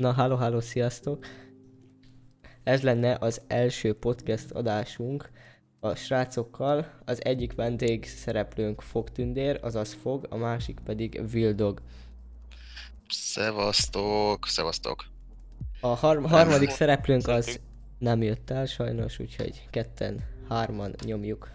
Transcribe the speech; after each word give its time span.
Na, 0.00 0.12
háló, 0.12 0.36
háló, 0.36 0.60
sziasztok! 0.60 1.26
Ez 2.62 2.82
lenne 2.82 3.16
az 3.20 3.40
első 3.46 3.94
podcast 3.94 4.50
adásunk 4.50 5.30
a 5.80 5.94
srácokkal. 5.94 7.00
Az 7.04 7.24
egyik 7.24 7.54
vendég 7.54 8.06
szereplőnk 8.06 8.80
Fogtündér, 8.80 9.58
azaz 9.62 9.92
Fog, 9.92 10.26
a 10.30 10.36
másik 10.36 10.78
pedig 10.84 11.30
Vildog. 11.30 11.80
Szevasztok, 13.08 14.46
szevasztok. 14.46 15.04
A 15.80 15.86
har- 15.86 16.26
harmadik 16.26 16.70
szereplőnk 16.70 17.28
az 17.28 17.60
nem 17.98 18.22
jött 18.22 18.50
el 18.50 18.66
sajnos, 18.66 19.18
úgyhogy 19.18 19.66
ketten, 19.70 20.24
hárman 20.48 20.94
nyomjuk. 21.04 21.50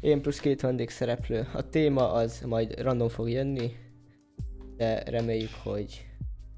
Én 0.00 0.22
plusz 0.22 0.40
két 0.40 0.60
vendég 0.60 0.90
szereplő. 0.90 1.48
A 1.54 1.68
téma 1.68 2.12
az 2.12 2.40
majd 2.46 2.80
random 2.80 3.08
fog 3.08 3.30
jönni, 3.30 3.76
de 4.76 5.02
reméljük, 5.02 5.54
hogy 5.62 6.09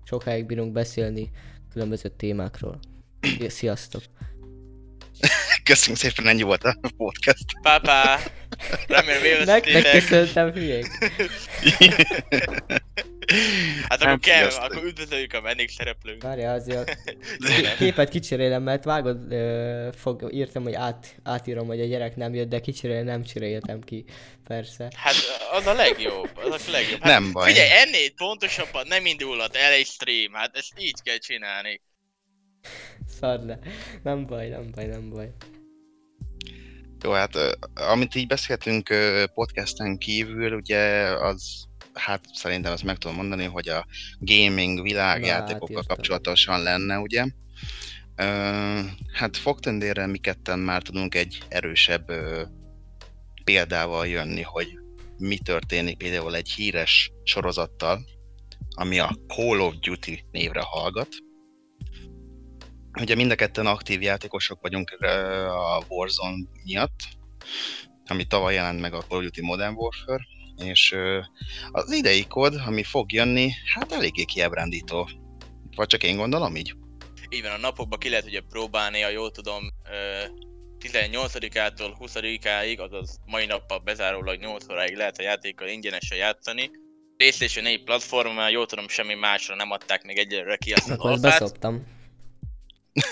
sokáig 0.05 0.47
bírunk 0.47 0.73
beszélni 0.73 1.31
különböző 1.73 2.09
témákról. 2.09 2.79
Sziasztok! 3.49 4.03
Köszönjük 5.65 6.01
szépen, 6.01 6.27
ennyi 6.27 6.43
volt 6.43 6.65
a 6.65 6.77
podcast. 6.97 7.45
Pápá! 7.63 8.19
Remélem 8.89 9.45
Nektek 9.45 9.91
köszöntem, 9.93 10.53
hülyék! 10.53 10.87
Hát 13.89 14.03
akkor 14.03 14.19
kell, 14.19 14.39
sziasztok. 14.39 14.73
akkor 14.73 14.85
üdvözöljük 14.85 15.33
a 15.33 15.41
vendégszereplőnk. 15.41 16.23
Várjál, 16.23 16.55
azért 16.55 16.91
a 17.39 17.75
képet 17.79 18.09
kicserélem, 18.09 18.63
mert 18.63 18.85
vágod, 18.85 19.33
ö, 19.33 19.89
fog, 19.97 20.29
írtam, 20.33 20.63
hogy 20.63 20.75
át, 20.75 21.17
átírom, 21.23 21.67
hogy 21.67 21.81
a 21.81 21.85
gyerek 21.87 22.17
nem 22.17 22.35
jött, 22.35 22.49
de 22.49 22.61
kicserélem, 22.61 23.05
nem 23.05 23.25
cseréltem 23.25 23.81
ki, 23.81 24.05
persze. 24.45 24.91
Hát 24.97 25.15
az 25.53 25.67
a 25.67 25.73
legjobb, 25.73 26.31
az 26.51 26.65
a 26.69 26.71
legjobb. 26.71 27.01
Hát, 27.03 27.21
Nem 27.21 27.33
baj. 27.33 27.49
Figyelj, 27.49 27.71
ennél 27.71 28.11
pontosabban 28.17 28.87
nem 28.89 29.07
indulhat 29.07 29.57
el 29.57 29.73
egy 29.73 29.87
stream, 29.87 30.33
hát 30.33 30.57
ezt 30.57 30.73
így 30.79 31.03
kell 31.03 31.19
csinálni. 31.19 31.81
Szar 33.21 33.41
le. 33.41 33.59
Nem 34.03 34.27
baj, 34.27 34.49
nem 34.49 34.71
baj, 34.75 34.87
nem 34.87 35.11
baj. 35.11 35.33
Jó, 37.03 37.11
hát 37.13 37.37
amit 37.75 38.15
így 38.15 38.27
beszéltünk 38.27 38.89
podcasten 39.35 39.99
kívül, 39.99 40.53
ugye 40.55 40.81
az, 41.05 41.69
hát 41.95 42.25
szerintem 42.33 42.73
azt 42.73 42.85
meg 42.85 42.99
tudom 42.99 43.17
mondani, 43.17 43.45
hogy 43.45 43.69
a 43.69 43.87
gaming 44.19 44.83
világjátékokkal 44.83 45.69
írtam. 45.71 45.87
kapcsolatosan 45.87 46.63
lenne, 46.63 46.99
ugye. 46.99 47.27
Ö, 48.17 48.25
hát 49.13 49.37
Fogtendérrel 49.37 50.07
mi 50.07 50.19
ketten 50.19 50.59
már 50.59 50.83
tudunk 50.83 51.15
egy 51.15 51.43
erősebb 51.49 52.11
ö, 52.11 52.43
példával 53.45 54.07
jönni, 54.07 54.43
hogy 54.43 54.79
mi 55.19 55.39
történik 55.39 55.97
például 55.97 56.35
egy 56.35 56.51
híres 56.51 57.13
sorozattal, 57.23 58.05
ami 58.75 58.99
a 58.99 59.17
Call 59.27 59.61
of 59.61 59.75
Duty 59.75 60.25
névre 60.31 60.61
hallgat. 60.61 61.09
Ugye 63.01 63.15
mind 63.15 63.31
a 63.31 63.35
ketten 63.35 63.67
aktív 63.67 64.03
játékosok 64.03 64.61
vagyunk 64.61 64.91
a 65.49 65.85
Warzone 65.89 66.37
miatt, 66.65 67.01
ami 68.07 68.25
tavaly 68.25 68.55
jelent 68.55 68.81
meg 68.81 68.95
a 68.95 69.01
Call 69.01 69.19
of 69.19 69.25
Duty 69.25 69.43
Modern 69.43 69.75
Warfare, 69.75 70.25
és 70.65 70.97
az 71.71 71.93
idei 71.93 72.27
kód, 72.27 72.55
ami 72.67 72.83
fog 72.83 73.13
jönni, 73.13 73.51
hát 73.75 73.93
eléggé 73.93 74.25
kiábrándító. 74.25 75.09
Vagy 75.77 75.87
csak 75.87 76.03
én 76.03 76.17
gondolom 76.17 76.57
így? 76.57 76.75
Így 77.29 77.43
van, 77.43 77.51
a 77.51 77.59
napokban 77.59 77.99
ki 77.99 78.09
lehet 78.09 78.25
ugye 78.25 78.41
próbálni, 78.49 79.01
ha 79.01 79.09
jól 79.09 79.31
tudom, 79.31 79.69
ö, 79.91 80.25
18-ától 80.83 81.97
20-áig, 81.99 82.79
azaz 82.79 83.19
mai 83.27 83.47
nappal 83.47 83.79
bezárólag 83.79 84.41
8 84.41 84.71
óráig 84.71 84.97
lehet 84.97 85.19
a 85.19 85.23
játékkal 85.23 85.69
ingyenesen 85.69 86.19
játszani. 86.19 86.71
PlayStation 87.17 87.65
4 87.65 87.85
platformon, 87.85 88.51
jól 88.51 88.67
tudom, 88.67 88.89
semmi 88.89 89.15
másra 89.15 89.55
nem 89.55 89.71
adták 89.71 90.05
még 90.05 90.19
egyelőre 90.19 90.57
ki 90.57 90.73
azt 90.73 90.91
az 90.91 90.91
Akkor 90.91 91.21
beszoptam. 91.21 91.87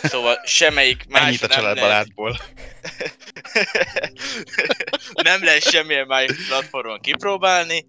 Szóval 0.02 0.40
semmelyik 0.44 1.04
Ennyit 1.08 1.40
másra 1.40 1.46
a 1.46 1.50
családbarátból. 1.50 2.38
nem 5.22 5.44
lehet 5.44 5.70
semmilyen 5.70 6.06
más 6.06 6.30
platformon 6.48 7.00
kipróbálni, 7.00 7.86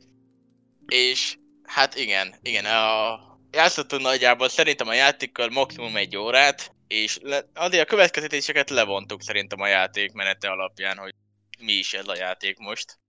és 0.87 1.35
hát 1.63 1.95
igen, 1.95 2.35
igen, 2.41 2.65
a... 2.65 3.19
játszottunk 3.51 4.01
nagyjából 4.01 4.49
szerintem 4.49 4.87
a 4.87 4.93
játékkal 4.93 5.49
maximum 5.49 5.95
egy 5.95 6.17
órát, 6.17 6.71
és 6.87 7.17
le... 7.21 7.49
azért 7.53 7.83
a 7.83 7.89
következtetéseket 7.89 8.69
levontuk 8.69 9.21
szerintem 9.21 9.61
a 9.61 9.67
játék 9.67 10.11
menete 10.11 10.49
alapján, 10.49 10.97
hogy 10.97 11.11
mi 11.59 11.73
is 11.73 11.93
ez 11.93 12.07
a 12.07 12.15
játék 12.15 12.57
most. 12.57 12.99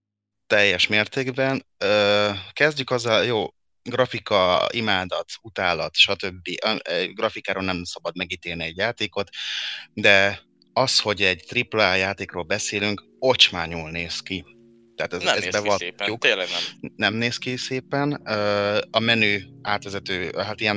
teljes 0.47 0.87
mértékben. 0.87 1.66
Ö, 1.78 2.31
kezdjük 2.53 2.91
azzal, 2.91 3.25
jó, 3.25 3.54
grafika, 3.82 4.69
imádat, 4.70 5.26
utálat, 5.43 5.97
stb. 5.97 6.48
Ö, 6.65 7.04
Grafikáról 7.15 7.65
nem 7.65 7.84
szabad 7.84 8.16
megítélni 8.16 8.65
egy 8.65 8.76
játékot, 8.76 9.28
de 9.93 10.41
az, 10.72 11.00
hogy 11.00 11.22
egy 11.22 11.66
AAA 11.70 11.94
játékról 11.94 12.43
beszélünk, 12.43 13.03
ocsmányul 13.19 13.91
néz 13.91 14.20
ki. 14.20 14.44
Tehát 14.97 15.12
ez, 15.12 15.22
Nem 15.22 15.37
ezt 15.37 15.62
néz 15.62 15.62
ki 15.62 15.84
szépen, 15.84 16.19
tényleg 16.19 16.48
nem. 16.48 16.93
nem 16.97 17.15
néz 17.15 17.37
ki 17.37 17.56
szépen. 17.56 18.12
A 18.91 18.98
menü 18.98 19.38
átvezető, 19.62 20.32
hát 20.37 20.60
ilyen 20.60 20.76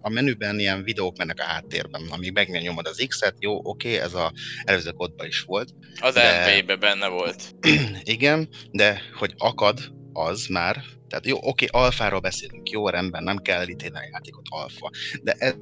a 0.00 0.08
menüben 0.08 0.58
ilyen 0.58 0.82
videók 0.82 1.16
mennek 1.16 1.40
a 1.40 1.44
háttérben, 1.44 2.02
amíg 2.10 2.32
megnyomod 2.32 2.86
az 2.86 3.04
X-et, 3.08 3.34
jó, 3.38 3.60
oké, 3.62 3.98
ez 3.98 4.14
a 4.14 4.32
előző 4.64 4.90
kódban 4.90 5.26
is 5.26 5.40
volt. 5.40 5.74
Az 6.00 6.14
De- 6.14 6.60
MV-be 6.60 6.76
benne 6.76 7.08
volt. 7.08 7.54
Igen, 8.02 8.48
de 8.70 9.02
hogy 9.18 9.34
akad, 9.36 9.92
az 10.12 10.46
már, 10.46 10.84
tehát 11.08 11.26
jó, 11.26 11.36
oké, 11.40 11.66
alfáról 11.70 12.20
beszélünk, 12.20 12.70
jó, 12.70 12.88
rendben, 12.88 13.22
nem 13.22 13.36
kell 13.36 13.60
elítélni 13.60 13.96
a 13.96 14.08
játékot 14.12 14.44
alfa, 14.48 14.90
de 15.22 15.34
ez, 15.38 15.54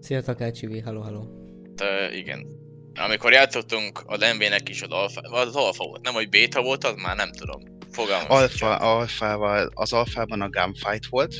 Szia 0.00 0.22
Takácsi, 0.22 0.80
halló, 0.80 1.00
halló. 1.00 1.28
Te, 1.76 2.12
igen. 2.12 2.46
Amikor 2.94 3.32
játszottunk 3.32 4.02
az 4.06 4.20
MV-nek 4.34 4.68
is 4.68 4.82
az 4.82 4.90
alfa, 4.90 5.20
az 5.20 5.56
alfa 5.56 5.84
volt, 5.84 6.02
nem 6.02 6.14
hogy 6.14 6.28
beta 6.28 6.62
volt, 6.62 6.84
az 6.84 6.94
már 6.96 7.16
nem 7.16 7.32
tudom. 7.32 7.62
Fogalmam 7.90 8.26
alfa, 8.30 8.76
alfával, 8.76 9.70
az 9.74 9.92
alfában 9.92 10.40
a 10.40 10.48
gunfight 10.48 11.06
volt, 11.06 11.34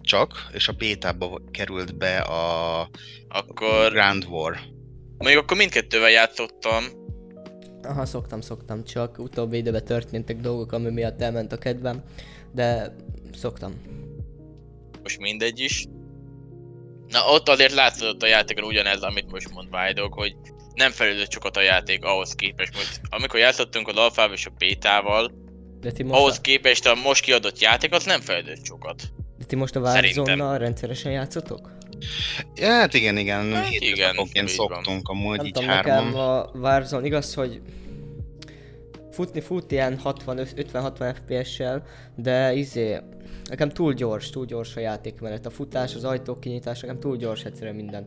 csak, 0.00 0.48
és 0.52 0.68
a 0.68 0.72
bétába 0.72 1.40
került 1.50 1.96
be 1.96 2.18
a 2.18 2.90
Akkor 3.28 3.90
Grand 3.92 4.24
War. 4.24 4.58
Még 5.18 5.36
akkor 5.36 5.56
mindkettővel 5.56 6.10
játszottam, 6.10 6.84
Aha, 7.88 8.06
szoktam, 8.06 8.40
szoktam, 8.40 8.84
csak 8.84 9.18
utóbbi 9.18 9.56
időben 9.56 9.84
történtek 9.84 10.36
dolgok, 10.36 10.72
ami 10.72 10.90
miatt 10.90 11.22
elment 11.22 11.52
a 11.52 11.58
kedvem, 11.58 12.02
de 12.52 12.94
szoktam. 13.34 13.74
most 15.02 15.18
mindegy 15.18 15.60
is. 15.60 15.86
Na 17.06 17.20
ott 17.32 17.48
azért 17.48 17.72
látszott 17.72 18.22
a 18.22 18.26
játékon 18.26 18.64
ugyanez, 18.64 19.02
amit 19.02 19.30
most 19.30 19.50
mond 19.50 19.70
Vájdog, 19.70 20.12
hogy 20.12 20.36
nem 20.74 20.90
fejlődött 20.90 21.30
sokat 21.30 21.56
a 21.56 21.60
játék 21.60 22.04
ahhoz 22.04 22.32
képest. 22.32 22.74
Most, 22.74 23.00
amikor 23.10 23.38
játszottunk 23.38 23.88
az 23.88 23.96
alfával 23.96 24.34
és 24.34 24.46
a 24.46 24.50
bétával, 24.58 25.32
De 25.80 25.92
ti 25.92 26.02
most, 26.02 26.18
ahhoz 26.18 26.36
a, 26.38 26.40
képest 26.40 26.86
a 26.86 26.94
most 26.94 27.22
kiadott 27.22 27.60
játék 27.60 27.92
az 27.92 28.04
nem 28.04 28.20
fejlődött 28.20 28.64
sokat. 28.64 29.02
de 29.38 29.44
ti 29.44 29.56
most 29.56 29.76
a. 29.76 29.80
Warzone-nal 29.80 30.58
rendszeresen 30.58 31.12
játszotok? 31.12 31.77
Ja, 32.54 32.68
hát 32.68 32.94
igen, 32.94 33.16
igen, 33.16 33.52
Hát 33.52 33.70
igen, 33.70 34.16
van. 34.34 34.46
szoktunk 34.46 35.08
amúgy 35.08 35.36
Nem 35.36 35.46
így 35.46 35.52
tudom, 35.52 35.68
hárman. 35.68 36.04
nekem 36.04 36.20
a 36.20 36.50
Warzone 36.54 37.06
igaz, 37.06 37.34
hogy 37.34 37.60
futni 39.10 39.40
fut 39.40 39.72
ilyen 39.72 40.00
60-50-60 40.04 41.14
FPS-sel, 41.14 41.86
de 42.16 42.52
izé, 42.54 42.96
nekem 43.48 43.68
túl 43.68 43.92
gyors, 43.92 44.30
túl 44.30 44.44
gyors 44.46 44.76
a 44.76 44.80
játékmenet. 44.80 45.46
A 45.46 45.50
futás, 45.50 45.94
az 45.94 46.04
ajtók 46.04 46.40
kinyitás, 46.40 46.80
nekem 46.80 46.98
túl 47.00 47.16
gyors 47.16 47.44
egyszerűen 47.44 47.74
minden. 47.76 48.06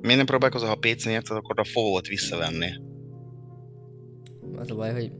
Miért 0.00 0.16
nem 0.16 0.26
próbálkozol, 0.26 0.68
ha 0.68 0.74
PC-n 0.74 1.10
játszod, 1.10 1.36
akkor 1.36 1.60
a 1.60 1.64
fogót 1.64 2.06
visszavenni? 2.06 2.68
Az 4.56 4.70
a 4.70 4.74
baj, 4.74 4.92
hogy 4.92 5.12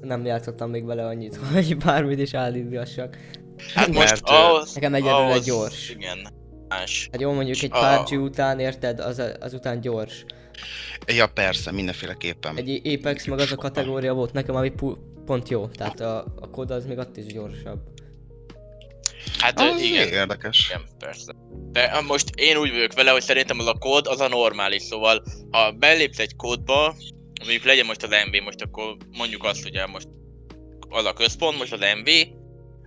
nem 0.00 0.24
játszottam 0.24 0.70
még 0.70 0.84
vele 0.84 1.06
annyit, 1.06 1.36
hogy 1.52 1.76
bármit 1.76 2.18
is 2.18 2.34
állítgassak. 2.34 3.16
Hát 3.74 3.86
most 3.86 3.98
Mert, 3.98 4.20
ahhoz, 4.28 4.74
Nekem 4.74 4.94
egyelőre 4.94 5.14
ahhoz, 5.16 5.44
gyors. 5.44 5.90
Igen, 5.90 6.28
más. 6.68 7.08
Hát 7.12 7.20
jó 7.20 7.32
mondjuk 7.32 7.62
egy 7.62 7.70
Ah. 7.72 8.04
PUBG 8.04 8.22
után, 8.22 8.58
érted, 8.58 9.00
az, 9.00 9.22
azután 9.40 9.80
gyors. 9.80 10.24
Ja, 11.06 11.26
persze, 11.26 11.72
mindenféleképpen. 11.72 12.56
Egy 12.56 12.80
Apex 12.98 13.26
meg 13.26 13.38
az 13.38 13.52
a 13.52 13.56
kategória 13.56 14.12
volt 14.14 14.32
nekem, 14.32 14.54
ami 14.54 14.70
pu- 14.70 14.98
pont 15.26 15.48
jó. 15.48 15.66
Tehát 15.66 16.00
a, 16.00 16.24
a 16.40 16.50
kod 16.50 16.70
az 16.70 16.86
még 16.86 16.98
ott 16.98 17.16
is 17.16 17.26
gyorsabb. 17.26 17.78
Hát 19.38 19.60
Az 19.60 19.80
igen, 19.80 20.08
Érdekes. 20.08 20.68
Igen, 20.68 20.82
persze. 20.98 21.32
De 21.72 22.00
most 22.06 22.28
én 22.34 22.56
úgy 22.56 22.70
vagyok 22.70 22.92
vele, 22.92 23.10
hogy 23.10 23.22
szerintem 23.22 23.58
az 23.58 23.66
a 23.66 23.74
kód 23.78 24.06
az 24.06 24.20
a 24.20 24.28
normális, 24.28 24.82
szóval 24.82 25.22
ha 25.50 25.72
belépsz 25.72 26.18
egy 26.18 26.36
kódba, 26.36 26.94
mondjuk 27.42 27.64
legyen 27.64 27.86
most 27.86 28.02
az 28.02 28.10
MV, 28.10 28.42
most 28.44 28.62
akkor 28.62 28.96
mondjuk 29.18 29.44
azt 29.44 29.64
ugye 29.64 29.86
most 29.86 30.08
az 30.88 31.04
a 31.04 31.12
központ, 31.12 31.58
most 31.58 31.72
az 31.72 31.80
MV, 31.80 32.08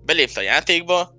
belépsz 0.07 0.38
a 0.38 0.42
játékba, 0.42 1.15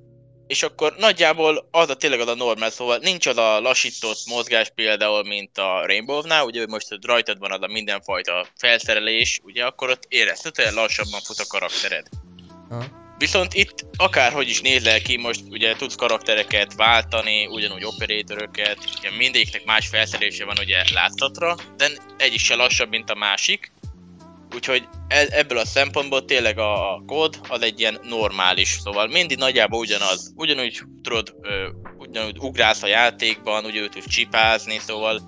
és 0.46 0.62
akkor 0.62 0.94
nagyjából 0.98 1.68
az 1.70 1.88
a 1.88 1.96
tényleg 1.96 2.20
az 2.20 2.28
a 2.28 2.34
normál, 2.34 2.70
szóval 2.70 2.98
nincs 2.98 3.26
az 3.26 3.36
a 3.36 3.60
lassított 3.60 4.18
mozgás 4.26 4.72
például, 4.74 5.24
mint 5.24 5.58
a 5.58 5.86
Rainbow-nál, 5.86 6.44
ugye 6.44 6.66
most 6.66 6.88
rajtad 7.02 7.38
van 7.38 7.52
az 7.52 7.62
a 7.62 7.66
mindenfajta 7.66 8.46
felszerelés, 8.56 9.40
ugye 9.42 9.64
akkor 9.64 9.90
ott 9.90 10.02
hogy 10.08 10.74
lassabban 10.74 11.20
fut 11.20 11.38
a 11.38 11.46
karaktered. 11.48 12.06
Viszont 13.18 13.54
itt 13.54 13.84
akárhogy 13.96 14.48
is 14.48 14.60
nézel 14.60 15.00
ki, 15.00 15.16
most 15.16 15.40
ugye 15.50 15.76
tudsz 15.76 15.94
karaktereket 15.94 16.74
váltani, 16.74 17.46
ugyanúgy 17.46 17.84
operátoröket, 17.84 18.78
ugye 18.98 19.10
mindegyiknek 19.16 19.64
más 19.64 19.88
felszerelése 19.88 20.44
van 20.44 20.56
ugye 20.58 20.82
látszatra, 20.94 21.56
de 21.76 21.90
egyik 22.16 22.40
se 22.40 22.54
lassabb, 22.54 22.88
mint 22.88 23.10
a 23.10 23.14
másik. 23.14 23.72
Úgyhogy 24.54 24.88
e- 25.08 25.28
ebből 25.30 25.58
a 25.58 25.64
szempontból 25.64 26.24
tényleg 26.24 26.58
a, 26.58 26.94
a 26.94 27.02
kód 27.06 27.40
az 27.48 27.62
egy 27.62 27.80
ilyen 27.80 28.00
normális, 28.02 28.78
szóval 28.82 29.06
mindig 29.06 29.38
nagyjából 29.38 29.78
ugyanaz. 29.78 30.32
Ugyanúgy 30.36 30.82
tudod, 31.02 31.34
ö, 31.40 31.68
ugyanúgy 31.98 32.38
ugrálsz 32.38 32.82
a 32.82 32.86
játékban, 32.86 33.64
ugyanúgy 33.64 33.90
tudsz 33.90 34.08
csipázni, 34.08 34.78
szóval 34.78 35.20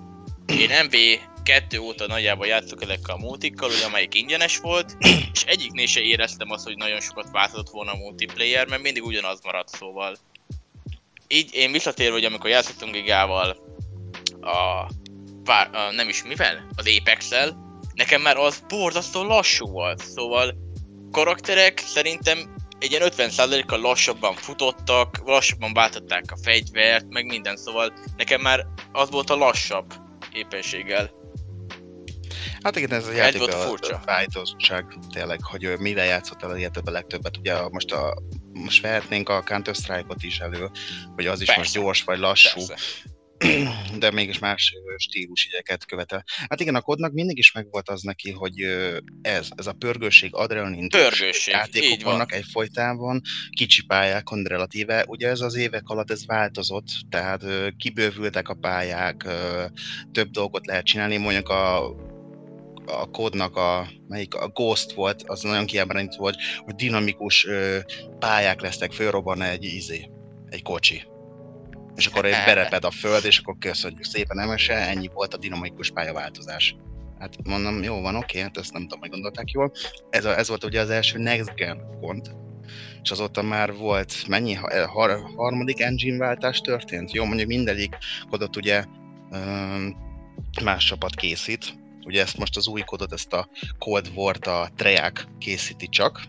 én 0.45 0.69
MV2 0.71 1.81
óta 1.81 2.07
nagyjából 2.07 2.47
játszok 2.47 2.81
ezekkel 2.81 3.15
a 3.15 3.17
multikkal, 3.17 3.69
ugye, 3.69 3.85
amelyik 3.85 4.15
ingyenes 4.15 4.57
volt, 4.57 4.97
és 5.33 5.43
egyiknél 5.43 5.87
se 5.87 6.01
éreztem 6.01 6.51
azt, 6.51 6.65
hogy 6.65 6.77
nagyon 6.77 6.99
sokat 6.99 7.31
változott 7.31 7.69
volna 7.69 7.91
a 7.91 7.97
multiplayer, 7.97 8.67
mert 8.67 8.81
mindig 8.81 9.03
ugyanaz 9.03 9.39
maradt, 9.43 9.69
szóval. 9.69 10.17
Így 11.27 11.53
én 11.53 11.71
visszatérve, 11.71 12.13
hogy 12.13 12.25
amikor 12.25 12.49
játszottunk 12.49 12.93
Gigával 12.93 13.57
a, 14.41 14.87
vár, 15.43 15.69
a 15.75 15.91
nem 15.91 16.09
is 16.09 16.23
mivel? 16.23 16.67
Az 16.75 16.85
apex 16.99 17.31
nekem 18.01 18.21
már 18.21 18.37
az 18.37 18.63
borzasztó 18.67 19.23
lassú 19.23 19.67
volt, 19.67 19.99
szóval 19.99 20.55
karakterek 21.11 21.79
szerintem 21.79 22.55
egy 22.79 22.91
ilyen 22.91 23.11
50%-kal 23.17 23.79
lassabban 23.79 24.33
futottak, 24.33 25.21
lassabban 25.25 25.73
váltották 25.73 26.23
a 26.27 26.37
fegyvert, 26.41 27.05
meg 27.09 27.25
minden, 27.25 27.57
szóval 27.57 27.93
nekem 28.17 28.41
már 28.41 28.65
az 28.91 29.09
volt 29.09 29.29
a 29.29 29.35
lassabb 29.35 29.93
éppenséggel. 30.31 31.11
Hát 32.63 32.75
igen, 32.75 32.91
ez 32.91 33.07
a 33.07 33.11
játék 33.11 33.39
volt 33.39 33.53
a, 33.53 33.57
furcsa. 33.57 34.01
fájtóság 34.05 34.85
tényleg, 35.13 35.39
hogy 35.43 35.79
mire 35.79 36.03
játszottál 36.03 36.71
legtöbbet. 36.83 37.37
Ugye 37.37 37.69
most, 37.69 37.91
a, 37.91 38.21
most 38.53 38.81
vehetnénk 38.81 39.29
a 39.29 39.41
Counter-Strike-ot 39.41 40.23
is 40.23 40.39
elő, 40.39 40.69
hogy 41.15 41.27
az 41.27 41.41
is 41.41 41.45
Persze. 41.45 41.61
most 41.61 41.73
gyors 41.73 42.03
vagy 42.03 42.19
lassú, 42.19 42.65
Persze. 42.65 43.09
De 43.99 44.11
mégis 44.11 44.39
más 44.39 44.73
ö, 44.75 44.93
stílusjegyeket 44.97 45.85
követel. 45.85 46.23
Hát 46.49 46.59
igen, 46.59 46.75
a 46.75 46.81
kodnak 46.81 47.11
mindig 47.11 47.37
is 47.37 47.51
megvolt 47.51 47.89
az 47.89 48.01
neki, 48.01 48.31
hogy 48.31 48.61
ez, 49.21 49.47
ez 49.55 49.67
a 49.67 49.73
pörgőség, 49.73 50.33
adrenalin, 50.33 50.89
Pörgőség, 50.89 51.53
játékok 51.53 52.01
vannak 52.03 52.33
egyfolytában, 52.33 53.21
kicsi 53.49 53.85
pályákon 53.85 54.43
relatíve. 54.43 55.05
Ugye 55.07 55.27
ez 55.27 55.41
az 55.41 55.55
évek 55.55 55.87
alatt 55.87 56.11
ez 56.11 56.25
változott, 56.25 56.87
tehát 57.09 57.43
kibővültek 57.77 58.49
a 58.49 58.53
pályák, 58.53 59.27
több 60.11 60.29
dolgot 60.29 60.65
lehet 60.65 60.85
csinálni, 60.85 61.17
mondjuk 61.17 61.49
a 61.49 61.95
a 62.85 63.09
kódnak 63.11 63.55
a, 63.55 63.87
melyik 64.07 64.35
a 64.35 64.47
Ghost 64.47 64.91
volt, 64.91 65.23
az 65.25 65.41
nagyon 65.41 65.65
kiábrándító 65.65 66.17
volt, 66.17 66.35
hogy 66.57 66.75
dinamikus 66.75 67.45
ö, 67.45 67.77
pályák 68.19 68.61
lesznek, 68.61 68.91
fölrobban 68.91 69.41
egy 69.41 69.63
izé, 69.63 70.09
egy 70.49 70.61
kocsi. 70.61 71.03
És 71.95 72.05
akkor 72.05 72.25
egy 72.25 72.45
bereped 72.45 72.83
a 72.83 72.91
föld, 72.91 73.25
és 73.25 73.37
akkor 73.37 73.55
köszönjük 73.59 74.03
szépen 74.03 74.39
emese, 74.39 74.73
ennyi 74.73 75.09
volt 75.13 75.33
a 75.33 75.37
dinamikus 75.37 75.91
pályaváltozás. 75.91 76.75
Hát 77.19 77.35
mondom, 77.43 77.83
jó 77.83 78.01
van, 78.01 78.15
oké, 78.15 78.39
hát 78.39 78.57
ezt 78.57 78.73
nem 78.73 78.81
tudom, 78.81 78.99
meggondolták 78.99 79.51
jól. 79.51 79.71
Ez, 80.09 80.25
a, 80.25 80.37
ez 80.37 80.47
volt 80.47 80.63
ugye 80.63 80.81
az 80.81 80.89
első 80.89 81.17
Next 81.17 81.55
Gen 81.55 81.97
kont, 81.99 82.35
és 83.03 83.11
azóta 83.11 83.41
már 83.41 83.73
volt, 83.73 84.27
mennyi, 84.27 84.53
ha- 84.53 84.87
har, 84.87 85.19
harmadik 85.35 85.81
engine 85.81 86.17
váltás 86.17 86.59
történt? 86.59 87.11
Jó, 87.11 87.25
mondjuk 87.25 87.47
mindegyik 87.47 87.97
kodot 88.29 88.55
ugye 88.55 88.83
más 90.63 90.85
csapat 90.85 91.15
készít. 91.15 91.79
Ugye 92.05 92.21
ezt 92.21 92.37
most 92.37 92.57
az 92.57 92.67
új 92.67 92.81
kodot, 92.81 93.13
ezt 93.13 93.33
a 93.33 93.49
Cold 93.77 94.11
War-t 94.15 94.47
a 94.47 94.69
Treyarch 94.75 95.27
készíti 95.37 95.87
csak. 95.87 96.21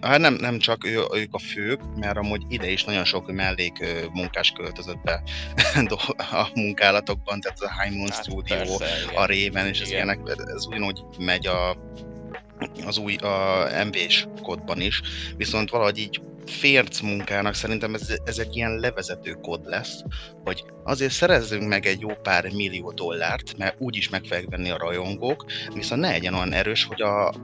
Hát 0.00 0.18
nem, 0.18 0.34
nem 0.34 0.58
csak 0.58 0.86
ő, 0.86 1.00
ők 1.14 1.34
a 1.34 1.38
fők, 1.38 1.80
mert 1.96 2.16
amúgy 2.16 2.42
ide 2.48 2.70
is 2.70 2.84
nagyon 2.84 3.04
sok 3.04 3.32
mellék 3.32 3.84
munkás 4.12 4.50
költözött 4.50 5.00
be 5.02 5.22
a 6.16 6.48
munkálatokban, 6.54 7.40
tehát 7.40 7.60
a 7.60 7.82
High 7.82 7.96
Moon 7.96 8.10
Hát 8.10 8.24
Studio, 8.24 8.56
persze, 8.56 8.84
a 9.14 9.26
Raven, 9.26 9.66
és 9.66 9.80
ez 9.80 9.88
Igen. 9.88 10.04
ilyenek, 10.04 10.20
ez 10.54 10.66
ugyanúgy 10.66 11.00
megy 11.18 11.46
a, 11.46 11.76
az 12.86 12.98
új 12.98 13.14
a 13.16 13.66
MV-s 13.84 14.26
kódban 14.42 14.80
is, 14.80 15.02
viszont 15.36 15.70
valahogy 15.70 15.98
így 15.98 16.20
férc 16.46 17.00
munkának 17.00 17.54
szerintem 17.54 17.94
ez, 17.94 18.14
ez 18.24 18.38
egy 18.38 18.56
ilyen 18.56 18.78
levezető 18.78 19.32
kód 19.32 19.64
lesz, 19.64 20.02
hogy 20.44 20.64
azért 20.84 21.12
szerezzünk 21.12 21.68
meg 21.68 21.86
egy 21.86 22.00
jó 22.00 22.08
pár 22.22 22.52
millió 22.52 22.92
dollárt, 22.92 23.56
mert 23.56 23.76
úgyis 23.78 24.08
meg 24.08 24.20
fogják 24.20 24.48
venni 24.48 24.70
a 24.70 24.78
rajongók, 24.78 25.44
viszont 25.74 26.00
ne 26.00 26.10
legyen 26.10 26.34
olyan 26.34 26.52
erős, 26.52 26.84
hogy 26.84 27.02
a, 27.02 27.34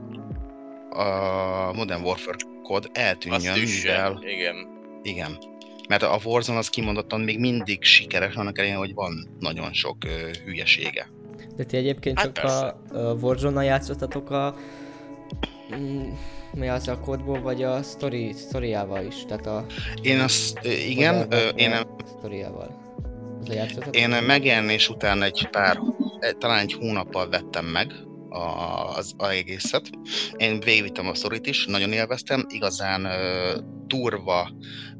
a 0.97 1.73
Modern 1.73 2.03
Warfare 2.03 2.37
Azt 2.63 2.89
eltűnjön, 2.93 3.55
üsse, 3.55 3.91
mivel 3.91 4.23
igen. 4.27 4.55
igen. 5.03 5.37
Mert 5.87 6.03
a 6.03 6.19
Warzone 6.23 6.57
az 6.57 6.69
kimondottan 6.69 7.21
még 7.21 7.39
mindig 7.39 7.83
sikeres, 7.83 8.35
annak 8.35 8.57
ellenére, 8.57 8.79
hogy 8.79 8.93
van 8.93 9.37
nagyon 9.39 9.73
sok 9.73 9.97
ö, 10.05 10.29
hülyesége. 10.45 11.09
De 11.55 11.63
ti 11.63 11.77
egyébként 11.77 12.19
Hát 12.19 12.33
csak 12.33 12.45
a, 12.45 12.67
a 12.97 13.13
Warzone-nal 13.13 13.63
játszottatok 13.63 14.29
a... 14.29 14.55
Mm, 15.75 16.09
mi 16.53 16.67
az 16.67 16.87
a 16.87 16.99
kódból, 16.99 17.41
vagy 17.41 17.63
a 17.63 17.81
story, 17.83 18.31
sztoriával 18.31 19.05
is? 19.05 19.25
Tehát 19.27 19.45
a... 19.45 19.65
Én 20.01 20.19
azt, 20.19 20.65
igen, 20.87 21.25
ö, 21.29 21.47
én, 21.47 21.71
Sztoriával. 22.17 22.85
A 23.49 23.53
játszottatok? 23.53 23.95
én 23.95 24.09
megjelenés 24.09 24.89
után 24.89 25.21
egy 25.21 25.47
pár, 25.51 25.79
talán 26.37 26.59
egy 26.59 26.73
hónappal 26.73 27.29
vettem 27.29 27.65
meg 27.65 27.93
a, 28.37 28.95
az, 28.97 29.13
az 29.17 29.29
egészet. 29.29 29.89
Én 30.37 30.59
végigvittem 30.59 31.07
a 31.07 31.15
sztorit 31.15 31.47
is, 31.47 31.65
nagyon 31.65 31.91
élveztem, 31.91 32.45
igazán 32.47 33.05
ö, 33.05 33.57
durva 33.87 34.51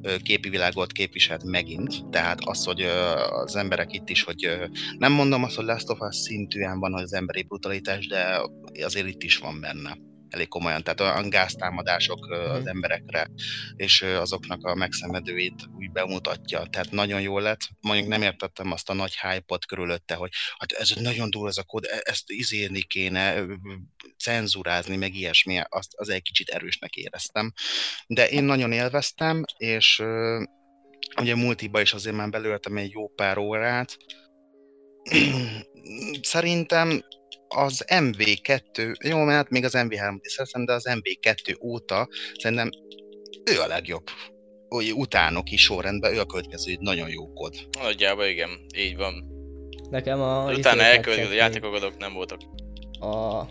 ö, 0.02 0.16
képi 0.24 0.50
világot 0.50 0.92
képviselt 0.92 1.44
megint, 1.44 2.10
tehát 2.10 2.40
az, 2.42 2.66
hogy 2.66 2.82
ö, 2.82 3.12
az 3.30 3.56
emberek 3.56 3.94
itt 3.94 4.10
is, 4.10 4.24
hogy 4.24 4.46
ö, 4.46 4.66
nem 4.98 5.12
mondom 5.12 5.44
azt, 5.44 5.56
hogy 5.56 5.66
Last 5.66 5.90
of 5.90 6.00
Us 6.00 6.16
szintűen 6.16 6.80
van 6.80 6.94
az 6.94 7.14
emberi 7.14 7.44
brutalitás, 7.44 8.08
de 8.08 8.42
azért 8.84 9.08
itt 9.08 9.24
is 9.24 9.38
van 9.38 9.62
benne 9.62 9.98
elég 10.30 10.48
komolyan, 10.48 10.84
tehát 10.84 11.02
olyan 11.02 11.30
gáztámadások 11.30 12.26
az 12.30 12.60
Mhm. 12.60 12.68
emberekre, 12.68 13.28
és 13.76 14.02
azoknak 14.02 14.66
a 14.66 14.76
megszenvedőit 14.76 15.70
úgy 15.78 15.92
bemutatja, 15.92 16.66
tehát 16.70 16.92
nagyon 16.92 17.22
jó 17.22 17.40
lett. 17.40 17.60
Mondjuk 17.82 18.08
nem 18.08 18.22
értettem 18.22 18.72
azt 18.72 18.90
a 18.90 18.94
nagy 18.94 19.20
hype-ot 19.20 19.66
körülötte, 19.66 20.16
hogy 20.16 20.32
hát 20.58 20.72
ez 20.72 20.90
nagyon 20.90 21.30
durva 21.30 21.48
ez 21.48 21.58
a 21.58 21.64
kód, 21.64 21.86
e- 21.86 22.02
ezt 22.04 22.24
izélni 22.32 22.82
kéne, 22.82 23.46
cenzurázni, 24.18 24.96
meg 24.96 25.16
ilyesmi, 25.16 25.62
azt 25.70 25.94
az 25.96 26.10
egy 26.10 26.22
kicsit 26.22 26.50
erősnek 26.50 26.96
éreztem. 26.96 27.54
De 28.08 28.30
én 28.30 28.44
nagyon 28.44 28.72
élveztem, 28.72 29.44
és 29.58 30.04
ugye 31.22 31.36
multiba 31.36 31.82
is 31.82 31.94
azért 31.94 32.16
már 32.16 32.30
belőltem 32.30 32.78
egy 32.78 32.92
jó 32.92 33.08
pár 33.08 33.38
órát. 33.38 33.98
Szerintem 36.22 37.02
az 37.48 37.86
MV2, 37.88 38.96
jó, 39.04 39.18
mert 39.18 39.38
hát 39.38 39.50
még 39.50 39.64
az 39.64 39.74
MV3-at 39.76 40.20
is 40.22 40.32
szeretem, 40.32 40.66
de 40.66 40.74
az 40.74 40.86
MV2 40.90 41.62
óta 41.62 42.08
szerintem 42.38 42.70
ő 43.52 43.60
a 43.60 43.68
legjobb. 43.68 44.04
Úgy 44.70 44.94
utánok 44.94 45.52
is 45.52 45.62
sorrendben, 45.62 46.14
ő 46.14 46.20
a 46.20 46.26
következő 46.26 46.72
egy 46.72 46.80
nagyon 46.80 47.10
jó 47.10 47.34
kód. 47.34 47.54
Nagyjából 47.82 48.26
igen, 48.26 48.50
így 48.78 48.96
van. 48.96 49.26
Nekem 49.90 50.22
a... 50.22 50.52
Utána 50.52 50.82
elkövetkező 50.82 51.22
tetszett 51.22 51.38
játékok 51.38 51.74
azok 51.74 51.98
nem 51.98 52.14
voltak. 52.14 52.40
A... 53.00 53.44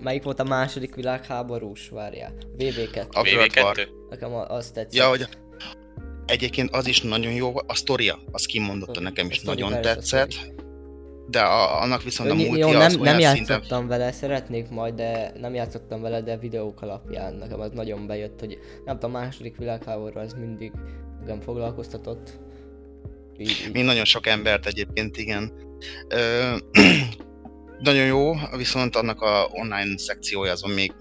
Melyik 0.00 0.22
volt 0.22 0.40
a 0.40 0.44
második 0.44 0.94
világháborús, 0.94 1.88
várjál? 1.88 2.32
VV2. 2.58 3.08
A 3.08 3.28
World 3.28 3.56
War. 3.56 3.76
VV2? 3.76 3.88
Nekem 4.10 4.34
az 4.34 4.70
tetszett. 4.70 4.94
Ja, 4.94 5.08
hogy 5.08 5.28
egyébként 6.26 6.70
az 6.70 6.86
is 6.86 7.00
nagyon 7.00 7.32
jó, 7.32 7.52
a 7.66 7.74
sztoria, 7.74 8.18
az 8.30 8.46
kimondottan 8.46 9.02
nekem 9.02 9.30
is 9.30 9.40
nagyon 9.40 9.80
tetszett. 9.80 10.52
De 11.32 11.40
a, 11.40 11.80
annak 11.80 12.02
viszont 12.02 12.30
a 12.30 12.34
Jó, 12.34 12.44
multi 12.44 12.60
jó, 12.60 12.68
az 12.68 12.74
nem, 12.74 13.02
nem 13.02 13.20
szinten... 13.20 13.20
játszottam 13.20 13.86
vele, 13.86 14.12
szeretnék 14.12 14.68
majd, 14.68 14.94
de 14.94 15.32
nem 15.40 15.54
játszottam 15.54 16.00
vele, 16.00 16.20
de 16.20 16.36
videók 16.36 16.82
alapján 16.82 17.34
nekem 17.34 17.60
az 17.60 17.70
nagyon 17.70 18.06
bejött, 18.06 18.40
hogy 18.40 18.58
nem 18.84 18.98
tudom, 18.98 19.14
a 19.14 19.18
második 19.18 19.56
világháború 19.56 20.18
az 20.18 20.32
mindig 20.32 20.72
engem 21.20 21.40
foglalkoztatott. 21.40 22.38
Így, 23.36 23.48
így. 23.48 23.72
Mint 23.72 23.86
nagyon 23.86 24.04
sok 24.04 24.26
embert 24.26 24.66
egyébként, 24.66 25.16
igen. 25.16 25.52
Ö, 26.08 26.56
nagyon 27.90 28.06
jó, 28.06 28.32
viszont 28.56 28.96
annak 28.96 29.20
a 29.20 29.48
online 29.50 29.98
szekciója 29.98 30.52
azon 30.52 30.70
még 30.70 30.92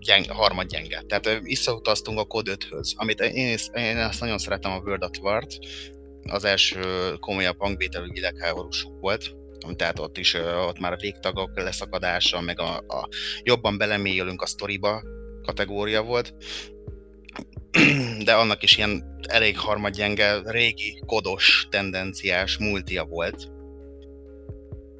gyeng, 0.00 0.24
harmad 0.28 0.66
gyenge. 0.66 1.02
Tehát 1.06 1.40
visszautaztunk 1.42 2.18
a 2.18 2.24
Code 2.24 2.52
5-höz, 2.54 2.94
amit 2.96 3.20
én, 3.20 3.56
én 3.74 3.96
azt 3.96 4.20
nagyon 4.20 4.38
szeretem 4.38 4.72
a 4.72 4.80
World 4.84 5.02
at 5.02 5.18
War-t, 5.22 5.58
az 6.22 6.44
első 6.44 7.12
komolyabb 7.20 7.58
hangvételű 7.58 8.10
világháborús 8.12 8.86
volt, 9.00 9.34
tehát 9.74 9.98
ott 9.98 10.18
is 10.18 10.34
ott 10.68 10.78
már 10.78 10.92
a 10.92 11.00
végtagok 11.00 11.50
leszakadása, 11.54 12.40
meg 12.40 12.60
a, 12.60 12.76
a 12.76 13.08
jobban 13.42 13.78
belemélyülünk 13.78 14.42
a 14.42 14.46
sztoriba 14.46 15.02
kategória 15.42 16.02
volt, 16.02 16.34
de 18.24 18.34
annak 18.34 18.62
is 18.62 18.76
ilyen 18.76 19.20
elég 19.28 19.58
harmadgyenge, 19.58 20.40
régi, 20.44 21.02
kodos, 21.06 21.66
tendenciás 21.70 22.58
multia 22.58 23.04
volt. 23.04 23.54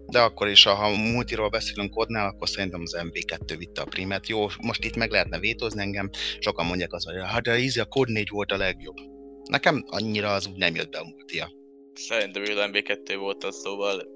de 0.07 0.21
akkor 0.21 0.49
is, 0.49 0.65
ha 0.65 0.97
multiról 0.97 1.49
beszélünk 1.49 1.91
kodnál, 1.91 2.29
akkor 2.29 2.49
szerintem 2.49 2.81
az 2.81 2.97
MV2 2.99 3.55
vitte 3.59 3.81
a 3.81 3.85
primet. 3.85 4.29
Jó, 4.29 4.47
most 4.61 4.85
itt 4.85 4.97
meg 4.97 5.11
lehetne 5.11 5.39
vétózni 5.39 5.81
engem, 5.81 6.11
sokan 6.39 6.67
mondják 6.67 6.93
azt, 6.93 7.07
hogy 7.07 7.15
hát 7.25 7.43
de 7.43 7.51
easy, 7.51 7.81
a 7.81 7.85
kod 7.85 8.09
4 8.09 8.29
volt 8.29 8.53
a 8.53 8.57
legjobb. 8.57 8.97
Nekem 9.51 9.85
annyira 9.87 10.33
az 10.33 10.47
úgy 10.47 10.57
nem 10.57 10.75
jött 10.75 10.91
be 10.91 10.99
a 10.99 11.05
multia. 11.05 11.53
Szerintem 11.95 12.43
ő 12.45 12.59
a 12.59 12.69
MB2 12.69 13.17
volt 13.19 13.45
az, 13.45 13.57
szóval 13.57 14.16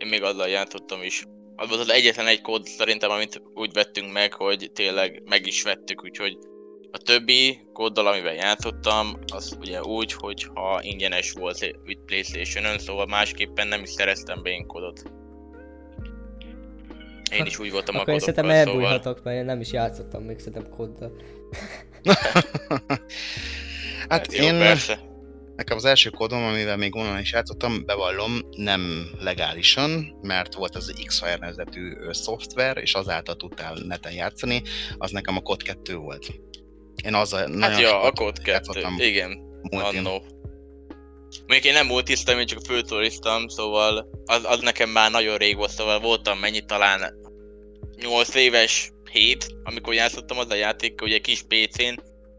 én 0.00 0.08
még 0.08 0.22
azzal 0.22 0.48
játszottam 0.48 1.02
is. 1.02 1.24
Az 1.56 1.68
volt 1.68 1.80
az 1.80 1.90
egyetlen 1.90 2.26
egy 2.26 2.40
kód 2.40 2.66
szerintem, 2.66 3.10
amit 3.10 3.42
úgy 3.54 3.72
vettünk 3.72 4.12
meg, 4.12 4.34
hogy 4.34 4.70
tényleg 4.74 5.22
meg 5.24 5.46
is 5.46 5.62
vettük, 5.62 6.04
úgyhogy 6.04 6.38
a 6.90 6.98
többi 6.98 7.60
kóddal, 7.72 8.06
amivel 8.06 8.34
játszottam, 8.34 9.18
az 9.32 9.56
ugye 9.60 9.82
úgy, 9.82 10.12
hogy 10.12 10.46
ha 10.54 10.78
ingyenes 10.82 11.32
volt 11.32 11.60
itt 11.84 12.04
Playstation-ön, 12.06 12.78
szóval 12.78 13.06
másképpen 13.06 13.68
nem 13.68 13.82
is 13.82 13.90
szereztem 13.90 14.42
be 14.42 14.50
én 14.50 14.66
kódot. 14.66 15.02
Én 17.32 17.46
is 17.46 17.58
úgy 17.58 17.70
voltam 17.70 17.96
Akkor 17.96 18.08
a 18.08 18.12
én 18.12 18.18
kódokkal, 18.18 18.34
szerintem 18.34 18.44
szóval... 18.44 18.56
elbújhatok, 18.56 19.24
mert 19.24 19.36
én 19.36 19.44
nem 19.44 19.60
is 19.60 19.72
játszottam 19.72 20.22
még 20.22 20.38
szerintem 20.38 20.68
kóddal. 20.68 21.12
hát 24.08 24.34
Jó, 24.34 24.44
én, 24.44 24.58
persze. 24.58 25.09
Nekem 25.60 25.76
az 25.76 25.84
első 25.84 26.10
kódom, 26.10 26.42
amivel 26.42 26.76
még 26.76 26.96
online 26.96 27.20
is 27.20 27.32
játszottam, 27.32 27.84
bevallom, 27.86 28.38
nem 28.50 29.10
legálisan, 29.18 30.18
mert 30.22 30.54
volt 30.54 30.76
az 30.76 30.92
XR 31.06 31.38
nevezetű 31.38 31.92
szoftver, 32.10 32.76
és 32.76 32.94
azáltal 32.94 33.36
tudtál 33.36 33.74
neten 33.86 34.12
játszani, 34.12 34.62
az 34.98 35.10
nekem 35.10 35.36
a 35.36 35.40
kod 35.40 35.62
2 35.62 35.96
volt. 35.96 36.26
Én 37.04 37.14
azzal 37.14 37.46
nagyon 37.46 37.60
Hát 37.60 37.80
ja, 37.80 38.02
a 38.02 38.12
kód 38.12 38.36
2, 38.36 38.50
játszottam 38.50 38.96
igen, 38.98 39.38
annó. 39.70 40.22
Még 41.46 41.64
én 41.64 41.72
nem 41.72 41.86
multiztam, 41.86 42.38
én 42.38 42.46
csak 42.46 42.64
főturiztam, 42.64 43.48
szóval 43.48 44.10
az, 44.24 44.44
az 44.44 44.60
nekem 44.60 44.90
már 44.90 45.10
nagyon 45.10 45.36
rég 45.36 45.56
volt, 45.56 45.70
szóval 45.70 46.00
voltam 46.00 46.38
mennyi 46.38 46.60
talán 46.60 47.14
8 47.96 48.34
éves, 48.34 48.90
7, 49.12 49.46
amikor 49.62 49.94
játszottam 49.94 50.38
az 50.38 50.50
a 50.50 50.54
játék, 50.54 51.02
ugye 51.02 51.18
kis 51.18 51.42
PC-n, 51.42 51.94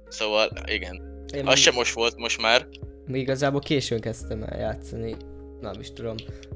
szóval 0.10 0.50
igen. 0.66 1.02
Én 1.34 1.48
Az 1.48 1.60
sem 1.60 1.74
most 1.74 1.94
volt 1.94 2.16
most 2.18 2.42
már. 2.42 2.68
Még 3.06 3.22
igazából 3.22 3.60
későn 3.60 4.00
kezdtem 4.00 4.44
el 4.44 4.60
játszani. 4.60 5.16
Nem 5.60 5.80
is 5.80 5.94
tudom, 5.94 6.16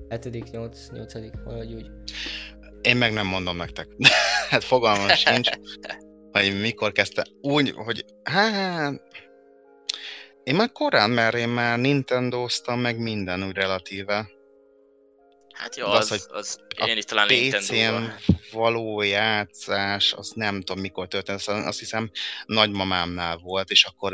7 0.09 0.51
8 0.51 0.89
8 0.91 1.13
valahogy 1.43 1.73
úgy. 1.73 1.91
Én 2.81 2.97
meg 2.97 3.13
nem 3.13 3.27
mondom 3.27 3.57
nektek. 3.57 3.87
hát 4.49 4.63
fogalmam 4.63 5.07
sincs, 5.07 5.49
hogy 6.31 6.59
mikor 6.61 6.91
kezdte. 6.91 7.25
Úgy, 7.41 7.73
hogy 7.75 8.05
hát... 8.23 9.01
Én 10.43 10.55
már 10.55 10.71
korán, 10.71 11.09
mert 11.09 11.35
én 11.35 11.49
már 11.49 11.79
Nintendo-ztam 11.79 12.79
meg 12.79 12.99
minden 12.99 13.43
úgy 13.43 13.55
relatíve. 13.55 14.34
Hát 15.55 15.75
jó, 15.75 15.85
De 15.85 15.91
az, 15.91 16.11
az, 16.11 16.27
az, 16.31 16.59
a 16.77 16.85
én 16.87 16.97
is 16.97 17.03
talán 17.03 17.27
nintendo 17.27 18.07
való 18.51 19.01
játszás, 19.01 20.13
az 20.13 20.31
nem 20.35 20.61
tudom 20.61 20.81
mikor 20.81 21.07
történt, 21.07 21.37
azt 21.37 21.47
azt 21.47 21.79
hiszem 21.79 22.11
nagymamámnál 22.45 23.37
volt, 23.37 23.69
és 23.69 23.83
akkor 23.83 24.13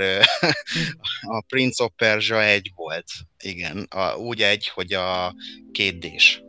a 1.38 1.42
Prince 1.48 1.84
of 1.84 1.92
Persia 1.96 2.44
egy 2.44 2.72
volt, 2.76 3.06
igen, 3.44 3.86
a, 3.90 4.16
úgy 4.16 4.42
egy, 4.42 4.68
hogy 4.68 4.94
a 4.94 5.36
kétdés. 5.72 6.42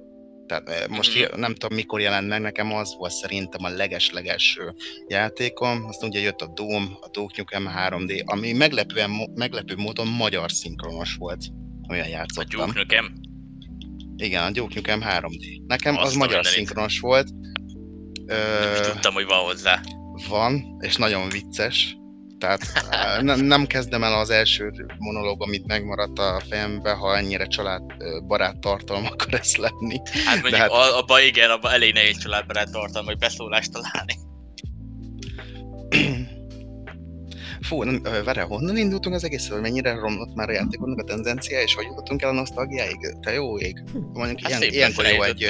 Tehát 0.47 0.89
most 0.89 1.19
mm 1.19 1.41
nem 1.41 1.55
tudom 1.55 1.77
mikor 1.77 2.01
jelent 2.01 2.29
meg, 2.29 2.41
nekem 2.41 2.73
az 2.73 2.95
volt 2.97 3.13
szerintem 3.13 3.65
a 3.65 3.69
leges-leges 3.69 4.57
ö, 4.61 4.71
játékom, 5.09 5.85
aztán 5.85 6.09
ugye 6.09 6.21
jött 6.21 6.41
a 6.41 6.47
Doom, 6.47 6.99
a 7.01 7.09
Duke 7.09 7.35
Nukem 7.37 7.71
3D, 7.77 8.25
ami 8.25 8.53
meglepően, 8.53 9.11
meglepő 9.35 9.77
módon 9.77 10.07
magyar 10.07 10.51
szinkronos 10.51 11.15
volt, 11.15 11.45
olyan 11.89 12.07
A 12.07 12.09
játszottam. 12.09 12.67
Duke 12.67 12.81
Nukem. 12.81 13.32
Igen, 14.17 14.43
a 14.43 14.51
Duke 14.51 14.75
Nukem 14.75 15.03
3D. 15.05 15.67
Nekem 15.67 15.97
Azt 15.97 16.07
az 16.07 16.15
magyar 16.15 16.47
szinkronos 16.47 17.01
volt. 17.01 17.29
Nem 18.27 18.73
is 18.73 18.79
Ö, 18.79 18.91
tudtam, 18.93 19.15
hogy 19.15 19.27
van 19.27 19.39
hozzá. 19.39 19.81
van, 20.29 20.77
és 20.81 20.97
nagyon 20.97 21.29
vicces. 21.29 21.97
Tehát 22.39 22.61
ö, 23.19 23.23
ne, 23.23 23.37
nem 23.37 23.67
kezdem 23.67 24.05
el 24.05 24.19
az 24.19 24.31
első 24.31 24.73
monológ, 24.99 25.43
amit 25.43 25.67
megmaradt 25.67 26.19
a 26.19 26.43
fejembe, 26.49 26.93
ha 26.93 27.17
ennyire 27.17 27.47
család 27.47 27.83
ö, 27.99 28.21
barát 28.27 28.61
tartalom 28.61 29.07
akar 29.07 29.35
ez 29.35 29.57
lenni. 29.57 30.01
Hát 30.25 30.41
mondjuk 30.41 30.55
hát- 30.55 30.73
hát... 30.73 30.93
abba 30.93 31.21
igen, 31.21 31.51
abba 31.51 31.73
elég 31.73 31.93
nehéz 31.93 32.19
családbarát 32.19 32.71
tartalma, 32.71 33.09
hogy 33.09 33.19
beszólást 33.19 33.73
találni. 33.73 34.15
Fú, 37.63 37.83
nem, 37.83 38.03
várjál, 38.25 38.47
honnan 38.47 38.77
indultunk 38.77 39.15
az 39.15 39.25
egész, 39.25 39.49
hogy 39.49 39.61
mennyire 39.61 39.95
romlott 39.95 40.35
már 40.35 40.49
a 40.49 40.53
játékoknak 40.53 40.99
a 40.99 41.05
tendencia, 41.05 41.63
és 41.63 41.75
hogy 41.75 41.85
jutottunk 41.85 42.23
el 42.23 42.29
a 42.29 42.33
nosztalgiáig? 42.33 43.17
Te 43.21 43.33
jó 43.33 43.59
ég. 43.59 43.83
Mondjuk 44.13 44.41
Hát 44.41 44.51
ilyen, 44.51 44.73
ilyenkor, 44.73 45.05
jó 45.07 45.23
egy, 45.23 45.47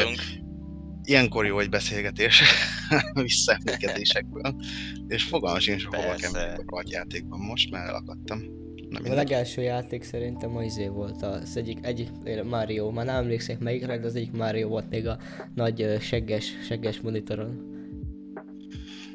ilyenkor 1.04 1.46
jó 1.46 1.58
egy 1.58 1.68
beszélgetés 1.68 2.42
visszaemlékezésekből. 3.22 4.54
És 5.08 5.22
fogalmam 5.22 5.60
sincs, 5.60 5.84
hogy 5.84 6.00
hova 6.00 6.14
kell 6.14 6.32
a 6.66 6.82
játékban 6.84 7.38
most, 7.38 7.70
mert 7.70 7.88
elakadtam. 7.88 8.60
Nem 8.88 9.12
A 9.12 9.14
legelső 9.14 9.62
játék 9.62 10.02
szerintem 10.02 10.56
az 10.56 10.64
izé 10.64 10.88
volt, 10.88 11.22
az 11.22 11.56
egyik, 11.56 11.78
egyik 11.82 12.08
Mario, 12.44 12.90
már 12.90 13.04
nem 13.04 13.16
emlékszek 13.16 13.58
melyikre, 13.58 13.98
de 13.98 14.06
az 14.06 14.14
egyik 14.14 14.32
Mario 14.32 14.68
volt 14.68 14.90
még 14.90 15.06
a 15.06 15.18
nagy 15.54 15.96
segges, 16.00 16.52
segges 16.66 17.00
monitoron. 17.00 17.70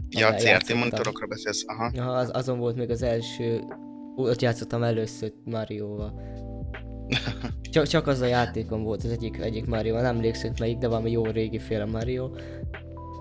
Ja, 0.09 0.27
a 0.27 0.33
CRT 0.33 0.73
monitorokra 0.73 1.27
beszélsz, 1.27 1.63
aha. 1.67 1.91
Aha, 1.97 2.11
az, 2.11 2.29
azon 2.33 2.59
volt 2.59 2.75
még 2.75 2.89
az 2.89 3.01
első, 3.01 3.63
ott 4.15 4.41
játszottam 4.41 4.83
először 4.83 5.33
Mario-val. 5.43 6.21
Csak, 7.71 7.87
csak 7.87 8.07
az 8.07 8.21
a 8.21 8.25
játékom 8.25 8.83
volt, 8.83 9.03
az 9.03 9.11
egyik, 9.11 9.37
egyik 9.37 9.65
Mario, 9.65 9.95
nem 9.95 10.05
emlékszek 10.15 10.59
melyik, 10.59 10.77
de 10.77 10.87
valami 10.87 11.11
jó 11.11 11.25
régi 11.25 11.59
féle 11.59 11.85
Mario. 11.85 12.29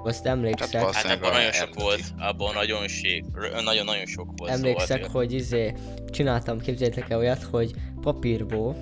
Azt 0.04 0.26
emlékszek, 0.26 0.80
Hát 0.80 0.94
Hát 0.94 1.16
abban 1.16 1.30
a 1.30 1.34
nagyon 1.34 1.52
sok 1.52 1.74
volt, 1.74 2.00
abban 2.18 2.54
nagyon 2.54 2.88
ség, 2.88 3.24
nagyon-nagyon 3.64 4.06
sok 4.06 4.28
volt. 4.36 4.50
emlékszek, 4.50 5.04
szóval, 5.04 5.20
hogy 5.20 5.32
izé, 5.32 5.74
csináltam, 6.10 6.58
képzeljétek 6.60 7.10
el 7.10 7.18
olyat, 7.18 7.42
hogy 7.42 7.70
papírból 8.00 8.76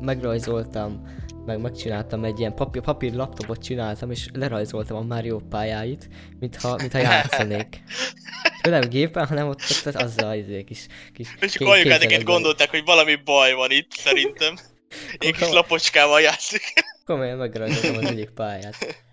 megrajzoltam, 0.00 1.02
meg 1.48 1.60
megcsináltam 1.60 2.24
egy 2.24 2.38
ilyen 2.38 2.54
papír, 2.54 2.82
papír 2.82 3.12
laptopot 3.12 3.62
csináltam, 3.62 4.10
és 4.10 4.28
lerajzoltam 4.32 4.96
a 4.96 5.00
Mario 5.00 5.38
pályáit, 5.38 6.08
mintha, 6.40 6.76
mintha 6.76 6.98
játszanék. 6.98 7.82
Nem 8.62 8.88
gépen, 8.88 9.26
hanem 9.26 9.48
ott, 9.48 9.60
ott, 9.86 9.94
azzal 9.94 10.36
izé, 10.36 10.64
kis, 10.64 10.86
kis 11.14 11.28
És 11.40 11.56
anyukádeket 11.56 12.00
képzeletben. 12.00 12.32
gondolták, 12.34 12.70
hogy 12.70 12.84
valami 12.84 13.14
baj 13.24 13.52
van 13.52 13.70
itt, 13.70 13.92
szerintem. 13.92 14.56
Én 15.24 15.32
kis 15.32 15.50
lapocskával 15.50 16.20
játszik. 16.20 16.62
Komolyan 17.06 17.36
megrajzoltam 17.36 18.04
az 18.04 18.10
egyik 18.10 18.30
pályát. 18.30 19.06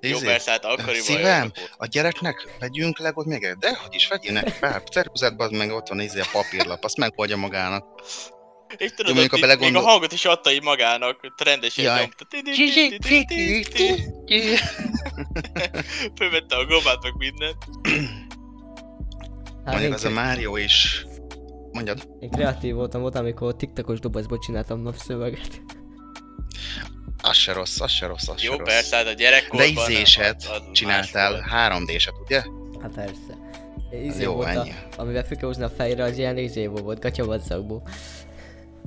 Jó, 0.00 0.16
Izé, 0.16 0.26
persze, 0.26 0.50
hát 0.50 0.64
akkoriban 0.64 0.94
Szívem, 0.94 1.52
a 1.76 1.86
gyereknek 1.86 2.48
vegyünk 2.58 2.98
legot 2.98 3.26
még 3.26 3.56
De 3.58 3.76
hogy 3.76 3.94
is 3.94 4.08
vegyél 4.08 4.32
neki 4.32 4.52
pár 4.60 4.82
az 5.12 5.50
meg 5.50 5.70
ott 5.70 5.88
van 5.88 6.00
izé 6.00 6.20
a 6.20 6.26
papírlap, 6.32 6.84
azt 6.84 6.96
megoldja 6.96 7.36
magának. 7.36 7.84
És 8.76 8.90
Jó, 8.90 8.96
tudod, 8.96 9.14
mondjuk, 9.14 9.32
ott 9.32 9.38
így, 9.38 9.44
még 9.44 9.50
a 9.52 9.56
belegondol- 9.56 9.84
hangot 9.84 10.12
is 10.12 10.24
adta 10.24 10.52
így 10.52 10.62
magának, 10.62 11.18
ott 11.22 11.42
rendesen 11.42 11.84
Jaj. 11.84 11.98
nyomta. 12.00 12.26
Fölvette 16.16 16.56
a 16.56 16.64
gombát, 16.66 17.02
meg 17.02 17.12
mindent. 17.18 17.56
Hát 19.64 19.74
Mondjuk 19.74 19.94
az 19.94 20.04
a 20.04 20.10
Mario 20.10 20.56
is... 20.56 21.06
Mondjad. 21.72 22.08
én 22.20 22.30
kreatív 22.30 22.74
voltam 22.74 23.00
volt, 23.00 23.14
amikor 23.14 23.56
TikTokos 23.56 23.98
dobozból 24.00 24.38
csináltam 24.38 24.82
napszöveget. 24.82 25.60
Az 27.22 27.36
se 27.36 27.52
rossz, 27.52 27.80
az 27.80 27.90
se 27.90 28.06
rossz, 28.06 28.28
az 28.28 28.42
Jó, 28.42 28.50
se 28.52 28.58
rossz. 28.58 28.66
persze, 28.68 28.96
hát 28.96 29.04
a 29.04 29.08
De 29.08 29.14
gyerekkorban... 29.14 29.90
izéset 29.90 30.36
az- 30.36 30.48
az 30.50 30.60
más 30.60 30.70
csináltál, 30.72 31.30
volt. 31.30 31.44
3D-set, 31.52 32.14
ugye? 32.24 32.42
Hát 32.82 32.92
persze. 32.94 33.40
Izé 34.04 34.22
Jó, 34.22 34.34
volt 34.34 34.56
a, 34.56 34.60
ennyi. 34.60 34.72
amivel 34.96 35.24
fel 35.24 35.36
kell 35.36 35.46
húzni 35.48 35.62
a 35.62 35.68
fejre, 35.70 36.04
az 36.04 36.18
ilyen 36.18 36.38
izéból 36.38 36.82
volt, 36.82 37.00
gatyavadzakból. 37.00 37.88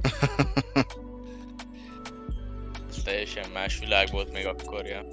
Teljesen 3.05 3.49
más 3.53 3.79
világ 3.79 4.07
volt 4.11 4.31
még 4.31 4.45
akkor, 4.45 4.85
ja. 4.85 5.05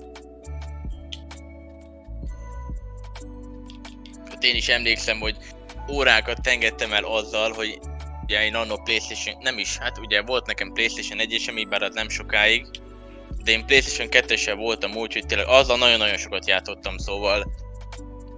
Hát 4.28 4.44
én 4.44 4.54
is 4.54 4.68
emlékszem, 4.68 5.20
hogy 5.20 5.36
órákat 5.90 6.42
tengettem 6.42 6.92
el 6.92 7.04
azzal, 7.04 7.52
hogy 7.52 7.78
ugye 8.22 8.44
én 8.44 8.54
anno 8.54 8.76
Playstation, 8.76 9.36
nem 9.40 9.58
is, 9.58 9.76
hát 9.76 9.98
ugye 9.98 10.22
volt 10.22 10.46
nekem 10.46 10.72
Playstation 10.72 11.20
1 11.20 11.44
ami 11.48 11.64
bár 11.64 11.82
az 11.82 11.94
nem 11.94 12.08
sokáig, 12.08 12.66
de 13.44 13.52
én 13.52 13.66
Playstation 13.66 14.08
2 14.08 14.54
voltam 14.54 14.96
úgy, 14.96 15.12
hogy 15.12 15.26
tényleg 15.26 15.48
azzal 15.48 15.78
nagyon-nagyon 15.78 16.16
sokat 16.16 16.46
játszottam, 16.46 16.98
szóval 16.98 17.52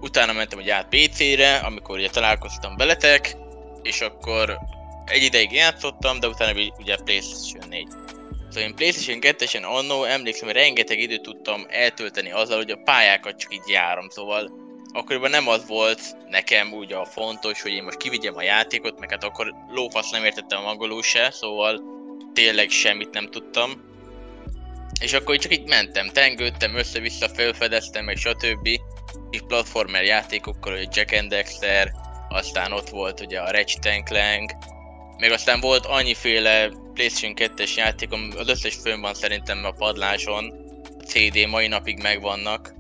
utána 0.01 0.33
mentem 0.33 0.59
ugye 0.59 0.75
át 0.75 0.89
PC-re, 0.89 1.57
amikor 1.57 1.99
ugye 1.99 2.09
találkoztam 2.09 2.77
veletek, 2.77 3.37
és 3.83 4.01
akkor 4.01 4.59
egy 5.05 5.23
ideig 5.23 5.53
játszottam, 5.53 6.21
de 6.21 6.29
utána 6.29 6.61
ugye 6.79 6.97
Playstation 6.97 7.69
4. 7.69 7.87
Szóval 8.49 8.69
én 8.69 8.75
Playstation 8.75 9.19
2-esen 9.21 9.63
annó 9.63 10.05
emlékszem, 10.05 10.47
hogy 10.47 10.57
rengeteg 10.57 10.99
időt 10.99 11.23
tudtam 11.23 11.67
eltölteni 11.69 12.31
azzal, 12.31 12.57
hogy 12.57 12.71
a 12.71 12.81
pályákat 12.85 13.39
csak 13.39 13.55
így 13.55 13.69
járom, 13.69 14.09
szóval 14.09 14.63
akkoriban 14.93 15.31
nem 15.31 15.49
az 15.49 15.67
volt 15.67 16.17
nekem 16.29 16.73
úgy 16.73 16.93
a 16.93 17.05
fontos, 17.05 17.63
hogy 17.63 17.73
én 17.73 17.83
most 17.83 17.97
kivigyem 17.97 18.37
a 18.37 18.43
játékot, 18.43 18.99
meg 18.99 19.11
hát 19.11 19.25
akkor 19.25 19.55
lófasz 19.69 20.11
nem 20.11 20.25
értettem 20.25 20.67
angolul 20.67 21.03
se, 21.03 21.31
szóval 21.31 21.83
tényleg 22.33 22.69
semmit 22.71 23.11
nem 23.11 23.31
tudtam. 23.31 23.93
És 25.01 25.13
akkor 25.13 25.37
csak 25.37 25.53
így 25.53 25.69
mentem, 25.69 26.09
tengődtem, 26.09 26.77
össze-vissza 26.77 27.29
felfedeztem, 27.29 28.05
meg 28.05 28.17
stb. 28.17 28.69
És 29.31 29.41
platformer 29.47 30.05
játékokkal, 30.05 30.77
hogy 30.77 30.89
Jack 30.97 31.13
and 31.13 31.29
Dexter, 31.29 31.93
aztán 32.29 32.73
ott 32.73 32.89
volt 32.89 33.21
ugye 33.21 33.41
a 33.41 33.51
Ratchet 33.51 34.03
Clank, 34.05 34.51
meg 35.19 35.31
aztán 35.33 35.61
volt 35.61 35.87
annyiféle 35.87 36.71
PlayStation 36.95 37.35
2-es 37.37 37.75
játékom, 37.75 38.31
az 38.37 38.49
összes 38.49 38.75
fönn 38.75 39.01
van 39.01 39.15
szerintem 39.15 39.65
a 39.65 39.71
padláson, 39.71 40.53
a 40.99 41.03
CD 41.03 41.49
mai 41.49 41.67
napig 41.67 42.03
megvannak, 42.03 42.75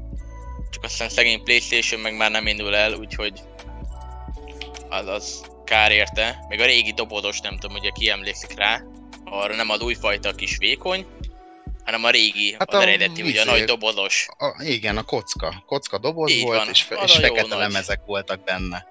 csak 0.71 0.85
aztán 0.85 1.09
szegény 1.09 1.43
PlayStation 1.43 2.01
meg 2.01 2.17
már 2.17 2.31
nem 2.31 2.47
indul 2.47 2.77
el, 2.77 2.93
úgyhogy 2.93 3.41
az, 4.89 5.07
az 5.07 5.45
kár 5.65 5.93
érte. 5.93 6.45
Meg 6.49 6.61
a 6.61 6.65
régi 6.65 6.93
dobozos, 6.93 7.41
nem 7.41 7.59
tudom, 7.59 7.77
ugye 7.77 7.91
ki 7.91 8.09
emlékszik 8.09 8.59
rá, 8.59 8.83
arra 9.25 9.55
nem 9.55 9.71
az 9.71 9.81
újfajta 9.81 10.33
kis 10.33 10.57
vékony, 10.57 11.07
hanem 11.85 12.05
a 12.05 12.11
régi, 12.11 12.55
hát 12.59 12.75
az 12.75 12.83
eredeti, 12.83 13.23
ugye 13.23 13.41
a 13.41 13.45
nagy 13.45 13.65
dobozos. 13.65 14.27
A, 14.39 14.63
igen, 14.63 14.97
a 14.97 15.03
kocka. 15.03 15.63
Kocka 15.67 15.99
doboz 15.99 16.31
Így 16.31 16.43
volt, 16.43 16.59
van, 16.59 16.69
és, 16.69 16.83
fe, 16.83 17.01
és 17.05 17.17
fekete 17.17 17.57
lemezek 17.57 18.01
voltak 18.07 18.45
benne. 18.45 18.87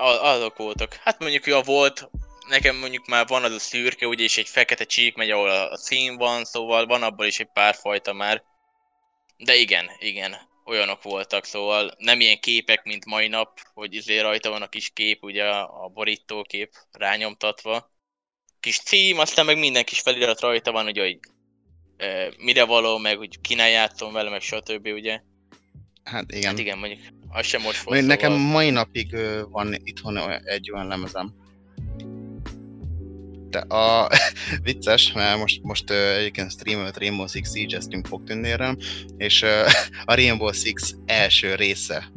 Azok 0.00 0.56
voltak. 0.56 0.94
Hát 0.94 1.18
mondjuk, 1.18 1.46
a 1.46 1.62
volt, 1.62 2.10
nekem 2.48 2.76
mondjuk 2.76 3.06
már 3.06 3.26
van 3.26 3.44
az 3.44 3.52
a 3.52 3.58
szürke, 3.58 4.06
ugye, 4.06 4.24
és 4.24 4.36
egy 4.36 4.48
fekete 4.48 4.84
csík 4.84 5.14
megy, 5.14 5.30
ahol 5.30 5.50
a 5.50 5.76
szín 5.76 6.16
van, 6.16 6.44
szóval 6.44 6.86
van 6.86 7.02
abból 7.02 7.26
is 7.26 7.40
egy 7.40 7.50
pár 7.52 7.74
fajta 7.74 8.12
már. 8.12 8.42
De 9.36 9.54
igen, 9.54 9.90
igen, 9.98 10.36
olyanok 10.64 11.02
voltak, 11.02 11.44
szóval 11.44 11.94
nem 11.98 12.20
ilyen 12.20 12.40
képek, 12.40 12.84
mint 12.84 13.04
mai 13.04 13.28
nap, 13.28 13.60
hogy 13.74 13.94
izé 13.94 14.18
rajta 14.18 14.50
van 14.50 14.62
a 14.62 14.68
kis 14.68 14.90
kép, 14.90 15.22
ugye 15.22 15.44
a 15.48 15.88
borítókép 15.88 16.72
rányomtatva. 16.92 17.90
Kis 18.60 18.78
cím, 18.78 19.18
aztán 19.18 19.46
meg 19.46 19.58
minden 19.58 19.84
kis 19.84 20.00
felirat 20.00 20.40
rajta 20.40 20.72
van, 20.72 20.86
ugye, 20.86 21.02
hogy 21.02 21.18
e, 21.96 22.32
mire 22.38 22.64
való, 22.64 22.98
meg 22.98 23.16
hogy 23.16 23.40
kinek 23.40 23.70
játszom 23.70 24.12
vele, 24.12 24.30
meg 24.30 24.40
stb. 24.40 24.86
ugye. 24.86 25.20
Hát 26.04 26.32
igen. 26.32 26.50
Hát 26.50 26.58
igen, 26.58 26.78
mondjuk, 26.78 27.00
az 27.28 27.46
sem 27.46 27.62
most 27.62 27.82
volt. 27.82 28.06
Nekem 28.06 28.30
szóval... 28.30 28.46
mai 28.46 28.70
napig 28.70 29.16
van 29.50 29.74
itthon 29.84 30.18
egy 30.44 30.70
olyan 30.72 30.86
lemezem, 30.86 31.34
de 33.50 33.58
a 33.58 34.08
vicces, 34.62 35.12
mert 35.12 35.38
most, 35.38 35.62
most 35.62 35.90
egyébként 35.90 36.50
streamelt 36.50 36.98
Rainbow 36.98 37.26
Six 37.26 37.52
Siege-eztünk 37.52 38.06
fog 38.06 38.24
tűnnérem, 38.24 38.76
és 39.16 39.42
a 40.04 40.14
Rainbow 40.14 40.52
Six 40.52 40.94
első 41.06 41.54
része. 41.54 42.10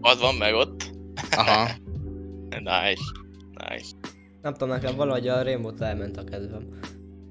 Az 0.00 0.20
van 0.20 0.34
meg 0.34 0.54
ott? 0.54 0.90
Aha. 1.30 1.70
nice. 2.48 3.02
Nice. 3.68 3.88
Nem 4.42 4.52
tudom, 4.52 4.68
nekem 4.68 4.96
valahogy 4.96 5.28
a 5.28 5.42
Rainbow-t 5.42 5.80
elment 5.80 6.16
a 6.16 6.24
kedvem. 6.24 6.68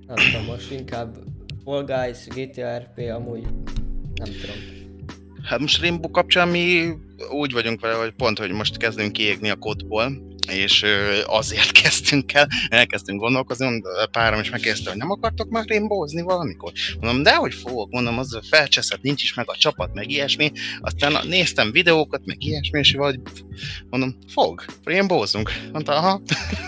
Nem 0.08 0.16
tudom, 0.16 0.46
most 0.46 0.72
inkább 0.72 1.18
Fall 1.64 1.84
Guys, 1.84 2.28
GTA 2.28 2.78
RP, 2.78 2.98
amúgy 2.98 3.48
nem 4.14 4.32
tudom. 4.42 4.83
Hát 5.44 5.60
most 5.60 5.82
Rainbow 5.82 6.12
kapcsán 6.12 6.48
mi 6.48 6.94
úgy 7.30 7.52
vagyunk 7.52 7.82
vele, 7.82 7.96
hogy 7.96 8.12
pont, 8.12 8.38
hogy 8.38 8.52
most 8.52 8.78
kezdünk 8.78 9.12
kiégni 9.12 9.50
a 9.50 9.56
kódból, 9.56 10.22
és 10.52 10.86
azért 11.26 11.72
kezdtünk 11.82 12.34
el, 12.34 12.48
elkezdtünk 12.70 13.20
gondolkozni, 13.20 13.82
párom 14.12 14.40
is 14.40 14.50
megkérdezte, 14.50 14.90
hogy 14.90 15.00
nem 15.00 15.12
akartok 15.12 15.50
már 15.50 15.66
rainbowzni 15.68 16.22
valamikor? 16.22 16.72
Mondom, 17.00 17.24
de 17.24 17.36
hogy 17.36 17.54
fogok, 17.54 17.92
mondom, 17.92 18.18
az 18.18 18.40
felcseszett, 18.50 19.02
nincs 19.02 19.24
is 19.24 19.34
meg 19.34 19.50
a 19.50 19.58
csapat, 19.58 19.94
meg 19.94 20.10
ilyesmi, 20.10 20.52
aztán 20.82 21.28
néztem 21.28 21.72
videókat, 21.72 22.22
meg 22.26 22.44
ilyesmi, 22.44 22.80
és 22.80 22.94
vagy 22.94 23.20
mondom, 23.90 24.18
fog, 24.28 24.66
rainbowzunk. 24.84 25.52
Mondta, 25.72 25.96
aha. 25.96 26.22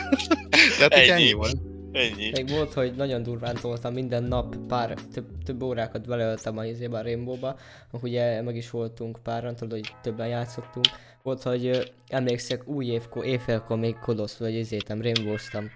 Tehát 0.77 0.93
ennyi. 0.93 1.09
ennyi 1.09 1.33
volt. 1.33 1.74
Ennyi. 1.95 2.29
Még 2.31 2.49
volt, 2.49 2.73
hogy 2.73 2.95
nagyon 2.95 3.23
durván 3.23 3.55
toltam 3.61 3.93
minden 3.93 4.23
nap, 4.23 4.55
pár, 4.67 4.93
több, 5.13 5.25
több 5.45 5.61
órákat 5.61 6.07
beleöltem 6.07 6.57
a 6.57 6.65
izébe 6.65 6.97
a 6.97 7.01
Rainbow-ba, 7.01 7.55
ugye 7.91 8.41
meg 8.41 8.55
is 8.55 8.69
voltunk 8.69 9.19
páran, 9.23 9.55
tudod, 9.55 9.71
hogy 9.71 9.95
többen 10.01 10.27
játszottunk. 10.27 10.85
Volt, 11.23 11.43
hogy 11.43 11.93
emlékszek 12.07 12.67
új 12.67 12.85
évkor, 12.85 13.25
évfélkor 13.25 13.77
még 13.77 13.95
kodosz, 13.95 14.37
vagy 14.37 14.53
izétem, 14.53 15.01
rainbow-ztam. 15.01 15.69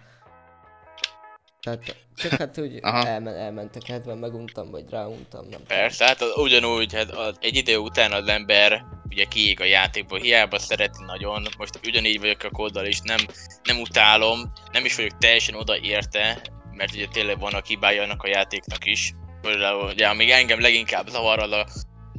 Tehát 1.62 1.96
csak 2.16 2.32
hát 2.32 2.58
úgy 2.58 2.80
elmen, 2.82 3.36
elment 3.36 3.76
a 3.76 3.80
kedvem, 3.80 4.18
meguntam, 4.18 4.72
vagy 4.72 4.90
ráuntam, 4.90 5.48
nem 5.50 5.60
Persze, 5.68 6.06
hát 6.06 6.22
az, 6.22 6.38
ugyanúgy, 6.38 6.94
hát 6.94 7.12
az, 7.12 7.36
egy 7.40 7.56
idő 7.56 7.78
után 7.78 8.12
az 8.12 8.28
ember 8.28 8.86
ugye 9.10 9.26
kiég 9.26 9.62
a 9.62 9.64
játékból, 9.64 10.20
hiába 10.20 10.60
szereti 10.60 11.04
nagyon, 11.06 11.48
most 11.58 11.80
ugyanígy 11.88 12.20
vagyok 12.20 12.44
a 12.44 12.50
kóddal 12.50 12.86
is, 12.86 13.00
nem, 13.00 13.20
nem 13.64 13.80
utálom, 13.80 14.52
nem 14.72 14.86
is 14.86 14.96
vagyok 14.96 15.18
teljesen 15.18 15.56
odaérte, 15.56 16.42
mert 16.72 16.94
ugye 16.94 17.08
tényleg 17.12 17.40
vannak 17.40 17.66
hibája 17.66 18.04
annak 18.04 18.24
a 18.24 18.28
játéknak 18.28 18.86
is. 18.86 19.14
Például, 19.42 19.90
ugye, 19.90 20.08
amíg 20.08 20.30
engem 20.30 20.62
leginkább 20.62 21.08
zavar 21.08 21.40
az 21.40 21.52
a 21.52 21.66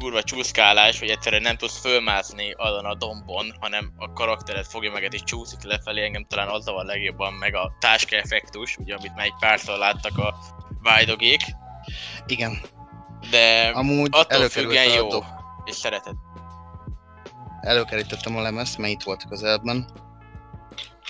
kurva 0.01 0.23
csúszkálás, 0.23 0.99
hogy 0.99 1.09
egyszerűen 1.09 1.43
nem 1.43 1.57
tudsz 1.57 1.81
fölmászni 1.81 2.53
azon 2.57 2.85
a 2.85 2.95
dombon, 2.95 3.57
hanem 3.61 3.93
a 3.97 4.13
karaktered 4.13 4.65
fogja 4.65 4.91
meg 4.91 5.09
és 5.13 5.23
csúszik 5.25 5.63
lefelé, 5.63 6.05
engem 6.05 6.25
talán 6.25 6.49
az 6.49 6.65
zavar 6.65 6.85
legjobban, 6.85 7.33
meg 7.33 7.55
a 7.55 7.73
táska 7.81 8.17
effektus, 8.17 8.77
ugye 8.77 8.95
amit 8.95 9.15
már 9.15 9.25
egy 9.25 9.35
párszor 9.41 9.79
láttak 9.79 10.19
a 10.19 10.35
vájdogék. 10.83 11.41
Igen. 12.27 12.61
De 13.31 13.71
Amúgy 13.75 14.09
attól 14.11 14.49
függően 14.49 14.93
jó, 14.93 15.09
dob... 15.09 15.25
és 15.65 15.75
szereted. 15.75 16.15
Előkerítettem 17.61 18.37
a 18.37 18.41
lemezt, 18.41 18.79
mert 18.79 18.93
itt 18.93 19.03
volt 19.03 19.25
közelben. 19.29 19.87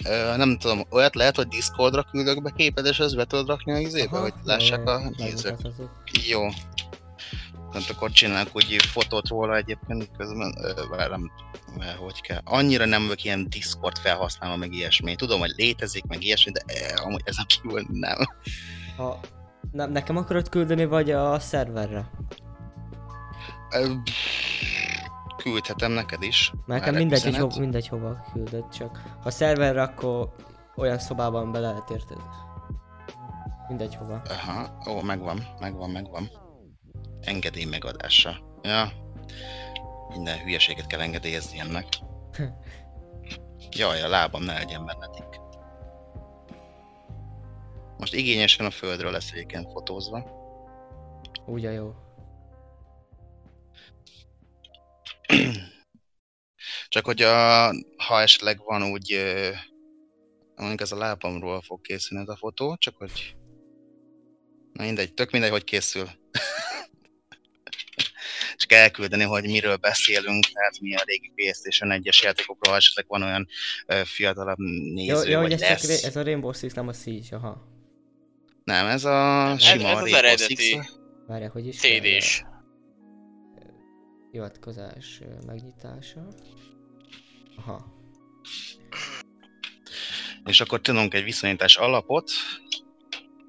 Ö, 0.04 0.36
nem 0.36 0.58
tudom, 0.58 0.86
olyat 0.90 1.14
lehet, 1.14 1.36
hogy 1.36 1.48
Discordra 1.48 2.02
küldök 2.02 2.42
be 2.42 2.52
képed, 2.56 2.86
és 2.86 2.98
ezt 2.98 3.16
be 3.16 3.24
tudod 3.24 3.46
rakni 3.46 3.72
a 3.72 3.78
izébe, 3.78 4.16
Aha, 4.16 4.20
hogy 4.20 4.34
lássák 4.44 4.88
a 4.88 5.10
nézők. 5.16 5.58
Jó, 6.28 6.48
tehát 7.72 7.90
akkor 7.90 8.10
csinálunk 8.10 8.56
úgy 8.56 8.76
fotót 8.82 9.28
róla 9.28 9.56
egyébként 9.56 10.10
közben, 10.16 10.54
nem, 11.08 11.30
hogy 11.98 12.20
kell. 12.20 12.40
Annyira 12.44 12.84
nem 12.84 13.02
vagyok 13.02 13.24
ilyen 13.24 13.48
Discord 13.48 13.98
felhasználva, 13.98 14.56
meg 14.56 14.72
ilyesmi. 14.72 15.14
Tudom, 15.14 15.40
hogy 15.40 15.52
létezik, 15.56 16.04
meg 16.04 16.22
ilyesmi, 16.22 16.52
de 16.52 16.60
eh, 16.66 17.06
amúgy 17.06 17.22
ezen 17.24 17.44
kívül 17.46 17.86
nem. 17.88 18.18
Ha 18.96 19.20
ne, 19.72 19.86
nekem 19.86 20.16
akarod 20.16 20.48
küldeni, 20.48 20.84
vagy 20.84 21.10
a 21.10 21.38
szerverre? 21.38 22.10
Küldhetem 25.36 25.92
neked 25.92 26.22
is. 26.22 26.52
Nekem 26.66 26.94
mindegy, 26.94 27.22
hogy 27.22 27.36
hova, 27.36 27.58
mindegy 27.58 27.88
hova 27.88 28.24
küldöd, 28.32 28.68
csak 28.68 29.02
ha 29.22 29.30
szerverre, 29.30 29.82
akkor 29.82 30.34
olyan 30.76 30.98
szobában 30.98 31.52
be 31.52 31.58
lehet 31.58 31.90
érted. 31.90 32.18
Mindegy 33.68 33.94
hova. 33.94 34.22
Aha, 34.28 34.78
ó, 34.88 35.00
megvan, 35.00 35.46
megvan, 35.60 35.90
megvan 35.90 36.30
engedély 37.20 37.64
megadása. 37.64 38.58
Ja, 38.62 38.92
minden 40.08 40.38
hülyeséget 40.38 40.86
kell 40.86 41.00
engedélyezni 41.00 41.58
ennek. 41.58 41.86
Jaj, 43.70 44.02
a 44.02 44.08
lábam 44.08 44.42
ne 44.42 44.52
legyen 44.52 44.84
bennetik. 44.84 45.40
Most 47.98 48.14
igényesen 48.14 48.66
a 48.66 48.70
földről 48.70 49.10
lesz 49.10 49.32
egyébként 49.32 49.70
fotózva. 49.70 50.38
Úgy 51.46 51.66
a 51.66 51.70
jó. 51.70 51.94
Csak 56.88 57.04
hogy 57.04 57.22
a, 57.22 57.66
ha 57.96 58.20
esetleg 58.20 58.64
van 58.64 58.82
úgy, 58.82 59.20
mondjuk 60.56 60.80
ez 60.80 60.92
a 60.92 60.96
lábamról 60.96 61.60
fog 61.60 61.80
készülni 61.80 62.22
ez 62.22 62.28
a 62.28 62.36
fotó, 62.36 62.76
csak 62.76 62.96
hogy 62.96 63.34
Na 64.72 64.84
mindegy, 64.84 65.14
tök 65.14 65.30
mindegy, 65.30 65.50
hogy 65.50 65.64
készül 65.64 66.08
csak 68.60 68.72
elküldeni, 68.72 69.22
hogy 69.22 69.44
miről 69.44 69.76
beszélünk, 69.76 70.44
tehát 70.44 70.80
mi 70.80 70.94
a 70.94 71.02
régi 71.06 71.32
PlayStation 71.34 72.00
1-es 72.02 72.22
játékokról, 72.22 72.76
esetleg 72.76 73.04
van 73.08 73.22
olyan 73.22 73.48
fiatalabb 74.04 74.58
néző, 74.94 75.30
ja, 75.30 75.40
vagy 75.40 75.52
ez, 75.52 75.60
lesz. 75.60 76.04
ez 76.04 76.16
a 76.16 76.22
Rainbow 76.22 76.52
Six, 76.52 76.72
nem 76.72 76.88
a 76.88 76.92
Siege, 76.92 77.36
aha. 77.36 77.68
Nem, 78.64 78.86
ez 78.86 79.04
a 79.04 79.54
sima 79.58 79.88
ez, 79.88 79.96
ez 79.96 80.00
Rainbow 80.00 80.14
eredeti 80.14 80.54
Six. 80.54 80.98
Várja, 81.26 81.50
hogy 81.50 81.66
is 81.66 81.78
CD-s. 81.78 82.42
Hivatkozás 84.30 85.20
megnyitása. 85.46 86.28
Aha. 87.56 87.98
És 90.44 90.60
akkor 90.60 90.80
tudunk 90.80 91.14
egy 91.14 91.24
viszonyítás 91.24 91.76
alapot, 91.76 92.30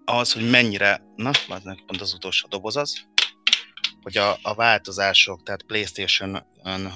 az, 0.06 0.34
hogy 0.34 0.50
mennyire, 0.50 1.04
na, 1.16 1.32
pont 1.86 2.02
az 2.02 2.14
utolsó 2.14 2.48
doboz 2.48 2.76
az, 2.76 3.10
hogy 4.02 4.18
a, 4.18 4.38
a 4.42 4.54
változások, 4.54 5.44
tehát 5.44 5.64
playstation 5.64 6.44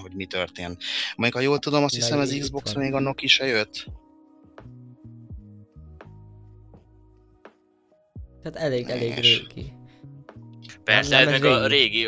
hogy 0.01 0.11
mi 0.13 0.25
történt. 0.25 0.83
Mondjuk, 1.15 1.41
ha 1.41 1.49
jól 1.49 1.59
tudom, 1.59 1.83
azt 1.83 1.95
hiszem 1.95 2.19
az 2.19 2.37
Xbox 2.39 2.73
még 2.73 2.93
a 2.93 2.99
Nokia 2.99 3.29
se 3.29 3.45
jött. 3.45 3.85
Tehát 8.43 8.57
elég, 8.59 8.89
elég 8.89 9.13
régi. 9.13 9.73
Persze, 10.83 11.17
ez 11.17 11.25
meg 11.25 11.41
régi. 11.41 11.53
a 11.53 11.67
régi. 11.67 12.07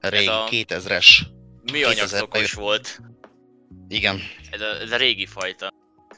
Régi, 0.00 0.26
a... 0.26 0.46
2000-es. 0.50 1.06
Mi 1.72 1.82
anyagszokos 1.82 2.52
volt. 2.52 3.00
Igen. 3.88 4.20
Ez 4.50 4.60
a, 4.60 4.80
ez 4.80 4.90
a 4.90 4.96
régi 4.96 5.26
fajta. 5.26 5.72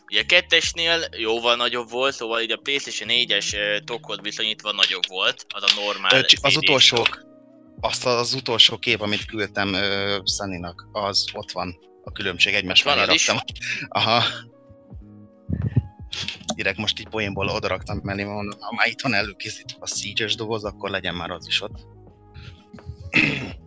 Ugye 0.07 0.20
a 0.20 0.27
kettesnél 0.27 1.05
jóval 1.16 1.57
nagyobb 1.57 1.90
volt, 1.90 2.14
szóval 2.14 2.40
így 2.40 2.51
a 2.51 2.57
PlayStation 2.57 3.09
4-es 3.12 3.55
ö, 3.55 3.81
tokot 3.85 4.20
viszonyítva 4.20 4.73
nagyobb 4.73 5.07
volt, 5.09 5.46
az 5.49 5.62
a 5.62 5.81
normál 5.81 6.14
Ö, 6.14 6.18
Az 6.18 6.27
CD-s 6.27 6.57
utolsó, 6.57 6.96
tok. 6.96 7.30
Azt 7.81 8.07
az 8.07 8.35
utolsó 8.35 8.79
kép, 8.79 9.01
amit 9.01 9.25
küldtem 9.25 9.75
ö, 9.75 10.19
Sunny-nak, 10.25 10.88
az 10.93 11.25
ott 11.33 11.51
van. 11.51 11.79
A 12.03 12.12
különbség 12.12 12.55
egymás 12.55 12.83
Van 12.83 12.99
az 12.99 13.14
is? 13.14 13.31
Aha. 13.88 14.23
Direkt 16.55 16.79
most 16.79 17.01
így 17.01 17.09
poénból 17.09 17.49
odaraktam 17.49 18.01
mellé, 18.03 18.25
mondom, 18.25 18.61
ha 18.61 18.75
már 18.75 18.87
itt 18.87 19.01
van 19.01 19.14
előkészítve 19.14 19.79
a 19.81 19.87
siege 19.87 20.35
doboz, 20.37 20.64
akkor 20.64 20.90
legyen 20.90 21.14
már 21.14 21.31
az 21.31 21.47
is 21.47 21.62
ott. 21.62 21.79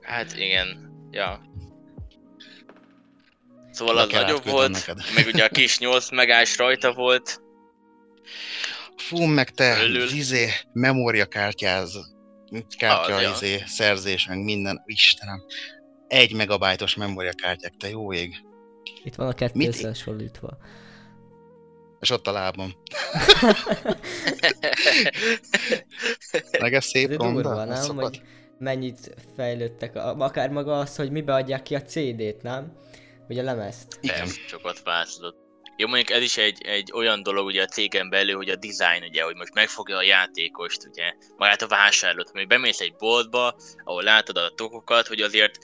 Hát 0.00 0.36
igen, 0.36 0.90
ja. 1.10 1.40
Szóval 3.70 3.98
az 3.98 4.10
nagyobb 4.10 4.44
volt, 4.44 4.70
neked. 4.70 4.98
meg 5.14 5.26
ugye 5.26 5.44
a 5.44 5.48
kis 5.48 5.78
8 5.78 6.10
megás 6.10 6.56
rajta 6.56 6.92
volt. 6.92 7.42
Fú, 9.08 9.24
meg 9.24 9.50
te, 9.50 9.74
Fölül. 9.74 10.08
izé, 10.10 10.48
memóriakártyáz, 10.72 11.98
kártya, 12.78 13.14
Az, 13.14 13.22
ja. 13.22 13.30
izé, 13.30 13.62
szerzés, 13.66 14.26
meg 14.26 14.38
minden, 14.44 14.82
Istenem. 14.86 15.42
Egy 16.08 16.34
megabájtos 16.34 16.94
memóriakártyák, 16.94 17.72
te 17.78 17.88
jó 17.88 18.12
ég. 18.12 18.34
Itt 19.04 19.14
van 19.14 19.28
a 19.28 19.32
kettő 19.32 19.58
Mit- 19.58 19.68
összehasonlítva. 19.68 20.58
És 22.00 22.10
ott 22.10 22.26
a 22.26 22.32
lábam. 22.32 22.72
Meg 26.60 26.74
ez 26.74 26.84
szép 26.84 27.10
Ez 27.10 27.16
ronda? 27.16 27.64
nem? 27.64 27.82
szokott? 27.82 28.02
Hogy 28.02 28.22
mennyit 28.58 29.14
fejlődtek, 29.36 29.96
a- 29.96 30.16
akár 30.18 30.50
maga 30.50 30.78
az, 30.78 30.96
hogy 30.96 31.10
mibe 31.10 31.34
adják 31.34 31.62
ki 31.62 31.74
a 31.74 31.82
CD-t, 31.82 32.42
nem? 32.42 32.72
Vagy 33.28 33.38
a 33.38 33.42
lemezt. 33.42 33.98
Igen. 34.00 34.16
Persze, 34.16 34.40
sokat 34.46 34.82
változott. 34.82 35.36
Jó, 35.80 35.86
mondjuk 35.86 36.10
ez 36.10 36.22
is 36.22 36.36
egy, 36.36 36.62
egy 36.62 36.92
olyan 36.92 37.22
dolog 37.22 37.46
ugye 37.46 37.62
a 37.62 37.66
cégen 37.66 38.10
belül, 38.10 38.36
hogy 38.36 38.48
a 38.48 38.56
design 38.56 39.04
ugye, 39.04 39.22
hogy 39.22 39.34
most 39.34 39.54
megfogja 39.54 39.96
a 39.96 40.02
játékost, 40.02 40.86
ugye, 40.90 41.12
magát 41.36 41.62
a 41.62 41.66
vásárlót, 41.66 42.30
hogy 42.30 42.46
bemész 42.46 42.80
egy 42.80 42.94
boltba, 42.98 43.56
ahol 43.84 44.02
látod 44.02 44.36
a 44.36 44.52
tokokat, 44.54 45.06
hogy 45.06 45.20
azért 45.20 45.58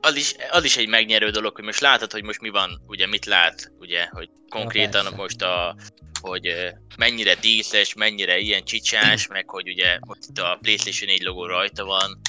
az 0.00 0.16
is, 0.16 0.34
az 0.50 0.64
is 0.64 0.76
egy 0.76 0.88
megnyerő 0.88 1.30
dolog, 1.30 1.54
hogy 1.54 1.64
most 1.64 1.80
látod, 1.80 2.12
hogy 2.12 2.22
most 2.22 2.40
mi 2.40 2.48
van, 2.48 2.82
ugye 2.86 3.06
mit 3.06 3.24
lát, 3.24 3.72
ugye, 3.78 4.06
hogy 4.10 4.28
konkrétan 4.48 5.02
persze. 5.02 5.16
most 5.16 5.42
a, 5.42 5.76
hogy 6.20 6.74
mennyire 6.96 7.34
díszes, 7.34 7.94
mennyire 7.94 8.38
ilyen 8.38 8.64
csicsás, 8.64 9.26
meg 9.26 9.50
hogy 9.50 9.68
ugye 9.68 9.98
most 10.06 10.20
itt 10.28 10.38
a 10.38 10.58
PlayStation 10.62 11.10
4 11.10 11.22
logó 11.22 11.46
rajta 11.46 11.84
van, 11.84 12.20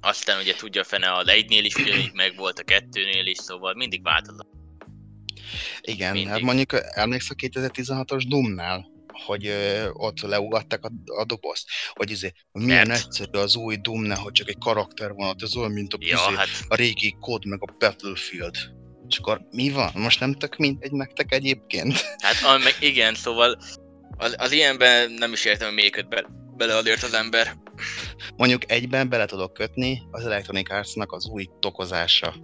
aztán 0.00 0.40
ugye 0.40 0.54
tudja 0.54 0.84
fene 0.84 1.12
az 1.12 1.28
egynél 1.28 1.64
is 1.64 1.74
ugyanígy 1.74 2.12
meg 2.12 2.36
volt 2.36 2.58
a 2.58 2.64
kettőnél 2.64 3.26
is, 3.26 3.38
szóval 3.38 3.74
mindig 3.74 4.02
változott. 4.02 4.59
Igen, 5.80 6.12
Mindig. 6.12 6.30
hát 6.30 6.40
mondjuk 6.40 6.72
emlékszel 6.90 7.36
a 7.38 7.46
2016-os 7.46 8.24
Doom-nál, 8.28 8.86
hogy 9.24 9.46
ö, 9.46 9.88
ott 9.92 10.20
leugatták 10.20 10.84
a, 10.84 10.90
a 11.04 11.24
dobozt, 11.24 11.68
hogy 11.94 12.10
izé, 12.10 12.32
milyen 12.52 12.86
Mert- 12.86 13.04
egyszerű 13.04 13.38
az 13.38 13.56
új 13.56 13.76
Doom-nál, 13.76 14.18
hogy 14.18 14.32
csak 14.32 14.48
egy 14.48 14.58
karakter 14.58 15.12
van 15.12 15.28
ott, 15.28 15.42
ez 15.42 15.56
olyan, 15.56 15.72
mint 15.72 15.92
a, 15.94 15.96
Ja, 16.00 16.06
izé, 16.26 16.36
hát 16.36 16.48
a 16.68 16.74
régi 16.74 17.16
kód, 17.20 17.44
meg 17.44 17.58
a 17.62 17.74
Battlefield. 17.78 18.54
És 19.08 19.18
akkor 19.18 19.40
mi 19.50 19.70
van? 19.70 19.90
Most 19.94 20.20
nem 20.20 20.34
tök 20.34 20.56
mindegy 20.56 20.92
nektek 20.92 21.32
egyébként? 21.32 22.00
Hát 22.18 22.42
ah, 22.42 22.62
meg 22.62 22.76
igen, 22.80 23.14
szóval 23.14 23.58
az, 24.16 24.34
az 24.38 24.52
ilyenben 24.52 25.10
nem 25.10 25.32
is 25.32 25.44
értem, 25.44 25.74
hogy 25.74 25.90
köt 25.90 26.08
be, 26.08 26.24
bele 26.56 26.76
azért 26.76 27.02
az 27.02 27.14
ember. 27.14 27.56
Mondjuk 28.36 28.70
egyben 28.70 29.08
bele 29.08 29.26
tudok 29.26 29.52
kötni 29.52 30.02
az 30.10 30.24
Electronic 30.24 30.70
Arts-nak 30.72 31.12
az 31.12 31.26
új 31.26 31.46
tokozása. 31.60 32.34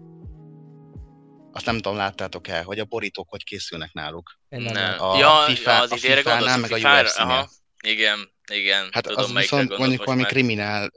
Azt 1.57 1.67
nem 1.67 1.75
tudom, 1.75 1.97
láttátok 1.97 2.49
el, 2.49 2.63
hogy 2.63 2.79
a 2.79 2.85
borítók 2.85 3.29
hogy 3.31 3.45
készülnek 3.45 3.93
náluk. 3.93 4.39
Nem. 4.49 5.01
A 5.01 5.19
ja, 5.19 5.45
FIFA 5.47 5.71
ja, 5.71 5.81
az 5.81 5.93
a 5.93 5.95
izére 5.95 6.17
FIFA-nál, 6.17 6.59
gondolsz, 6.59 6.71
meg 6.71 6.85
a. 6.85 7.23
Aha, 7.23 7.49
igen, 7.83 8.31
igen, 8.53 8.89
Hát 8.91 9.07
tudom, 9.07 9.25
az 9.25 9.33
viszont 9.33 9.79
mondjuk 9.79 10.05
valami 10.05 10.23
már. 10.23 10.31
kriminál, 10.31 10.93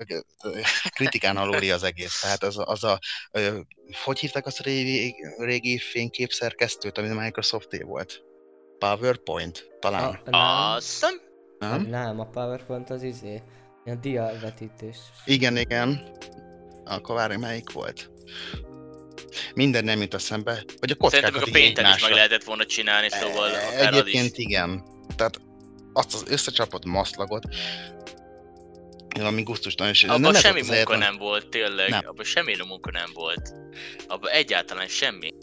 kritikán 0.96 1.38
aluli 1.38 1.72
az 1.72 1.84
egész. 1.84 2.20
Tehát 2.20 2.44
az 2.44 2.58
a, 2.58 2.66
az 2.66 2.84
a 2.84 3.00
hogy 4.04 4.20
hívták 4.20 4.46
azt 4.46 4.60
a 4.60 4.64
régi, 4.64 5.16
régi 5.38 5.78
fényképszerkesztőt, 5.78 6.98
ami 6.98 7.10
a 7.10 7.14
Microsofté 7.14 7.82
volt? 7.82 8.24
PowerPoint, 8.78 9.70
talán. 9.80 10.20
A, 10.26 10.82
nem, 11.02 11.22
nem? 11.60 11.82
nem, 11.82 12.20
a 12.20 12.26
PowerPoint 12.26 12.90
az 12.90 13.04
izé. 13.04 13.42
A 13.86 13.96
diavetítés. 13.96 14.98
Igen, 15.26 15.58
igen. 15.58 16.18
Akkor 16.86 17.16
várj, 17.16 17.36
melyik 17.36 17.72
volt? 17.72 18.12
Minden 19.54 19.84
nem 19.84 20.02
jut 20.02 20.14
eszembe. 20.14 20.52
Vagy 20.52 20.92
a 21.00 21.10
szerintem 21.10 21.32
kockákat 21.32 21.46
még 21.46 21.48
a 21.48 21.52
painten 21.52 21.96
is 21.96 22.02
meg 22.02 22.12
lehetett 22.12 22.44
volna 22.44 22.66
csinálni, 22.66 23.10
szóval 23.10 23.50
E- 23.50 23.68
az 23.68 23.74
is. 23.82 23.86
Egyébként 23.88 24.38
igen. 24.38 24.84
Tehát 25.16 25.42
azt 25.94 26.14
az 26.14 26.24
összecsapott 26.28 26.86
maszlagot, 26.86 27.44
ami 29.20 29.44
gusztustalan, 29.44 29.92
és 29.92 30.04
ez 30.04 30.10
Abban 30.10 30.34
semmi 30.34 30.60
munka 30.60 30.74
egyetlen- 30.76 31.00
nem 31.00 31.18
volt, 31.18 31.50
tényleg. 31.50 31.90
Nem. 31.90 32.02
Abban 32.06 32.26
semmi 32.26 32.56
munka 32.68 32.92
nem 32.92 33.10
volt. 33.14 33.54
Abban 34.08 34.30
egyáltalán 34.32 34.88
semmi. 34.88 35.34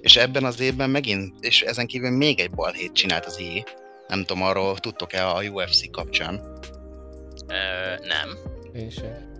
És 0.00 0.16
ebben 0.16 0.44
az 0.44 0.60
évben 0.60 0.90
megint, 0.90 1.34
és 1.44 1.60
ezen 1.62 1.86
kívül 1.86 2.10
még 2.10 2.40
egy 2.40 2.50
balhét 2.50 2.92
csinált 2.92 3.26
az 3.26 3.38
EA. 3.38 3.62
Nem 4.08 4.24
tudom, 4.24 4.42
arról 4.42 4.78
tudtok-e 4.78 5.28
a 5.28 5.42
UFC 5.42 5.90
kapcsán. 5.90 6.58
Ö, 7.48 7.54
nem. 8.06 8.38
Én 8.74 8.90
sem. 8.90 9.32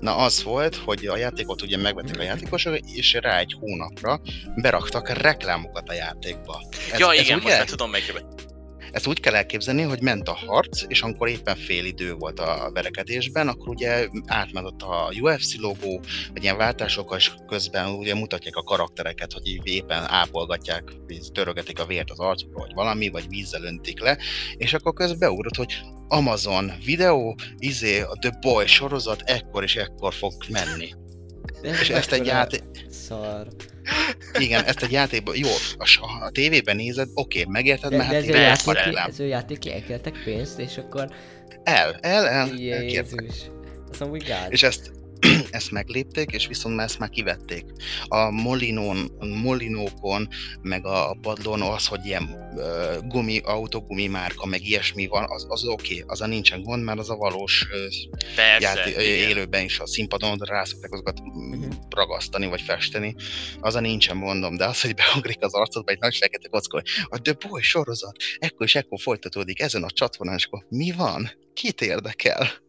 Na 0.00 0.16
az 0.16 0.42
volt, 0.42 0.76
hogy 0.76 1.06
a 1.06 1.16
játékot 1.16 1.62
ugye 1.62 1.76
megvették 1.76 2.18
a 2.18 2.22
játékosok, 2.22 2.78
és 2.78 3.12
rá 3.12 3.38
egy 3.38 3.56
hónapra 3.60 4.20
beraktak 4.56 5.08
reklámokat 5.08 5.88
a 5.88 5.92
játékba. 5.92 6.62
Ez, 6.92 6.98
ja, 6.98 7.12
ez 7.12 7.20
igen, 7.20 7.36
úgy 7.36 7.42
most 7.42 7.56
már 7.56 7.66
tudom 7.66 7.90
melyikre. 7.90 8.20
Ezt 8.94 9.06
úgy 9.06 9.20
kell 9.20 9.34
elképzelni, 9.34 9.82
hogy 9.82 10.02
ment 10.02 10.28
a 10.28 10.34
harc, 10.46 10.82
és 10.86 11.02
amikor 11.02 11.28
éppen 11.28 11.56
fél 11.56 11.84
idő 11.84 12.14
volt 12.14 12.40
a 12.40 12.70
verekedésben, 12.72 13.48
akkor 13.48 13.68
ugye 13.68 14.08
átment 14.26 14.82
a 14.82 15.12
UFC 15.20 15.56
logó, 15.58 16.00
vagy 16.32 16.42
ilyen 16.42 16.56
váltások, 16.56 17.14
és 17.16 17.30
közben 17.46 17.88
ugye 17.88 18.14
mutatják 18.14 18.56
a 18.56 18.62
karaktereket, 18.62 19.32
hogy 19.32 19.46
így 19.46 19.66
éppen 19.66 20.02
ápolgatják, 20.06 20.82
törögetik 21.32 21.80
a 21.80 21.86
vért 21.86 22.10
az 22.10 22.18
arcukra, 22.18 22.60
vagy 22.60 22.74
valami, 22.74 23.08
vagy 23.08 23.28
vízzel 23.28 23.64
öntik 23.64 24.00
le, 24.00 24.18
és 24.56 24.72
akkor 24.72 24.92
közben 24.92 25.18
beugrott, 25.18 25.56
hogy 25.56 25.80
Amazon 26.08 26.72
videó, 26.84 27.36
izé, 27.58 28.00
a 28.00 28.16
The 28.20 28.38
Boy 28.40 28.66
sorozat 28.66 29.22
ekkor 29.24 29.62
és 29.62 29.76
ekkor 29.76 30.14
fog 30.14 30.32
menni. 30.48 31.03
Ez 31.64 31.80
És 31.80 31.90
ezt 31.90 32.12
egy 32.12 32.26
játék, 32.26 32.62
Szar. 32.90 33.46
igen, 34.38 34.64
ezt 34.64 34.82
egy 34.82 34.92
játékban, 34.92 35.36
jó, 35.36 35.48
a, 35.78 36.24
a 36.24 36.30
tévében 36.30 36.76
nézed, 36.76 37.08
oké, 37.14 37.44
megérted, 37.48 37.90
De, 37.90 37.96
mert 37.96 38.08
de 38.08 38.14
hát 38.14 38.22
ez 38.22 38.28
ő 38.28 38.36
így 38.36 38.44
persze, 38.44 38.72
játék, 38.72 39.08
ez 39.08 39.20
ő 39.20 39.26
játék 39.26 39.70
elkértek 39.72 40.22
pénzt, 40.24 40.58
és 40.58 40.78
akkor 40.78 41.08
El, 41.62 41.98
el, 42.00 42.26
el. 42.26 42.46
Jézus. 42.54 43.10
Azt 43.90 44.00
mondom, 44.00 44.18
hogy 44.18 44.24
gáz. 44.24 44.46
És 44.48 44.62
ezt, 44.62 44.90
ezt 45.50 45.70
meglépték, 45.70 46.30
és 46.30 46.46
viszont 46.46 46.76
már 46.76 46.86
ezt 46.86 46.98
már 46.98 47.08
kivették. 47.08 47.64
A 48.06 48.30
Molinon, 48.30 49.10
Molinókon, 49.42 50.28
meg 50.62 50.86
a 50.86 51.16
padlón 51.20 51.62
az, 51.62 51.86
hogy 51.86 52.04
ilyen 52.04 52.52
uh, 52.54 53.08
gumi, 53.08 53.38
autogumi 53.38 54.06
márka, 54.06 54.46
meg 54.46 54.66
ilyesmi 54.66 55.06
van, 55.06 55.24
az, 55.28 55.46
az 55.48 55.64
oké, 55.64 55.94
okay, 55.94 56.04
azzal 56.06 56.28
nincsen 56.28 56.62
gond, 56.62 56.84
mert 56.84 56.98
az 56.98 57.10
a 57.10 57.16
valós 57.16 57.66
uh, 57.70 58.14
Persze, 58.34 58.82
ö, 58.96 59.00
igen. 59.00 59.28
élőben 59.28 59.64
is 59.64 59.78
a 59.78 59.86
színpadon 59.86 60.38
rá 60.38 60.64
szokták 60.64 60.92
azokat 60.92 61.20
Mhm. 61.24 61.70
ragasztani, 61.90 62.46
vagy 62.46 62.60
festeni, 62.60 63.14
az 63.60 63.74
a 63.74 63.80
nincsen 63.80 64.20
gondom, 64.20 64.56
de 64.56 64.64
az, 64.64 64.80
hogy 64.80 64.94
beugrik 64.94 65.42
az 65.44 65.54
arcodba 65.54 65.90
egy 65.90 65.98
nagy 66.00 66.16
fekete 66.16 66.48
kocka, 66.48 66.76
hogy 66.76 66.90
a 67.08 67.20
The 67.20 67.48
Boy 67.48 67.62
sorozat, 67.62 68.16
ekkor 68.38 68.66
és 68.66 68.74
ekkor 68.74 69.00
folytatódik 69.00 69.60
ezen 69.60 69.82
a 69.82 69.90
csatornán, 69.90 70.36
és 70.36 70.44
akkor 70.44 70.66
mi 70.68 70.92
van? 70.92 71.30
Kit 71.54 71.80
érdekel? 71.80 72.63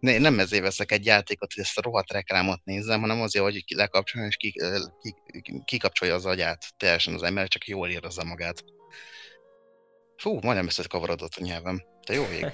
Ne, 0.00 0.18
nem 0.18 0.38
ezért 0.38 0.62
veszek 0.62 0.92
egy 0.92 1.04
játékot, 1.04 1.52
hogy 1.52 1.62
ezt 1.62 1.78
a 1.78 1.82
rohadt 1.82 2.12
reklámot 2.12 2.64
nézzem, 2.64 3.00
hanem 3.00 3.20
azért, 3.20 3.44
hogy 3.44 3.64
ki- 3.64 3.74
lekapcsoljon 3.74 4.28
és 4.28 4.36
ki, 4.36 4.52
ki, 5.00 5.14
ki, 5.42 5.62
kikapcsolja 5.64 6.14
az 6.14 6.26
agyát 6.26 6.64
teljesen 6.76 7.14
az 7.14 7.22
ember, 7.22 7.48
csak 7.48 7.66
jól 7.66 7.88
érezze 7.88 8.24
magát. 8.24 8.64
Fú, 10.16 10.38
majdnem 10.42 10.66
összekavarodott 10.66 11.34
a 11.34 11.42
nyelvem. 11.42 11.82
Te 12.02 12.14
jó 12.14 12.22
ég. 12.22 12.40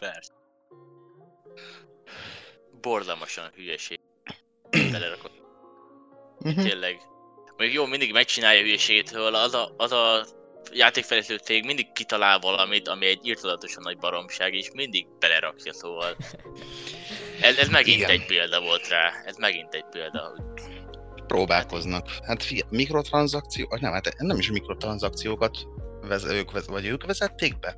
Persze. 0.00 0.32
Borzalmasan 2.80 3.50
hülyeség. 3.54 4.00
Belerakott. 4.70 5.42
Mhm. 6.38 6.62
Tényleg. 6.62 6.96
Mondjuk 7.56 7.72
jó, 7.72 7.86
mindig 7.86 8.12
megcsinálja 8.12 8.60
a 8.60 8.62
hülyeségtől, 8.62 9.34
az 9.34 9.54
a, 9.54 9.74
az 9.76 9.92
a 9.92 10.26
játékfejlesztő 10.72 11.36
cég 11.36 11.64
mindig 11.64 11.92
kitalál 11.92 12.38
valamit, 12.38 12.88
ami 12.88 13.06
egy 13.06 13.26
írtozatosan 13.26 13.82
nagy 13.82 13.98
baromság, 13.98 14.54
és 14.54 14.70
mindig 14.74 15.06
belerakja, 15.18 15.72
szóval. 15.72 16.16
Ez, 17.40 17.56
ez 17.56 17.68
megint 17.68 17.96
Igen. 17.98 18.10
egy 18.10 18.26
példa 18.26 18.60
volt 18.60 18.88
rá. 18.88 19.12
Ez 19.26 19.36
megint 19.36 19.74
egy 19.74 19.84
példa, 19.90 20.32
hogy 20.34 20.62
próbálkoznak. 21.26 22.08
Hát 22.22 22.42
figyelj, 22.42 22.68
mikrotranszakció, 22.70 23.66
vagy 23.68 23.80
nem, 23.80 23.92
hát 23.92 24.14
nem 24.18 24.38
is 24.38 24.50
mikrotranszakciókat 24.50 25.56
vez, 26.00 26.24
ők, 26.24 26.50
vez, 26.50 26.66
vagy 26.66 26.86
ők 26.86 27.06
vezették 27.06 27.58
be? 27.58 27.76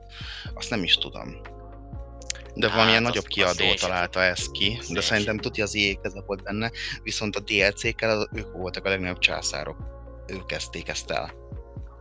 Azt 0.55 0.71
nem 0.71 0.83
is 0.83 0.95
tudom. 0.95 1.41
De 2.55 2.69
valamilyen 2.69 3.03
Hát, 3.05 3.13
nagyobb 3.13 3.25
azt- 3.25 3.35
kiadó 3.35 3.65
sem 3.65 3.77
találta 3.89 4.23
ezt 4.23 4.51
ki, 4.51 4.79
de 4.89 5.01
szerintem 5.01 5.39
tudja 5.39 5.65
az 5.65 5.77
EA 5.77 6.01
keze 6.03 6.23
volt 6.27 6.43
benne, 6.43 6.71
viszont 7.03 7.37
a 7.37 7.41
DLC-kkel 7.41 8.11
az- 8.11 8.29
ők 8.33 8.53
voltak 8.53 8.85
a 8.85 8.89
legnagyobb 8.89 9.19
császárok. 9.19 9.77
Ők 10.27 10.47
kezdték 10.47 10.89
ezt 10.89 11.11
el. 11.11 11.33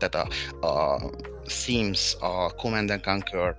Tehát 0.09 0.27
a, 0.59 0.67
a 0.67 1.01
Sims, 1.47 2.15
a 2.19 2.49
Command 2.55 2.89
and 2.89 3.03
Conquer, 3.03 3.55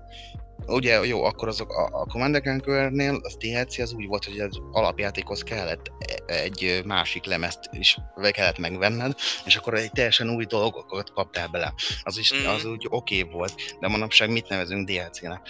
ugye 0.66 1.06
jó, 1.06 1.24
akkor 1.24 1.48
azok 1.48 1.72
a, 1.72 1.88
a 2.00 2.06
Command 2.06 2.34
and 2.34 2.44
Conquer-nél 2.44 3.20
az 3.22 3.36
DLC 3.36 3.78
az 3.78 3.92
úgy 3.92 4.06
volt, 4.06 4.24
hogy 4.24 4.38
az 4.38 4.60
alapjátékhoz 4.72 5.42
kellett 5.42 5.90
e- 5.98 6.34
egy 6.34 6.82
másik 6.84 7.24
lemezt 7.24 7.60
is 7.72 7.98
kellett 8.30 8.58
megvenned, 8.58 9.14
és 9.44 9.56
akkor 9.56 9.74
egy 9.74 9.90
teljesen 9.92 10.30
új 10.30 10.44
dolgokat 10.44 11.12
kaptál 11.12 11.48
bele. 11.48 11.74
Az 12.02 12.18
is 12.18 12.32
Mhm. 12.32 12.48
az 12.48 12.64
úgy 12.64 12.86
oké 12.90 13.20
okay 13.20 13.32
volt, 13.32 13.54
de 13.80 13.88
manapság 13.88 14.30
mit 14.30 14.48
nevezünk 14.48 14.88
DLC-nek? 14.88 15.40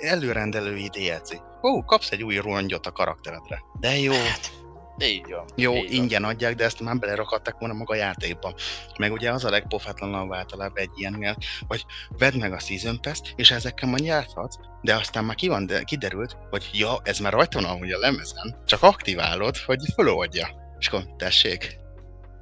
Előrendelői 0.00 0.88
DLC. 0.88 1.30
Ó, 1.62 1.82
kapsz 1.82 2.10
egy 2.10 2.22
új 2.22 2.36
rongyot 2.36 2.86
a 2.86 2.92
karakteredre. 2.92 3.62
De 3.80 3.98
jó, 3.98 4.12
Így 4.98 5.30
van. 5.30 5.44
jó, 5.56 5.74
így 5.74 5.82
van. 5.84 5.92
ingyen 5.92 6.24
adják, 6.24 6.54
de 6.54 6.64
ezt 6.64 6.80
már 6.80 6.98
belerakadták 6.98 7.58
volna 7.58 7.74
maga 7.74 7.92
a 7.92 7.96
játékba. 7.96 8.54
Meg 8.98 9.12
ugye 9.12 9.32
az 9.32 9.44
a 9.44 9.50
legpofátlanabb 9.50 10.32
általában 10.32 10.78
egy 10.78 10.90
ilyennél, 10.94 11.36
hogy 11.68 11.84
vedd 12.18 12.36
meg 12.38 12.52
a 12.52 12.58
Season 12.58 13.00
pass 13.00 13.18
és 13.36 13.50
ezekkel 13.50 13.88
majd 13.88 14.04
játszhatsz, 14.04 14.56
de 14.82 14.94
aztán 14.94 15.24
már 15.24 15.34
ki 15.36 15.48
van, 15.48 15.66
de 15.66 15.82
kiderült, 15.82 16.36
hogy 16.50 16.70
ja, 16.72 17.00
ez 17.02 17.18
már 17.18 17.32
rajta 17.32 17.60
van 17.60 17.70
amúgy 17.70 17.90
a 17.92 17.98
lemezen, 17.98 18.62
csak 18.66 18.82
aktiválod, 18.82 19.56
hogy 19.56 19.80
föloldja. 19.94 20.48
És 20.78 20.86
akkor 20.86 21.06
tessék, 21.16 21.76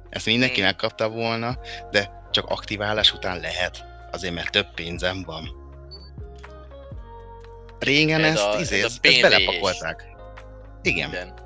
ezt 0.09 0.25
mindenki 0.25 0.55
Hmm. 0.55 0.63
megkapta 0.63 1.09
volna, 1.09 1.57
de 1.91 2.27
csak 2.31 2.45
aktiválás 2.45 3.13
után 3.13 3.39
lehet, 3.39 3.83
azért 4.11 4.33
mert 4.33 4.51
több 4.51 4.73
pénzem 4.73 5.23
van. 5.25 5.61
Régen 7.79 8.23
Ez 8.23 8.33
ezt, 8.33 8.43
a- 8.43 8.53
ez 8.53 8.61
izé, 8.61 8.81
a 8.81 8.85
ezt, 8.85 9.21
belepakolták. 9.21 10.05
Igen. 10.81 11.09
Minden. 11.09 11.41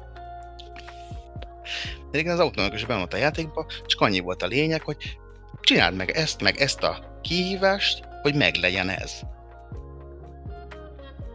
Régen 2.12 2.34
az 2.34 2.40
autónak 2.40 2.74
is 2.74 2.84
volt 2.84 3.14
a 3.14 3.18
játékba, 3.18 3.66
csak 3.86 4.02
annyi 4.02 4.20
volt 4.20 4.42
a 4.42 4.48
lényeg, 4.48 4.82
hogy 4.82 5.18
csináld 5.62 5.96
meg 5.96 6.12
ezt, 6.12 6.42
meg 6.42 6.58
ezt 6.58 6.84
a 6.84 7.20
kihívást, 7.22 8.04
hogy 8.22 8.36
meglegyen 8.36 8.90
ez. 8.90 9.20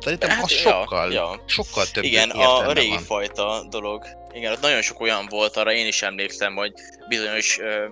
Szerintem 0.00 0.30
Hát, 0.30 0.42
az 0.42 0.50
ja, 0.50 0.56
sokkal, 0.58 1.12
ja. 1.12 1.42
sokkal 1.46 1.86
több 1.86 2.04
Igen, 2.04 2.30
a, 2.30 2.72
régi 2.72 2.88
van. 2.88 2.98
fajta 2.98 3.66
dolog. 3.70 4.06
Igen, 4.32 4.52
ott 4.52 4.60
nagyon 4.60 4.82
sok 4.82 5.00
olyan 5.00 5.26
volt, 5.28 5.56
arra 5.56 5.72
én 5.72 5.86
is 5.86 6.02
emlékszem, 6.02 6.54
hogy 6.54 6.72
bizonyos 7.08 7.58
ö, 7.58 7.86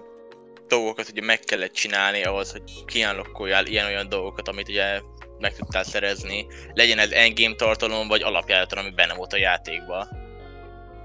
dolgokat 0.68 1.09
ugye 1.09 1.22
meg 1.22 1.38
kellett 1.40 1.72
csinálni 1.72 2.22
ahhoz, 2.22 2.53
hogy 2.53 2.62
kiállokkoljál 2.87 3.66
ilyen-olyan 3.66 4.09
dolgokat, 4.09 4.48
amit 4.48 4.68
ugye 4.68 5.00
meg 5.38 5.57
tudtál 5.57 5.85
szerezni. 5.85 6.46
Legyen 6.74 6.98
ez 6.98 7.11
endgame 7.11 7.55
tartalom, 7.55 8.09
vagy 8.09 8.22
alapjáraton, 8.22 8.79
ami 8.79 8.90
benne 8.90 9.14
volt 9.14 9.33
a 9.33 9.37
játékban. 9.37 10.09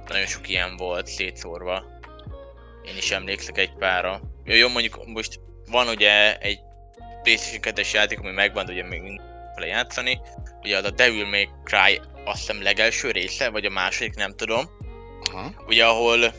Nagyon 0.07 0.25
sok 0.25 0.49
ilyen 0.49 0.77
volt 0.77 1.07
szétszórva. 1.07 1.83
Én 2.83 2.97
is 2.97 3.11
emlékszek 3.11 3.57
egy 3.57 3.73
párra. 3.73 4.21
Jó, 4.43 4.55
jó 4.55 4.69
mondjuk 4.69 5.05
most 5.05 5.39
van 5.65 5.87
ugye 5.87 6.37
egy 6.37 6.59
PlayStation 7.23 7.75
2-es 7.75 7.91
játék, 7.91 8.19
ami 8.19 8.31
megvan, 8.31 8.65
de 8.65 8.71
ugye 8.71 8.83
még 8.83 9.01
mindenféle 9.01 9.67
játszani. 9.67 10.21
Ugye 10.61 10.77
az 10.77 10.83
a 10.83 10.89
Devil 10.89 11.25
May 11.25 11.49
Cry 11.63 12.01
azt 12.25 12.39
hiszem 12.39 12.61
legelső 12.61 13.11
része, 13.11 13.49
vagy 13.49 13.65
a 13.65 13.69
második, 13.69 14.15
nem 14.15 14.35
tudom. 14.35 14.69
Aha. 15.31 15.53
Ugye 15.67 15.85
ahol 15.85 16.33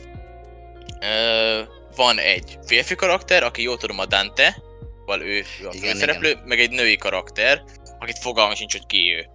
ö, 1.01 1.61
van 1.95 2.19
egy 2.19 2.57
férfi 2.65 2.95
karakter, 2.95 3.43
aki 3.43 3.61
jól 3.61 3.77
tudom 3.77 3.99
a 3.99 4.05
Dante, 4.05 4.61
val 5.05 5.21
ő, 5.21 5.43
ő 5.61 5.67
a 5.67 5.73
Igen, 5.73 5.91
főszereplő, 5.91 6.37
meg 6.45 6.59
egy 6.59 6.69
női 6.69 6.95
karakter, 6.95 7.63
akit 7.99 8.17
fogalmam 8.19 8.55
sincs, 8.55 8.71
hogy 8.71 8.85
ki 8.85 9.13
ő. 9.13 9.29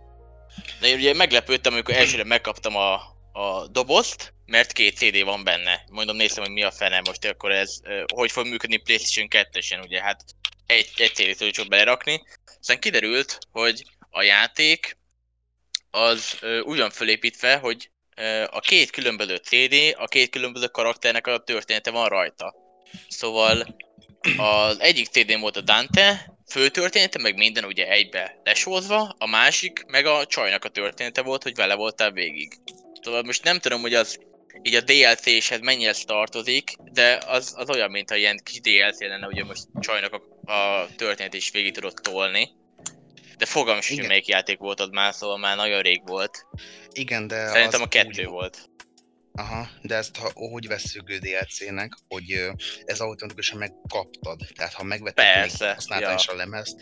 De 0.81 0.87
én 0.87 0.97
ugye 0.97 1.14
meglepődtem, 1.14 1.73
amikor 1.73 1.95
elsőre 1.95 2.25
megkaptam 2.25 2.77
a, 2.77 3.01
a 3.33 3.66
dobozt, 3.66 4.35
mert 4.47 4.73
két 4.73 4.97
CD 4.97 5.25
van 5.25 5.45
benne. 5.45 5.85
Mondom, 5.90 6.16
néztem, 6.16 6.45
hogy 6.45 6.53
mi 6.53 6.62
a 6.62 6.71
fene 6.71 7.01
most, 7.01 7.25
akkor 7.25 7.53
ez, 7.53 7.81
hogy 8.14 8.31
fog 8.31 8.47
működni 8.47 8.77
PlayStation 8.77 9.29
2-esen, 9.31 9.83
ugye, 9.83 10.03
hát 10.03 10.25
egy, 10.66 10.90
egy 10.97 11.14
CD-t 11.14 11.37
tudjuk 11.37 11.55
csak 11.55 11.68
belerakni. 11.68 12.23
Aztán 12.61 12.81
kiderült, 12.81 13.38
hogy 13.53 13.83
a 14.11 14.23
játék 14.23 14.97
az 15.90 16.38
úgy 16.62 16.79
van 16.79 16.90
fölépítve, 16.90 17.57
hogy 17.57 17.90
a 18.47 18.61
két 18.61 18.90
különböző 18.90 19.37
CD, 19.37 19.75
a 19.97 20.07
két 20.07 20.31
különböző 20.31 20.66
karakternek 20.66 21.27
a 21.27 21.38
története 21.38 21.90
van 21.90 22.09
rajta. 22.09 22.55
Szóval 23.09 23.77
az 24.37 24.81
egyik 24.81 25.07
CD-n 25.07 25.40
volt 25.40 25.57
a 25.57 25.61
Dante, 25.61 26.35
főtörténete, 26.51 27.18
meg 27.18 27.37
minden 27.37 27.64
ugye 27.64 27.88
egybe 27.88 28.40
lesózva, 28.45 29.14
a 29.18 29.27
másik 29.27 29.85
meg 29.87 30.07
a 30.07 30.27
csajnak 30.27 30.64
a 30.64 30.68
története 30.68 31.23
volt, 31.23 31.42
hogy 31.42 31.55
vele 31.55 31.75
voltál 31.75 32.11
végig. 32.11 32.53
Szóval 33.03 33.23
most 33.23 33.45
nem 33.45 33.59
tudom, 33.59 33.81
hogy 33.81 33.95
az 33.95 34.19
így 34.62 34.75
a 34.75 34.81
DLC-shez 34.81 35.61
mennyire 35.61 35.93
tartozik, 36.05 36.77
de 36.93 37.19
az, 37.27 37.55
az 37.57 37.71
olyan, 37.71 37.91
mint 37.91 38.11
a 38.11 38.17
ilyen 38.17 38.41
kis 38.43 38.61
DLC 38.61 39.01
lenne, 39.01 39.27
ugye 39.27 39.45
most 39.45 39.67
csajnak 39.81 40.12
a, 40.45 40.53
a 40.53 40.88
történet 40.97 41.35
is 41.35 41.51
végig 41.51 41.73
tudod 41.73 41.95
tolni. 42.03 42.51
De 43.38 43.47
fogalmam 43.47 43.79
is, 43.79 43.88
hogy 43.88 44.07
melyik 44.07 44.27
játék 44.27 44.59
volt 44.59 44.81
az 44.81 44.88
már, 44.91 45.15
szóval 45.15 45.38
már 45.38 45.57
nagyon 45.57 45.81
rég 45.81 46.03
volt. 46.07 46.47
Igen, 46.93 47.27
de 47.27 47.47
Szerintem 47.47 47.81
az 47.81 47.87
a 47.87 47.88
kettő 47.88 48.25
úgy, 48.25 48.31
volt. 48.31 48.71
Aha, 49.35 49.69
de 49.83 49.95
ezt 49.95 50.17
ha 50.17 50.31
úgy 50.35 50.67
veszük 50.67 51.12
DLC-nek, 51.12 51.93
hogy 52.09 52.51
ez 52.85 53.01
automatikusan 53.01 53.59
megkaptad. 53.59 54.41
Tehát 54.55 54.73
ha 54.73 54.83
megvetted, 54.83 55.25
Persze, 55.25 55.65
még 55.65 55.75
használtál 55.75 56.11
ja. 56.11 56.17
is 56.17 56.27
a 56.27 56.35
lemezt, 56.35 56.77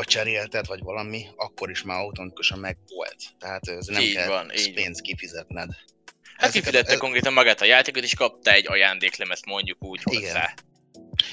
vagy 0.00 0.08
cserélted, 0.08 0.66
vagy 0.66 0.80
valami, 0.82 1.26
akkor 1.36 1.70
is 1.70 1.82
már 1.82 1.98
automatikusan 1.98 2.58
meg 2.58 2.76
volt. 2.94 3.16
Tehát 3.38 3.68
ez 3.68 3.86
nem 3.86 4.02
Így 4.02 4.14
kell 4.14 4.28
van, 4.28 4.50
így 4.56 4.74
pénzt 4.74 5.00
kifizetned. 5.00 5.68
Hát 5.70 6.48
Ezeket- 6.48 6.52
kifizette 6.52 6.92
ez- 6.92 6.98
konkrétan 6.98 7.32
magát 7.32 7.60
a 7.60 7.64
játékot, 7.64 8.02
és 8.02 8.14
kapta 8.14 8.52
egy 8.52 8.66
ajándéklemezt 8.68 9.46
mondjuk 9.46 9.84
úgy 9.84 10.00
Igen. 10.04 10.22
hozzá. 10.22 10.54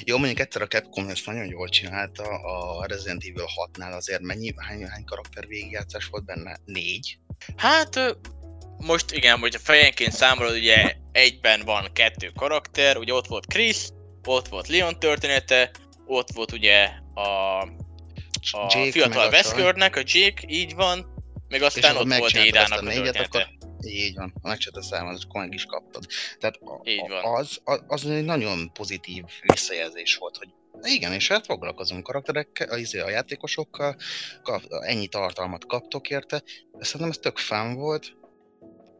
Jó, 0.06 0.18
mondjuk 0.18 0.40
egyszer 0.40 0.62
a 0.62 0.68
Capcom 0.68 1.08
ezt 1.10 1.26
nagyon 1.26 1.46
jól 1.46 1.70
csinálta, 1.70 2.24
a 2.24 2.86
Resident 2.86 3.24
Evil 3.24 3.46
6-nál 3.56 3.92
azért 3.96 4.22
mennyi, 4.22 4.54
hány, 4.58 4.88
hány 4.88 5.04
karakter 5.04 5.48
végigjátszás 5.48 6.06
volt 6.06 6.26
benne? 6.26 6.58
Négy? 6.66 7.18
Hát 7.56 8.18
most 8.78 9.12
igen, 9.12 9.40
hogy 9.40 9.56
a 9.56 9.60
fejenként 9.60 10.12
számolod, 10.12 10.56
ugye 10.56 10.94
egyben 11.12 11.62
van 11.66 11.94
kettő 11.94 12.32
karakter, 12.36 12.98
ugye 12.98 13.14
ott 13.14 13.28
volt 13.28 13.46
Chris, 13.46 13.88
ott 14.26 14.48
volt 14.48 14.68
Leon 14.68 15.00
története, 15.00 15.72
ott 16.06 16.32
volt 16.32 16.52
ugye 16.52 16.90
a, 17.14 17.62
a 18.52 18.58
Jake 18.62 18.80
meg 18.80 18.92
fiatal. 18.92 19.30
Weskörnek, 19.30 19.96
a 19.96 20.02
Jake, 20.06 20.42
így 20.48 20.76
van, 20.76 21.16
meg 21.48 21.62
aztán 21.62 21.96
akkor 21.96 22.12
ott 22.12 22.18
volt 22.18 22.36
Édának 22.36 22.80
a 22.80 22.84
négyet, 22.84 23.16
története. 23.16 23.56
Így 23.82 24.16
van, 24.16 24.34
ha 24.42 24.48
megcsináltad 24.48 24.84
a 24.84 24.96
számot, 24.96 25.24
akkor 25.24 25.42
meg 25.42 25.54
is 25.54 25.66
kaptad. 25.66 26.06
Tehát 26.40 26.56
a, 26.56 26.82
Így 26.84 27.08
van. 27.08 27.36
az, 27.36 27.58
az, 27.64 27.82
az 27.88 28.06
egy 28.06 28.26
nagyon 28.26 28.72
pozitív 28.74 29.24
visszajelzés 29.42 30.16
volt, 30.16 30.38
hogy 30.38 30.50
igen, 30.82 31.14
és 31.14 31.28
hát 31.28 31.46
foglalkozunk 31.46 32.04
karakterekkel, 32.04 32.70
az, 32.70 32.78
izé, 32.78 33.00
a 33.00 33.10
játékosokkal, 33.10 33.96
kap, 34.44 34.62
ennyi 34.70 35.08
tartalmat 35.08 35.66
kaptok 35.66 36.10
érte, 36.10 36.44
szerintem 36.80 37.10
ez 37.10 37.18
tök 37.18 37.38
fán 37.38 37.76
volt, 37.76 38.16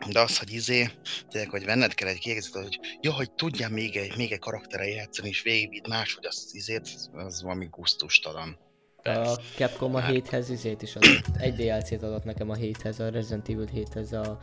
de 0.10 0.20
az, 0.20 0.38
hogy 0.38 0.54
izé, 0.54 0.90
tényleg, 1.30 1.50
hogy 1.50 1.66
venned 1.66 1.94
kell 1.94 2.08
egy 2.08 2.20
kiegészítőt, 2.20 2.64
hogy 2.64 2.80
jó, 3.02 3.12
hogy 3.12 3.32
tudjam 3.32 3.72
még 3.72 3.96
egy, 3.96 4.18
még 4.18 4.32
egy 4.32 4.40
karakterre 4.40 4.88
játszani, 4.88 5.30
és 5.30 5.42
végigvitt 5.42 5.88
máshogy 5.88 6.26
az 6.26 6.50
izét, 6.52 6.90
az 7.14 7.42
valami 7.42 7.68
gusztustalan. 7.72 8.60
A 9.04 9.40
Capcom 9.56 9.96
a 9.96 10.00
Hát. 10.00 10.12
7-hez 10.14 10.46
izét 10.50 10.82
is 10.82 10.96
adott. 10.96 11.26
Egy 11.38 11.54
DLC-t 11.56 12.04
adott 12.04 12.24
nekem 12.24 12.50
a 12.50 12.56
7-hez, 12.56 13.00
a 13.00 13.10
Resident 13.10 13.50
Evil 13.50 13.70
7-hez, 13.76 14.24
a 14.26 14.38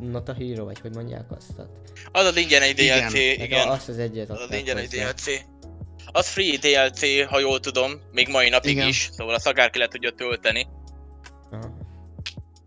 Not 0.00 0.28
a 0.28 0.34
Hero, 0.34 0.64
vagy 0.64 0.78
hogy 0.80 0.94
mondják 0.94 1.30
azt? 1.30 1.54
Tehát 1.56 1.70
Az 2.12 2.24
az 2.26 2.36
ingyen 2.36 2.62
egy 2.62 2.78
Igen. 2.78 2.98
DLC, 3.00 3.12
nekem 3.12 3.44
igen. 3.44 3.68
Azt 3.68 3.88
az 3.88 3.98
egyet 3.98 4.30
Az 4.30 4.36
az 4.36 4.42
adták 4.42 4.58
ingyen 4.58 4.76
egy. 4.76 4.88
DLC. 4.88 5.24
Az 6.12 6.28
free 6.28 6.56
DLC, 6.56 7.24
ha 7.28 7.38
jól 7.38 7.60
tudom, 7.60 7.92
még 8.12 8.28
mai 8.28 8.48
napig 8.48 8.70
Igen. 8.70 8.88
is, 8.88 9.08
szóval 9.12 9.34
azt 9.34 9.46
akár 9.46 9.70
ki 9.70 9.78
le 9.78 9.88
tudja 9.88 10.10
tölteni. 10.10 10.66
Aha. 11.50 11.76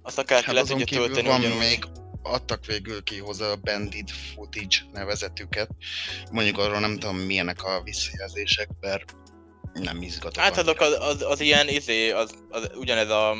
Azt 0.02 0.18
akár 0.20 0.40
ki 0.40 0.46
Hát 0.46 0.56
le 0.56 0.62
tudja 0.64 0.86
tölteni 0.86 1.28
van 1.28 1.40
ugyanúgy. 1.40 1.58
még, 1.58 1.84
adtak 2.24 2.66
végül 2.66 3.04
ki 3.04 3.18
hozzá 3.20 3.46
a 3.46 3.56
Bandit 3.56 4.12
Footage 4.12 4.76
nevezetüket. 4.94 5.70
Mondjuk 6.32 6.58
arról 6.58 6.80
nem 6.80 6.98
tudom 7.00 7.16
milyenek 7.18 7.64
a 7.64 7.82
visszajelzések, 7.84 8.70
mert 8.80 9.16
nem 9.74 10.02
izgatok. 10.02 10.44
Hát 10.44 10.58
azok 10.58 10.80
az, 10.80 10.98
az, 11.00 11.22
az 11.22 11.40
ilyen 11.40 11.68
izé, 11.68 12.12
az, 12.12 12.34
az, 12.50 12.70
ugyanez 12.76 13.10
a 13.10 13.36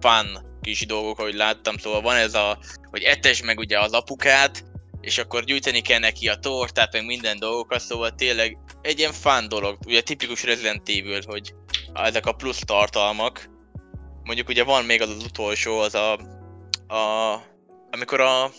fun 0.00 0.58
kis 0.60 0.86
dolgok, 0.86 1.18
ahogy 1.18 1.34
láttam, 1.34 1.76
szóval 1.76 2.00
van 2.00 2.16
ez 2.16 2.34
a, 2.34 2.58
hogy 2.90 3.02
etes 3.02 3.42
meg 3.42 3.58
ugye 3.58 3.80
az 3.80 3.92
apukát, 3.92 4.64
és 5.00 5.18
akkor 5.18 5.44
gyűjteni 5.44 5.80
kell 5.80 5.98
neki 5.98 6.28
a 6.28 6.34
tortát, 6.34 6.92
meg 6.92 7.04
minden 7.04 7.38
dolgokat, 7.38 7.80
szóval 7.80 8.14
tényleg 8.14 8.58
egy 8.82 8.98
ilyen 8.98 9.12
fun 9.12 9.48
dolog, 9.48 9.78
ugye 9.86 10.00
tipikus 10.00 10.42
Resident 10.44 10.88
Evil, 10.88 11.20
hogy 11.26 11.54
ezek 11.92 12.26
a 12.26 12.32
plusz 12.32 12.58
tartalmak. 12.58 13.50
Mondjuk 14.22 14.48
ugye 14.48 14.64
van 14.64 14.84
még 14.84 15.02
az 15.02 15.08
az 15.08 15.24
utolsó, 15.24 15.78
az 15.78 15.94
a, 15.94 16.12
a 16.94 17.34
amikor 17.90 18.20
a 18.20 18.50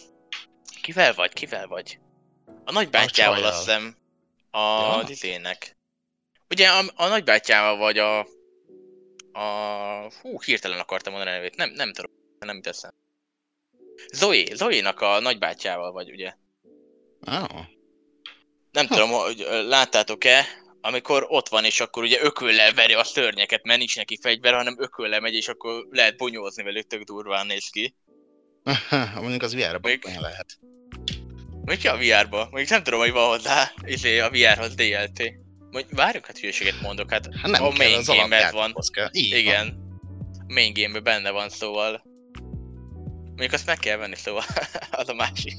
kivel 0.81 1.13
vagy, 1.13 1.33
kivel 1.33 1.67
vagy? 1.67 1.99
A 2.65 2.71
nagybátyjával 2.71 3.43
azt 3.43 3.57
hiszem, 3.57 3.95
a 4.51 4.59
Ja. 4.59 4.97
ja. 4.97 5.82
Ugye 6.53 6.67
a, 6.67 6.83
a 6.95 7.07
nagybátyjával 7.07 7.77
vagy 7.77 7.97
a 7.97 8.27
a... 9.33 10.11
Hú, 10.21 10.41
hirtelen 10.41 10.79
akartam 10.79 11.13
mondani 11.13 11.35
a 11.35 11.37
nevét, 11.39 11.55
nem, 11.55 11.69
nem 11.69 11.93
tudom. 11.93 12.11
nem 12.39 12.61
teszem. 12.61 12.91
Zoe, 14.13 14.55
Zoe-nak 14.55 15.01
a 15.01 15.19
nagybátyával 15.19 15.91
vagy, 15.91 16.11
ugye? 16.11 16.33
Ah, 17.21 17.65
Nem 18.71 18.87
Ha. 18.87 18.95
tudom, 18.95 19.09
hogy 19.09 19.45
láttátok-e, 19.67 20.45
amikor 20.81 21.25
ott 21.27 21.49
van, 21.49 21.65
és 21.65 21.79
akkor 21.79 22.03
ugye 22.03 22.21
ököllel 22.21 22.73
veri 22.73 22.93
a 22.93 23.03
szörnyeket, 23.03 23.63
mert 23.63 23.79
nincs 23.79 23.95
neki 23.95 24.19
fegyver, 24.21 24.53
hanem 24.53 24.75
ököllel 24.79 25.19
megy, 25.19 25.35
és 25.35 25.47
akkor 25.47 25.87
lehet 25.89 26.17
bonyolózni 26.17 26.63
velük, 26.63 26.87
tök 26.87 27.01
durván 27.03 27.45
néz 27.45 27.69
ki. 27.69 27.95
mondjuk 29.21 29.41
az 29.41 29.55
VR-ra 29.55 29.79
Még- 29.81 30.03
lehet. 30.19 30.59
Ki 31.79 31.87
a 31.87 31.97
VR-ba? 31.97 32.47
Még 32.51 32.69
nem 32.69 32.83
tudom, 32.83 32.99
hogy 32.99 33.11
van 33.11 33.27
hozzá, 33.27 33.71
izé, 33.85 34.19
a 34.19 34.29
VR-hoz 34.29 34.75
DLT. 34.75 35.42
Mondj, 35.73 35.87
várjuk, 35.95 36.25
hát 36.25 36.37
hülyeséget 36.37 36.81
mondok, 36.81 37.11
hát 37.11 37.29
Hát 37.41 37.51
nem 37.51 37.63
a 37.63 37.69
kell, 37.69 37.77
main 37.77 37.97
az 37.97 38.05
game 38.05 38.51
van. 38.51 38.73
kell. 38.93 39.09
Így 39.11 39.31
van. 39.31 39.39
Igen. 39.39 39.77
Main 40.47 40.73
game 40.73 40.99
benne 40.99 41.31
van, 41.31 41.49
szóval. 41.49 42.03
Még 43.35 43.53
azt 43.53 43.65
meg 43.65 43.77
kell 43.77 43.97
venni, 43.97 44.15
szóval 44.15 44.43
az 44.91 45.09
a 45.09 45.13
másik. 45.13 45.55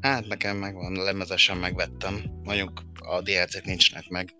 Hát 0.00 0.26
nekem 0.26 0.56
megvan, 0.56 0.92
lemezesen 0.92 1.56
megvettem. 1.56 2.24
Mondjuk 2.42 2.82
a 2.94 3.20
DLC-k 3.20 3.64
nincsnek 3.64 4.08
meg. 4.08 4.34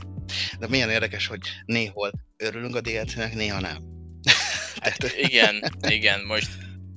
De 0.59 0.69
milyen 0.69 0.91
érdekes, 0.91 1.27
hogy 1.27 1.41
néhol 1.65 2.13
örülünk 2.37 2.75
a 2.75 2.81
DLC-nek, 2.81 3.35
néha 3.35 3.61
nem. 3.61 3.83
Tehát, 4.79 5.17
Igen, 5.17 5.65
igen, 5.89 6.25
most 6.25 6.51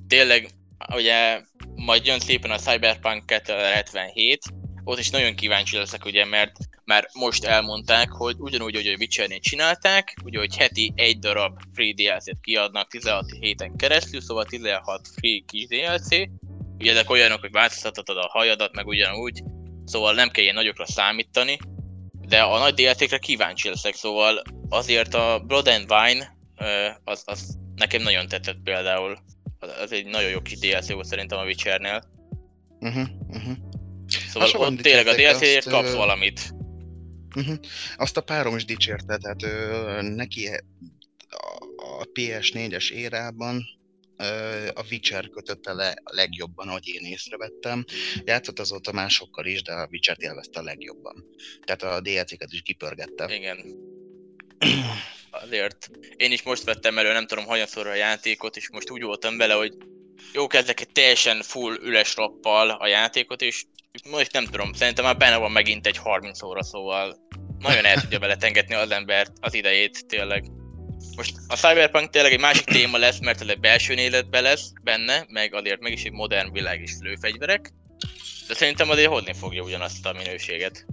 tényleg, 0.08 0.48
ugye 0.94 1.40
majd 1.74 2.06
jön 2.06 2.20
szépen 2.20 2.50
a 2.50 2.58
Cyberpunk 2.58 3.26
2077, 3.26 4.42
ott 4.84 4.98
is 4.98 5.10
nagyon 5.10 5.34
kíváncsi 5.34 5.76
leszek, 5.76 6.04
ugye, 6.04 6.24
mert 6.24 6.52
már 6.84 7.08
most 7.12 7.44
elmondták, 7.44 8.10
hogy 8.10 8.36
ugyanúgy, 8.38 8.74
hogy 8.74 8.86
a 8.86 8.96
witcher 8.98 9.28
csinálták, 9.40 10.16
ugye, 10.24 10.38
hogy 10.38 10.56
heti 10.56 10.92
egy 10.96 11.18
darab 11.18 11.58
free 11.74 11.92
DLC-t 11.92 12.40
kiadnak 12.40 12.88
16 12.88 13.24
héten 13.40 13.76
keresztül, 13.76 14.20
szóval 14.20 14.44
16 14.44 15.08
free 15.16 15.40
kis 15.46 15.66
DLC. 15.66 16.08
Ugye 16.78 16.90
ezek 16.90 17.10
olyanok, 17.10 17.40
hogy 17.40 17.50
változtathatod 17.50 18.16
a 18.16 18.28
hajadat, 18.32 18.74
meg 18.74 18.86
ugyanúgy, 18.86 19.42
szóval 19.84 20.14
nem 20.14 20.30
kell 20.30 20.42
ilyen 20.42 20.54
nagyokra 20.54 20.86
számítani, 20.86 21.58
de 22.28 22.40
a 22.42 22.58
nagy 22.58 22.74
DLC-kre 22.74 23.18
kíváncsi 23.18 23.68
leszek, 23.68 23.94
szóval 23.94 24.42
azért 24.68 25.14
a 25.14 25.42
Blood 25.46 25.68
and 25.68 25.90
Wine 25.90 26.36
az, 27.04 27.22
az 27.26 27.58
nekem 27.74 28.02
nagyon 28.02 28.28
tetszett 28.28 28.58
például. 28.64 29.18
Az, 29.82 29.92
egy 29.92 30.06
nagyon 30.06 30.30
jó 30.30 30.40
kis 30.40 30.58
DLC 30.58 30.92
volt 30.92 31.06
szerintem 31.06 31.38
a 31.38 31.44
Witchernél. 31.44 32.02
uh-huh, 32.80 33.08
uh-huh. 33.28 33.56
Szóval 34.28 34.48
sokan 34.48 34.72
ott 34.72 34.80
tényleg 34.80 35.06
a 35.06 35.14
DLC-ért 35.14 35.68
kapsz 35.68 35.94
valamit. 35.94 36.54
Uh-huh. 37.34 37.56
Azt 37.96 38.16
a 38.16 38.20
párom 38.20 38.56
is 38.56 38.64
dicsérte, 38.64 39.16
tehát 39.16 39.42
ö, 39.42 40.02
neki 40.02 40.46
a, 40.46 42.00
a 42.00 42.04
PS4-es 42.14 42.90
érában 42.90 43.64
a 44.74 44.84
Witcher 44.90 45.28
kötötte 45.28 45.72
le 45.72 45.94
a 46.04 46.14
legjobban, 46.14 46.68
ahogy 46.68 46.88
én 46.88 47.04
észrevettem. 47.04 47.84
Játszott 48.24 48.58
azóta 48.58 48.92
másokkal 48.92 49.46
is, 49.46 49.62
de 49.62 49.72
a 49.72 49.88
Witcher-t 49.90 50.20
élvezte 50.20 50.60
a 50.60 50.62
legjobban. 50.62 51.24
Tehát 51.64 51.82
a 51.82 52.00
DLC-ket 52.00 52.52
is 52.52 52.62
kipörgette. 52.62 53.34
Igen. 53.34 53.58
Azért 55.30 55.90
én 56.16 56.32
is 56.32 56.42
most 56.42 56.64
vettem 56.64 56.98
elő, 56.98 57.12
nem 57.12 57.26
tudom, 57.26 57.44
hanyatszorra 57.44 57.90
a 57.90 57.94
játékot, 57.94 58.56
és 58.56 58.70
most 58.70 58.90
úgy 58.90 59.02
voltam 59.02 59.36
vele, 59.36 59.54
hogy 59.54 59.76
jó 60.32 60.46
kezdek 60.46 60.80
egy 60.80 60.92
teljesen 60.92 61.42
full 61.42 61.78
üles 61.82 62.14
lappal 62.14 62.70
a 62.70 62.86
játékot, 62.86 63.42
és 63.42 63.64
most 64.10 64.32
nem 64.32 64.44
tudom, 64.44 64.72
szerintem 64.72 65.04
már 65.04 65.16
benne 65.16 65.36
van 65.36 65.52
megint 65.52 65.86
egy 65.86 65.96
30 65.96 66.42
óra, 66.42 66.62
szóval 66.62 67.16
nagyon 67.58 67.84
el 67.84 68.00
tudja 68.00 68.18
beletengetni 68.18 68.74
az 68.74 68.90
embert 68.90 69.32
az 69.40 69.54
idejét, 69.54 70.06
tényleg. 70.06 70.44
Most 71.16 71.34
a 71.48 71.56
Cyberpunk 71.56 72.10
tényleg 72.10 72.32
egy 72.32 72.40
másik 72.40 72.64
téma 72.64 72.98
lesz, 72.98 73.18
mert 73.20 73.40
ez 73.40 73.48
egy 73.48 73.60
belső 73.60 73.94
életben 73.94 74.42
lesz 74.42 74.72
benne, 74.82 75.24
meg 75.28 75.54
azért 75.54 75.80
meg 75.80 75.92
is 75.92 76.04
egy 76.04 76.12
modern 76.12 76.52
világ 76.52 76.82
is 76.82 76.92
lőfegyverek. 77.00 77.72
De 78.48 78.54
szerintem 78.54 78.90
azért 78.90 79.10
hozni 79.10 79.32
fogja 79.32 79.62
ugyanazt 79.62 80.06
a 80.06 80.12
minőséget. 80.12 80.86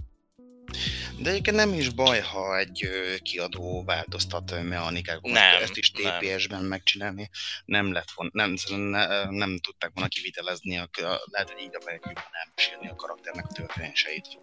De 1.18 1.30
egyébként 1.30 1.56
nem 1.56 1.72
is 1.72 1.88
baj, 1.88 2.20
ha 2.20 2.58
egy 2.58 2.88
kiadó 3.22 3.84
változtat 3.84 4.50
ö, 4.50 4.62
mechanikákon. 4.62 5.30
Nem, 5.30 5.62
Ezt 5.62 5.76
is 5.76 5.90
nem. 5.90 6.18
TPS-ben 6.18 6.64
megcsinálni. 6.64 7.30
Nem 7.64 7.92
lett 7.92 8.10
volna, 8.14 8.30
nem, 8.34 8.56
szerintem 8.56 9.08
ne, 9.08 9.24
nem 9.24 9.58
tudták 9.58 9.90
volna 9.94 10.08
kivitelezni, 10.08 10.78
a, 10.78 10.88
a, 10.92 11.20
lehet, 11.30 11.50
hogy 11.50 11.62
így 11.62 11.76
akarják 11.76 12.04
jobban 12.04 12.24
elmesélni 12.44 12.88
a 12.88 12.94
karakternek 12.94 13.44
a 13.48 13.52
történéseit. 13.52 14.38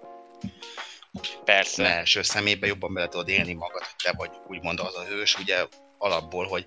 Persze. 1.45 1.81
Le 1.81 1.89
első 1.89 2.21
szemébe 2.21 2.67
jobban 2.67 2.93
bele 2.93 3.07
tudod 3.07 3.29
élni 3.29 3.53
magad, 3.53 3.81
hogy 3.81 3.95
te 4.03 4.13
vagy 4.17 4.31
úgymond 4.47 4.79
az 4.79 4.95
a 4.95 5.03
hős, 5.03 5.35
ugye 5.35 5.65
alapból, 5.97 6.47
hogy 6.47 6.65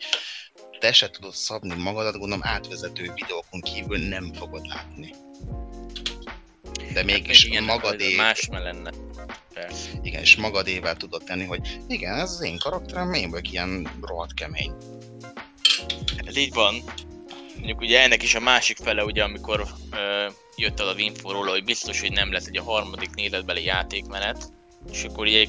te 0.79 0.93
se 0.93 1.11
tudod 1.11 1.35
szabni 1.35 1.75
magadat, 1.75 2.19
gondolom 2.19 2.45
átvezető 2.45 3.13
videókon 3.15 3.61
kívül 3.61 3.99
nem 3.99 4.33
fogod 4.33 4.67
látni. 4.67 5.15
De 6.93 7.03
mégis 7.03 7.45
igen, 7.45 7.65
magadé, 7.65 8.17
Más 8.17 8.49
lenne. 8.51 8.91
Persze. 9.67 9.89
igen, 10.03 10.21
és 10.21 10.37
magadével 10.37 10.97
tudod 10.97 11.25
tenni, 11.25 11.45
hogy 11.45 11.79
igen, 11.89 12.15
ez 12.15 12.31
az 12.31 12.43
én 12.43 12.59
karakterem, 12.59 13.13
én 13.13 13.31
vagyok 13.31 13.53
ilyen 13.53 13.89
rohadt 14.01 14.35
kemény. 14.35 14.73
Ez 16.27 16.37
így 16.37 16.53
van. 16.53 16.75
Mondjuk 17.55 17.81
ugye 17.81 18.01
ennek 18.03 18.23
is 18.23 18.35
a 18.35 18.41
másik 18.41 18.77
fele, 18.77 19.05
ugye 19.05 19.23
amikor 19.23 19.67
ö, 19.93 20.27
jött 20.57 20.81
el 20.81 20.89
az 20.89 20.99
info 20.99 21.33
róla, 21.33 21.51
hogy 21.51 21.65
biztos, 21.65 22.01
hogy 22.01 22.13
nem 22.13 22.33
lesz 22.33 22.47
egy 22.47 22.59
a 22.59 22.63
harmadik 22.63 23.15
nézetbeli 23.15 23.65
játékmenet, 23.65 24.53
és 24.93 25.05
akkor 25.05 25.27
ugye 25.27 25.47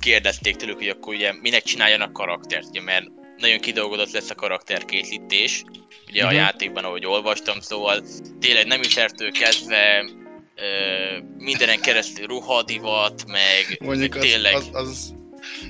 kérdezték 0.00 0.56
tőlük, 0.56 0.78
hogy 0.78 0.88
akkor 0.88 1.14
ugye 1.14 1.32
minek 1.40 1.62
csináljanak 1.62 2.12
karaktert, 2.12 2.66
ugye, 2.68 2.82
mert 2.82 3.06
nagyon 3.36 3.58
kidolgozott 3.60 4.12
lesz 4.12 4.30
a 4.30 4.34
karakterkészítés, 4.34 5.64
ugye 6.08 6.24
uh-huh. 6.24 6.28
a 6.28 6.32
Mhm. 6.32 6.36
játékban, 6.36 6.84
ahogy 6.84 7.06
olvastam, 7.06 7.60
szóval 7.60 8.02
tényleg 8.40 8.66
nem 8.66 8.80
iszertől 8.82 9.30
kezdve 9.30 10.10
ö, 10.58 11.18
mindenen 11.38 11.80
keresztül 11.80 12.26
ruhadivat, 12.26 13.24
meg, 13.26 13.78
Mondjuk 13.80 14.12
meg 14.14 14.22
tényleg 14.22 14.54
az, 14.54 14.68
az, 14.72 15.14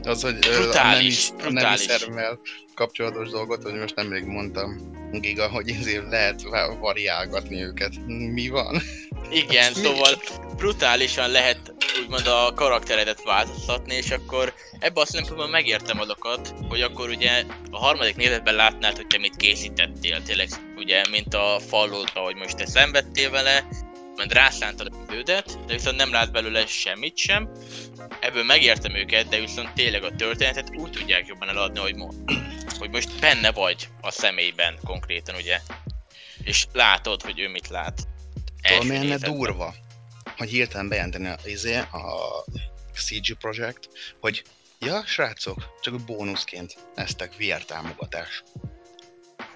az, 0.02 0.22
hogy 0.22 0.38
Brutális, 0.38 1.28
a 1.30 1.42
nemi, 1.42 1.58
a 1.58 1.60
nemi 1.62 1.76
brutális. 1.76 2.38
kapcsolatos 2.74 3.28
dolgot, 3.28 3.62
hogy 3.62 3.74
most 3.74 3.94
nemrég 3.94 4.24
mondtam, 4.24 4.96
Giga, 5.12 5.48
hogy 5.48 5.70
ezért 5.80 6.10
lehet 6.10 6.42
va- 6.42 6.78
variálgatni 6.78 7.62
őket. 7.62 7.92
Mi 8.06 8.48
van? 8.48 8.82
Igen, 9.30 9.72
szóval 9.72 10.22
brutálisan 10.56 11.30
lehet 11.30 11.74
úgymond 12.02 12.26
a 12.26 12.52
karakteredet 12.54 13.22
változtatni, 13.22 13.94
és 13.94 14.10
akkor 14.10 14.54
ebben 14.78 15.02
a 15.02 15.06
szempontból 15.06 15.48
megértem 15.48 16.00
azokat, 16.00 16.54
hogy 16.68 16.80
akkor 16.80 17.08
ugye 17.08 17.44
a 17.70 17.78
harmadik 17.78 18.16
nézetben 18.16 18.54
látnád, 18.54 18.96
hogy 18.96 19.06
te 19.06 19.18
mit 19.18 19.36
készítettél, 19.36 20.22
tényleg 20.22 20.48
ugye, 20.76 21.02
mint 21.10 21.34
a 21.34 21.60
fallout 21.68 22.10
hogy 22.10 22.36
most 22.36 22.56
te 22.56 22.66
szenvedtél 22.66 23.30
vele, 23.30 23.68
mert 24.18 24.32
rászántad 24.32 24.92
a 24.92 25.12
idődet, 25.12 25.64
de 25.66 25.72
viszont 25.72 25.96
nem 25.96 26.12
lát 26.12 26.32
belőle 26.32 26.66
semmit 26.66 27.16
sem. 27.16 27.50
Ebből 28.20 28.44
megértem 28.44 28.94
őket, 28.94 29.28
de 29.28 29.40
viszont 29.40 29.72
tényleg 29.72 30.02
a 30.02 30.16
történetet 30.16 30.76
úgy 30.76 30.90
tudják 30.90 31.26
jobban 31.26 31.48
eladni, 31.48 31.78
hogy, 31.78 31.94
mo- 31.94 32.14
hogy 32.78 32.90
most 32.90 33.20
benne 33.20 33.52
vagy 33.52 33.88
a 34.00 34.10
személyben 34.10 34.78
konkrétan, 34.84 35.34
ugye. 35.34 35.60
És 36.42 36.66
látod, 36.72 37.22
hogy 37.22 37.38
ő 37.40 37.48
mit 37.48 37.68
lát. 37.68 37.94
Tudod, 37.94 38.08
Első 38.62 38.88
mi 38.88 38.96
lenne 38.96 39.16
durva? 39.16 39.74
Hogy 40.36 40.48
hirtelen 40.48 40.88
bejelenteni 40.88 41.26
a, 41.26 41.36
izé, 41.44 41.76
a 41.76 42.44
CG 42.94 43.38
Projekt, 43.38 43.88
hogy 44.20 44.42
ja, 44.78 45.02
srácok, 45.06 45.78
csak 45.80 46.00
bónuszként 46.00 46.76
eztek 46.94 47.36
VR 47.36 47.64
támogatás. 47.64 48.42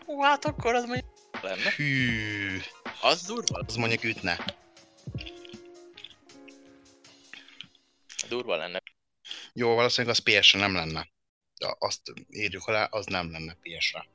Hú, 0.06 0.20
hát 0.20 0.44
akkor 0.44 0.74
az 0.74 0.84
mondjuk 0.84 1.21
lenne. 1.42 1.70
Hű, 1.76 2.60
Az 3.00 3.22
durva, 3.22 3.62
az 3.66 3.76
mondjuk 3.76 4.04
ütne. 4.04 4.38
durva 8.28 8.56
lenne. 8.56 8.82
Jó, 9.52 9.74
valószínűleg 9.74 10.16
az 10.16 10.22
PS-re 10.40 10.58
nem 10.60 10.74
lenne. 10.74 11.08
De 11.58 11.74
azt 11.78 12.00
írjuk 12.30 12.66
alá, 12.66 12.84
az 12.84 13.06
nem 13.06 13.30
lenne 13.32 13.56
PS-re. 13.62 14.06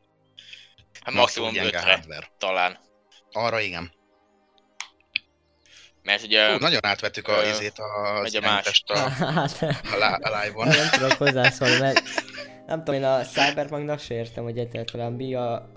Hát 1.02 1.14
maximum 1.14 1.52
gyenge 1.54 1.70
5-re 1.70 1.80
hardware. 1.92 2.32
talán. 2.38 2.80
Arra 3.32 3.60
igen. 3.60 3.92
Mert 6.04 6.24
ugye 6.24 6.52
Hú, 6.52 6.58
nagyon 6.58 6.86
átvettük 6.86 7.28
a 7.28 7.44
ö, 7.46 7.50
izét 7.50 7.80
az 7.80 8.22
megy 8.22 8.36
a 8.36 8.42
más. 8.42 8.84
a, 8.86 8.98
Hát, 9.34 9.62
a, 9.62 9.98
lá- 9.98 10.24
a 10.24 10.40
live-on. 10.42 10.68
nem 10.68 10.90
tudok 10.90 11.12
hozzászólni, 11.12 11.78
mert 11.78 12.04
nem 12.68 12.78
tudom, 12.84 12.96
én 12.96 13.04
a 13.04 13.22
Cyberpunknak 13.26 14.00
se 14.00 14.14
értem, 14.14 14.44
hogy 14.44 14.58
egyáltalán 14.58 15.12
mi 15.14 15.36
a, 15.36 15.54
a 15.54 15.77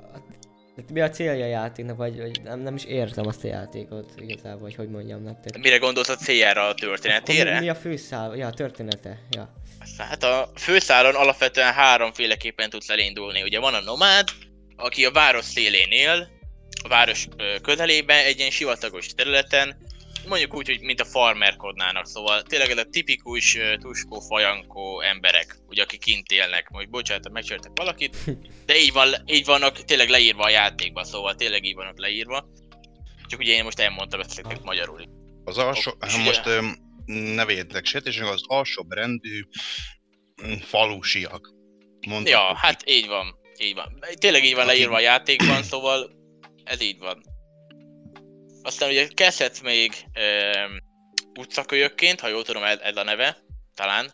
tehát 0.80 0.92
mi 0.92 1.00
a 1.00 1.10
célja 1.10 1.44
a 1.44 1.48
játéknak, 1.48 1.96
vagy, 1.96 2.20
vagy 2.20 2.40
nem, 2.42 2.60
nem 2.60 2.74
is 2.74 2.84
értem 2.84 3.26
azt 3.26 3.44
a 3.44 3.46
játékot 3.46 4.12
igazából, 4.18 4.60
hogy 4.60 4.74
hogy 4.74 4.88
mondjam 4.88 5.22
nektek. 5.22 5.58
mire 5.58 5.76
gondolsz 5.78 6.08
a 6.08 6.16
céljára 6.16 6.60
a 6.60 6.64
Akkor 6.64 6.80
mi, 6.80 6.86
történetére? 6.88 7.60
mi 7.60 7.68
a 7.68 7.74
főszál? 7.74 8.36
Ja, 8.36 8.46
a 8.46 8.52
története. 8.52 9.18
Ja. 9.30 9.52
Hát 9.98 10.22
a 10.24 10.50
főszálon 10.56 11.14
alapvetően 11.14 11.72
háromféleképpen 11.72 12.70
tudsz 12.70 12.88
elindulni. 12.88 13.42
Ugye 13.42 13.58
van 13.60 13.74
a 13.74 13.80
nomád, 13.80 14.28
aki 14.76 15.04
a 15.04 15.10
város 15.10 15.44
szélén 15.44 15.90
él, 15.90 16.28
a 16.84 16.88
város 16.88 17.28
közelében, 17.62 18.24
egy 18.24 18.38
ilyen 18.38 18.50
sivatagos 18.50 19.06
területen, 19.06 19.76
mondjuk 20.28 20.54
úgy, 20.54 20.66
hogy 20.66 20.80
mint 20.80 21.00
a 21.00 21.04
farmerkodnának, 21.04 22.06
szóval 22.06 22.42
tényleg 22.42 22.70
ez 22.70 22.78
a 22.78 22.84
tipikus 22.84 23.58
tuskó, 23.80 24.20
fajankó 24.20 25.00
emberek, 25.00 25.58
ugye 25.66 25.82
akik 25.82 26.00
kint 26.00 26.30
élnek, 26.30 26.68
most 26.68 26.90
bocsánat, 26.90 27.30
megcsörtek 27.30 27.70
valakit, 27.74 28.16
de 28.66 28.76
így, 28.76 28.92
van, 28.92 29.14
így 29.26 29.44
vannak 29.44 29.84
tényleg 29.84 30.08
leírva 30.08 30.42
a 30.42 30.48
játékban, 30.50 31.04
szóval 31.04 31.34
tényleg 31.34 31.64
így 31.64 31.74
vannak 31.74 31.98
leírva. 31.98 32.48
Csak 33.26 33.40
ugye 33.40 33.52
én 33.52 33.64
most 33.64 33.80
elmondtam 33.80 34.20
ezt 34.20 34.42
nektek 34.42 34.62
magyarul. 34.62 35.02
Az 35.44 35.58
alsó, 35.58 35.90
És 35.90 36.12
hát 36.12 36.14
ugye- 36.14 36.24
most 36.24 36.46
öm, 36.46 36.76
ne 37.34 37.44
sértésünk, 37.82 38.28
az 38.28 38.42
alsóbb 38.46 38.92
rendű 38.92 39.42
mm, 40.46 40.52
falusiak. 40.52 41.50
Mondhatjuk 42.06 42.28
Ja, 42.28 42.56
hát 42.56 42.90
így 42.90 43.06
van. 43.06 43.38
Így 43.58 43.74
van. 43.74 43.98
Tényleg 44.18 44.44
így 44.44 44.54
van 44.54 44.66
leírva 44.66 44.94
a 44.94 45.00
játékban, 45.00 45.62
szóval 45.62 46.10
ez 46.64 46.80
így 46.80 46.98
van. 46.98 47.22
Aztán 48.62 48.88
ugye 48.88 49.06
kezdhetsz 49.14 49.60
még 49.60 49.92
um, 50.04 50.76
utcakölyökként, 51.38 52.20
ha 52.20 52.28
jól 52.28 52.42
tudom 52.42 52.62
ez, 52.62 52.78
ez 52.78 52.96
a 52.96 53.02
neve, 53.02 53.36
talán, 53.74 54.10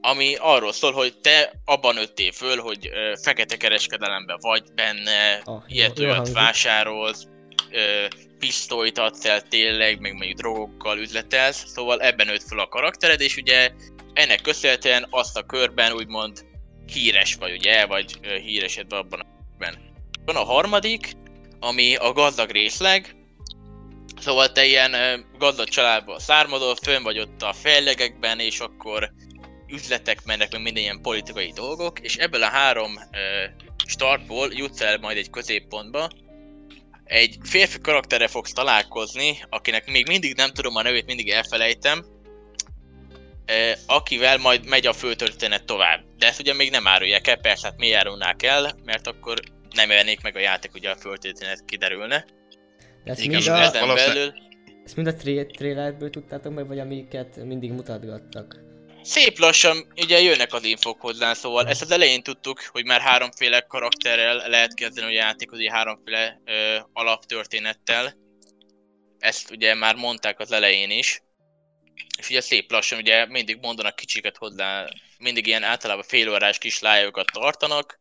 ami 0.00 0.34
arról 0.38 0.72
szól, 0.72 0.92
hogy 0.92 1.18
te 1.20 1.52
abban 1.64 1.94
nőttél 1.94 2.32
föl, 2.32 2.60
hogy 2.60 2.90
ö, 2.92 3.12
fekete 3.22 3.56
kereskedelemben 3.56 4.38
vagy 4.40 4.62
benne, 4.74 5.40
Ah, 5.44 5.62
ilyet 5.66 5.98
jó- 5.98 6.04
olyat 6.04 6.32
vásárolsz, 6.32 7.26
ö, 7.70 8.06
pisztolyt 8.38 8.98
adsz 8.98 9.24
el 9.24 9.42
tényleg, 9.42 10.00
meg 10.00 10.12
mondjuk 10.12 10.38
drogokkal 10.38 10.98
üzletelsz, 10.98 11.64
szóval 11.66 12.00
ebben 12.00 12.26
nőtt 12.26 12.42
fel 12.48 12.58
a 12.58 12.68
karaktered, 12.68 13.20
és 13.20 13.36
ugye 13.36 13.70
ennek 14.12 14.40
köszönhetően 14.40 15.06
azt 15.10 15.36
a 15.36 15.42
körben 15.42 15.92
úgymond 15.92 16.44
híres 16.92 17.34
vagy, 17.34 17.52
ugye, 17.52 17.86
vagy 17.86 18.14
ö, 18.22 18.36
híresedve 18.36 18.96
abban 18.96 19.20
a 19.20 19.26
körben. 19.58 19.94
Van 20.24 20.36
a 20.36 20.44
harmadik, 20.44 21.12
ami 21.60 21.96
a 21.96 22.12
gazdag 22.12 22.50
részleg, 22.50 23.15
szóval 24.20 24.52
te 24.52 24.64
ilyen 24.64 25.24
gazdag 25.38 25.68
családból 25.68 26.18
származol, 26.18 26.76
fönn 26.82 27.02
vagy 27.02 27.18
ott 27.18 27.42
a 27.42 27.52
fejlegekben, 27.52 28.40
és 28.40 28.60
akkor 28.60 29.12
üzletek 29.68 30.24
mennek, 30.24 30.52
meg 30.52 30.62
minden 30.62 30.82
ilyen 30.82 31.02
politikai 31.02 31.52
dolgok, 31.54 32.00
és 32.00 32.16
ebből 32.16 32.42
a 32.42 32.48
három 32.48 32.98
startból 33.86 34.52
jutsz 34.52 34.80
el 34.80 34.98
majd 34.98 35.16
egy 35.16 35.30
középpontba, 35.30 36.10
egy 37.04 37.36
férfi 37.42 37.80
karakterre 37.80 38.26
fogsz 38.26 38.52
találkozni, 38.52 39.38
akinek 39.48 39.90
még 39.90 40.06
mindig 40.06 40.34
nem 40.34 40.50
tudom 40.50 40.76
a 40.76 40.82
nevét, 40.82 41.06
mindig 41.06 41.30
elfelejtem, 41.30 42.04
akivel 43.86 44.36
majd 44.38 44.66
megy 44.66 44.86
a 44.86 44.92
főtörténet 44.92 45.64
tovább. 45.64 46.04
De 46.18 46.26
ezt 46.26 46.40
ugye 46.40 46.54
még 46.54 46.70
nem 46.70 46.86
árulják 46.86 47.26
el, 47.26 47.36
persze 47.36 47.66
hát 47.66 47.78
mi 47.78 47.92
árulnák 47.92 48.42
el, 48.42 48.74
mert 48.84 49.06
akkor 49.06 49.40
nem 49.74 49.88
vennék 49.88 50.20
meg 50.22 50.36
a 50.36 50.40
játék, 50.40 50.74
ugye 50.74 50.90
a 50.90 50.96
főtörténet 50.96 51.64
kiderülne. 51.64 52.24
De 53.06 53.12
ezt 53.12 53.20
Igen, 53.20 53.42
mind 53.42 53.48
a, 53.48 53.60
Ezen 53.60 53.94
belül 53.94 54.32
ezt 54.84 54.96
mind 54.96 55.08
a 55.08 55.14
tré- 55.14 55.56
trailerből 55.56 56.10
tudtátok 56.10 56.54
meg, 56.54 56.66
vagy 56.66 56.78
amiket 56.78 57.44
mindig 57.44 57.72
mutatgattak? 57.72 58.64
szép 59.02 59.38
lassan 59.38 59.92
ugye 59.96 60.20
jönnek 60.20 60.52
az 60.52 60.64
infók 60.64 61.00
hozzá, 61.00 61.34
szóval 61.34 61.66
ezt 61.66 61.82
az 61.82 61.90
elején 61.90 62.22
tudtuk, 62.22 62.60
hogy 62.60 62.84
már 62.84 63.00
háromféle 63.00 63.60
karakterrel 63.60 64.48
lehet 64.48 64.74
kezdeni 64.74 65.06
a 65.06 65.10
játékot, 65.10 65.58
ugye 65.58 65.70
háromféle 65.70 66.40
ö, 66.44 66.76
alaptörténettel. 66.92 68.16
Ezt 69.18 69.50
ugye 69.50 69.74
már 69.74 69.94
mondták 69.94 70.40
az 70.40 70.52
elején 70.52 70.90
is. 70.90 71.22
És 72.18 72.28
ugye 72.28 72.40
szép 72.40 72.70
lassan 72.70 72.98
ugye 72.98 73.26
mindig 73.26 73.58
mondanak 73.60 73.96
kicsiket 73.96 74.36
hozzá, 74.36 74.88
mindig 75.18 75.46
ilyen 75.46 75.62
általában 75.62 76.04
félórás 76.04 76.58
kis 76.58 76.80
lájokat 76.80 77.26
tartanak, 77.32 78.00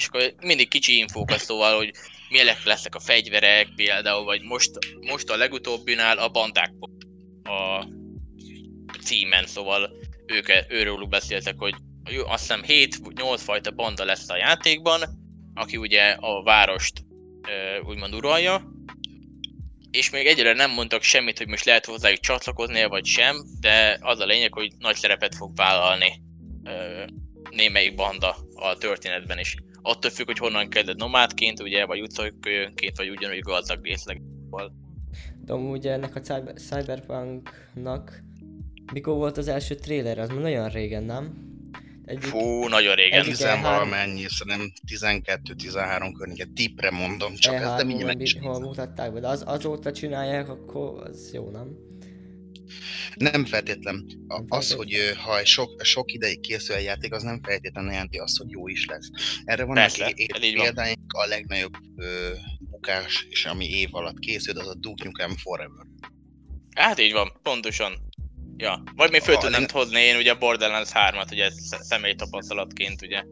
és 0.00 0.06
akkor 0.06 0.34
mindig 0.40 0.68
kicsi 0.68 0.96
infókat 0.96 1.38
szóval, 1.38 1.76
hogy 1.76 1.92
milyenek 2.28 2.64
lesznek 2.64 2.94
a 2.94 3.00
fegyverek 3.00 3.68
például, 3.76 4.24
vagy 4.24 4.42
most, 4.42 4.70
most 5.00 5.30
a 5.30 5.36
legutóbbinál 5.36 6.18
a 6.18 6.28
bandák 6.28 6.72
a 7.42 7.86
címen, 9.02 9.46
szóval 9.46 9.90
ők, 10.26 10.48
őróluk 10.68 11.08
beszéltek, 11.08 11.54
hogy 11.58 11.74
azt 12.26 12.40
hiszem 12.40 12.62
7-8 12.66 13.40
fajta 13.44 13.70
banda 13.70 14.04
lesz 14.04 14.28
a 14.28 14.36
játékban, 14.36 15.02
aki 15.54 15.76
ugye 15.76 16.10
a 16.10 16.42
várost 16.42 17.04
úgymond 17.84 18.14
uralja, 18.14 18.72
és 19.90 20.10
még 20.10 20.26
egyelőre 20.26 20.54
nem 20.54 20.70
mondtak 20.70 21.02
semmit, 21.02 21.38
hogy 21.38 21.48
most 21.48 21.64
lehet 21.64 21.86
hozzájuk 21.86 22.20
csatlakozni 22.20 22.84
vagy 22.84 23.04
sem, 23.04 23.44
de 23.60 23.98
az 24.00 24.20
a 24.20 24.26
lényeg, 24.26 24.52
hogy 24.52 24.72
nagy 24.78 24.96
szerepet 24.96 25.34
fog 25.34 25.56
vállalni 25.56 26.22
némelyik 27.50 27.94
banda 27.94 28.36
a 28.54 28.76
történetben 28.76 29.38
is. 29.38 29.56
Attól 29.82 30.10
függ, 30.10 30.26
hogy 30.26 30.38
honnan 30.38 30.68
kezded 30.68 30.96
nomádként, 30.96 31.60
ugye, 31.60 31.86
vagy 31.86 32.00
utcakölyönként, 32.00 32.96
vagy 32.96 33.08
ugyanúgy 33.10 33.38
gazdag 33.40 33.84
részleg. 33.84 34.22
De 35.44 35.52
amúgy 35.52 35.86
ennek 35.86 36.14
a 36.16 36.20
cyber- 36.20 36.58
Cyberpunknak 36.58 38.22
mikor 38.92 39.14
volt 39.14 39.36
az 39.38 39.48
első 39.48 39.74
trailer? 39.74 40.18
Az 40.18 40.28
már 40.28 40.38
nagyon 40.40 40.68
régen, 40.68 41.02
nem? 41.02 41.48
Egyik, 42.04 42.22
Fú, 42.22 42.68
nagyon 42.68 42.94
régen. 42.94 43.18
Egyik- 43.20 43.30
Tizenvalamennyi, 43.32 44.24
szerintem 44.28 44.72
12-13 44.86 46.12
környéket, 46.18 46.48
tipre 46.50 46.90
mondom, 46.90 47.34
csak 47.34 47.54
ez, 47.54 47.74
de 47.76 47.84
mindjárt 47.84 48.12
meg 48.12 48.20
is 48.20 48.36
hol 48.40 48.60
mutatták 48.60 49.12
be, 49.12 49.20
de 49.20 49.28
az, 49.28 49.42
azóta 49.46 49.92
csinálják, 49.92 50.48
akkor 50.48 51.02
az 51.02 51.30
jó, 51.34 51.50
nem? 51.50 51.76
Nem 53.14 53.44
feltétlen. 53.44 54.06
Az, 54.48 54.72
hogy 54.72 55.12
ha 55.24 55.38
egy 55.38 55.46
sok, 55.46 55.84
sok 55.84 56.12
ideig 56.12 56.40
készül 56.40 56.76
egy 56.76 56.84
játék, 56.84 57.12
az 57.12 57.22
nem 57.22 57.40
feltétlenül 57.42 57.90
jelenti 57.92 58.18
azt, 58.18 58.36
hogy 58.38 58.50
jó 58.50 58.68
is 58.68 58.86
lesz. 58.86 59.08
Erre 59.44 59.64
vannak 59.64 59.82
Persze, 59.82 60.04
van. 60.04 60.40
példáink, 60.40 61.12
a 61.12 61.26
legnagyobb 61.26 61.72
ö, 61.96 62.28
bukás, 62.70 63.26
és 63.30 63.44
ami 63.44 63.64
év 63.70 63.88
alatt 63.94 64.18
készült, 64.18 64.58
az 64.58 64.66
a 64.68 64.74
Duke 64.74 65.04
Nukem 65.04 65.36
Forever. 65.36 65.86
Hát 66.74 67.00
így 67.00 67.12
van, 67.12 67.32
pontosan. 67.42 67.92
Ja, 68.56 68.82
vagy 68.96 69.10
még 69.10 69.20
föl 69.20 69.34
A 69.34 69.38
tudnám 69.38 69.60
leg- 69.60 69.70
hozni 69.70 70.00
én 70.00 70.16
ugye 70.16 70.30
a 70.30 70.38
Borderlands 70.38 70.90
3-at, 70.94 71.30
ugye 71.32 71.50
sz- 71.50 71.82
személyi 71.82 72.14
tapasztalatként, 72.14 73.02
ugye. 73.02 73.22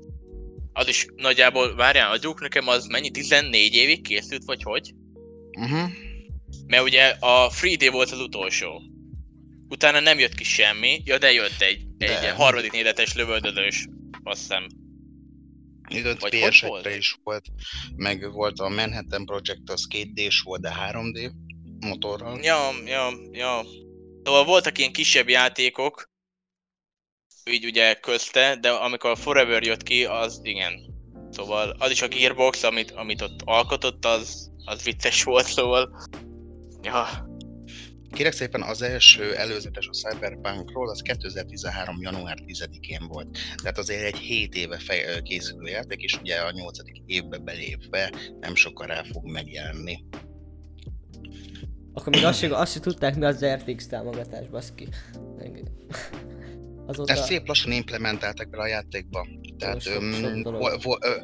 Az 0.72 0.88
is 0.88 1.06
nagyjából, 1.16 1.74
várjál, 1.74 2.10
a 2.12 2.18
Duke 2.18 2.42
nekem 2.42 2.68
az 2.68 2.86
mennyi, 2.86 3.10
14 3.10 3.74
évig 3.74 4.02
készült, 4.02 4.44
vagy 4.44 4.62
hogy? 4.62 4.92
Uh-huh. 5.60 5.90
Mert 6.66 6.82
ugye 6.82 7.06
a 7.20 7.50
Free 7.50 7.76
Day 7.76 7.88
volt 7.88 8.10
az 8.10 8.20
utolsó. 8.20 8.82
Utána 9.68 10.00
nem 10.00 10.18
jött 10.18 10.34
ki 10.34 10.44
semmi, 10.44 11.02
ja 11.04 11.18
de 11.18 11.32
jött 11.32 11.60
egy, 11.60 11.86
egy 11.98 12.08
De. 12.08 12.32
harmadik 12.32 12.72
nézetes 12.72 13.14
lövöldözős, 13.14 13.86
azt 14.22 14.40
hiszem. 14.40 14.66
Hogy 16.18 16.48
ps 16.48 16.64
is 16.96 17.18
volt, 17.22 17.46
meg 17.96 18.32
volt 18.32 18.58
a 18.58 18.68
Manhattan 18.68 19.24
Project, 19.24 19.70
az 19.70 19.86
2D-s 19.94 20.40
volt, 20.40 20.60
de 20.60 20.74
3D 20.90 21.30
motorral. 21.80 22.40
Ja, 22.42 22.70
ja, 22.84 23.10
ja. 23.32 23.64
Szóval 24.22 24.44
voltak 24.44 24.78
ilyen 24.78 24.92
kisebb 24.92 25.28
játékok, 25.28 26.10
így 27.50 27.64
ugye 27.64 27.94
közte, 27.94 28.56
de 28.60 28.70
amikor 28.70 29.10
a 29.10 29.16
Forever 29.16 29.62
jött 29.62 29.82
ki, 29.82 30.04
az 30.04 30.40
igen. 30.42 30.96
Szóval 31.30 31.76
az 31.78 31.90
is 31.90 32.02
a 32.02 32.08
Gearbox, 32.08 32.62
amit, 32.62 32.90
amit 32.90 33.22
ott 33.22 33.40
alkotott, 33.44 34.04
az, 34.04 34.50
az 34.64 34.82
vicces 34.82 35.22
volt, 35.22 35.46
szóval... 35.46 36.08
Ja, 36.82 37.27
Kérek 38.10 38.32
szépen, 38.32 38.62
az 38.62 38.82
első 38.82 39.34
előzetes 39.34 39.88
a 39.88 39.90
Cyberpunkról, 39.90 40.88
az 40.90 41.00
2013. 41.00 41.96
január 42.00 42.38
10-én 42.46 43.06
volt. 43.08 43.38
Tehát 43.62 43.78
azért 43.78 44.02
egy 44.02 44.16
7 44.16 44.54
éve 44.54 44.78
fej, 44.78 45.22
készülő 45.22 45.68
játék, 45.68 46.02
és 46.02 46.18
ugye 46.20 46.36
a 46.36 46.50
8. 46.50 46.78
évbe 47.06 47.38
belépve 47.38 48.12
nem 48.40 48.52
el 48.86 49.04
fog 49.04 49.30
megjelenni. 49.30 50.04
Akkor 51.92 52.12
még 52.12 52.24
azt 52.24 52.38
sem, 52.38 52.52
azt 52.52 52.72
sem 52.72 52.82
tudták, 52.82 53.16
mi 53.16 53.24
az 53.24 53.44
RTX 53.44 53.86
támogatás, 53.86 54.48
baszki. 54.48 54.88
Azóta 56.86 57.12
Ezt 57.12 57.24
szép 57.24 57.46
lassan 57.46 57.72
implementáltak 57.72 58.50
bele 58.50 58.62
a 58.62 58.66
játékba. 58.66 59.26
Tehát 59.58 59.80
sok- 59.80 60.14
sok 60.14 60.42
vo- 60.42 60.82
vo- 60.82 61.04
ö, 61.04 61.16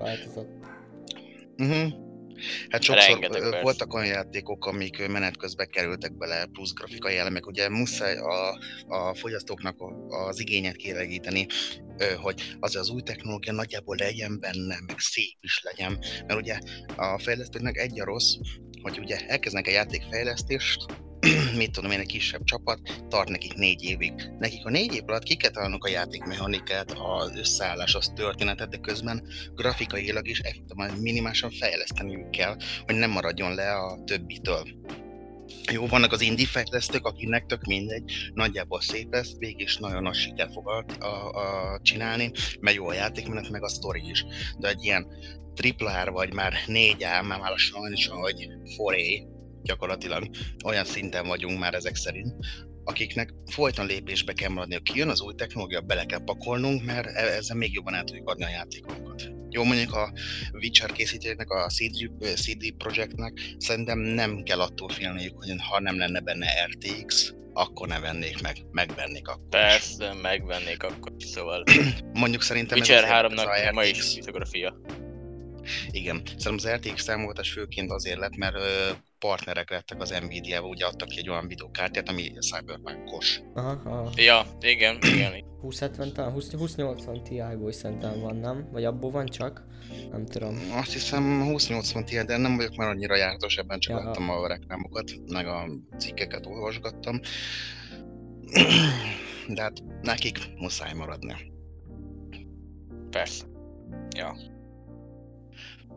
uh-huh. 1.56 2.03
Hát 2.68 2.82
sokszor 2.82 3.10
Rengeteg, 3.10 3.40
ö, 3.42 3.44
persze. 3.44 3.62
voltak 3.62 3.94
olyan 3.94 4.06
játékok, 4.06 4.66
amik 4.66 5.08
menet 5.08 5.36
közben 5.36 5.68
kerültek 5.70 6.16
bele 6.16 6.46
plusz 6.46 6.72
grafikai 6.72 7.16
elemek. 7.16 7.46
Ugye 7.46 7.68
muszáj 7.68 8.16
a, 8.16 8.58
a 8.86 9.14
fogyasztóknak 9.14 9.80
a- 9.80 10.26
az 10.26 10.40
igényet 10.40 10.76
kielégíteni, 10.76 11.46
hogy 12.20 12.56
az 12.60 12.76
az 12.76 12.90
új 12.90 13.02
technológia 13.02 13.52
nagyjából 13.52 13.96
legyen 13.96 14.40
benne, 14.40 14.76
meg 14.86 14.98
szép 14.98 15.36
is 15.40 15.60
legyen. 15.62 15.98
Mert 16.26 16.40
ugye 16.40 16.58
a 16.96 17.18
fejlesztőknek 17.18 17.76
egy 17.76 18.00
a 18.00 18.04
rossz, 18.04 18.34
hogy 18.82 18.98
ugye 18.98 19.26
elkezdenek 19.26 19.66
egy 19.68 19.74
játékfejlesztést, 19.74 20.84
mit 21.56 21.70
tudom 21.70 21.90
én, 21.90 21.98
egy 21.98 22.06
kisebb 22.06 22.44
csapat, 22.44 22.80
tart 23.08 23.28
nekik 23.28 23.54
négy 23.54 23.82
évig. 23.82 24.12
Nekik 24.38 24.66
a 24.66 24.70
négy 24.70 24.94
év 24.94 25.02
alatt 25.06 25.22
ki 25.22 25.34
kell 25.34 25.50
találnunk 25.50 25.84
a 25.84 25.88
játékmechanikát, 25.88 26.92
az 26.92 27.36
összeállás, 27.36 27.94
az 27.94 28.12
történetet, 28.14 28.68
de 28.68 28.76
közben 28.76 29.26
grafikailag 29.54 30.28
is 30.28 30.38
effektíven 30.38 30.92
minimálisan 31.00 31.50
fejleszteniük 31.50 32.30
kell, 32.30 32.56
hogy 32.86 32.94
nem 32.94 33.10
maradjon 33.10 33.54
le 33.54 33.72
a 33.72 33.98
többitől. 34.04 34.62
Jó, 35.72 35.86
vannak 35.86 36.12
az 36.12 36.20
indie 36.20 36.46
fejlesztők, 36.46 37.06
akinek 37.06 37.46
tök 37.46 37.64
mindegy, 37.64 38.12
nagyjából 38.34 38.80
szép 38.80 39.12
lesz, 39.12 39.36
végig 39.38 39.60
is 39.60 39.76
nagyon 39.76 40.02
nagy 40.02 40.14
siker 40.14 40.48
fog 40.52 40.68
a, 40.68 41.04
a, 41.04 41.28
a 41.28 41.80
csinálni, 41.82 42.30
mert 42.60 42.76
jó 42.76 42.88
a 42.88 42.92
játékmenet, 42.92 43.50
meg 43.50 43.62
a 43.62 43.68
sztori 43.68 44.02
is. 44.10 44.24
De 44.58 44.68
egy 44.68 44.84
ilyen 44.84 45.06
tripla 45.54 46.04
R 46.04 46.10
vagy 46.10 46.32
már 46.32 46.54
négy 46.66 47.04
A, 47.04 47.22
már 47.22 47.38
már 47.38 47.50
lassan 47.50 47.92
is, 47.92 48.06
hogy 48.06 48.48
foré, 48.76 49.26
gyakorlatilag 49.64 50.28
olyan 50.64 50.84
szinten 50.84 51.26
vagyunk 51.26 51.58
már 51.58 51.74
ezek 51.74 51.94
szerint, 51.94 52.34
akiknek 52.84 53.34
folyton 53.50 53.86
lépésbe 53.86 54.32
kell 54.32 54.48
maradni. 54.50 54.74
Aki 54.74 54.98
jön 54.98 55.08
az 55.08 55.20
új 55.20 55.34
technológia, 55.34 55.80
bele 55.80 56.04
kell 56.04 56.24
pakolnunk, 56.24 56.84
mert 56.84 57.06
e- 57.06 57.36
ezzel 57.36 57.56
még 57.56 57.72
jobban 57.72 57.94
át 57.94 58.04
tudjuk 58.04 58.28
adni 58.28 58.44
a 58.44 58.48
játékunkat. 58.48 59.30
Jó, 59.50 59.64
mondjuk 59.64 59.94
a 59.94 60.12
Witcher 60.52 60.92
készítőknek, 60.92 61.50
a 61.50 61.68
CD, 61.68 62.10
CD 62.34 62.72
Projektnek 62.78 63.40
szerintem 63.58 63.98
nem 63.98 64.42
kell 64.42 64.60
attól 64.60 64.88
félniük, 64.88 65.36
hogy 65.36 65.54
ha 65.58 65.80
nem 65.80 65.98
lenne 65.98 66.20
benne 66.20 66.46
RTX, 66.66 67.34
akkor 67.52 67.88
ne 67.88 68.00
vennék 68.00 68.42
meg, 68.42 68.56
megvennék 68.70 69.28
akkor. 69.28 69.48
Persze, 69.48 70.12
megvennék 70.12 70.82
akkor, 70.82 71.12
szóval 71.18 71.64
Mondjuk 72.12 72.42
szerintem 72.42 72.78
Witcher 72.78 73.04
ez 73.04 73.10
azért- 73.10 73.32
3-nak 73.32 73.58
ez 73.58 73.68
a 73.68 73.72
ma 73.72 73.84
is 73.84 73.98
RTX 73.98 74.14
fotográfia. 74.14 74.80
Igen, 75.90 76.22
szerintem 76.36 76.54
az 76.54 76.68
RTX 76.68 77.04
támogatás 77.04 77.52
főként 77.52 77.90
azért 77.90 78.18
lett, 78.18 78.36
mert 78.36 78.56
partnerek 79.24 79.70
lettek 79.70 80.00
az 80.00 80.10
Nvidia-val, 80.10 80.70
ugye 80.70 80.86
adtak 80.86 81.08
ki 81.08 81.18
egy 81.18 81.28
olyan 81.28 81.46
videókártyát, 81.48 82.08
ami 82.08 82.32
Cyberpunk-os. 82.38 83.40
Aha, 83.54 83.80
aha. 83.84 84.10
Ja, 84.16 84.46
igen, 84.60 84.98
igen. 85.02 85.32
2070 85.60 86.12
talán, 86.12 86.32
20, 86.32 86.48
2080 86.48 87.22
Ti-ból 87.22 87.68
is 87.68 87.74
szerintem 87.74 88.20
van, 88.20 88.36
nem? 88.36 88.68
Vagy 88.72 88.84
abból 88.84 89.10
van 89.10 89.26
csak? 89.26 89.64
Nem 90.10 90.26
tudom. 90.26 90.58
Azt 90.72 90.92
hiszem 90.92 91.40
2080 91.46 92.04
Ti, 92.04 92.22
de 92.22 92.36
nem 92.36 92.56
vagyok 92.56 92.76
már 92.76 92.88
annyira 92.88 93.16
jártas 93.16 93.56
ebben, 93.56 93.78
csak 93.78 93.98
Ja. 93.98 94.04
láttam 94.04 94.30
a 94.30 94.46
reklámokat, 94.46 95.10
meg 95.26 95.46
a 95.46 95.68
cikkeket 95.98 96.46
olvasgattam. 96.46 97.20
De 99.54 99.62
hát 99.62 99.82
nekik 100.02 100.38
muszáj 100.56 100.92
maradni. 100.92 101.52
Persze. 103.10 103.44
Ja. 104.16 104.36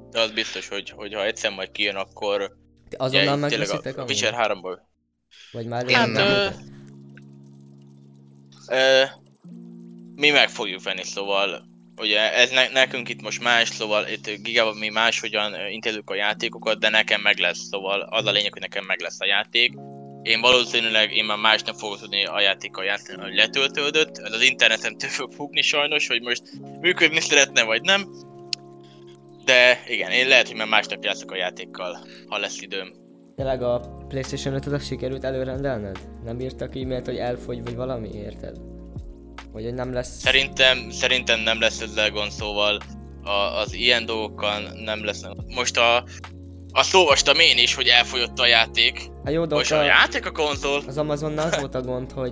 De 0.10 0.20
az 0.20 0.32
biztos, 0.32 0.68
hogy, 0.68 0.90
hogy 0.90 1.14
ha 1.14 1.26
egyszer 1.26 1.52
majd 1.52 1.72
kijön, 1.72 1.96
akkor... 1.96 2.66
Azonnal 2.98 3.24
tényleg 3.26 3.40
megveszitek 3.40 3.98
a 3.98 4.02
amúgy? 4.02 4.12
Witcher 4.12 4.34
3-ból. 4.38 4.78
Vagy 5.52 5.66
már 5.66 5.92
Hát, 5.92 6.08
ö? 6.08 6.48
Ö, 8.70 9.04
mi 10.16 10.30
meg 10.30 10.50
fogjuk 10.50 10.84
venni, 10.84 11.04
szóval 11.04 11.66
ugye 11.98 12.34
ez 12.34 12.50
ne, 12.50 12.68
nekünk 12.70 13.10
itt 13.10 13.22
most 13.22 13.44
más, 13.44 13.70
szóval 13.70 14.08
itt 14.08 14.30
Gigában 14.44 14.78
mi 14.78 14.90
máshogyan 14.90 15.54
intézzük 15.70 16.10
a 16.10 16.16
játékokat, 16.16 16.80
de 16.80 16.90
nekem 16.90 17.22
meg 17.22 17.38
lesz, 17.38 17.68
szóval 17.70 18.02
az 18.02 18.26
a 18.26 18.32
lényeg, 18.32 18.52
hogy 18.52 18.62
nekem 18.62 18.86
meg 18.86 19.00
lesz 19.00 19.20
a 19.20 19.26
játék. 19.26 19.74
Én 20.22 20.42
valószínűleg 20.42 21.12
én 21.12 21.26
már 21.26 21.38
másnap 21.38 21.76
fogok 21.76 22.00
tudni 22.00 22.26
a 22.26 22.42
játékkal 22.42 22.84
játszani, 22.84 23.22
hogy 23.22 23.34
letöltődött. 23.36 24.18
Ez 24.18 24.32
az 24.34 24.42
interneten 24.42 24.98
tő 24.98 25.08
fog 25.08 25.34
fugni 25.34 25.62
sajnos, 25.62 26.08
hogy 26.08 26.22
most 26.22 26.42
működni 26.80 27.20
szeretne 27.20 27.64
vagy 27.64 27.82
nem. 27.82 28.08
De 29.48 29.84
igen, 29.88 30.12
én 30.12 30.28
lehet, 30.28 30.48
hogy 30.48 30.56
már 30.56 30.68
másnap 30.68 31.04
játszok 31.04 31.32
a 31.32 31.36
játékkal, 31.36 31.98
ha 32.28 32.38
lesz 32.38 32.62
időm. 32.62 32.94
Tényleg 33.36 33.62
a 33.62 33.80
Playstation 34.08 34.54
5 34.54 34.66
az 34.66 34.86
sikerült 34.86 35.24
előrendelned? 35.24 36.00
Nem 36.24 36.40
írtak 36.40 36.76
e-mailt, 36.76 37.06
hogy 37.06 37.18
elfogy 37.18 37.64
vagy 37.64 37.76
valami, 37.76 38.10
érted? 38.14 38.58
Vagy 39.52 39.64
hogy 39.64 39.74
nem 39.74 39.94
lesz... 39.94 40.20
Szerintem, 40.20 40.90
szerintem 40.90 41.40
nem 41.40 41.60
lesz 41.60 41.82
ezzel 41.82 42.12
gond, 42.12 42.32
szóval 42.32 42.80
a, 43.24 43.32
az 43.32 43.74
ilyen 43.74 44.06
dolgokkal 44.06 44.60
nem 44.84 45.06
lesz. 45.06 45.24
Most 45.56 45.78
a, 45.78 46.04
azt 46.72 46.94
olvastam 46.94 47.40
én 47.40 47.58
is, 47.58 47.76
hogy 47.76 47.88
elfogyott 47.88 48.40
a 48.40 48.46
játék. 48.48 49.02
Hát 49.24 49.34
jó, 49.34 49.46
Most 49.46 49.72
a 49.72 49.78
a, 49.80 49.84
játék 49.84 50.26
a 50.26 50.32
konzol. 50.32 50.82
az 50.88 50.98
Amazonnal 50.98 51.46
az 51.48 51.60
volt 51.60 51.76
a 51.76 51.82
gond, 51.82 52.12
hogy 52.12 52.32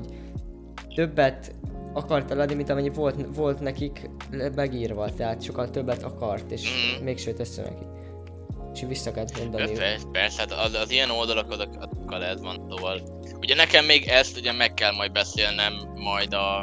többet 0.96 1.56
akarta 1.96 2.42
adni, 2.42 2.54
mint 2.56 2.70
amennyi 2.70 2.90
volt, 2.90 3.16
volt 3.36 3.60
nekik 3.60 4.10
megírva, 4.56 5.14
tehát 5.14 5.44
sokkal 5.44 5.70
többet 5.70 6.04
akart, 6.04 6.52
és 6.52 6.94
Mhm. 6.96 7.04
még 7.04 7.22
jött 7.26 7.40
össze 7.40 7.62
neki. 7.62 7.84
És 8.74 8.84
vissza 8.88 9.12
kellett 9.12 9.38
mondani. 9.40 9.72
Persze, 9.72 10.06
persze, 10.12 10.40
hát 10.40 10.52
az, 10.66 10.74
az 10.74 10.92
ilyen 10.92 11.10
oldalak 11.10 11.52
azok, 11.52 11.70
azokkal 11.80 12.24
ez 12.24 12.42
van, 12.42 12.66
szóval. 12.70 13.02
Ugye 13.40 13.56
nekem 13.56 13.86
még 13.86 14.08
ezt 14.08 14.38
ugye 14.38 14.52
meg 14.52 14.74
kell 14.74 14.92
majd 14.96 15.12
beszélnem 15.12 15.74
majd 15.96 16.34
a... 16.34 16.60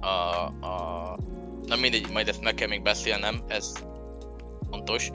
a, 0.00 0.44
a 0.66 1.18
na 1.66 1.76
mindegy, 1.76 2.10
majd 2.12 2.28
ezt 2.28 2.42
meg 2.42 2.54
kell 2.54 2.68
még 2.68 2.82
beszélnem, 2.82 3.42
ez 3.48 3.72
fontos. 4.70 5.10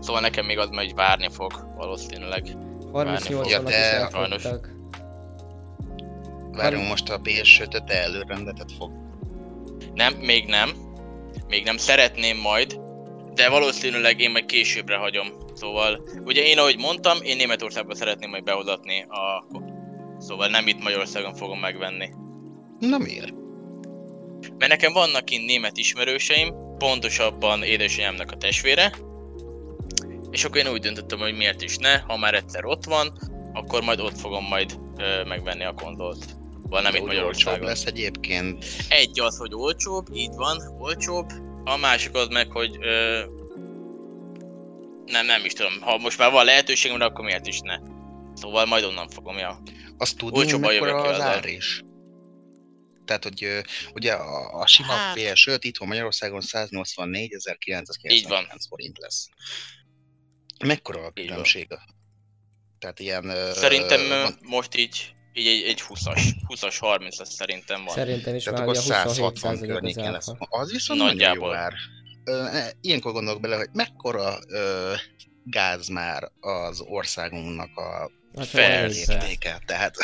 Szóval 0.00 0.20
nekem 0.20 0.44
még 0.46 0.58
az 0.58 0.68
majd 0.68 0.94
várni 0.94 1.28
fog 1.30 1.52
valószínűleg. 1.76 2.56
38 2.92 3.50
Ja, 3.50 3.60
ja, 3.68 4.34
is 4.36 4.42
elfogytak. 6.58 6.88
Várjunk 6.88 6.88
most 6.88 7.10
a 7.10 7.20
PS5-öt 7.20 7.90
előrendetet 7.90 8.72
fog. 8.78 8.92
Nem, 9.94 10.14
még 10.14 10.46
nem. 10.46 10.70
Még 11.48 11.64
nem 11.64 11.76
szeretném 11.76 12.36
majd, 12.36 12.80
de 13.34 13.48
valószínűleg 13.48 14.20
én 14.20 14.30
majd 14.30 14.44
későbbre 14.44 14.96
hagyom. 14.96 15.26
Szóval, 15.54 16.08
ugye 16.24 16.42
én 16.42 16.58
ahogy 16.58 16.78
mondtam, 16.78 17.18
én 17.22 17.36
Németországba 17.36 17.94
szeretném 17.94 18.30
majd 18.30 18.44
behozatni 18.44 19.02
a... 19.02 19.46
Szóval 20.18 20.48
nem 20.48 20.66
itt 20.66 20.82
Magyarországon 20.82 21.34
fogom 21.34 21.58
megvenni. 21.60 22.08
Na 22.78 22.98
miért? 22.98 23.34
Mert 24.58 24.70
nekem 24.70 24.92
vannak 24.92 25.24
kint 25.24 25.46
német 25.46 25.76
ismerőseim, 25.76 26.54
pontosabban 26.78 27.62
édesanyámnak 27.62 28.30
a 28.30 28.36
testvére, 28.36 28.92
és 30.30 30.44
akkor 30.44 30.56
én 30.56 30.68
úgy 30.68 30.80
döntöttem, 30.80 31.18
hogy 31.18 31.36
miért 31.36 31.62
is 31.62 31.76
ne, 31.76 31.98
ha 31.98 32.16
már 32.16 32.34
egyszer 32.34 32.64
ott 32.64 32.84
van, 32.84 33.12
akkor 33.52 33.82
majd 33.82 34.00
ott 34.00 34.18
fogom 34.18 34.44
majd 34.44 34.78
ö, 34.96 35.24
megvenni 35.24 35.64
a 35.64 35.74
konzolt. 35.74 36.37
Olcsóbb 36.70 37.06
Magyarországon. 37.06 37.66
lesz 37.66 37.84
egyébként. 37.84 38.64
Egy 38.88 39.20
az, 39.20 39.36
hogy 39.36 39.54
olcsóbb, 39.54 40.06
így 40.12 40.34
van, 40.34 40.76
olcsóbb. 40.78 41.30
A 41.64 41.76
másik 41.76 42.14
az 42.14 42.28
meg, 42.28 42.50
hogy 42.50 42.76
ö, 42.80 43.24
nem, 45.06 45.26
nem 45.26 45.44
is 45.44 45.52
tudom, 45.52 45.80
ha 45.80 45.98
most 45.98 46.18
már 46.18 46.30
van 46.30 46.44
lehetőségem, 46.44 47.00
akkor 47.00 47.24
miért 47.24 47.46
is 47.46 47.60
ne. 47.60 47.78
Szóval 48.34 48.66
majd 48.66 48.84
onnan 48.84 49.08
fogom, 49.08 49.36
ja. 49.38 49.62
Azt 49.98 50.16
tudni, 50.16 50.38
Olcsóbban 50.38 50.72
mekkora 50.72 51.02
az 51.02 51.10
azzal. 51.14 51.26
ár 51.26 51.44
is. 51.46 51.82
Tehát, 53.04 53.22
hogy 53.22 53.44
ö, 53.44 53.58
ugye 53.94 54.12
a, 54.12 54.60
a 54.60 54.66
sima 54.66 54.92
Hát- 54.92 55.16
PS5 55.18 55.58
itthon 55.60 55.88
Magyarországon 55.88 56.40
184.999 56.44 58.12
Így 58.12 58.28
van. 58.28 58.46
forint 58.68 58.98
lesz. 58.98 59.28
Mekkora 60.64 61.04
a 61.04 61.10
különbség? 61.10 61.68
Tehát 62.78 63.00
ilyen... 63.00 63.52
Szerintem 63.52 64.00
ö, 64.00 64.08
van- 64.22 64.38
most 64.42 64.76
így, 64.76 65.12
így 65.38 65.46
egy, 65.46 65.62
egy 65.68 65.82
20-as, 65.88 66.20
20-as, 66.48 66.76
30 66.80 67.18
az 67.20 67.32
szerintem 67.32 67.84
van. 67.84 67.94
Szerintem 67.94 68.34
is 68.34 68.44
Tehát 68.44 68.58
már 68.58 68.68
akkor 68.68 68.82
ugye 68.82 68.94
27 68.94 69.14
160 69.14 69.34
százalék 69.52 69.70
az 69.70 69.76
környékén 69.76 70.12
lesz. 70.12 70.28
Az 70.38 70.70
viszont 70.72 71.00
nagyon 71.00 71.14
jó 71.20 71.26
Nagyjából. 71.26 71.54
ár. 71.54 71.72
Ilyenkor 72.80 73.12
gondolok 73.12 73.40
bele, 73.40 73.56
hogy 73.56 73.68
mekkora 73.72 74.38
ö, 74.48 74.92
gáz 75.44 75.88
már 75.88 76.30
az 76.40 76.80
országunknak 76.80 77.76
a 77.76 78.10
Hát, 78.36 78.50
Persze. 78.50 79.12
elég. 79.12 79.22
értéke. 79.22 79.60
Tehát 79.66 79.94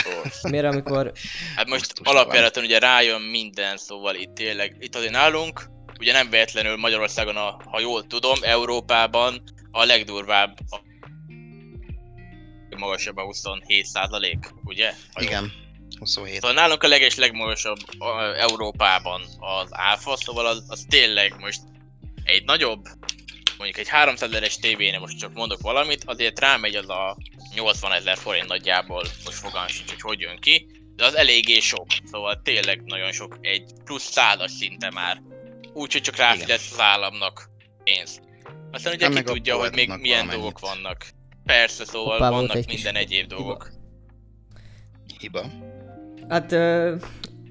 Miért 0.43 0.64
amikor 0.66 1.12
Hát 1.57 1.68
most 1.68 1.93
alapjáraton 2.03 2.64
ugye 2.64 2.78
rájön 2.78 3.20
minden, 3.20 3.76
szóval 3.76 4.14
itt 4.14 4.35
tényleg, 4.35 4.76
itt 4.78 4.95
azért 4.95 5.12
nálunk, 5.12 5.70
ugye 5.99 6.12
nem 6.12 6.30
véletlenül 6.30 6.76
Magyarországon, 6.76 7.37
a, 7.37 7.57
ha 7.70 7.80
jól 7.80 8.07
tudom, 8.07 8.39
Európában 8.43 9.43
a 9.70 9.85
legdurvább 9.85 10.59
a 12.75 12.79
magasabb 12.79 13.16
a 13.16 13.22
27 13.22 13.87
ugye? 14.64 14.95
Ha 15.12 15.22
jól 15.22 15.31
igen, 15.31 15.53
27. 15.99 16.35
Szóval 16.35 16.53
nálunk 16.53 16.83
a 16.83 16.89
leges 16.89 17.14
legmagasabb 17.14 17.79
Európában 18.39 19.22
az 19.39 19.68
áfa, 19.70 20.16
szóval 20.16 20.47
az, 20.47 20.64
az 20.68 20.85
tényleg 20.89 21.35
most 21.39 21.61
egy 22.25 22.45
nagyobb, 22.45 22.85
mondjuk 23.59 23.79
egy 23.79 23.89
300 23.89 24.31
ezeres 24.31 24.57
tévénél 24.57 24.99
most 24.99 25.18
csak 25.18 25.33
mondok 25.33 25.61
valamit, 25.61 26.03
azért 26.07 26.41
rámegy 26.41 26.75
az 26.75 26.89
a 26.89 27.16
80 27.55 27.93
ezer 27.93 28.16
forint 28.16 28.49
nagyjából, 28.49 29.05
most 29.25 29.39
fogalmam 29.39 29.68
sincs, 29.68 29.91
hogy 29.91 30.01
hogy 30.01 30.20
jön 30.20 30.41
ki, 30.41 30.66
de 30.97 31.05
az 31.05 31.14
eléggé 31.16 31.59
sok, 31.59 31.87
szóval 32.05 32.41
tényleg 32.43 32.83
nagyon 32.85 33.12
sok, 33.12 33.39
egy 33.41 33.72
plusz 33.85 34.11
százas 34.11 34.51
szinte 34.51 34.91
már. 34.91 35.22
Úgyhogy 35.72 36.03
csak 36.03 36.16
ráfizetsz 36.16 36.72
az 36.72 36.81
államnak 36.81 37.51
pénzt. 37.85 38.22
Aztán 38.72 38.93
ugye 38.93 39.07
Hát 39.07 39.14
ki 39.14 39.22
tudja, 39.22 39.57
hogy 39.57 39.75
még 39.75 39.89
milyen 39.89 40.29
dolgok 40.29 40.59
vannak. 40.59 41.07
Persze, 41.45 41.84
szóval 41.84 42.12
Hoppá, 42.12 42.30
vannak 42.30 42.55
egy 42.55 42.66
kis 42.66 42.82
minden 42.82 43.03
egyéb 43.03 43.22
hiba. 43.22 43.34
dolgok. 43.34 43.70
Hiba. 45.18 45.47
Hát 46.28 46.53
ö, 46.53 46.97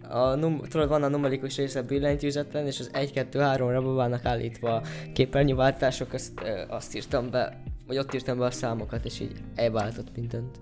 a 0.09 0.35
num- 0.35 0.67
tudod, 0.67 0.87
van 0.89 1.03
a 1.03 1.07
numerikus 1.07 1.55
része 1.57 1.81
billentyűzetlen, 1.81 2.65
és 2.65 2.79
az 2.79 2.89
1-2-3-ra 2.93 3.67
be 3.83 3.89
vannak 3.89 4.25
állítva 4.25 4.75
a 4.75 4.83
képernyőváltások, 5.13 6.13
azt, 6.13 6.31
ö, 6.43 6.63
azt 6.67 6.95
írtam 6.95 7.29
be, 7.29 7.63
vagy 7.87 7.97
ott 7.97 8.13
írtam 8.13 8.37
be 8.37 8.45
a 8.45 8.51
számokat, 8.51 9.05
és 9.05 9.19
így 9.19 9.31
elváltott 9.55 10.15
mindent. 10.15 10.59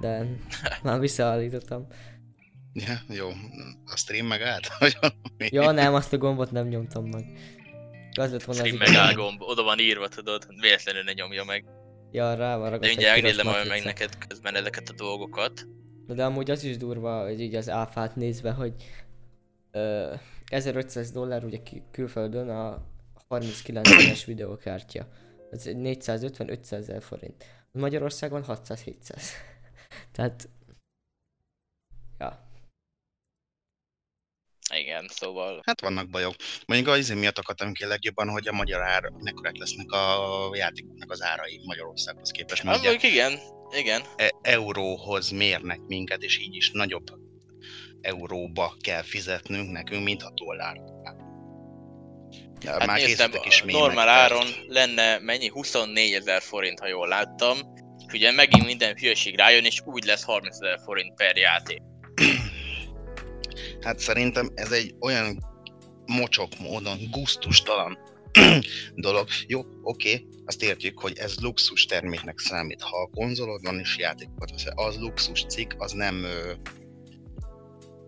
De 0.00 0.26
már 0.82 1.00
visszaállítottam. 1.00 1.86
Ja, 2.72 2.94
jó. 3.08 3.28
A 3.86 3.96
stream? 3.96 4.28
Vagy 4.78 4.96
valami? 5.00 5.48
Ja, 5.50 5.70
nem, 5.70 5.94
azt 5.94 6.12
a 6.12 6.18
gombot 6.18 6.50
nem 6.50 6.66
nyomtam 6.66 7.04
meg. 7.04 7.24
Az 8.18 8.30
lett 8.32 8.42
volna 8.44 8.62
az 8.62 8.66
Stream 8.68 8.74
igaz. 8.74 8.88
megáll 8.94 9.12
gomb, 9.14 9.40
oda 9.42 9.62
van 9.62 9.78
írva, 9.78 10.08
tudod, 10.08 10.46
véletlenül 10.60 11.02
ne 11.02 11.12
nyomja 11.12 11.44
meg. 11.44 11.64
Ja, 12.14 12.34
rá 12.34 12.56
van 12.56 12.64
De 12.64 12.70
ragadt 12.70 12.84
egy 12.84 12.88
mindjárt 12.88 13.22
megnézem 13.22 13.46
majd 13.46 13.68
meg 13.68 13.84
neked 13.84 14.26
közben 14.26 14.54
ezeket 14.54 14.88
a 14.88 14.92
dolgokat. 14.92 15.66
Na 16.06 16.14
de 16.14 16.24
amúgy 16.24 16.50
az 16.50 16.64
is 16.64 16.76
durva, 16.76 17.22
hogy 17.22 17.40
így 17.40 17.54
az 17.54 17.68
áfát 17.68 18.16
nézve, 18.16 18.50
hogy 18.50 18.74
ö, 19.70 20.14
1500 20.46 21.10
dollár 21.10 21.44
ugye 21.44 21.58
külföldön 21.90 22.48
a 22.48 22.82
39-es 23.28 24.22
videókártya. 24.26 25.08
Ez 25.50 25.66
egy 25.66 25.76
450-500 25.78 26.72
ezer 26.72 27.02
forint. 27.02 27.44
Magyarországon 27.72 28.44
600-700. 28.46 29.22
Tehát... 30.14 30.48
Ja. 32.18 32.48
Igen, 34.72 35.06
szóval... 35.08 35.60
Hát 35.66 35.80
vannak 35.80 36.08
bajok. 36.08 36.34
Mondjuk 36.66 36.90
az 36.90 36.98
izé 36.98 37.14
miatt 37.14 37.38
akartam 37.38 37.72
ki 37.72 37.84
legjobban, 37.84 38.28
hogy 38.28 38.48
a 38.48 38.52
magyar 38.52 38.82
ár, 38.82 39.02
mekkorák 39.18 39.56
lesznek 39.56 39.90
a 39.90 40.50
játékoknak 40.52 41.10
az 41.10 41.22
árai 41.22 41.60
Magyarországhoz 41.64 42.30
képest. 42.30 42.62
Hát, 42.62 42.72
mondjuk 42.72 43.02
igen, 43.02 43.38
igen. 43.70 44.02
e- 44.16 44.34
euróhoz 44.42 45.30
mérnek 45.30 45.80
minket, 45.86 46.22
és 46.22 46.38
így 46.38 46.54
is 46.54 46.70
nagyobb 46.70 47.06
euróba 48.00 48.76
kell 48.80 49.02
fizetnünk 49.02 49.70
nekünk, 49.70 50.04
mint 50.04 50.22
a 50.22 50.32
dollár. 50.34 50.80
Hát 52.66 52.86
Már 52.86 52.98
néztem, 52.98 53.30
is 53.44 53.62
normál 53.62 54.08
áron 54.08 54.46
lenne 54.66 55.18
mennyi? 55.18 55.48
24 55.48 56.12
ezer 56.12 56.42
forint, 56.42 56.80
ha 56.80 56.86
jól 56.86 57.08
láttam. 57.08 57.58
Ugye 58.12 58.30
megint 58.32 58.64
minden 58.64 58.96
hülyeség 58.96 59.36
rájön, 59.36 59.64
és 59.64 59.80
úgy 59.84 60.04
lesz 60.04 60.24
30 60.24 60.54
ezer 60.54 60.78
forint 60.84 61.14
per 61.14 61.36
játék. 61.36 61.82
Hát 63.84 63.98
szerintem 63.98 64.50
ez 64.54 64.72
egy 64.72 64.94
olyan 65.00 65.38
mocsok 66.06 66.58
módon 66.58 66.98
gusztustalan 67.10 67.98
dolog. 68.94 69.28
Jó, 69.46 69.60
oké, 69.82 70.26
azt 70.44 70.62
értjük, 70.62 71.00
hogy 71.00 71.18
ez 71.18 71.34
luxus 71.40 71.84
terméknek 71.84 72.38
számít. 72.38 72.82
Ha 72.82 72.96
a 73.02 73.10
konzolod 73.14 73.62
van 73.62 73.78
és 73.78 73.98
játékokat 73.98 74.50
veszel, 74.50 74.72
az 74.76 74.98
luxus 74.98 75.44
cikk, 75.48 75.72
az 75.76 75.92
nem 75.92 76.24
ö, 76.24 76.52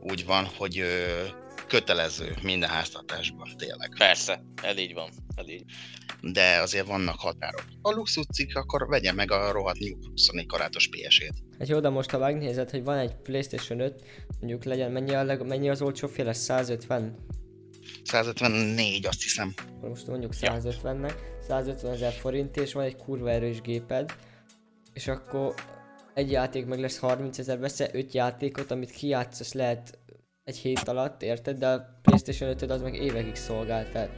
úgy 0.00 0.24
van, 0.24 0.44
hogy 0.44 0.78
ö, 0.78 1.22
kötelező 1.68 2.34
minden 2.42 2.68
háztartásban, 2.68 3.48
tényleg. 3.56 3.94
Persze, 3.98 4.42
ez 4.62 4.78
így 4.78 4.94
van. 4.94 5.10
Ez 5.34 5.48
így. 5.48 5.64
De 6.20 6.58
azért 6.60 6.86
vannak 6.86 7.20
határok. 7.20 7.64
A 7.82 7.90
luxus 7.90 8.24
cikk, 8.32 8.56
akkor 8.56 8.86
vegye 8.88 9.12
meg 9.12 9.30
a 9.30 9.52
rohadt 9.52 9.78
24 10.10 10.46
karátos 10.46 10.88
PS-ét. 10.88 11.32
Hát 11.58 11.68
jó, 11.68 11.80
de 11.80 11.88
most 11.88 12.10
ha 12.10 12.18
megnézed, 12.18 12.70
hogy 12.70 12.84
van 12.84 12.98
egy 12.98 13.14
Playstation 13.14 13.80
5, 13.80 14.02
mondjuk 14.40 14.64
legyen, 14.64 14.92
mennyi, 14.92 15.14
a 15.14 15.24
leg, 15.24 15.46
mennyi 15.46 15.70
az 15.70 15.82
olcsó 15.82 16.08
féle? 16.08 16.32
150? 16.32 17.26
154, 18.04 19.06
azt 19.06 19.22
hiszem. 19.22 19.54
Most 19.80 20.06
mondjuk 20.06 20.32
Ja. 20.40 20.56
150-nek, 20.60 21.14
150 21.48 21.92
ezer 21.92 22.12
forint, 22.12 22.56
és 22.56 22.72
van 22.72 22.84
egy 22.84 22.96
kurva 22.96 23.30
erős 23.30 23.60
géped, 23.60 24.14
és 24.92 25.08
akkor 25.08 25.54
egy 26.14 26.30
játék 26.30 26.66
meg 26.66 26.80
lesz 26.80 26.98
30 26.98 27.38
ezer, 27.38 27.58
veszel 27.58 27.88
5 27.92 28.14
játékot, 28.14 28.70
amit 28.70 28.90
kijátszasz 28.90 29.52
lehet 29.52 29.98
egy 30.46 30.58
hét 30.58 30.88
alatt, 30.88 31.22
érted? 31.22 31.58
De 31.58 31.66
a 31.66 31.98
Playstation 32.02 32.50
5 32.50 32.62
az 32.62 32.82
meg 32.82 32.94
évekig 32.94 33.34
szolgál, 33.34 33.88
tehát 33.90 34.10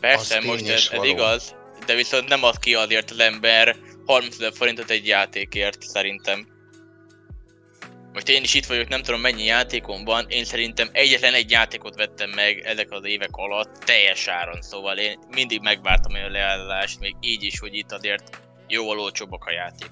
Persze, 0.00 0.36
Az 0.36 0.44
most 0.44 0.68
ez, 0.68 0.88
ez 0.92 1.04
igaz, 1.04 1.54
de 1.86 1.94
viszont 1.94 2.28
nem 2.28 2.42
ad 2.42 2.58
ki 2.58 2.74
azért 2.74 3.10
az 3.10 3.18
ember 3.18 3.76
30 4.06 4.34
ezer 4.34 4.52
forintot 4.52 4.90
egy 4.90 5.06
játékért, 5.06 5.82
szerintem. 5.82 6.46
Most 8.12 8.28
én 8.28 8.42
is 8.42 8.54
itt 8.54 8.66
vagyok, 8.66 8.88
nem 8.88 9.02
tudom 9.02 9.20
mennyi 9.20 9.44
játékom 9.44 10.04
van, 10.04 10.26
én 10.28 10.44
szerintem 10.44 10.88
egyetlen 10.92 11.34
egy 11.34 11.50
játékot 11.50 11.94
vettem 11.94 12.30
meg 12.30 12.58
ezek 12.58 12.90
az 12.90 13.04
évek 13.04 13.36
alatt 13.36 13.78
teljes 13.84 14.26
áron, 14.26 14.62
szóval 14.62 14.96
én 14.98 15.18
mindig 15.30 15.60
megvártam 15.60 16.14
a 16.14 16.30
leállást, 16.30 17.00
még 17.00 17.16
így 17.20 17.42
is, 17.42 17.58
hogy 17.58 17.74
itt 17.74 17.92
azért 17.92 18.40
jóval 18.68 18.98
olcsóbbak 18.98 19.44
a 19.44 19.52
játék. 19.52 19.90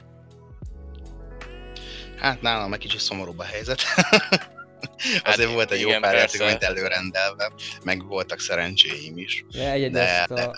Hát 2.16 2.40
nálam 2.40 2.72
egy 2.72 2.78
kicsit 2.78 3.00
szomorúbb 3.00 3.38
a 3.38 3.44
helyzet. 3.44 3.82
Hát 5.22 5.34
Azért 5.34 5.52
volt 5.52 5.70
egy 5.70 5.80
jó 5.80 5.88
igen, 5.88 6.00
pár 6.00 6.14
játék, 6.14 6.40
amit 6.40 6.62
előrendelve, 6.62 7.52
meg 7.84 8.06
voltak 8.06 8.40
szerencséim 8.40 9.18
is. 9.18 9.44
de 9.52 9.70
egyedül 9.70 10.00
De- 10.00 10.08
ezt 10.08 10.30
a... 10.30 10.56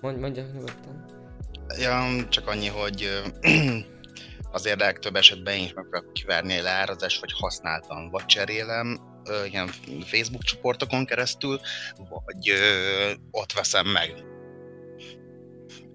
Mondj, 0.00 0.20
mondja 0.20 0.42
nyugodtan. 0.42 1.04
Ja, 1.78 2.26
csak 2.28 2.48
annyi, 2.48 2.68
hogy 2.68 3.22
azért 4.52 4.80
legtöbb 4.80 5.16
esetben 5.16 5.54
én 5.54 5.64
is 5.64 5.72
megpróbálok 5.72 6.12
kivárni 6.12 6.52
egy 6.54 6.62
leárazást, 6.62 7.20
vagy 7.20 7.32
használtam, 7.32 8.10
vagy 8.10 8.26
cserélem, 8.26 9.00
ilyen 9.50 9.66
Facebook 10.04 10.42
csoportokon 10.42 11.04
keresztül, 11.06 11.60
vagy 11.96 12.50
ö, 12.50 13.12
ott 13.30 13.52
veszem 13.52 13.86
meg. 13.86 14.14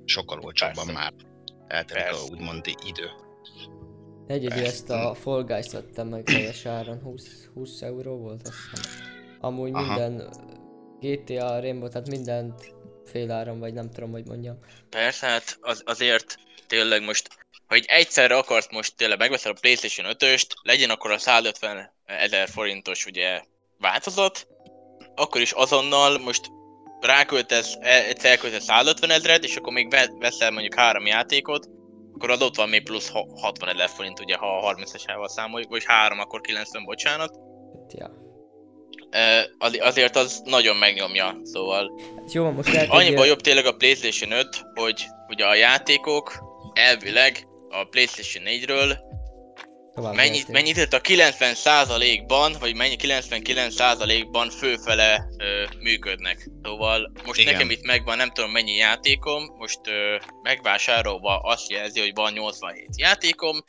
Sokkal 0.06 0.40
olcsóbban 0.40 0.86
Persze. 0.86 0.92
már. 0.92 1.14
Eltelik 1.68 2.14
a 2.14 2.32
úgymond 2.32 2.66
idő. 2.86 3.10
Egyedül 4.32 4.66
ezt 4.66 4.90
a 4.90 5.14
Fall 5.14 5.44
Guys 5.44 5.72
vettem 5.72 6.08
meg 6.08 6.24
teljes 6.24 6.66
áron, 6.66 7.02
20, 7.02 7.50
20 7.54 7.82
euró 7.82 8.18
volt 8.18 8.48
azt 8.48 8.58
hiszem. 8.72 8.92
Amúgy 9.40 9.74
Aha. 9.74 9.82
minden 9.86 10.30
GTA, 11.00 11.60
Rainbow, 11.60 11.90
tehát 11.90 12.10
mindent 12.10 12.74
fél 13.06 13.32
áron, 13.32 13.60
vagy 13.60 13.74
nem 13.74 13.90
tudom, 13.90 14.12
hogy 14.12 14.28
mondjam. 14.28 14.58
Persze, 14.90 15.28
hát 15.28 15.58
az, 15.62 15.82
azért 15.86 16.38
tényleg 16.68 17.04
most, 17.04 17.30
hogy 17.68 17.86
egyszerre 17.88 18.38
akarsz 18.38 18.72
most 18.72 18.96
tényleg 18.96 19.18
megveszel 19.18 19.52
a 19.52 19.58
Playstation 19.60 20.16
5-öst, 20.20 20.48
legyen 20.62 20.90
akkor 20.90 21.12
a 21.12 21.18
150 21.18 21.92
ezer 22.06 22.48
forintos 22.48 23.06
ugye 23.06 23.42
változat, 23.80 24.48
akkor 25.16 25.42
is 25.42 25.52
azonnal 25.52 26.18
most 26.18 26.52
ráköltesz, 27.00 27.76
egyszer 27.82 28.32
elköltesz 28.32 28.64
150 28.64 29.10
ezeret, 29.10 29.44
és 29.44 29.56
akkor 29.56 29.74
még 29.74 29.90
ve- 29.90 30.18
veszel 30.20 30.52
mondjuk 30.52 30.76
három 30.76 31.06
játékot, 31.06 31.70
akkor 32.22 32.34
adott 32.34 32.56
van 32.56 32.70
még 32.70 32.84
plusz 32.84 33.10
ha- 33.10 33.28
60 33.36 33.70
ezer 33.70 33.90
forint, 33.90 34.20
ugye, 34.20 34.36
ha 34.36 34.58
a 34.58 34.74
30-asával 34.74 35.28
számoljuk, 35.28 35.70
vagy 35.70 35.84
3, 35.86 36.20
akkor 36.20 36.42
90, 36.42 36.84
bocsánat. 36.84 37.40
Hát, 37.74 37.94
ja. 37.94 38.20
Az, 39.58 39.78
azért 39.82 40.16
az 40.16 40.42
nagyon 40.46 40.76
megnyomja, 40.76 41.40
szóval 41.44 42.02
Hát 42.16 42.34
jó, 42.34 42.52
most 42.52 42.74
lehet 42.74 42.90
Annyiban 42.90 43.26
jobb 43.26 43.42
tényleg 43.42 43.66
a 43.66 43.72
PlayStation 43.72 44.32
5, 44.32 44.48
hogy 44.74 45.06
ugye 45.28 45.46
a 45.46 45.56
játékok 45.56 46.44
elvileg 46.74 47.48
a 47.70 47.84
PlayStation 47.84 48.44
4-ről 48.48 48.98
tovább 49.94 50.14
mennyit, 50.14 50.48
mennyit 50.48 50.78
írt 50.78 50.94
a 50.94 51.02
90%-ban, 51.02 52.56
vagy 52.60 52.76
mennyi 52.76 52.96
99%-ban 53.00 54.50
főfele 54.50 55.26
ö, 55.38 55.64
működnek. 55.80 56.50
Szóval 56.64 57.12
most 57.26 57.40
Igen. 57.40 57.54
nekem 57.54 57.70
itt 57.70 57.86
megvan 57.86 58.18
nem 58.18 58.32
tudom 58.32 58.52
mennyi 58.52 58.76
játékom, 58.76 59.44
most 59.58 59.80
ö, 59.88 60.16
megvásárolva 60.44 61.40
azt 61.40 61.72
jelzi, 61.72 62.00
hogy 62.00 62.14
van 62.14 62.34
87 62.34 62.88
játékom, 62.98 63.64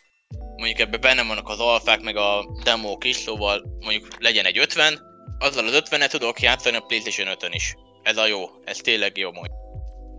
mondjuk 0.56 0.78
ebben 0.78 1.00
benne 1.00 1.22
vannak 1.22 1.48
az 1.48 1.60
alfák, 1.60 2.00
meg 2.00 2.16
a 2.16 2.44
demók 2.64 3.04
is, 3.04 3.16
szóval 3.16 3.62
mondjuk 3.80 4.08
legyen 4.18 4.44
egy 4.44 4.58
50, 4.58 5.00
azzal 5.38 5.66
az 5.66 5.82
50-et 5.90 6.08
tudok 6.08 6.40
játszani 6.40 6.76
a 6.76 6.80
PlayStation 6.80 7.36
5-ön 7.38 7.52
is. 7.52 7.74
Ez 8.02 8.16
a 8.16 8.26
jó, 8.26 8.50
ez 8.64 8.76
tényleg 8.76 9.16
jó 9.16 9.32
mondjuk. 9.32 9.56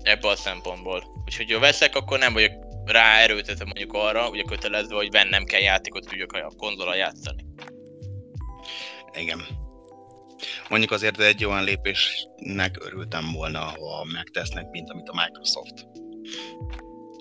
Ebből 0.02 0.32
a 0.32 0.36
szempontból. 0.36 1.04
Úgyhogy 1.26 1.52
ha 1.52 1.60
veszek, 1.60 1.96
akkor 1.96 2.20
nem 2.20 2.34
vagyok 2.34 2.52
rá 2.86 3.20
erőltetve 3.20 3.66
mondjuk 3.66 3.94
arra, 3.94 4.30
ugye 4.30 4.44
kötelezve, 4.44 4.96
hogy 4.96 5.12
vennem 5.12 5.44
kell 5.44 5.62
játékot, 5.62 6.08
tudjak 6.08 6.32
a 6.32 6.54
konzolra 6.58 6.96
játszani. 6.96 7.46
Igen. 9.14 9.42
Mondjuk 10.70 10.92
azért 10.92 11.20
egy 11.20 11.46
olyan 11.46 11.64
lépésnek 11.64 12.86
örültem 12.86 13.32
volna, 13.32 13.60
ha 13.60 14.06
megtesznek, 14.14 14.70
mint 14.70 14.90
amit 14.90 15.10
a 15.10 15.14
Microsoft. 15.26 15.88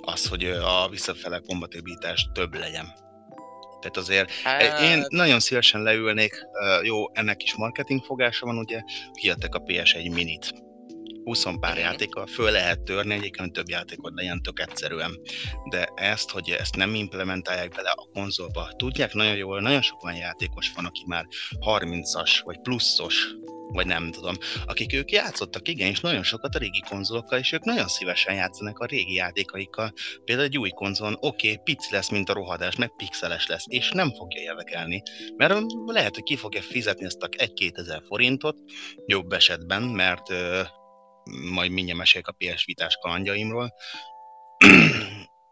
Az, 0.02 0.28
hogy 0.28 0.44
a 0.44 0.88
visszafele 0.88 1.38
kompatibilitás 1.38 2.28
több 2.34 2.54
legyen. 2.54 2.86
Tehát 3.80 3.96
azért 3.96 4.30
Hát, 4.30 4.80
én 4.80 5.04
nagyon 5.08 5.40
szívesen 5.40 5.82
leülnék, 5.82 6.46
jó, 6.82 7.14
ennek 7.14 7.42
is 7.42 7.54
marketing 7.54 8.04
fogása 8.04 8.46
van, 8.46 8.58
ugye, 8.58 8.80
kiadtak 9.12 9.54
a 9.54 9.62
PS1 9.62 10.12
minit. 10.14 10.52
20 11.24 11.44
pár 11.60 11.78
játékkal 11.78 12.26
föl 12.26 12.50
lehet 12.50 12.80
törni, 12.80 13.14
egyébként 13.14 13.52
több 13.52 13.68
játékot 13.68 14.12
legyen 14.14 14.42
tök 14.42 14.60
egyszerűen. 14.60 15.20
De 15.68 15.88
ezt, 15.94 16.30
hogy 16.30 16.50
ezt 16.50 16.76
nem 16.76 16.94
implementálják 16.94 17.74
bele 17.74 17.90
a 17.90 18.08
konzolba, 18.12 18.72
tudják 18.76 19.14
nagyon 19.14 19.36
jól, 19.36 19.60
nagyon 19.60 19.82
sok 19.82 20.04
olyan 20.04 20.18
játékos 20.18 20.72
van, 20.74 20.84
aki 20.84 21.02
már 21.06 21.26
30-as, 21.60 22.40
vagy 22.44 22.60
pluszos, 22.60 23.34
vagy 23.72 23.86
nem 23.86 24.10
tudom, 24.10 24.34
akik 24.66 24.92
ők 24.92 25.10
játszottak, 25.10 25.68
igen, 25.68 25.88
és 25.88 26.00
nagyon 26.00 26.22
sokat 26.22 26.54
a 26.54 26.58
régi 26.58 26.82
konzolokkal, 26.88 27.38
és 27.38 27.52
ők 27.52 27.64
nagyon 27.64 27.88
szívesen 27.88 28.34
játszanak 28.34 28.78
a 28.78 28.86
régi 28.86 29.14
játékaikkal. 29.14 29.92
Például 30.24 30.48
egy 30.48 30.58
új 30.58 30.70
konzolon, 30.70 31.16
oké, 31.20 31.50
okay, 31.50 31.62
pici 31.64 31.88
lesz, 31.90 32.08
mint 32.10 32.28
a 32.28 32.32
rohadás, 32.32 32.76
meg 32.76 32.96
pixeles 32.96 33.46
lesz, 33.46 33.64
és 33.68 33.90
nem 33.90 34.10
fogja 34.10 34.40
érdekelni. 34.40 35.02
Mert 35.36 35.54
lehet, 35.86 36.14
hogy 36.14 36.24
ki 36.24 36.36
fogja 36.36 36.62
fizetni 36.62 37.04
ezt 37.04 37.22
a 37.22 37.28
1-2 37.28 37.78
ezer 37.78 38.02
forintot, 38.06 38.58
jobb 39.06 39.32
esetben, 39.32 39.82
mert 39.82 40.32
majd 41.30 41.70
mindjárt 41.70 41.98
mesélek 41.98 42.26
a 42.26 42.34
PS 42.38 42.64
vitás 42.64 42.96
kalandjaimról. 43.00 43.74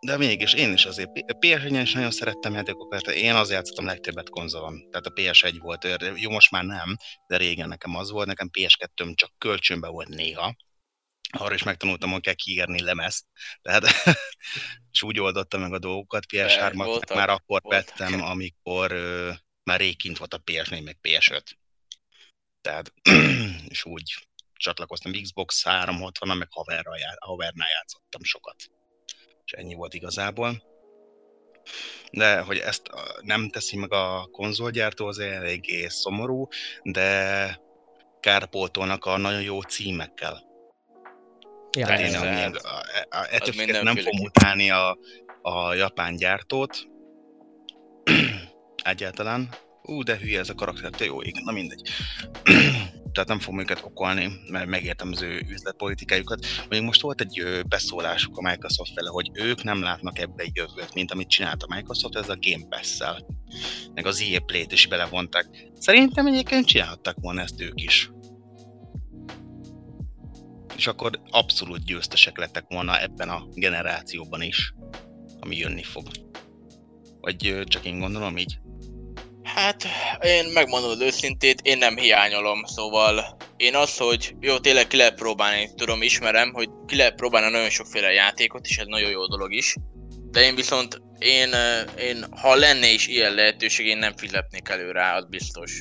De 0.07 0.17
mégis 0.17 0.53
én 0.53 0.73
is 0.73 0.85
azért 0.85 1.11
PS1-en 1.41 1.81
is 1.83 1.93
nagyon 1.93 2.11
szerettem 2.11 2.55
játékokat, 2.55 3.07
én 3.07 3.35
azért 3.35 3.59
játszottam 3.59 3.85
legtöbbet 3.85 4.29
konzolon. 4.29 4.91
Tehát 4.91 5.07
a 5.07 5.13
PS1 5.13 5.57
volt, 5.59 5.87
jó 6.17 6.31
most 6.31 6.51
már 6.51 6.65
nem, 6.65 6.97
de 7.27 7.37
régen 7.37 7.69
nekem 7.69 7.97
az 7.97 8.11
volt, 8.11 8.27
nekem 8.27 8.51
PS2-m 8.59 9.15
csak 9.15 9.33
kölcsönbe 9.39 9.89
volt 9.89 10.09
néha. 10.09 10.57
Arra 11.33 11.55
is 11.55 11.63
megtanultam, 11.63 12.11
hogy 12.11 12.21
kell 12.21 12.35
kiírni 12.35 12.81
lemezt. 12.81 13.25
Tehát, 13.63 13.85
és 14.93 15.03
úgy 15.03 15.21
oldottam 15.21 15.61
meg 15.61 15.73
a 15.73 15.79
dolgokat, 15.79 16.25
PS3-at 16.33 16.73
voltak, 16.75 17.17
már 17.17 17.29
akkor 17.29 17.61
voltak. 17.63 17.97
vettem, 17.97 18.23
amikor 18.23 18.93
ö, 18.93 19.33
már 19.63 19.81
rég 19.81 19.97
kint 19.97 20.19
volt 20.19 20.35
a 20.35 20.43
PS4, 20.45 20.85
meg 20.85 20.99
PS5. 21.03 21.43
Tehát, 22.61 22.93
és 23.69 23.85
úgy 23.85 24.29
csatlakoztam 24.61 25.13
Xbox 25.23 25.65
360 25.65 26.37
meg 26.37 26.49
haverral, 26.51 26.99
já- 26.99 27.19
havernál 27.19 27.69
játszottam 27.71 28.23
sokat. 28.23 28.57
és 29.45 29.53
ennyi 29.53 29.75
volt 29.75 29.95
igazából. 29.95 30.63
De 32.11 32.41
hogy 32.41 32.59
ezt 32.59 32.91
nem 33.21 33.51
teszi 33.51 33.77
meg 33.77 33.93
a 33.93 34.29
konzolgyártó, 34.33 35.07
az 35.07 35.19
eléggé 35.19 35.89
szomorú, 35.89 36.49
de 36.83 37.61
kárpótolnak 38.21 39.05
a 39.05 39.17
nagyon 39.17 39.43
jó 39.43 39.61
címekkel. 39.61 40.49
Ja, 41.79 41.87
Tehát 41.87 42.01
én 42.01 42.19
még, 42.21 43.69
ettől 43.69 43.83
nem 43.83 43.97
fogom 43.97 44.21
utálni 44.21 44.71
a, 44.71 44.99
a 45.43 45.75
japán 45.75 46.17
gyártót, 46.17 46.87
egyáltalán. 48.83 49.49
Ú, 49.83 50.03
de 50.03 50.17
hülye 50.17 50.39
ez 50.39 50.49
a 50.49 50.55
karakter, 50.55 50.91
te 50.91 51.05
jó 51.05 51.23
igen, 51.23 51.43
na 51.45 51.53
mindegy. 51.53 51.89
Tehát 53.13 53.29
nem 53.29 53.39
fogom 53.39 53.61
őket 53.61 53.83
okolni, 53.85 54.33
mert 54.51 54.67
megértem 54.67 55.11
az 55.13 55.23
ő 55.23 55.43
üzletpolitikájukat. 55.49 56.47
Mondjuk 56.59 56.85
most 56.85 57.01
volt 57.01 57.21
egy 57.21 57.63
beszólásuk 57.69 58.37
a 58.37 58.43
Microsoft 58.43 58.93
fele, 58.93 59.09
hogy 59.09 59.31
ők 59.33 59.63
nem 59.63 59.83
látnak 59.83 60.19
ebbe 60.19 60.43
egy 60.43 60.57
jövőt, 60.57 60.95
mint 60.95 61.13
amit 61.13 61.29
csinált 61.29 61.63
a 61.63 61.75
Microsoft, 61.75 62.17
ez 62.17 62.29
a 62.29 62.39
Game 62.41 62.67
Pass-szel. 62.69 63.27
Meg 63.95 64.07
az 64.07 64.21
EA 64.21 64.41
Play-t 64.41 64.73
is 64.73 64.87
belevonták. 64.87 65.47
Szerintem 65.79 66.27
egyébként 66.27 66.67
csinálhattak 66.67 67.17
volna 67.21 67.41
ezt 67.41 67.61
ők 67.61 67.83
is. 67.83 68.11
És 70.77 70.87
akkor 70.87 71.21
abszolút 71.31 71.85
győztesek 71.85 72.39
lettek 72.39 72.65
volna 72.69 73.01
ebben 73.01 73.29
a 73.29 73.47
generációban 73.55 74.43
is, 74.43 74.75
ami 75.41 75.57
jönni 75.57 75.83
fog. 75.83 76.07
Vagy 77.21 77.63
csak 77.65 77.85
én 77.85 77.99
gondolom 77.99 78.37
így? 78.37 78.59
Hát, 79.55 79.87
én 80.23 80.45
megmondom 80.45 81.01
őszintét, 81.01 81.61
én 81.63 81.79
nem 81.79 81.97
hiányolom, 81.97 82.65
szóval 82.65 83.37
én 83.57 83.75
az, 83.75 83.97
hogy 83.97 84.35
jó, 84.41 84.59
tényleg 84.59 84.87
ki 84.87 84.97
lehet 84.97 85.15
próbálni, 85.15 85.71
tudom, 85.77 86.03
ismerem, 86.03 86.53
hogy 86.53 86.69
ki 86.87 86.97
lehet 86.97 87.15
próbálni 87.15 87.51
nagyon 87.51 87.71
sokféle 87.71 88.13
játékot, 88.13 88.67
és 88.67 88.79
ez 88.79 88.87
nagyon 88.87 89.11
jó 89.11 89.27
dolog 89.27 89.53
is. 89.53 89.75
De 90.31 90.43
én 90.43 90.55
viszont, 90.55 91.01
én, 91.19 91.55
én 91.99 92.27
ha 92.31 92.55
lenne 92.55 92.93
is 92.93 93.07
ilyen 93.07 93.35
lehetőség, 93.35 93.87
én 93.87 93.99
nem 93.99 94.17
fizetnék 94.17 94.69
elő 94.69 94.91
rá, 94.91 95.17
az 95.17 95.27
biztos. 95.29 95.73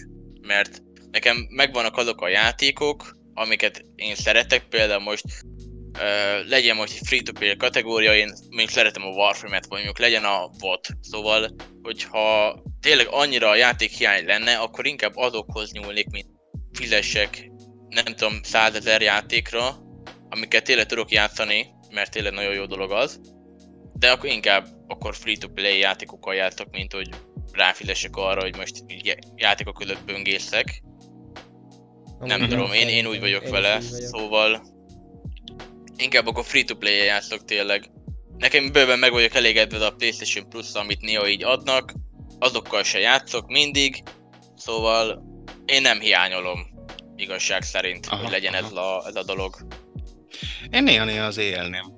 Mert 0.42 0.82
nekem 1.12 1.48
megvannak 1.50 1.98
azok 1.98 2.22
a 2.22 2.30
játékok, 2.30 3.18
amiket 3.34 3.84
én 3.96 4.16
szeretek, 4.16 4.64
például 4.70 5.02
most 5.02 5.26
uh, 6.00 6.50
legyen 6.50 6.76
most 6.76 6.94
egy 6.94 7.08
free-to-play 7.08 7.56
kategória, 7.56 8.16
én 8.16 8.34
még 8.50 8.70
szeretem 8.70 9.04
a 9.04 9.10
Warframe-et, 9.10 9.66
vagy 9.66 9.78
mondjuk 9.78 10.00
legyen 10.00 10.24
a 10.24 10.50
VOT. 10.60 10.88
Szóval, 11.02 11.56
hogyha 11.82 12.56
tényleg 12.82 13.08
annyira 13.10 13.50
a 13.50 13.56
játék 13.56 13.92
hiány 13.92 14.26
lenne, 14.26 14.58
akkor 14.58 14.86
inkább 14.86 15.16
azokhoz 15.16 15.72
nyúlnék, 15.72 16.10
mint 16.10 16.28
fizessek, 16.74 17.52
nem 17.90 18.04
tudom, 18.04 18.40
százezer 18.44 19.02
játékra, 19.02 19.76
amiket 20.30 20.64
tényleg 20.64 20.86
tudok 20.86 21.12
játszani, 21.12 21.68
mert 21.92 22.12
tényleg 22.12 22.34
nagyon 22.34 22.54
jó 22.54 22.66
dolog 22.66 22.92
az. 22.92 23.20
De 23.94 24.12
akkor 24.12 24.30
inkább 24.30 24.68
akkor 24.88 25.16
free-to-play 25.16 25.80
játékokkal 25.80 26.36
játszok, 26.36 26.68
mint 26.72 26.94
hogy 26.94 27.10
ráfizessek 27.52 28.16
arra, 28.16 28.42
hogy 28.42 28.56
most 28.56 28.84
játékok 29.36 29.78
között 29.78 30.06
böngészek. 30.06 30.82
Nem 32.20 32.48
tudom, 32.48 32.72
én, 32.72 32.88
én 32.88 33.06
úgy 33.08 33.20
vagyok 33.20 33.44
én 33.44 33.52
vele, 33.52 33.74
vagyok. 33.74 34.08
szóval 34.08 34.79
inkább 36.00 36.28
akkor 36.28 36.46
free-to-play 36.46 37.06
játszok 37.06 37.46
tényleg. 37.46 37.92
Nekem 38.38 38.72
bőven 38.72 39.00
meg 39.00 39.12
vagyok 39.12 39.34
elégedve 39.34 39.86
a 39.86 39.92
PlayStation 39.92 40.50
Plus, 40.50 40.74
amit 40.74 41.02
néha 41.02 41.28
így 41.28 41.44
adnak, 41.44 41.94
azokkal 42.40 42.84
se 42.84 43.00
játszok 43.00 43.48
mindig, 43.48 44.04
szóval 44.56 45.24
én 45.66 45.82
nem 45.82 46.00
hiányolom 46.00 46.68
igazság 47.16 47.62
szerint, 47.64 48.06
aha, 48.06 48.22
hogy 48.22 48.32
legyen 48.32 48.54
aha. 48.54 48.66
ez 48.66 48.72
a, 48.72 49.04
ez 49.08 49.16
a 49.16 49.24
dolog. 49.24 49.56
Én 50.72 50.84
néha-néha 50.84 51.26
az 51.26 51.38
élném. 51.38 51.98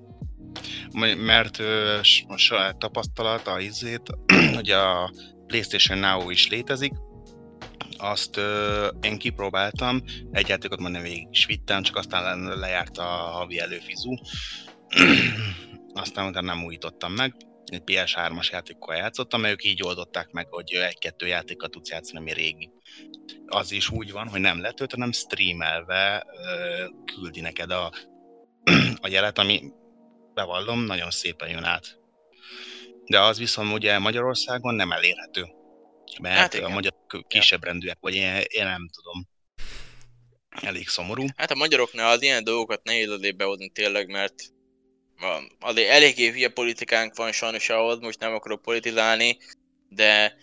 Mert 1.17 1.59
a 2.27 2.37
saját 2.37 2.77
tapasztalat, 2.77 3.47
a 3.47 3.59
izét, 3.59 4.01
hogy 4.55 4.69
a 4.69 5.13
PlayStation 5.47 5.97
Now 5.97 6.29
is 6.29 6.49
létezik, 6.49 6.91
azt 8.01 8.37
ö, 8.37 8.87
én 9.01 9.17
kipróbáltam, 9.17 10.03
egy 10.31 10.47
játékot 10.47 10.79
már 10.79 10.91
nem 10.91 11.01
végig 11.01 11.27
is 11.31 11.45
vittem, 11.45 11.83
csak 11.83 11.95
aztán 11.95 12.59
lejárt 12.59 12.97
a 12.97 13.03
havi 13.03 13.59
előfizú, 13.59 14.13
aztán 15.93 16.27
utána 16.27 16.53
nem 16.53 16.65
újítottam 16.65 17.13
meg, 17.13 17.35
egy 17.65 17.81
PS3-as 17.85 18.51
játékkal 18.51 18.95
játszottam, 18.95 19.41
mert 19.41 19.53
ők 19.53 19.63
így 19.63 19.83
oldották 19.83 20.31
meg, 20.31 20.47
hogy 20.49 20.73
egy-kettő 20.73 21.27
játékkal 21.27 21.69
tudsz 21.69 21.89
játszani, 21.89 22.19
ami 22.19 22.33
régi. 22.33 22.71
Az 23.45 23.71
is 23.71 23.89
úgy 23.89 24.11
van, 24.11 24.27
hogy 24.27 24.39
nem 24.39 24.61
letölt, 24.61 24.91
hanem 24.91 25.11
streamelve 25.11 26.25
ö, 26.45 26.85
küldi 27.05 27.41
neked 27.41 27.71
a, 27.71 27.91
a 29.01 29.07
jelet, 29.07 29.37
ami 29.37 29.61
bevallom, 30.33 30.79
nagyon 30.79 31.11
szépen 31.11 31.49
jön 31.49 31.63
át. 31.63 31.99
De 33.05 33.21
az 33.21 33.37
viszont 33.37 33.73
ugye 33.73 33.99
Magyarországon 33.99 34.75
nem 34.75 34.91
elérhető. 34.91 35.59
Mert 36.19 36.37
hát 36.37 36.55
a 36.55 36.69
magyar 36.69 36.93
kisebb 37.27 37.63
rendűek, 37.63 37.97
vagy 37.99 38.15
én, 38.15 38.35
én 38.47 38.63
nem 38.63 38.89
tudom. 38.93 39.27
Elég 40.49 40.87
szomorú. 40.87 41.25
Hát 41.35 41.51
a 41.51 41.55
magyaroknál 41.55 42.11
az 42.11 42.21
ilyen 42.21 42.43
dolgokat 42.43 42.83
nehéz 42.83 43.09
azért 43.09 43.35
behozni 43.35 43.69
tényleg, 43.69 44.09
mert 44.09 44.33
azért 45.59 45.89
eléggé 45.89 46.29
hülye 46.29 46.49
politikánk 46.49 47.15
van 47.15 47.31
sajnos 47.31 47.69
ahhoz, 47.69 47.99
most 47.99 48.19
nem 48.19 48.33
akarok 48.33 48.61
politizálni, 48.61 49.37
de 49.89 50.37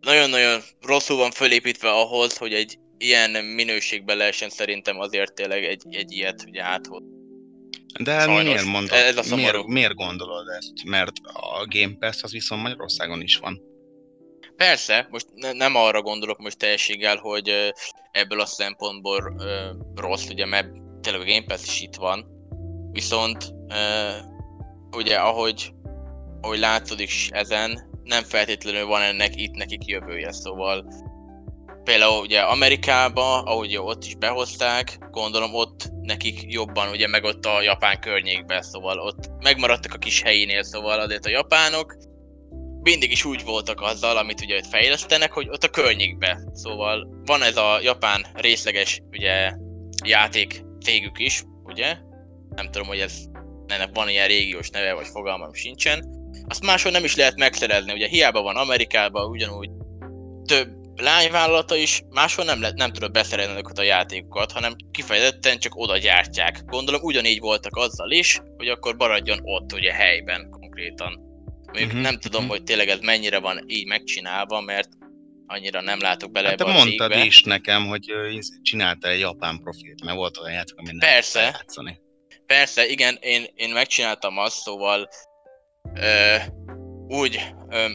nagyon-nagyon 0.00 0.62
rosszul 0.80 1.16
van 1.16 1.30
fölépítve 1.30 1.90
ahhoz, 1.90 2.36
hogy 2.36 2.54
egy 2.54 2.78
ilyen 2.98 3.44
minőségben 3.44 4.16
lehessen 4.16 4.48
szerintem 4.48 5.00
azért 5.00 5.34
tényleg 5.34 5.64
egy, 5.64 5.82
egy 5.90 6.12
ilyet 6.12 6.44
ugye 6.48 6.62
áthoz. 6.62 7.02
De 8.02 8.20
Sajnos, 8.20 8.42
miért 8.42 8.64
mondod, 8.64 8.92
ez 8.92 9.30
a 9.30 9.36
miért, 9.36 9.66
miért 9.66 9.94
gondolod 9.94 10.48
ezt? 10.48 10.84
Mert 10.84 11.12
a 11.22 11.66
Game 11.68 11.96
Pass 11.98 12.22
az 12.22 12.32
viszont 12.32 12.62
Magyarországon 12.62 13.20
is 13.20 13.36
van. 13.36 13.62
Persze, 14.56 15.08
most 15.10 15.26
ne, 15.34 15.52
nem 15.52 15.76
arra 15.76 16.02
gondolok 16.02 16.38
most 16.38 16.58
teljességgel, 16.58 17.16
hogy 17.16 17.72
ebből 18.12 18.40
a 18.40 18.46
szempontból 18.46 19.36
rossz, 19.94 20.28
ugye, 20.28 20.46
mert 20.46 20.68
tényleg 21.00 21.22
a 21.22 21.30
Game 21.30 21.44
Pass 21.46 21.66
is 21.66 21.80
itt 21.80 21.94
van, 21.94 22.34
Viszont 22.94 23.54
uh, 23.68 24.96
ugye 24.96 25.16
ahogy, 25.16 25.72
ahogy 26.40 26.58
látszódik 26.58 27.10
ezen, 27.28 27.90
nem 28.04 28.22
feltétlenül 28.22 28.86
van 28.86 29.02
ennek 29.02 29.36
itt 29.36 29.54
nekik 29.54 29.86
jövője, 29.86 30.32
szóval 30.32 30.86
például 31.84 32.20
ugye 32.20 32.40
Amerikába, 32.40 33.42
ahogy 33.42 33.76
ott 33.76 34.04
is 34.04 34.14
behozták, 34.14 34.98
gondolom 35.10 35.54
ott 35.54 35.90
nekik 36.02 36.52
jobban, 36.52 36.88
ugye 36.88 37.08
meg 37.08 37.24
ott 37.24 37.44
a 37.44 37.62
japán 37.62 38.00
környékben, 38.00 38.62
szóval 38.62 38.98
ott 38.98 39.30
megmaradtak 39.40 39.94
a 39.94 39.98
kis 39.98 40.22
helyénél, 40.22 40.62
szóval 40.62 41.00
azért 41.00 41.26
a 41.26 41.30
japánok 41.30 41.96
mindig 42.84 43.10
is 43.10 43.24
úgy 43.24 43.44
voltak 43.44 43.80
azzal, 43.80 44.16
amit 44.16 44.40
ugye 44.40 44.56
ott 44.56 44.66
fejlesztenek, 44.66 45.32
hogy 45.32 45.48
ott 45.48 45.64
a 45.64 45.68
környékbe. 45.68 46.40
Szóval 46.52 47.08
van 47.24 47.42
ez 47.42 47.56
a 47.56 47.78
japán 47.82 48.26
részleges 48.34 49.00
ugye 49.10 49.52
játék 50.04 50.62
cégük 50.80 51.18
is, 51.18 51.44
ugye, 51.64 51.96
nem 52.48 52.70
tudom, 52.70 52.86
hogy 52.86 52.98
ez 52.98 53.24
ennek 53.66 53.90
van 53.92 54.08
ilyen 54.08 54.26
régiós 54.26 54.70
neve, 54.70 54.94
vagy 54.94 55.06
fogalmam 55.06 55.54
sincsen. 55.54 56.04
Azt 56.48 56.64
máshol 56.64 56.92
nem 56.92 57.04
is 57.04 57.16
lehet 57.16 57.36
megszerezni, 57.36 57.92
ugye 57.92 58.08
hiába 58.08 58.42
van 58.42 58.56
Amerikában 58.56 59.30
ugyanúgy 59.30 59.70
több 60.44 60.68
lányvállalata 60.96 61.76
is, 61.76 62.02
máshol 62.10 62.44
nem, 62.44 62.60
lehet, 62.60 62.76
nem 62.76 62.92
tudod 62.92 63.10
beszerezni 63.10 63.60
a 63.74 63.82
játékokat, 63.82 64.52
hanem 64.52 64.76
kifejezetten 64.90 65.58
csak 65.58 65.76
oda 65.76 65.98
gyártják. 65.98 66.64
Gondolom 66.64 67.02
ugyanígy 67.02 67.40
voltak 67.40 67.76
azzal 67.76 68.10
is, 68.10 68.40
hogy 68.56 68.68
akkor 68.68 68.94
maradjon 68.96 69.38
ott 69.42 69.72
ugye 69.72 69.92
helyben 69.92 70.50
konkrétan. 70.50 71.23
Mondjuk 71.74 71.92
uh-huh. 71.92 72.10
nem 72.10 72.20
tudom, 72.20 72.42
uh-huh. 72.42 72.56
hogy 72.56 72.66
tényleg 72.66 72.88
ez 72.88 73.00
mennyire 73.00 73.38
van 73.38 73.60
így 73.66 73.86
megcsinálva, 73.86 74.60
mert 74.60 74.88
annyira 75.46 75.80
nem 75.80 76.00
látok 76.00 76.30
bele 76.32 76.48
hát 76.48 76.56
te 76.56 76.64
mondtad 76.64 77.10
cégbe. 77.10 77.24
is 77.24 77.42
nekem, 77.42 77.86
hogy 77.86 78.12
csináltál 78.62 79.12
egy 79.12 79.20
japán 79.20 79.60
profilt, 79.62 80.04
mert 80.04 80.16
volt 80.16 80.38
olyan 80.38 80.52
játék, 80.52 80.76
amit 80.76 80.90
nem 80.90 81.10
Persze, 81.10 81.40
játszani. 81.40 82.00
Persze, 82.46 82.86
igen, 82.86 83.18
én, 83.20 83.46
én 83.54 83.70
megcsináltam 83.70 84.38
azt, 84.38 84.56
szóval 84.56 85.08
ö, 85.94 86.36
úgy 87.08 87.40
ö, 87.68 87.86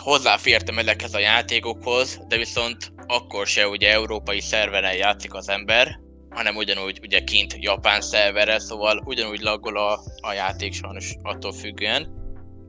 hozzáfértem 0.00 0.78
ezekhez 0.78 1.14
a 1.14 1.18
játékokhoz, 1.18 2.20
de 2.28 2.36
viszont 2.36 2.92
akkor 3.06 3.46
se 3.46 3.68
ugye 3.68 3.92
európai 3.92 4.40
szerveren 4.40 4.94
játszik 4.94 5.34
az 5.34 5.48
ember, 5.48 6.00
hanem 6.30 6.56
ugyanúgy 6.56 6.98
ugye 7.02 7.24
kint 7.24 7.56
japán 7.58 8.00
szerverre, 8.00 8.58
szóval 8.58 9.02
ugyanúgy 9.04 9.40
laggol 9.40 9.76
a, 9.76 10.00
a 10.20 10.32
játék 10.32 10.72
sajnos 10.72 11.14
attól 11.22 11.52
függően, 11.52 12.23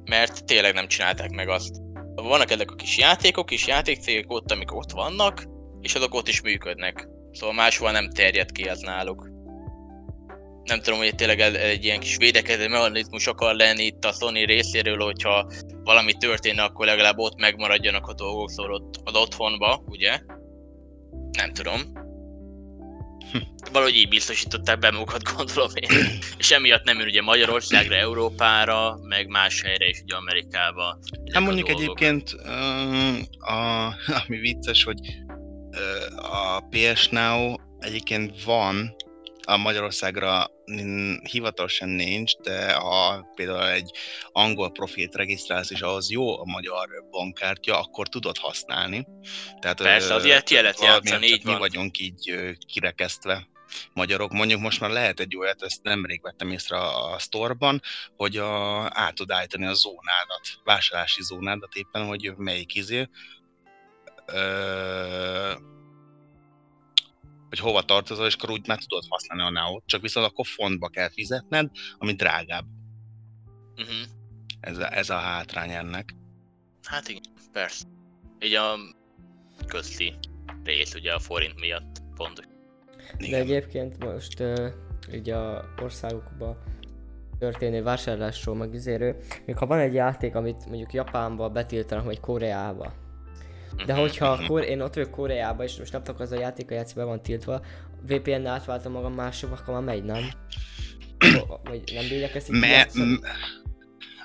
mert 0.09 0.45
tényleg 0.45 0.73
nem 0.73 0.87
csinálták 0.87 1.29
meg 1.29 1.49
azt. 1.49 1.75
Vannak 2.15 2.51
ezek 2.51 2.71
a 2.71 2.75
kis 2.75 2.97
játékok, 2.97 3.45
kis 3.45 3.67
játékcégek 3.67 4.31
ott, 4.31 4.51
amik 4.51 4.75
ott 4.75 4.91
vannak, 4.91 5.43
és 5.81 5.95
azok 5.95 6.13
ott 6.13 6.27
is 6.27 6.41
működnek. 6.41 7.07
Szóval 7.31 7.55
máshol 7.55 7.91
nem 7.91 8.09
terjed 8.09 8.51
ki 8.51 8.67
ez 8.67 8.79
náluk 8.79 9.33
nem 10.65 10.81
tudom, 10.81 10.99
hogy 10.99 11.15
tényleg 11.15 11.39
egy 11.39 11.83
ilyen 11.83 11.99
kis 11.99 12.17
védekező 12.17 12.67
mechanizmus 12.67 13.27
akar 13.27 13.55
lenni 13.55 13.83
itt 13.83 14.05
a 14.05 14.11
Sony 14.11 14.45
részéről, 14.45 15.03
hogyha 15.03 15.51
valami 15.83 16.13
történne, 16.13 16.63
akkor 16.63 16.85
legalább 16.85 17.17
ott 17.17 17.39
megmaradjanak 17.39 18.07
a 18.07 18.13
dolgok, 18.13 18.49
szóval 18.49 18.73
ott 18.73 18.99
az 19.03 19.15
otthonba, 19.15 19.83
ugye? 19.85 20.19
Nem 21.31 21.53
tudom. 21.53 21.81
Valahogy 23.71 23.95
így 23.95 24.09
biztosították 24.09 24.79
be 24.79 24.91
magukat, 24.91 25.23
gondolom 25.35 25.71
én. 25.73 25.89
És 26.37 26.51
emiatt 26.51 26.83
nem 26.83 26.97
jön 26.97 27.07
ugye 27.07 27.21
Magyarországra, 27.21 27.95
Európára, 27.95 28.97
meg 29.01 29.27
más 29.27 29.61
helyre 29.61 29.87
is, 29.87 30.01
ugye 30.03 30.15
Amerikába. 30.15 30.99
Hát 31.33 31.43
mondjuk 31.43 31.67
dolgok. 31.67 31.83
egyébként, 31.83 32.31
a, 33.39 33.85
ami 34.27 34.37
vicces, 34.37 34.83
hogy 34.83 34.99
a 36.15 36.59
PS 36.59 37.07
Now 37.07 37.55
egyébként 37.79 38.43
van, 38.43 38.95
a 39.45 39.57
Magyarországra 39.57 40.51
hivatalosan 41.31 41.89
nincs, 41.89 42.35
de 42.35 42.73
ha 42.73 43.31
például 43.35 43.69
egy 43.69 43.91
angol 44.31 44.71
profilt 44.71 45.15
regisztrálsz, 45.15 45.71
és 45.71 45.81
ahhoz 45.81 46.11
jó 46.11 46.39
a 46.39 46.45
magyar 46.45 46.87
bankkártya, 47.11 47.79
akkor 47.79 48.07
tudod 48.07 48.37
használni. 48.37 49.07
Tehát, 49.59 49.77
Persze, 49.77 50.13
az 50.13 50.25
ilyet 50.25 50.49
lehet 50.49 50.77
valamiért 50.77 51.09
játszani, 51.09 51.27
így 51.27 51.43
mi 51.43 51.51
van. 51.51 51.59
vagyunk 51.59 51.99
így 51.99 52.55
kirekesztve 52.67 53.47
magyarok. 53.93 54.31
Mondjuk 54.31 54.61
most 54.61 54.79
már 54.79 54.89
lehet 54.89 55.19
egy 55.19 55.37
olyat, 55.37 55.63
ezt 55.63 55.83
nemrég 55.83 56.21
vettem 56.21 56.51
észre 56.51 56.77
a, 56.77 57.13
a 57.13 57.19
sztorban, 57.19 57.81
hogy 58.15 58.37
a, 58.37 58.81
át 58.83 59.15
tud 59.15 59.31
állítani 59.31 59.65
a 59.65 59.73
zónádat, 59.73 60.41
vásárlási 60.63 61.23
zónádat 61.23 61.73
éppen, 61.73 62.05
hogy 62.05 62.33
melyik 62.37 62.75
izé, 62.75 63.09
ö, 64.25 65.51
hogy 67.55 67.65
hova 67.65 67.81
tartozol, 67.81 68.25
és 68.25 68.35
akkor 68.35 68.49
úgy 68.49 68.67
már 68.67 68.77
tudod 68.77 69.03
használni 69.09 69.57
a 69.57 69.61
now 69.61 69.79
csak 69.85 70.01
viszont 70.01 70.25
akkor 70.25 70.45
fontba 70.45 70.87
kell 70.87 71.09
fizetned, 71.09 71.69
ami 71.97 72.13
drágább. 72.13 72.65
Uh-huh. 73.77 73.95
Ez 74.59 74.77
a, 74.77 74.95
ez 74.95 75.09
a 75.09 75.17
hátrány 75.17 75.71
ennek. 75.71 76.15
Hát 76.83 77.07
igen, 77.07 77.23
persze. 77.51 77.85
Így 78.39 78.53
a 78.53 78.75
közti 79.67 80.13
rész 80.63 80.95
ugye 80.95 81.13
a 81.13 81.19
forint 81.19 81.59
miatt 81.59 82.01
fontos. 82.15 82.45
De 83.17 83.25
Igen. 83.25 83.41
egyébként 83.41 84.03
most 84.03 84.39
uh, 84.39 84.71
ugye 85.11 85.35
a 85.35 85.73
országokban 85.81 86.57
történő 87.39 87.83
vásárlásról 87.83 88.55
meg 88.55 88.73
izéről, 88.73 89.15
még 89.45 89.57
ha 89.57 89.65
van 89.65 89.79
egy 89.79 89.93
játék, 89.93 90.35
amit 90.35 90.65
mondjuk 90.65 90.93
Japánba 90.93 91.49
betiltanak, 91.49 92.05
vagy 92.05 92.19
Koreába. 92.19 92.93
De 93.85 93.93
Mhm. 93.93 94.01
hogyha 94.01 94.45
Kor- 94.47 94.63
én 94.63 94.81
ott 94.81 94.93
vagyok 94.93 95.11
Koreába, 95.11 95.63
és 95.63 95.77
most 95.77 95.91
nem 95.91 96.03
tudok 96.03 96.19
az 96.19 96.31
a 96.31 96.39
játék, 96.39 96.71
a 96.71 96.73
játék 96.73 96.95
be 96.95 97.03
van 97.03 97.21
tiltva, 97.21 97.61
VPN-nel 98.07 98.47
átváltom 98.53 98.91
magam 98.91 99.13
máshova, 99.13 99.55
akkor 99.55 99.73
már 99.73 99.83
megy, 99.83 100.03
nem? 100.03 100.29
Vagy 101.63 101.91
nem 101.93 102.07
bírják 102.07 102.35
ezt 102.35 102.49
így 102.49 102.59
Me, 102.59 102.87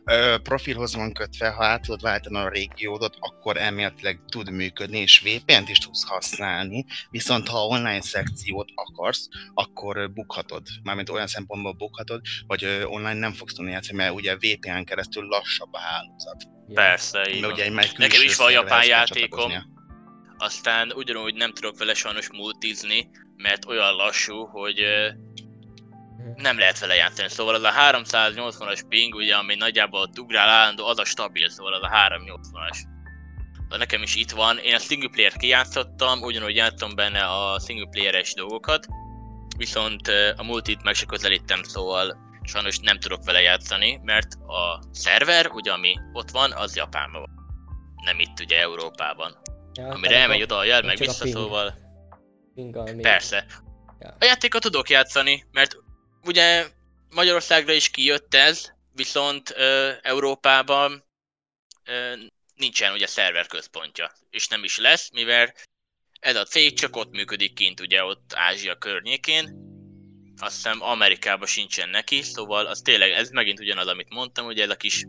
ö, 0.04 0.36
profilhoz 0.42 0.94
van 0.94 1.12
kötve, 1.12 1.48
ha 1.48 1.64
át 1.64 1.82
tudod 1.82 2.00
váltani 2.02 2.36
a 2.36 2.48
régiódot, 2.48 3.16
akkor 3.20 3.56
elméletileg 3.56 4.20
tud 4.28 4.50
működni, 4.50 4.98
és 4.98 5.20
VPN-t 5.20 5.68
is 5.68 5.78
tudsz 5.78 6.04
használni, 6.08 6.84
viszont 7.10 7.48
ha 7.48 7.66
online 7.66 8.00
szekciót 8.00 8.68
akarsz, 8.74 9.28
akkor 9.54 10.12
bukhatod. 10.12 10.62
Mármint 10.82 11.08
olyan 11.10 11.26
szempontból 11.26 11.72
bukhatod, 11.72 12.20
hogy 12.46 12.64
ö, 12.64 12.84
online 12.84 13.18
nem 13.18 13.32
fogsz 13.32 13.54
tudni 13.54 13.70
játszani, 13.70 13.96
mert 13.96 14.14
ugye 14.14 14.36
VPN 14.36 14.82
keresztül 14.84 15.24
lassabb 15.24 15.72
a 15.72 15.78
hálózat. 15.78 16.44
Persze, 16.74 17.30
így 17.30 17.40
Mert 17.40 17.52
ugye 17.52 17.64
egy 17.64 17.72
Nekem 17.96 18.22
is 18.22 18.36
van 18.36 18.50
japán 18.50 18.84
játékom. 18.84 19.52
Aztán 20.38 20.92
ugyanúgy 20.94 21.34
nem 21.34 21.52
tudok 21.52 21.78
vele 21.78 21.94
sajnos 21.94 22.30
multizni, 22.30 23.10
mert 23.36 23.66
olyan 23.66 23.94
lassú, 23.94 24.44
hogy 24.46 24.84
Mhm. 26.20 26.42
nem 26.42 26.58
lehet 26.58 26.78
vele 26.78 26.94
játszani. 26.94 27.28
Szóval 27.28 27.54
az 27.54 27.62
a 27.62 27.72
380-as 27.72 28.80
ping, 28.88 29.14
ugye, 29.14 29.34
ami 29.34 29.54
nagyjából 29.54 30.00
ott 30.00 30.18
ugrál 30.18 30.48
állandó, 30.48 30.86
az 30.86 30.98
a 30.98 31.04
stabil, 31.04 31.48
szóval 31.48 31.74
az 31.74 31.82
a 31.82 31.88
380-as. 31.88 32.78
De 33.68 33.76
nekem 33.76 34.02
is 34.02 34.14
itt 34.14 34.30
van. 34.30 34.58
Én 34.58 34.74
a 34.74 34.78
single 34.78 35.08
player 35.08 35.36
kijátszottam, 35.36 36.22
ugyanúgy 36.22 36.56
játszom 36.56 36.94
benne 36.94 37.24
a 37.24 37.60
single 37.60 37.88
playeres 37.90 38.34
dolgokat, 38.34 38.86
viszont 39.56 40.08
a 40.36 40.42
multit 40.42 40.82
meg 40.82 40.94
se 40.94 41.06
közelítem, 41.06 41.62
szóval 41.62 42.16
sajnos 42.50 42.78
nem 42.78 42.98
tudok 42.98 43.24
vele 43.24 43.40
játszani, 43.40 44.00
mert 44.02 44.34
a 44.34 44.82
szerver, 44.92 45.50
ugye 45.50 45.72
ami 45.72 45.94
ott 46.12 46.30
van, 46.30 46.52
az 46.52 46.76
Japánban 46.76 47.20
van. 47.20 47.38
Nem 48.04 48.18
itt 48.18 48.40
ugye 48.40 48.60
Európában. 48.60 49.36
Ja, 49.72 49.88
Amire 49.88 50.16
elmegy 50.16 50.42
oda 50.42 50.56
a 50.56 50.64
jel, 50.64 50.82
meg 50.82 50.96
vissza, 50.96 51.22
ping. 51.22 51.34
szóval 51.34 51.78
pinggal 52.54 52.84
még- 52.84 53.00
persze. 53.00 53.46
Ja. 53.98 54.16
A 54.20 54.24
játékot 54.24 54.62
tudok 54.62 54.88
játszani, 54.88 55.46
mert 55.50 55.76
ugye 56.24 56.66
Magyarországra 57.10 57.72
is 57.72 57.90
kijött 57.90 58.34
ez, 58.34 58.72
viszont 58.92 59.52
ö, 59.56 59.90
Európában 60.02 61.04
ö, 61.84 62.12
nincsen 62.54 62.92
ugye 62.92 63.06
szerver 63.06 63.46
központja, 63.46 64.12
és 64.30 64.48
nem 64.48 64.64
is 64.64 64.78
lesz, 64.78 65.10
mivel 65.12 65.54
ez 66.20 66.36
a 66.36 66.44
cég 66.44 66.78
csak 66.78 66.96
ott 66.96 67.10
működik 67.10 67.54
kint, 67.54 67.80
ugye 67.80 68.04
ott 68.04 68.32
Ázsia 68.34 68.74
környékén, 68.74 69.69
azt 70.42 70.54
hiszem 70.54 70.82
Amerikában 70.82 71.46
sincsen 71.46 71.88
neki, 71.88 72.22
szóval 72.22 72.66
az 72.66 72.80
tényleg, 72.80 73.10
ez 73.10 73.30
megint 73.30 73.60
ugyanaz, 73.60 73.86
amit 73.86 74.10
mondtam, 74.14 74.46
ugye 74.46 74.62
ez 74.62 74.70
a 74.70 74.76
kis, 74.76 75.04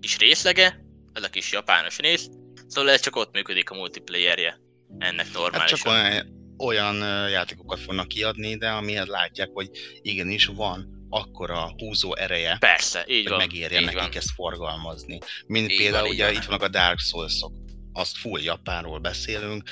kis 0.00 0.18
részlege, 0.18 0.84
ez 1.12 1.22
a 1.22 1.28
kis 1.28 1.52
japános 1.52 1.98
rész, 1.98 2.28
szóval 2.66 2.90
ez 2.90 3.00
csak 3.00 3.16
ott 3.16 3.32
működik 3.32 3.70
a 3.70 3.74
multiplayerje 3.74 4.60
ennek 4.98 5.26
Hát 5.26 5.34
normálisan. 5.34 5.78
csak 5.78 5.86
olyan, 5.92 6.26
olyan 6.58 7.28
játékokat 7.30 7.80
fognak 7.80 8.08
kiadni, 8.08 8.56
de 8.56 8.68
amihez 8.68 9.06
látják, 9.06 9.48
hogy 9.52 9.68
igenis 10.02 10.46
van 10.46 11.06
akkora 11.08 11.72
húzó 11.76 12.14
ereje, 12.16 12.56
Persze, 12.58 13.04
így 13.08 13.20
hogy 13.22 13.28
van. 13.30 13.38
megérje 13.38 13.78
így 13.78 13.84
nekik 13.84 14.00
van. 14.00 14.10
ezt 14.14 14.30
forgalmazni. 14.34 15.18
Mint 15.46 15.70
Így 15.70 15.76
például 15.78 16.02
van, 16.02 16.12
ugye 16.12 16.24
van. 16.24 16.34
itt 16.34 16.44
vannak 16.44 16.62
a 16.62 16.68
Dark 16.68 16.98
Souls-ok, 16.98 17.52
azt 17.92 18.16
full 18.16 18.40
Japánról 18.40 18.98
beszélünk, 18.98 19.62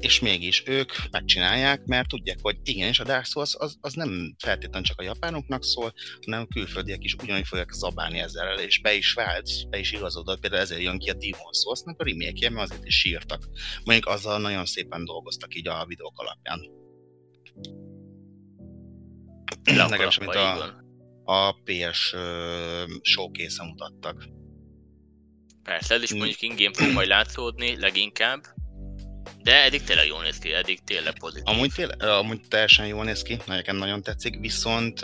és 0.00 0.20
mégis 0.20 0.62
ők 0.66 0.92
megcsinálják, 1.10 1.84
mert 1.84 2.08
tudják, 2.08 2.38
hogy 2.42 2.56
igenis 2.62 3.00
a 3.00 3.04
Dark 3.04 3.24
Souls 3.24 3.54
az, 3.58 3.76
az 3.80 3.94
nem 3.94 4.34
feltétlenül 4.38 4.86
csak 4.86 5.00
a 5.00 5.02
japánoknak 5.02 5.64
szól, 5.64 5.92
hanem 6.24 6.40
a 6.40 6.54
külföldiek 6.54 7.04
is 7.04 7.14
ugyanúgy 7.22 7.46
fogják 7.46 7.72
zabálni 7.72 8.18
ezzel, 8.18 8.58
és 8.58 8.80
be 8.80 8.94
is 8.94 9.12
vált, 9.12 9.68
be 9.68 9.78
is 9.78 9.92
igazodott, 9.92 10.40
például 10.40 10.62
ezért 10.62 10.82
jön 10.82 10.98
ki 10.98 11.10
a 11.10 11.14
Demon 11.14 11.52
Souls-nak 11.52 12.00
a 12.00 12.04
remake 12.04 12.50
mert 12.50 12.70
azért 12.70 12.86
is 12.86 12.98
sírtak. 12.98 13.48
Mondjuk 13.84 14.06
azzal 14.06 14.40
nagyon 14.40 14.64
szépen 14.64 15.04
dolgoztak 15.04 15.54
így 15.54 15.68
a 15.68 15.84
videók 15.86 16.18
alapján. 16.18 16.60
Le 19.64 19.86
Legalábbis, 19.86 20.16
amit 20.16 20.34
a, 20.34 20.82
a 21.24 21.52
PS 21.52 22.12
ö, 22.12 22.84
showcase 23.02 23.64
mutattak. 23.64 24.28
Persze, 25.62 25.94
ez 25.94 26.02
is 26.02 26.14
Mm. 26.14 26.16
mondjuk 26.16 26.42
ingén 26.42 26.72
fog 26.72 26.92
majd 26.92 27.08
látszódni, 27.08 27.76
leginkább. 27.76 28.40
De 29.42 29.64
eddig 29.64 29.82
tényleg 29.82 30.06
jól 30.06 30.22
néz 30.22 30.38
ki, 30.38 30.52
eddig 30.52 30.80
tényleg 30.84 31.18
pozitív. 31.18 31.46
Amúgy, 31.46 31.72
téle, 31.74 32.16
amúgy 32.16 32.40
teljesen 32.48 32.86
jól 32.86 33.04
néz 33.04 33.22
ki, 33.22 33.38
nekem 33.46 33.76
nagyon 33.76 34.02
tetszik, 34.02 34.40
viszont 34.40 35.00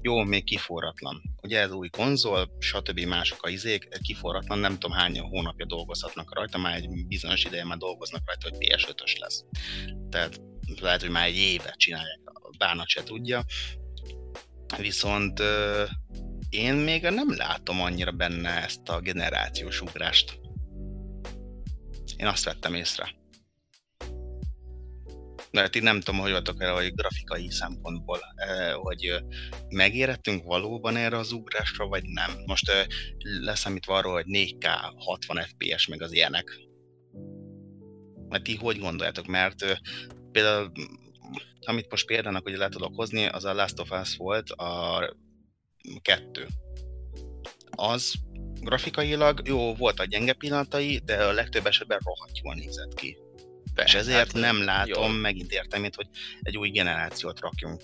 jó, 0.00 0.22
még 0.22 0.44
kiforratlan. 0.44 1.22
Ugye 1.42 1.60
ez 1.60 1.72
új 1.72 1.88
konzol, 1.88 2.56
stb. 2.58 3.00
mások 3.00 3.42
a 3.42 3.48
izék, 3.48 3.88
kiforratlan, 4.02 4.58
nem 4.58 4.78
tudom 4.78 4.96
hány 4.96 5.20
hónapja 5.20 5.66
dolgozhatnak 5.66 6.34
rajta, 6.34 6.58
már 6.58 6.76
egy 6.76 7.06
bizonyos 7.06 7.44
ideje 7.44 7.64
már 7.64 7.76
dolgoznak 7.76 8.22
rajta, 8.26 8.48
hogy 8.48 8.66
PS5-ös 8.66 9.18
lesz. 9.18 9.44
Tehát 10.10 10.40
lehet, 10.80 11.00
hogy 11.00 11.10
már 11.10 11.26
egy 11.26 11.36
éve 11.36 11.74
csinálják, 11.76 12.20
bánat 12.58 12.88
se 12.88 13.02
tudja. 13.02 13.44
Viszont 14.78 15.42
én 16.50 16.74
még 16.74 17.02
nem 17.02 17.36
látom 17.36 17.80
annyira 17.80 18.10
benne 18.10 18.62
ezt 18.62 18.88
a 18.88 19.00
generációs 19.00 19.80
ugrást. 19.80 20.38
Én 22.16 22.26
azt 22.26 22.44
vettem 22.44 22.74
észre. 22.74 23.18
De 25.50 25.60
hát 25.60 25.76
én 25.76 25.82
nem 25.82 26.00
tudom, 26.00 26.20
hogy 26.20 26.30
vagytok 26.30 26.62
el, 26.62 26.74
hogy 26.74 26.94
grafikai 26.94 27.50
szempontból, 27.50 28.18
eh, 28.34 28.72
hogy 28.72 29.04
eh, 29.04 29.20
megérettünk 29.68 30.44
valóban 30.44 30.96
erre 30.96 31.16
az 31.16 31.32
ugrásra, 31.32 31.86
vagy 31.86 32.02
nem. 32.04 32.30
Most 32.46 32.68
eh, 32.68 32.86
leszámítva 33.40 33.96
arról, 33.96 34.12
hogy 34.12 34.24
4K, 34.28 34.66
60 34.96 35.42
FPS, 35.42 35.86
meg 35.86 36.02
az 36.02 36.12
ilyenek. 36.12 36.58
Mert 38.28 38.42
ti 38.42 38.56
hogy 38.56 38.78
gondoljátok? 38.78 39.26
Mert 39.26 39.80
például, 40.32 40.72
amit 41.60 41.90
most 41.90 42.06
példának 42.06 42.46
ugye 42.46 42.56
le 42.56 42.68
tudok 42.68 42.94
hozni, 42.94 43.26
az 43.26 43.44
a 43.44 43.54
Last 43.54 43.80
of 43.80 43.90
Us 43.90 44.16
volt, 44.16 44.50
a 44.50 45.16
kettő. 46.02 46.46
Az 47.70 48.14
grafikailag 48.60 49.40
jó, 49.44 49.74
volt 49.74 50.00
a 50.00 50.04
gyenge 50.04 50.32
pillanatai, 50.32 51.00
de 51.04 51.24
a 51.24 51.32
legtöbb 51.32 51.66
esetben 51.66 51.98
rohadt 52.04 52.38
jól 52.42 52.54
nézett 52.54 52.94
ki. 52.94 53.16
És 53.84 53.94
ezért 53.94 54.16
Hát, 54.18 54.32
nem 54.32 54.64
látom 54.64 55.12
jó. 55.12 55.18
megint 55.18 55.52
értelmét, 55.52 55.94
hogy 55.94 56.06
egy 56.42 56.56
új 56.56 56.70
generációt 56.70 57.40
rakjunk 57.40 57.82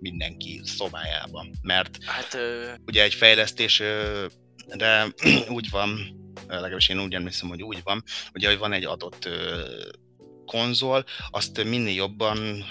mindenki 0.00 0.60
szobájába. 0.64 1.46
Mert 1.62 2.04
Hát, 2.04 2.34
ö, 2.34 2.72
ugye 2.86 3.02
egy 3.02 3.14
fejlesztés, 3.14 3.82
de 4.76 5.06
úgy 5.56 5.70
van, 5.70 6.16
legalábbis 6.48 6.88
én 6.88 7.00
úgy 7.00 7.14
emlékszem, 7.14 7.48
hogy 7.48 7.62
úgy 7.62 7.80
van, 7.82 8.02
ugye, 8.34 8.48
hogy 8.48 8.58
van 8.58 8.72
egy 8.72 8.84
adott 8.84 9.28
konzol, 10.48 11.04
azt 11.30 11.64
minél 11.64 11.94
jobban 11.94 12.64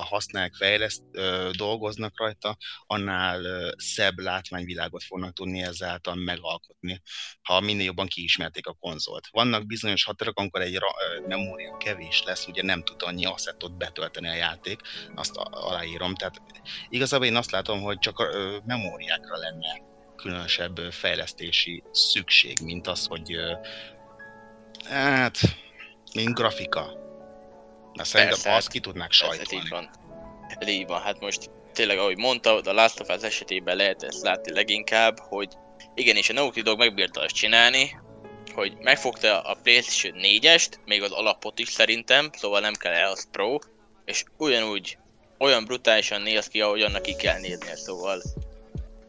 használják, 0.00 0.54
fejleszt, 0.54 1.02
dolgoznak 1.50 2.18
rajta, 2.18 2.56
annál 2.86 3.40
szebb 3.76 4.18
látványvilágot 4.18 5.02
fognak 5.02 5.32
tudni 5.32 5.62
ezáltal 5.62 6.14
megalkotni, 6.14 7.02
ha 7.42 7.60
minél 7.60 7.84
jobban 7.84 8.06
kiismerték 8.06 8.66
a 8.66 8.76
konzolt. 8.80 9.28
Vannak 9.30 9.66
bizonyos 9.66 10.04
határok, 10.04 10.38
amikor 10.38 10.60
egy 10.60 10.78
memória 11.26 11.76
kevés 11.76 12.22
lesz, 12.22 12.46
ugye 12.46 12.62
nem 12.62 12.82
tud 12.82 13.02
annyi 13.02 13.24
asszettot 13.24 13.76
betölteni 13.76 14.28
a 14.28 14.34
játék, 14.34 14.80
azt 15.14 15.36
aláírom, 15.36 16.14
tehát 16.14 16.42
igazából 16.88 17.26
én 17.26 17.36
azt 17.36 17.50
látom, 17.50 17.82
hogy 17.82 17.98
csak 17.98 18.18
a 18.18 18.26
memóriákra 18.66 19.36
lenne 19.36 19.86
különösebb 20.16 20.78
fejlesztési 20.90 21.82
szükség, 21.92 22.58
mint 22.62 22.86
az, 22.86 23.06
hogy 23.06 23.36
hát, 24.88 25.38
mint 26.14 26.34
grafika. 26.34 27.06
Mert 27.98 28.08
szerintem 28.08 28.40
Persze, 28.42 28.56
azt 28.56 28.68
ki 28.68 28.80
tudnák 28.80 29.08
így 29.08 29.14
sajtolni. 29.14 29.68
van. 29.68 29.90
Ez 30.58 30.68
így 30.68 30.86
van. 30.86 31.02
Hát 31.02 31.20
most 31.20 31.50
tényleg, 31.72 31.98
ahogy 31.98 32.16
mondta, 32.16 32.60
a 32.60 32.72
Last 32.72 33.00
of 33.00 33.16
Us 33.16 33.22
esetében 33.22 33.76
lehet 33.76 34.02
ezt 34.02 34.22
látni 34.22 34.52
leginkább, 34.52 35.18
hogy 35.18 35.48
igenis 35.94 36.28
a 36.28 36.32
Naughty 36.32 36.60
Dog 36.60 36.78
megbírta 36.78 37.20
azt 37.20 37.34
csinálni, 37.34 37.98
hogy 38.54 38.76
megfogta 38.80 39.40
a 39.40 39.58
PlayStation 39.62 40.20
4-est, 40.22 40.70
még 40.84 41.02
az 41.02 41.10
alapot 41.10 41.58
is 41.58 41.68
szerintem, 41.68 42.30
szóval 42.32 42.60
nem 42.60 42.74
kell 42.74 42.92
ehhez 42.92 43.28
Pro, 43.30 43.58
és 44.04 44.24
ugyanúgy 44.36 44.98
olyan 45.38 45.64
brutálisan 45.64 46.22
néz 46.22 46.46
ki, 46.46 46.60
ahogy 46.60 46.82
annak 46.82 47.02
ki 47.02 47.16
kell 47.16 47.40
néznie, 47.40 47.76
szóval 47.76 48.22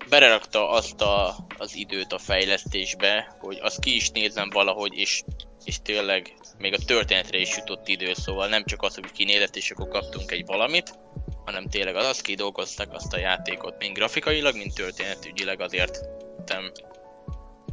belerakta 0.10 0.70
azt 0.70 1.02
a, 1.02 1.36
az 1.58 1.76
időt 1.76 2.14
a 2.14 2.18
fejlesztésbe, 2.18 3.36
hogy 3.40 3.60
az 3.62 3.78
ki 3.80 3.96
is 3.96 4.10
nézem 4.10 4.50
valahogy, 4.50 4.98
és, 4.98 5.24
és 5.64 5.82
tényleg 5.82 6.34
még 6.60 6.74
a 6.74 6.86
történetre 6.86 7.38
is 7.38 7.58
jutott 7.58 7.88
idő, 7.88 8.14
szóval 8.14 8.48
nem 8.48 8.66
csak 8.66 8.82
az, 8.82 8.96
hogy 8.96 9.12
kinézett 9.12 9.56
és 9.56 9.72
akkor 9.72 9.88
kaptunk 9.88 10.32
egy 10.32 10.46
valamit, 10.46 10.94
hanem 11.46 11.68
tényleg 11.68 11.96
az 11.96 12.06
azt 12.06 12.22
kidolgoztak 12.22 12.94
azt 12.94 13.14
a 13.14 13.20
játékot, 13.20 13.78
mind 13.78 13.96
grafikailag, 13.96 14.56
mind 14.56 14.74
történetügyileg 14.74 15.62
azért 15.62 16.00
nem. 16.46 16.72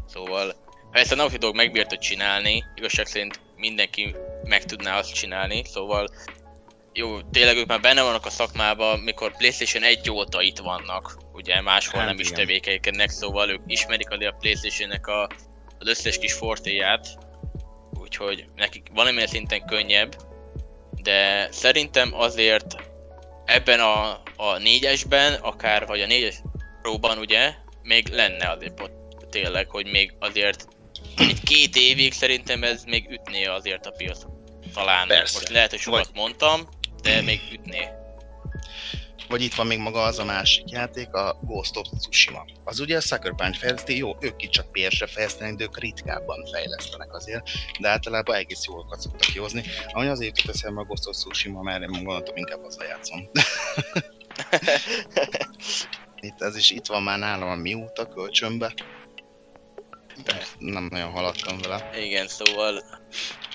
Szóval, 0.08 0.54
ha 0.92 0.98
ezt 0.98 1.12
a 1.12 1.14
Naughty 1.14 1.36
Dog 1.36 1.54
megbírta 1.54 1.98
csinálni, 1.98 2.64
igazság 2.74 3.06
szerint 3.06 3.40
mindenki 3.56 4.14
meg 4.44 4.64
tudná 4.64 4.98
azt 4.98 5.14
csinálni, 5.14 5.62
szóval 5.64 6.08
jó, 6.92 7.20
tényleg 7.22 7.56
ők 7.56 7.66
már 7.66 7.80
benne 7.80 8.02
vannak 8.02 8.26
a 8.26 8.30
szakmában, 8.30 8.98
mikor 8.98 9.36
PlayStation 9.36 9.82
1 9.82 10.10
óta 10.10 10.42
itt 10.42 10.58
vannak, 10.58 11.18
ugye 11.32 11.60
máshol 11.60 12.00
Hát 12.00 12.08
nem 12.08 12.18
is 12.18 12.30
igen. 12.30 12.38
tevékenykednek, 12.38 13.10
szóval 13.10 13.50
ők 13.50 13.60
ismerik 13.66 14.10
azért 14.10 14.32
a 14.32 14.36
Playstation-nek 14.36 15.06
a, 15.06 15.28
az 15.78 15.88
összes 15.88 16.18
kis 16.18 16.32
fortéját, 16.32 17.25
úgyhogy 18.20 18.44
nekik 18.56 18.86
valamilyen 18.94 19.26
szinten 19.26 19.66
könnyebb, 19.66 20.16
de 21.02 21.48
szerintem 21.50 22.14
azért 22.14 22.76
ebben 23.44 23.80
a, 23.80 24.22
a 24.36 24.58
négyesben, 24.58 25.32
akár 25.32 25.86
vagy 25.86 26.00
a 26.00 26.06
négyes 26.06 26.34
próban 26.82 27.18
ugye, 27.18 27.54
még 27.82 28.08
lenne 28.08 28.50
azért 28.50 28.74
pot, 28.74 28.90
tényleg, 29.30 29.68
hogy 29.68 29.86
még 29.86 30.12
azért 30.18 30.68
egy 31.16 31.42
két 31.42 31.76
évig 31.76 32.12
szerintem 32.12 32.62
ez 32.62 32.84
még 32.84 33.10
ütné 33.10 33.44
azért 33.44 33.86
a 33.86 33.90
piacot. 33.90 34.30
Talán 34.74 35.08
Persze. 35.08 35.38
most 35.38 35.48
lehet, 35.48 35.70
hogy 35.70 35.80
sokat 35.80 36.10
mondtam, 36.14 36.68
de 37.02 37.20
még 37.20 37.40
ütné. 37.52 37.88
Vagy 39.28 39.42
itt 39.42 39.54
van 39.54 39.66
még 39.66 39.78
maga 39.78 40.02
az 40.02 40.18
a 40.18 40.24
másik 40.24 40.70
játék, 40.70 41.12
a 41.12 41.38
Ghost 41.40 41.76
of 41.76 41.86
Tsushima. 42.00 42.44
Az 42.64 42.80
ugye 42.80 42.96
a 42.96 43.00
Sucker 43.00 43.34
Punch 43.34 43.58
fejleszti, 43.58 43.96
jó, 43.96 44.16
ők 44.20 44.42
itt 44.42 44.50
csak 44.50 44.72
PS-re 44.72 45.06
fejlesztenek, 45.06 45.54
de 45.54 45.64
ők 45.64 45.78
ritkábban 45.78 46.44
fejlesztenek 46.52 47.14
azért, 47.14 47.42
de 47.80 47.88
általában 47.88 48.36
egész 48.36 48.64
jól 48.64 48.86
szoktak 48.98 49.28
kihozni. 49.28 49.64
Ami 49.88 50.06
azért 50.06 50.38
jutott 50.38 50.54
eszembe 50.54 50.80
a 50.80 50.84
Ghost 50.84 51.06
of 51.06 51.16
Tsushima, 51.16 51.62
mert 51.62 51.82
én 51.82 51.90
gondoltam 51.92 52.36
inkább 52.36 52.64
azzal 52.64 52.86
játszom. 52.86 53.30
itt, 56.20 56.42
ez 56.42 56.56
is 56.56 56.70
itt 56.70 56.86
van 56.86 57.02
már 57.02 57.18
nálam 57.18 57.48
a 57.48 57.54
Mióta 57.54 58.08
kölcsönbe. 58.08 58.74
De 60.24 60.46
nem 60.58 60.88
nagyon 60.90 61.10
haladtam 61.10 61.58
vele. 61.58 61.90
Igen, 61.94 62.28
szóval 62.28 62.82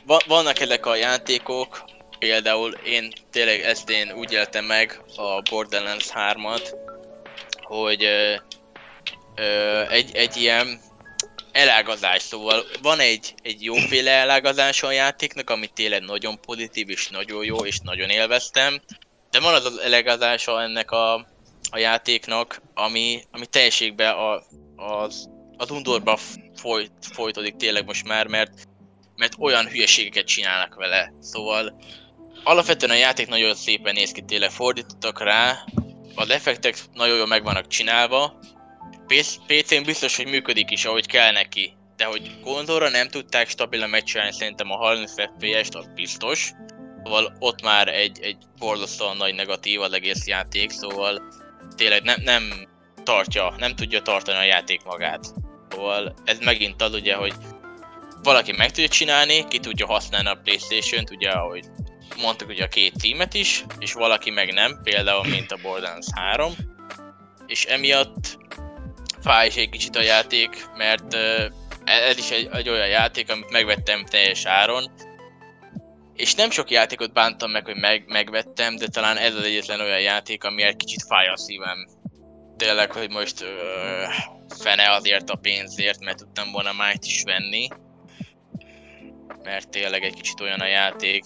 va- 0.05 0.25
vannak 0.25 0.59
ezek 0.59 0.85
a 0.85 0.95
játékok, 0.95 1.83
például 2.21 2.71
én 2.71 3.13
tényleg 3.31 3.61
ezt 3.61 3.89
én 3.89 4.11
úgy 4.11 4.31
éltem 4.31 4.65
meg 4.65 5.01
a 5.15 5.41
Borderlands 5.49 6.09
3-at, 6.13 6.73
hogy 7.61 8.03
ö, 8.03 8.35
ö, 9.35 9.81
egy, 9.89 10.15
egy 10.15 10.37
ilyen 10.37 10.79
elágazás, 11.51 12.21
szóval 12.21 12.63
van 12.81 12.99
egy, 12.99 13.33
egy 13.41 13.63
jóféle 13.63 14.11
elágazása 14.11 14.87
a 14.87 14.91
játéknak, 14.91 15.49
ami 15.49 15.67
tényleg 15.67 16.01
nagyon 16.01 16.41
pozitív 16.41 16.89
és 16.89 17.09
nagyon 17.09 17.45
jó, 17.45 17.57
és 17.65 17.79
nagyon 17.79 18.09
élveztem, 18.09 18.81
de 19.31 19.39
van 19.39 19.53
az 19.53 19.65
az 19.65 19.77
elágazása 19.77 20.61
ennek 20.61 20.91
a, 20.91 21.13
a 21.71 21.77
játéknak, 21.77 22.61
ami, 22.73 23.23
ami 23.31 23.45
teljességben 23.45 24.13
a, 24.13 24.43
az, 24.75 25.29
az 25.57 25.71
undorba 25.71 26.17
folyt, 26.55 26.91
folytodik 27.13 27.55
tényleg 27.55 27.85
most 27.85 28.07
már, 28.07 28.27
mert, 28.27 28.53
mert 29.15 29.33
olyan 29.39 29.67
hülyeségeket 29.67 30.25
csinálnak 30.25 30.75
vele. 30.75 31.13
Szóval 31.19 31.79
alapvetően 32.43 32.91
a 32.91 32.95
játék 32.95 33.27
nagyon 33.27 33.55
szépen 33.55 33.93
néz 33.93 34.11
ki, 34.11 34.21
tényleg 34.21 34.49
fordítottak 34.49 35.21
rá, 35.21 35.65
az 36.15 36.29
effektek 36.29 36.75
nagyon 36.93 37.17
jól 37.17 37.27
meg 37.27 37.43
vannak 37.43 37.67
csinálva, 37.67 38.39
PC- 39.07 39.39
PC-n 39.47 39.83
biztos, 39.83 40.15
hogy 40.15 40.27
működik 40.27 40.71
is, 40.71 40.85
ahogy 40.85 41.05
kell 41.05 41.31
neki, 41.31 41.73
de 41.95 42.05
hogy 42.05 42.39
konzolra 42.43 42.89
nem 42.89 43.07
tudták 43.07 43.49
stabilan 43.49 43.89
megcsinálni 43.89 44.33
szerintem 44.33 44.71
a 44.71 44.75
30 44.75 45.11
FPS-t, 45.11 45.75
az 45.75 45.87
biztos. 45.95 46.51
Szóval 47.03 47.35
ott 47.39 47.61
már 47.61 47.87
egy, 47.87 48.19
egy 48.21 48.37
borzasztóan 48.59 49.17
nagy 49.17 49.35
negatív 49.35 49.81
az 49.81 49.93
egész 49.93 50.27
játék, 50.27 50.69
szóval 50.69 51.21
tényleg 51.75 52.03
nem, 52.03 52.21
nem 52.23 52.69
tartja, 53.03 53.53
nem 53.57 53.75
tudja 53.75 54.01
tartani 54.01 54.37
a 54.37 54.43
játék 54.43 54.83
magát. 54.83 55.33
Szóval 55.69 56.13
ez 56.25 56.39
megint 56.39 56.81
az 56.81 56.93
ugye, 56.93 57.15
hogy 57.15 57.33
valaki 58.23 58.51
meg 58.51 58.71
tudja 58.71 58.89
csinálni, 58.89 59.47
ki 59.47 59.59
tudja 59.59 59.85
használni 59.85 60.27
a 60.27 60.39
Playstation-t, 60.43 61.11
ugye 61.11 61.29
ahogy 61.29 61.65
mondtuk 62.21 62.49
ugye 62.49 62.63
a 62.63 62.67
két 62.67 62.95
címet 62.95 63.33
is, 63.33 63.65
és 63.79 63.93
valaki 63.93 64.29
meg 64.29 64.53
nem, 64.53 64.79
például 64.83 65.27
mint 65.27 65.51
a 65.51 65.59
Borderlands 65.61 66.07
3, 66.15 66.53
és 67.47 67.65
emiatt 67.65 68.37
fáj 69.21 69.47
is 69.47 69.55
egy 69.55 69.69
kicsit 69.69 69.95
a 69.95 70.01
játék, 70.01 70.65
mert 70.77 71.13
ö, 71.13 71.45
ez 71.85 72.17
is 72.17 72.31
egy, 72.31 72.49
egy 72.53 72.69
olyan 72.69 72.87
játék, 72.87 73.31
amit 73.31 73.51
megvettem 73.51 74.05
teljes 74.05 74.45
áron, 74.45 74.91
és 76.15 76.35
nem 76.35 76.49
sok 76.49 76.69
játékot 76.71 77.13
bántam 77.13 77.51
meg, 77.51 77.65
hogy 77.65 77.75
meg, 77.75 78.03
megvettem, 78.07 78.75
de 78.75 78.87
talán 78.87 79.17
ez 79.17 79.35
az 79.35 79.43
egyetlen 79.43 79.79
olyan 79.79 80.01
játék, 80.01 80.43
ami 80.43 80.61
egy 80.61 80.75
kicsit 80.75 81.03
fáj 81.03 81.27
a 81.27 81.37
szívem. 81.37 81.87
Tényleg, 82.57 82.91
hogy 82.91 83.09
most 83.09 83.41
ö, 83.41 84.03
fene 84.59 84.91
azért 84.91 85.29
a 85.29 85.35
pénzért, 85.35 85.99
mert 85.99 86.17
tudtam 86.17 86.51
volna 86.51 86.71
mást 86.73 87.05
is 87.05 87.23
venni. 87.23 87.67
Mert 89.43 89.69
tényleg 89.69 90.03
egy 90.03 90.13
kicsit 90.13 90.39
olyan 90.41 90.59
a 90.59 90.67
játék. 90.67 91.23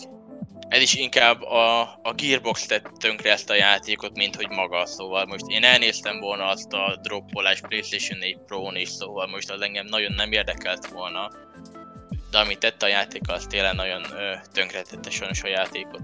Ez 0.67 0.81
is 0.81 0.93
inkább 0.93 1.41
a, 1.41 1.81
a 1.81 2.13
Gearbox 2.15 2.65
tett 2.65 2.91
tönkre 2.97 3.31
ezt 3.31 3.49
a 3.49 3.55
játékot, 3.55 4.15
mint 4.15 4.35
hogy 4.35 4.49
maga, 4.49 4.85
szóval 4.85 5.25
most 5.25 5.47
én 5.47 5.63
elnéztem 5.63 6.19
volna 6.19 6.45
azt 6.45 6.73
a 6.73 6.99
droppolás 7.01 7.61
PlayStation 7.61 8.19
4 8.19 8.37
Pro-n 8.45 8.75
is, 8.75 8.89
szóval 8.89 9.27
most 9.27 9.51
az 9.51 9.61
engem 9.61 9.85
nagyon 9.85 10.13
nem 10.13 10.31
érdekelt 10.31 10.87
volna. 10.87 11.31
De 12.31 12.37
amit 12.39 12.59
tett 12.59 12.83
a 12.83 12.87
játék, 12.87 13.21
az 13.27 13.45
tényleg 13.49 13.75
nagyon 13.75 14.03
ö, 14.11 14.33
tönkretette 14.53 15.09
sajnos 15.09 15.43
a 15.43 15.47
játékot. 15.47 16.01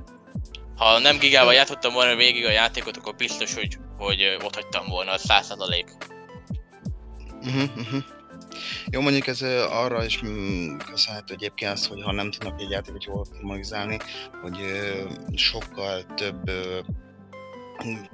Ha 0.76 1.00
nem 1.00 1.18
gigával 1.18 1.54
játszottam 1.54 1.94
volna 1.94 2.16
végig 2.16 2.46
a 2.46 2.52
játékot, 2.52 2.98
akkor 2.98 3.16
biztos, 3.16 3.54
hogy, 3.54 3.78
hogy 3.98 4.38
ott 4.44 4.56
hagytam 4.56 4.88
volna, 4.88 5.12
az 5.12 5.24
100%. 5.28 5.86
Uh-huh, 7.42 7.70
uh-huh. 7.78 8.04
Jó, 8.92 9.02
mondjuk 9.02 9.28
ez 9.28 9.42
arra 9.70 10.06
is 10.06 10.24
mm, 10.26 10.78
köszönhető 10.78 11.34
egyébként 11.34 11.72
az, 11.72 11.88
hogy 11.88 12.02
ha 12.02 12.12
nem 12.12 12.32
tudnak 12.32 12.62
egy 12.62 12.70
játékot 12.70 13.04
jól 13.04 13.20
optimalizálni, 13.20 13.98
hogy 14.42 14.58
sokkal 15.36 16.06
több 16.16 16.52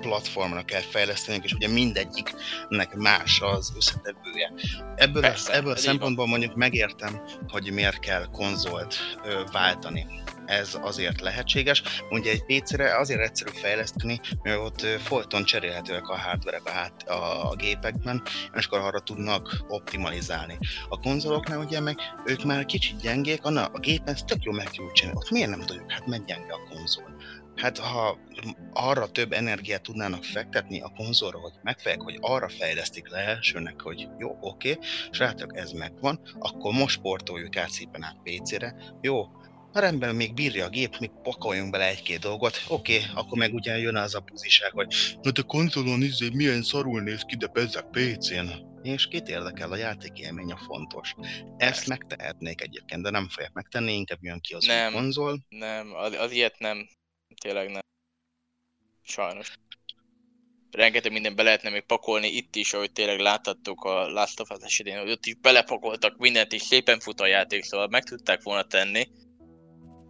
platformra 0.01 0.61
kell 0.61 0.81
fejleszteni, 0.81 1.39
és 1.43 1.53
ugye 1.53 1.67
mindegyiknek 1.67 2.95
más 2.95 3.41
az 3.41 3.73
összetevője. 3.75 4.53
Ebből, 4.95 5.21
Persze, 5.21 5.51
a, 5.51 5.55
ebből 5.55 5.71
a 5.71 5.75
szempontból 5.75 6.27
mondjuk 6.27 6.55
megértem, 6.55 7.21
hogy 7.47 7.71
miért 7.71 7.99
kell 7.99 8.25
konzolt 8.31 8.95
ö, 9.25 9.43
váltani. 9.51 10.07
Ez 10.47 10.77
azért 10.81 11.21
lehetséges. 11.21 11.83
Ugye 12.09 12.31
egy 12.31 12.43
PC-re 12.45 12.97
azért 12.97 13.21
egyszerű 13.21 13.51
fejleszteni, 13.53 14.19
mert 14.43 14.59
ott 14.59 14.81
folyton 14.81 15.43
cserélhetőek 15.43 16.07
a 16.07 16.17
hardverek 16.17 16.65
a, 16.65 16.69
hát, 16.69 17.09
a, 17.09 17.55
gépekben, 17.55 18.21
és 18.53 18.65
akkor 18.65 18.79
arra 18.79 18.99
tudnak 18.99 19.55
optimalizálni. 19.67 20.57
A 20.89 20.99
konzoloknál 20.99 21.59
ugye 21.59 21.79
meg 21.79 21.97
ők 22.25 22.43
már 22.43 22.65
kicsit 22.65 23.01
gyengék, 23.01 23.45
a, 23.45 23.69
a 23.73 23.79
gépen 23.79 24.13
ezt 24.13 24.25
tök 24.25 24.43
jó 24.43 24.51
meg 24.51 24.65
tudjuk 24.65 24.91
csinálni. 24.91 25.19
Ott 25.19 25.31
miért 25.31 25.49
nem 25.49 25.61
tudjuk? 25.61 25.91
Hát 25.91 26.07
meg 26.07 26.25
gyenge 26.25 26.53
a 26.53 26.75
konzol. 26.75 27.15
Hát 27.55 27.77
ha 27.77 28.17
arra 28.73 29.07
több 29.07 29.31
energiát 29.31 29.81
tudnának 29.81 30.23
fektetni 30.23 30.81
a 30.81 30.93
konzolra, 30.95 31.39
hogy 31.39 31.53
megfejek, 31.61 32.01
hogy 32.01 32.17
arra 32.21 32.49
fejlesztik 32.49 33.09
le 33.09 33.17
elsőnek, 33.17 33.81
hogy 33.81 34.07
jó, 34.17 34.37
oké, 34.41 34.77
srácok, 35.11 35.57
ez 35.57 35.71
megvan, 35.71 36.19
akkor 36.39 36.73
most 36.73 36.97
sportoljuk 36.97 37.57
át 37.57 37.69
szépen 37.69 38.03
át 38.03 38.17
PC-re, 38.23 38.75
jó, 39.01 39.25
rendben 39.79 40.15
még 40.15 40.33
bírja 40.33 40.65
a 40.65 40.69
gép, 40.69 40.97
még 40.99 41.11
pakoljunk 41.23 41.71
bele 41.71 41.87
egy-két 41.87 42.19
dolgot, 42.19 42.63
oké, 42.67 42.97
okay, 42.97 43.09
akkor 43.13 43.37
meg 43.37 43.53
ugye 43.53 43.77
jön 43.77 43.95
az 43.95 44.15
a 44.15 44.19
buziság, 44.19 44.71
hogy 44.71 44.93
na 45.21 45.31
te 45.31 45.41
konzolon 45.41 46.01
izé 46.01 46.29
milyen 46.33 46.63
szarul 46.63 47.01
néz 47.01 47.21
ki, 47.21 47.35
de 47.35 47.47
bezzek 47.47 47.85
PC-n. 47.91 48.65
És 48.81 49.07
kit 49.07 49.27
érdekel, 49.27 49.71
a 49.71 49.75
játékélmény 49.75 50.51
a 50.51 50.57
fontos. 50.57 51.15
Ezt 51.57 51.87
megtehetnék 51.87 52.61
egyébként, 52.61 53.01
de 53.01 53.09
nem 53.09 53.29
fogják 53.29 53.53
megtenni, 53.53 53.93
inkább 53.93 54.17
jön 54.21 54.39
ki 54.39 54.53
az 54.53 54.65
Nem. 54.65 54.93
konzol. 54.93 55.39
Nem, 55.49 55.93
az, 55.93 56.13
az 56.13 56.31
ilyet 56.31 56.59
nem. 56.59 56.87
Tényleg 57.41 57.69
nem. 57.69 57.81
Sajnos. 59.01 59.53
Rengeteg 60.71 61.11
minden 61.11 61.35
be 61.35 61.43
lehetne 61.43 61.69
még 61.69 61.81
pakolni 61.81 62.27
itt 62.27 62.55
is, 62.55 62.73
ahogy 62.73 62.91
tényleg 62.91 63.19
láthattuk 63.19 63.83
a 63.83 64.09
Last 64.09 64.39
of 64.39 64.49
Us 64.49 64.63
esetén, 64.63 64.99
hogy 64.99 65.11
ott 65.11 65.25
is 65.25 65.35
belepakoltak 65.35 66.17
mindent, 66.17 66.53
és 66.53 66.61
szépen 66.61 66.99
fut 66.99 67.21
a 67.21 67.25
játék, 67.25 67.63
szóval 67.63 67.87
meg 67.87 68.03
tudták 68.03 68.41
volna 68.43 68.63
tenni. 68.63 69.07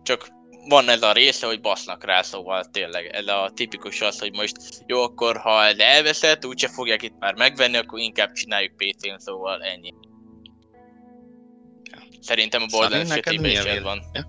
Csak 0.07 0.27
van 0.67 0.89
ez 0.89 1.01
a 1.01 1.11
része, 1.11 1.47
hogy 1.47 1.61
basznak 1.61 2.03
rá, 2.03 2.21
szóval 2.21 2.65
tényleg 2.71 3.05
ez 3.05 3.27
a 3.27 3.51
tipikus 3.55 4.01
az, 4.01 4.19
hogy 4.19 4.35
most 4.35 4.55
jó, 4.85 5.01
akkor 5.01 5.37
ha 5.37 5.65
ez 5.65 5.77
elveszett, 5.77 6.45
úgyse 6.45 6.67
fogják 6.67 7.01
itt 7.01 7.19
már 7.19 7.33
megvenni, 7.35 7.77
akkor 7.77 7.99
inkább 7.99 8.31
csináljuk 8.31 8.75
PC-n, 8.75 9.17
szóval 9.17 9.63
ennyi. 9.63 9.93
Szerintem 12.19 12.61
a 12.61 12.65
Borderlands 12.71 13.11
esetében 13.11 13.51
is 13.51 13.57
ez 13.57 13.81
van. 13.81 14.03
Ja? 14.13 14.25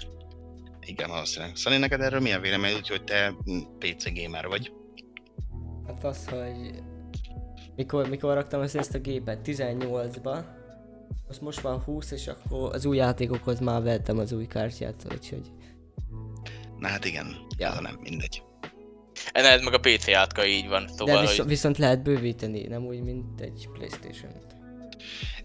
Igen, 0.92 1.08
valószínűleg. 1.08 1.56
Szani, 1.56 1.76
neked 1.76 2.00
erről 2.00 2.20
milyen 2.20 2.40
vélemény, 2.40 2.74
úgyhogy 2.74 3.04
te 3.04 3.34
PC 3.78 4.22
gamer 4.22 4.46
vagy? 4.46 4.72
Hát 5.86 6.04
az, 6.04 6.28
hogy 6.28 6.82
mikor, 7.76 8.08
mikor 8.08 8.34
raktam 8.34 8.62
össze 8.62 8.78
ezt 8.78 8.94
a 8.94 8.98
gépet 8.98 9.40
18-ba, 9.44 10.44
most 11.28 11.40
most 11.40 11.60
van 11.60 11.78
20, 11.78 12.10
és 12.10 12.26
akkor 12.26 12.74
az 12.74 12.84
új 12.84 12.96
játékokhoz 12.96 13.60
már 13.60 13.82
vettem 13.82 14.18
az 14.18 14.32
új 14.32 14.46
kártyát, 14.46 15.06
úgyhogy 15.12 15.50
Na 16.78 16.88
hát 16.88 17.04
igen, 17.04 17.36
Ja. 17.58 17.70
a 17.70 17.80
nem 17.80 17.98
mindegy. 18.02 18.42
Ez 19.32 19.62
meg 19.62 19.74
a 19.74 19.78
PC 19.80 20.08
átka 20.08 20.46
így 20.46 20.68
van, 20.68 20.84
De 20.86 20.92
szóval, 20.96 21.20
visz, 21.20 21.36
hogy 21.36 21.46
viszont 21.46 21.78
lehet 21.78 22.02
bővíteni, 22.02 22.62
nem 22.62 22.86
úgy, 22.86 23.02
mint 23.02 23.40
egy 23.40 23.68
playstation 23.72 24.32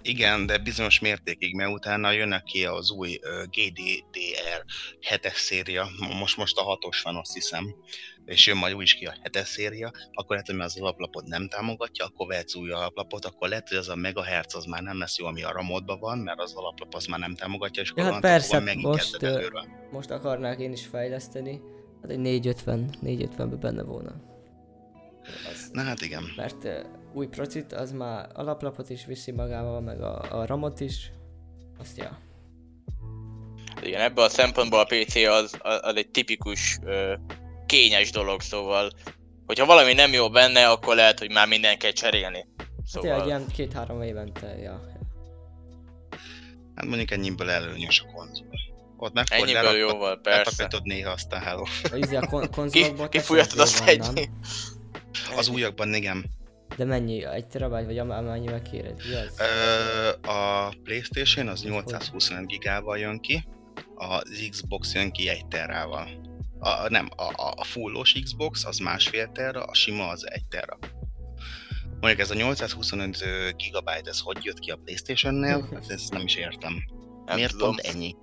Igen, 0.02 0.46
de 0.46 0.58
bizonyos 0.58 1.00
mértékig, 1.00 1.56
mert 1.56 1.72
utána 1.72 2.12
jönnek 2.12 2.44
ki 2.44 2.66
az 2.66 2.92
új 2.92 3.20
GDDR 3.44 4.66
7-es 5.10 5.36
széria, 5.36 5.88
most 6.20 6.38
most 6.38 6.58
a 6.58 6.78
6-os 6.78 7.00
van 7.04 7.16
azt 7.16 7.34
hiszem, 7.34 7.76
és 8.26 8.48
jön 8.48 8.58
majd 8.58 8.74
új 8.74 8.84
is 8.84 8.94
ki 8.94 9.06
a 9.06 9.16
7-es 9.24 9.46
széria, 9.46 9.92
akkor 10.14 10.36
lehet, 10.36 10.52
hogy 10.52 10.60
az 10.60 10.80
alaplapot 10.80 11.26
nem 11.26 11.48
támogatja, 11.48 12.06
akkor 12.06 12.28
vehetsz 12.28 12.56
új 12.56 12.72
alaplapot, 12.72 13.26
akkor 13.26 13.50
lehet, 13.50 13.68
hogy 13.68 13.78
az 13.78 13.90
a 13.90 13.96
megahertz 13.96 14.56
az 14.56 14.66
már 14.66 14.82
nem 14.82 15.00
lesz 15.00 15.18
jó, 15.18 15.26
ami 15.26 15.44
a 15.44 15.52
ramodban 15.52 16.00
van, 16.00 16.18
mert 16.18 16.40
az 16.40 16.54
alaplap 16.54 16.96
az 16.96 17.06
már 17.06 17.20
nem 17.20 17.36
támogatja, 17.36 17.82
és 17.82 17.90
akkor 17.90 18.04
hát 18.04 18.12
onnantól 18.12 18.32
persze, 18.32 18.60
megint 18.60 18.86
most, 18.86 19.24
előről. 19.24 19.66
Most 19.92 20.10
akarnák 20.10 20.60
én 20.60 20.72
is 20.72 20.86
fejleszteni, 20.86 21.62
hát 22.02 22.12
egy 22.12 22.20
450, 22.20 22.90
450-ben 23.04 23.60
benne 23.60 23.84
volna. 23.84 24.34
Az, 25.52 25.70
Na 25.72 25.82
hát 25.82 26.02
igen. 26.02 26.24
mert 26.36 26.68
új 27.16 27.28
procit, 27.28 27.74
az 27.74 27.92
már 27.92 28.30
alaplapot 28.34 28.90
is 28.90 29.06
viszi 29.06 29.32
magával, 29.32 29.82
meg 29.82 30.02
a, 30.02 30.40
a 30.40 30.46
ramot 30.46 30.80
is. 30.80 31.12
Azt 31.80 31.98
ja. 31.98 32.20
igen, 33.82 34.02
ebből 34.02 34.24
a 34.24 34.30
szempontból 34.30 34.80
a 34.80 34.84
PC 34.84 35.16
az, 35.16 35.58
az, 35.62 35.96
egy 35.96 36.10
tipikus 36.10 36.80
ö, 36.84 37.14
kényes 37.66 38.12
dolog, 38.12 38.42
szóval 38.42 38.92
hogyha 39.46 39.66
valami 39.66 39.94
nem 39.94 40.14
jó 40.14 40.30
benne, 40.30 40.70
akkor 40.70 40.96
lehet, 40.96 41.20
hogy 41.20 41.32
már 41.32 41.48
minden 41.48 41.78
kell 41.78 41.92
cserélni. 41.92 42.48
Hát 42.58 42.68
Szóval, 42.86 43.10
tényleg 43.10 43.26
ilyen 43.26 43.48
két-három 43.54 44.02
évente, 44.02 44.58
ja. 44.58 44.82
Hát 46.76 46.86
mondjuk 46.86 47.12
ennyiből 47.12 47.50
előnyös 47.50 48.00
a 48.08 48.12
konzol. 48.14 48.48
Ott 48.98 49.14
megfogod, 49.14 49.44
ennyiből 49.44 49.64
lerakod, 49.64 49.94
jóval, 49.94 50.20
persze. 50.22 50.68
néha 50.84 51.12
azt 51.12 51.32
a 51.32 51.40
hello. 51.40 51.64
A, 51.92 51.96
izé, 51.96 52.16
a 52.16 52.28
kon- 52.28 52.50
Ki, 52.50 52.56
konzolokból 52.56 53.10
kifújhatod 53.10 53.60
azt 53.60 53.88
egy... 53.88 54.08
Az 55.38 55.48
újakban 55.48 55.94
igen. 55.94 56.26
De 56.78 56.86
mennyi? 56.86 57.26
Egy 57.26 57.48
terabájt, 57.48 57.86
vagy 57.86 57.98
am- 57.98 58.10
amennyivel 58.10 58.62
kéred? 58.62 59.00
Az? 59.00 59.40
Ö, 59.40 60.30
a 60.30 60.70
Playstation 60.84 61.48
az 61.48 61.64
825 61.64 62.48
gigával 62.48 62.98
jön 62.98 63.20
ki, 63.20 63.48
az 63.96 64.48
Xbox 64.50 64.94
jön 64.94 65.12
ki 65.12 65.30
1 65.30 65.48
terával. 65.48 66.10
A, 66.60 66.90
nem, 66.90 67.10
a, 67.16 67.54
a, 67.56 67.64
fullos 67.64 68.20
Xbox 68.24 68.66
az 68.66 68.78
másfél 68.78 69.32
terra, 69.34 69.64
a 69.64 69.74
sima 69.74 70.08
az 70.08 70.30
1 70.32 70.46
terra. 70.50 70.78
Mondjuk 72.00 72.20
ez 72.20 72.32
a 72.32 72.36
825 72.36 73.18
gigabyte, 73.58 74.10
ez 74.10 74.20
hogy 74.20 74.44
jött 74.44 74.60
ki 74.60 74.72
a 74.72 74.80
Playstation-nél? 74.84 75.68
Hát 75.74 75.90
ezt 75.90 76.12
nem 76.12 76.22
is 76.22 76.36
értem. 76.36 76.84
Nem 77.26 77.36
Miért 77.36 77.52
tudom. 77.52 77.68
pont 77.68 77.80
ennyi? 77.88 78.16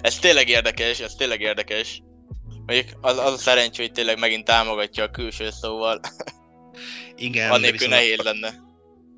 Ez 0.00 0.18
tényleg 0.18 0.48
érdekes, 0.48 1.00
ez 1.00 1.14
tényleg 1.14 1.40
érdekes. 1.40 2.02
Mondjuk 2.66 2.88
az, 3.00 3.18
az 3.18 3.32
a 3.32 3.36
szerencsé, 3.36 3.82
hogy 3.82 3.92
tényleg 3.92 4.18
megint 4.18 4.44
támogatja 4.44 5.04
a 5.04 5.10
külső 5.10 5.50
szóval, 5.50 6.00
Igen, 7.16 7.48
de 7.48 7.54
annélkül 7.54 7.88
nehéz 7.88 8.18
akkor- 8.18 8.24
lenne. 8.24 8.66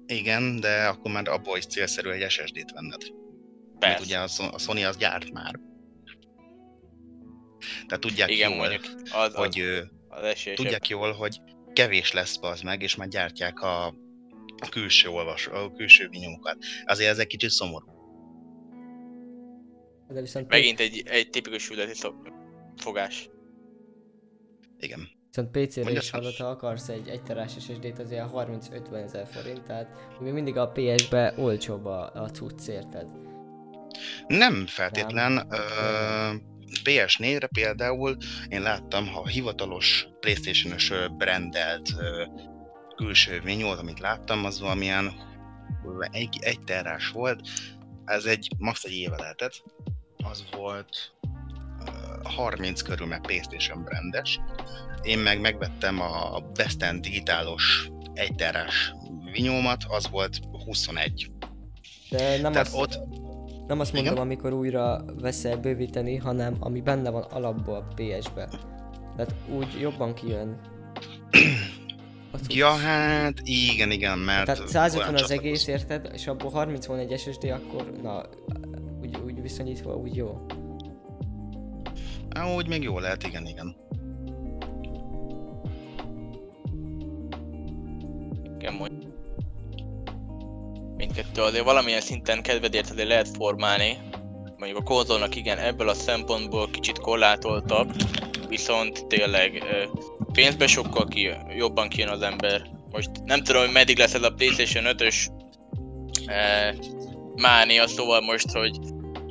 Igen, 0.06 0.61
de 0.61 0.86
akkor 0.86 1.11
már 1.12 1.28
abból 1.28 1.56
is 1.56 1.66
célszerű 1.66 2.08
egy 2.11 2.30
SSD-t 2.30 2.72
venned. 2.72 3.02
Mert 3.78 3.78
Persze. 3.78 4.04
ugye 4.04 4.18
a 4.18 4.26
Son- 4.26 4.54
a 4.54 4.58
Sony 4.58 4.84
az 4.84 4.96
gyárt 4.96 5.30
már. 5.32 5.54
Tehát 7.86 8.00
tudják 8.00 8.30
Igen, 8.30 8.50
jól, 8.50 8.58
mondjuk 8.58 8.84
az, 9.12 9.34
hogy 9.34 9.61
az, 10.08 10.22
az 10.22 10.50
tudják 10.54 10.88
jól, 10.88 11.12
hogy 11.12 11.40
kevés 11.72 12.12
lesz 12.12 12.38
az 12.40 12.61
meg, 12.61 12.82
és 12.82 12.96
már 12.96 13.08
gyártják 13.08 13.61
a, 13.61 13.86
a 14.56 14.68
külső 14.70 15.08
olvas, 15.08 15.46
a 15.46 15.72
külső 15.72 16.08
vinyókat. 16.08 16.56
Azért 16.84 17.11
ez 17.11 17.18
egy 17.18 17.26
kicsit 17.26 17.50
szomorú. 17.50 17.86
De 20.08 20.20
viszont, 20.20 20.48
Megint 20.48 20.80
egy, 20.80 21.02
egy 21.06 21.30
tipikus 21.30 21.70
üzleti 21.70 22.00
fogás. 22.76 23.28
Igen. 24.78 25.08
Viszont 25.31 25.51
PC-re 25.51 25.91
is 25.91 26.11
hallott, 26.11 26.37
ha 26.37 26.45
akarsz 26.45 26.89
egy 26.89 27.09
1 27.09 27.22
terás 27.22 27.53
SSD-t, 27.53 27.99
az 27.99 28.11
ilyen 28.11 28.31
30-50 28.35 29.05
ezer 29.05 29.26
forint, 29.26 29.62
tehát 29.62 29.89
még 30.20 30.33
mindig 30.33 30.57
a 30.57 30.68
PS-be 30.68 31.35
olcsóbb 31.37 31.87
a, 31.87 32.11
a 32.14 32.31
cucc, 32.31 32.68
érted? 32.68 33.07
Nem 34.26 34.66
feltétlen. 34.66 35.47
Ö, 35.51 35.57
Nem. 35.57 36.43
PS4-re 36.85 37.47
például 37.47 38.16
én 38.49 38.62
láttam, 38.62 39.07
ha 39.07 39.26
hivatalos 39.26 40.09
Playstation-ös 40.20 40.91
ö, 40.91 41.07
brandelt 41.09 41.91
ö, 41.99 42.24
külső 42.97 43.41
vinyót, 43.41 43.78
amit 43.78 44.01
láttam, 44.01 44.45
az 44.45 44.61
valamilyen 44.61 45.12
egy, 46.11 46.39
egy 46.41 46.61
terrás 46.61 47.09
volt. 47.09 47.41
Ez 48.05 48.24
egy 48.24 48.49
max. 48.59 48.85
egy 48.85 48.93
éve 48.93 49.16
lehetett. 49.16 49.62
Az 50.16 50.45
volt 50.51 51.14
ö, 51.20 51.20
30 52.22 52.83
körül, 52.83 53.07
meg 53.07 53.20
Playstation 53.20 53.85
brandes. 53.85 54.41
Én 55.03 55.18
meg 55.18 55.41
megvettem 55.41 56.01
a 56.01 56.41
Best 56.55 56.83
End 56.83 57.01
digitálos 57.01 57.91
egy 58.14 58.35
terrás 58.35 58.95
vinyómat, 59.33 59.85
az 59.89 60.11
volt 60.11 60.41
21. 60.64 61.31
De 62.11 62.41
nem 62.41 62.53
Tehát 62.53 62.66
azt, 62.66 62.76
ott 62.76 62.99
nem 63.66 63.81
azt 63.81 63.93
mondom, 63.93 64.12
Igen? 64.12 64.24
amikor 64.24 64.53
újra 64.53 65.05
veszel 65.20 65.57
bővíteni, 65.57 66.16
hanem 66.16 66.57
ami 66.61 66.81
benne 66.81 67.11
van 67.11 67.22
alapból 67.22 67.74
a 67.74 67.95
PS-be. 67.95 68.49
Tehát 69.16 69.35
úgy 69.49 69.81
jobban 69.81 70.14
kijön. 70.14 70.61
Ja, 72.49 72.68
hát 72.68 73.41
igen, 73.45 73.91
igen, 73.91 74.18
mert... 74.18 74.45
Tehát 74.45 74.68
150 74.68 75.09
olyan 75.09 75.22
az 75.22 75.31
egész, 75.31 75.66
érted? 75.66 76.11
És 76.12 76.26
abból 76.26 76.51
30 76.51 76.87
van 76.87 76.99
egy 76.99 77.18
SSD, 77.18 77.45
akkor 77.45 77.93
na, 78.03 78.22
úgy, 79.01 79.16
úgy 79.24 79.43
viszonyítva, 79.43 79.95
úgy 79.95 80.16
jó. 80.16 80.47
Á, 82.35 82.55
úgy 82.55 82.68
még 82.68 82.83
jó 82.83 82.99
lehet, 82.99 83.26
igen, 83.26 83.47
igen. 83.47 83.76
Igen, 88.59 88.74
mondjuk. 88.74 89.09
Mindkettő 90.97 91.43
azért 91.43 91.64
valamilyen 91.64 92.01
szinten 92.01 92.43
kedvedért 92.43 92.91
azért 92.91 93.09
lehet 93.09 93.28
formálni. 93.28 93.99
Mondjuk 94.59 94.81
a 94.81 94.83
konzolnak 94.83 95.37
igen, 95.37 95.59
ebből 95.59 95.89
a 95.89 95.95
szempontból 95.95 96.70
kicsit 96.70 96.99
korlátoltabb, 96.99 97.92
viszont 98.49 99.07
tényleg 99.07 99.63
pénzbe 100.33 100.67
sokkal 100.67 101.07
ki, 101.09 101.30
jobban 101.57 101.88
kijön 101.88 102.09
az 102.09 102.22
ember. 102.22 102.71
Most 102.91 103.11
nem 103.25 103.42
tudom, 103.42 103.63
hogy 103.63 103.72
meddig 103.72 103.99
lesz 103.99 104.14
ez 104.14 104.22
a 104.22 104.30
PlayStation 104.30 104.84
5-ös 104.87 105.29
e, 106.26 106.75
mánia, 107.37 107.87
szóval 107.87 108.21
most, 108.21 108.50
hogy 108.50 108.79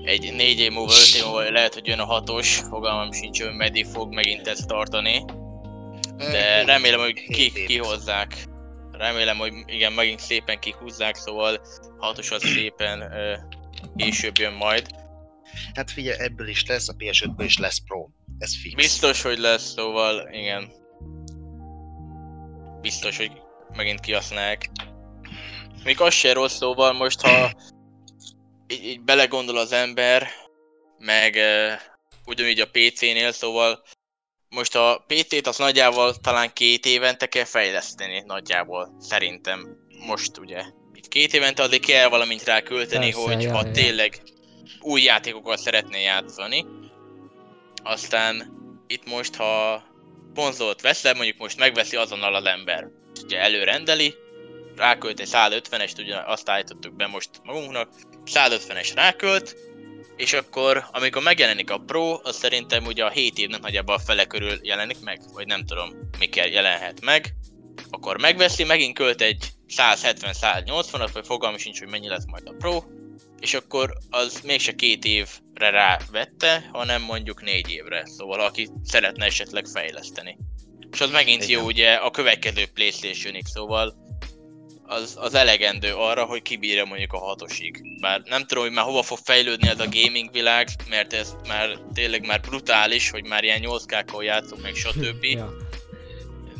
egy 0.09 0.33
4 0.33 0.59
év 0.59 0.71
múlva, 0.71 0.93
5 0.93 1.15
év 1.15 1.23
múlva 1.23 1.51
lehet, 1.51 1.73
hogy 1.73 1.87
jön 1.87 1.99
a 1.99 2.21
6-os, 2.21 2.47
fogalmam 2.69 3.11
sincs, 3.11 3.41
hogy 3.43 3.53
meddig 3.53 3.85
fog 3.85 4.13
megint 4.13 4.47
ezt 4.47 4.67
tartani. 4.67 5.25
De 6.17 6.63
remélem, 6.65 6.99
hogy 6.99 7.13
ki, 7.13 7.51
kihozzák. 7.51 8.47
Remélem, 8.91 9.37
hogy 9.37 9.53
igen, 9.65 9.93
megint 9.93 10.19
szépen 10.19 10.59
kihúzzák, 10.59 11.15
szóval 11.15 11.61
hatos 11.97 12.31
az 12.31 12.43
szépen 12.43 13.01
ö, 13.01 13.33
később 13.95 14.37
jön 14.37 14.53
majd. 14.53 14.87
Hát 15.73 15.91
figyelj, 15.91 16.19
ebből 16.19 16.47
is 16.47 16.65
lesz, 16.65 16.89
a 16.89 16.93
PS5-ből 16.93 17.43
is 17.43 17.57
lesz 17.57 17.77
Pro. 17.77 18.07
Ez 18.37 18.61
fix. 18.61 18.75
Biztos, 18.75 19.21
hogy 19.21 19.37
lesz, 19.37 19.73
szóval 19.73 20.29
igen. 20.31 20.71
Biztos, 22.81 23.17
hogy 23.17 23.31
megint 23.75 23.99
kihasználják. 23.99 24.69
Még 25.83 26.01
az 26.01 26.13
se 26.13 26.33
rossz, 26.33 26.55
szóval 26.55 26.93
most, 26.93 27.21
ha 27.21 27.51
így, 28.69 28.85
így 28.85 29.01
belegondol 29.01 29.57
az 29.57 29.71
ember, 29.71 30.27
meg 30.97 31.35
uh, 31.35 31.79
ugyanúgy 32.25 32.59
a 32.59 32.69
PC-nél, 32.71 33.31
szóval 33.31 33.83
most 34.49 34.75
a 34.75 35.05
PC-t 35.07 35.47
az 35.47 35.57
nagyjából 35.57 36.15
talán 36.15 36.53
két 36.53 36.85
évente 36.85 37.25
kell 37.25 37.43
fejleszteni, 37.43 38.23
nagyjából, 38.25 38.95
szerintem. 38.99 39.77
Most 40.07 40.37
ugye. 40.37 40.63
Itt 40.93 41.07
két 41.07 41.33
évente 41.33 41.63
azért 41.63 41.85
kell 41.85 42.09
valamint 42.09 42.43
rá 42.43 42.61
költeni, 42.61 43.11
Persze, 43.11 43.33
hogy 43.33 43.45
ha 43.45 43.71
tényleg 43.71 44.21
új 44.79 45.01
játékokat 45.01 45.59
szeretné 45.59 46.01
játszani. 46.03 46.65
Aztán 47.83 48.57
itt 48.87 49.09
most, 49.09 49.35
ha 49.35 49.83
konzolt 50.35 50.81
veszel, 50.81 51.13
mondjuk 51.13 51.37
most 51.37 51.57
megveszi 51.57 51.95
azonnal 51.95 52.35
az 52.35 52.45
ember. 52.45 52.87
Ugye 53.23 53.39
előrendeli, 53.39 54.13
rákölt 54.75 55.19
egy 55.19 55.29
150-est, 55.31 55.99
ugye 55.99 56.15
azt 56.25 56.49
állítottuk 56.49 56.95
be 56.95 57.07
most 57.07 57.29
magunknak, 57.43 57.89
150-es 58.33 58.91
rákölt, 58.95 59.55
és 60.15 60.33
akkor, 60.33 60.85
amikor 60.91 61.21
megjelenik 61.21 61.71
a 61.71 61.77
Pro, 61.77 62.19
az 62.23 62.35
szerintem 62.35 62.85
ugye 62.85 63.05
a 63.05 63.09
7 63.09 63.37
évnek 63.37 63.61
nagyjából 63.61 63.95
a 63.95 63.99
fele 63.99 64.25
körül 64.25 64.59
jelenik 64.61 64.99
meg, 64.99 65.21
vagy 65.33 65.47
nem 65.47 65.65
tudom, 65.65 65.89
mikor 66.19 66.45
jelenhet 66.45 67.01
meg. 67.01 67.33
Akkor 67.89 68.19
megveszi, 68.19 68.63
megint 68.63 68.95
költ 68.95 69.21
egy 69.21 69.51
170-180-at, 69.77 71.09
vagy 71.13 71.25
fogalmi 71.25 71.57
sincs, 71.57 71.79
hogy 71.79 71.89
mennyi 71.89 72.07
lesz 72.07 72.25
majd 72.25 72.47
a 72.47 72.55
Pro, 72.57 72.83
és 73.39 73.53
akkor 73.53 73.97
az 74.09 74.41
mégse 74.43 74.75
két 74.75 75.05
évre 75.05 75.69
rávette, 75.69 76.69
hanem 76.71 77.01
mondjuk 77.01 77.41
négy 77.41 77.69
évre. 77.69 78.05
Szóval 78.05 78.39
aki 78.39 78.69
szeretne 78.83 79.25
esetleg 79.25 79.65
fejleszteni. 79.65 80.37
És 80.91 81.01
az 81.01 81.09
megint 81.09 81.43
Igen. 81.43 81.59
jó 81.59 81.65
ugye 81.65 81.93
a 81.93 82.11
következő 82.11 82.65
Playstation-ig, 82.73 83.45
szóval 83.45 83.95
az, 84.89 85.15
az 85.19 85.33
elegendő 85.33 85.93
arra, 85.93 86.25
hogy 86.25 86.41
kibírja 86.41 86.85
mondjuk 86.85 87.13
a 87.13 87.17
hatosig. 87.17 87.99
Bár 88.01 88.21
nem 88.25 88.45
tudom, 88.45 88.63
hogy 88.63 88.73
már 88.73 88.85
hova 88.85 89.01
fog 89.01 89.17
fejlődni 89.23 89.67
ez 89.67 89.79
a 89.79 89.87
gaming 89.89 90.31
világ, 90.31 90.67
mert 90.89 91.13
ez 91.13 91.35
már 91.47 91.77
tényleg 91.93 92.25
már 92.25 92.41
brutális, 92.41 93.09
hogy 93.09 93.25
már 93.25 93.43
ilyen 93.43 93.61
8K-kal 93.63 94.23
játszunk, 94.23 94.61
meg 94.61 94.75
stb. 94.75 95.23
Ja. 95.23 95.53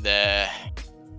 De 0.02 0.48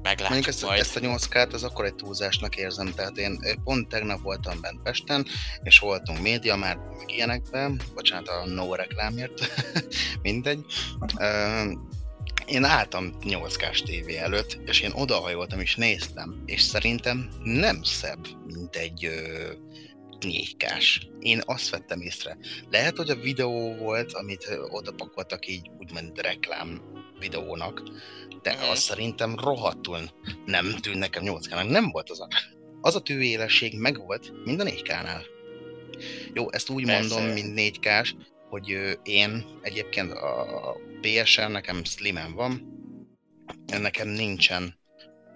meglátjuk 0.03 0.29
Mondjuk 0.29 0.47
ezt, 0.47 0.63
majd. 0.63 0.81
ezt 0.81 0.97
a 0.97 1.01
8 1.01 1.27
k 1.27 1.35
az 1.53 1.65
akkor 1.65 1.85
egy 1.85 1.95
túlzásnak 1.95 2.57
érzem, 2.57 2.93
tehát 2.95 3.17
én 3.17 3.41
pont 3.65 3.89
tegnap 3.89 4.21
voltam 4.23 4.61
bent 4.61 4.83
Pesten, 4.83 5.27
és 5.63 5.79
voltunk 5.79 6.21
média 6.21 6.57
már 6.57 6.77
meg 6.77 7.11
ilyenekben, 7.11 7.81
bocsánat 7.95 8.29
a 8.29 8.47
no 8.47 8.75
reklámért, 8.75 9.41
mindegy. 10.23 10.65
Ö, 11.19 11.63
én 12.51 12.65
álltam 12.65 13.17
8 13.25 13.57
k 13.57 13.81
tévé 13.85 14.17
előtt, 14.17 14.59
és 14.67 14.81
én 14.81 14.93
odahajoltam 14.95 15.61
és 15.61 15.77
néztem, 15.77 16.43
és 16.47 16.63
szerintem 16.63 17.29
nem 17.43 17.83
szebb, 17.83 18.27
mint 18.47 18.77
egy 18.77 19.05
ö, 19.05 19.53
4 20.21 20.57
k 20.57 20.65
Én 21.21 21.41
azt 21.45 21.71
vettem 21.71 22.01
észre. 22.01 22.39
Lehet, 22.71 22.97
hogy 22.97 23.11
a 23.11 23.15
videó 23.15 23.75
volt, 23.75 24.13
amit 24.13 24.59
oda 24.71 24.93
pakoltak 24.93 25.49
így 25.49 25.71
úgymond 25.79 26.21
reklám 26.21 26.81
videónak, 27.19 27.83
de 28.43 28.55
Mhm. 28.55 28.71
az 28.71 28.79
szerintem 28.79 29.35
rohadtul 29.37 29.99
nem 30.45 30.77
tűnt 30.81 30.99
nekem 30.99 31.23
8 31.23 31.47
k 31.47 31.65
Nem 31.69 31.91
volt 31.91 32.11
az 32.11 32.21
a... 32.21 32.29
Az 32.83 32.95
a 32.95 33.01
tűélesség 33.01 33.79
megvolt, 33.79 34.33
mind 34.45 34.61
a 34.61 34.63
4 34.63 34.83
k 34.83 34.93
Jó, 36.35 36.53
ezt 36.53 36.71
úgy 36.71 36.85
Persze. 36.85 37.15
mondom, 37.15 37.33
mint 37.33 37.55
4 37.55 37.81
k 37.81 37.87
hogy 38.51 38.99
én 39.03 39.45
egyébként 39.63 40.13
a 40.13 40.77
PSN 41.01 41.51
nekem 41.51 41.85
slimen 41.85 42.35
van, 42.35 42.79
nekem 43.81 44.09
nincsen 44.09 44.79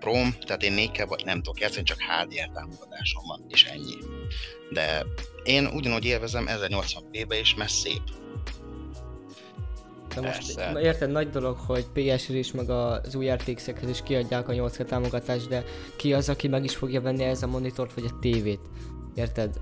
Prom, 0.00 0.34
tehát 0.46 0.62
én 0.62 0.72
4 0.72 0.90
k 0.90 1.24
nem 1.24 1.42
tudok 1.42 1.60
játszani, 1.60 1.84
csak 1.84 1.98
HDR 2.00 2.50
támogatásom 2.54 3.22
van, 3.26 3.44
és 3.48 3.64
ennyi. 3.64 3.96
De 4.70 5.06
én 5.44 5.66
ugyanúgy 5.66 6.04
élvezem 6.04 6.46
1080p-be 6.48 7.38
is, 7.38 7.54
mert 7.54 7.70
szép. 7.70 8.02
De 10.14 10.20
most 10.20 10.54
Persze. 10.54 10.80
érted, 10.80 11.10
nagy 11.10 11.30
dolog, 11.30 11.56
hogy 11.56 11.86
PS-re 11.92 12.36
is, 12.36 12.52
meg 12.52 12.70
az 12.70 13.14
új 13.14 13.30
RTX-ekhez 13.30 13.88
is 13.88 14.02
kiadják 14.04 14.48
a 14.48 14.52
8K 14.52 14.84
támogatást, 14.84 15.48
de 15.48 15.64
ki 15.96 16.12
az, 16.12 16.28
aki 16.28 16.48
meg 16.48 16.64
is 16.64 16.76
fogja 16.76 17.00
venni 17.00 17.24
ez 17.24 17.42
a 17.42 17.46
monitort, 17.46 17.94
vagy 17.94 18.04
a 18.04 18.18
tévét? 18.20 18.60
Érted? 19.14 19.58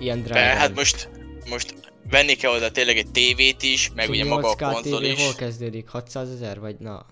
Ilyen 0.00 0.22
Be, 0.22 0.28
drágán. 0.28 0.56
hát 0.56 0.74
most, 0.74 1.08
most 1.48 1.74
venni 2.10 2.34
kell 2.34 2.50
oda 2.50 2.70
tényleg 2.70 2.96
egy 2.96 3.10
tévét 3.10 3.62
is, 3.62 3.90
meg 3.94 4.08
ugye 4.08 4.24
maga 4.24 4.48
a 4.48 4.54
8K 4.54 4.72
konzol 4.72 5.00
TV 5.00 5.04
is. 5.04 5.24
hol 5.24 5.34
kezdődik? 5.34 5.88
600 5.88 6.30
ezer? 6.30 6.60
Vagy 6.60 6.76
na, 6.78 7.06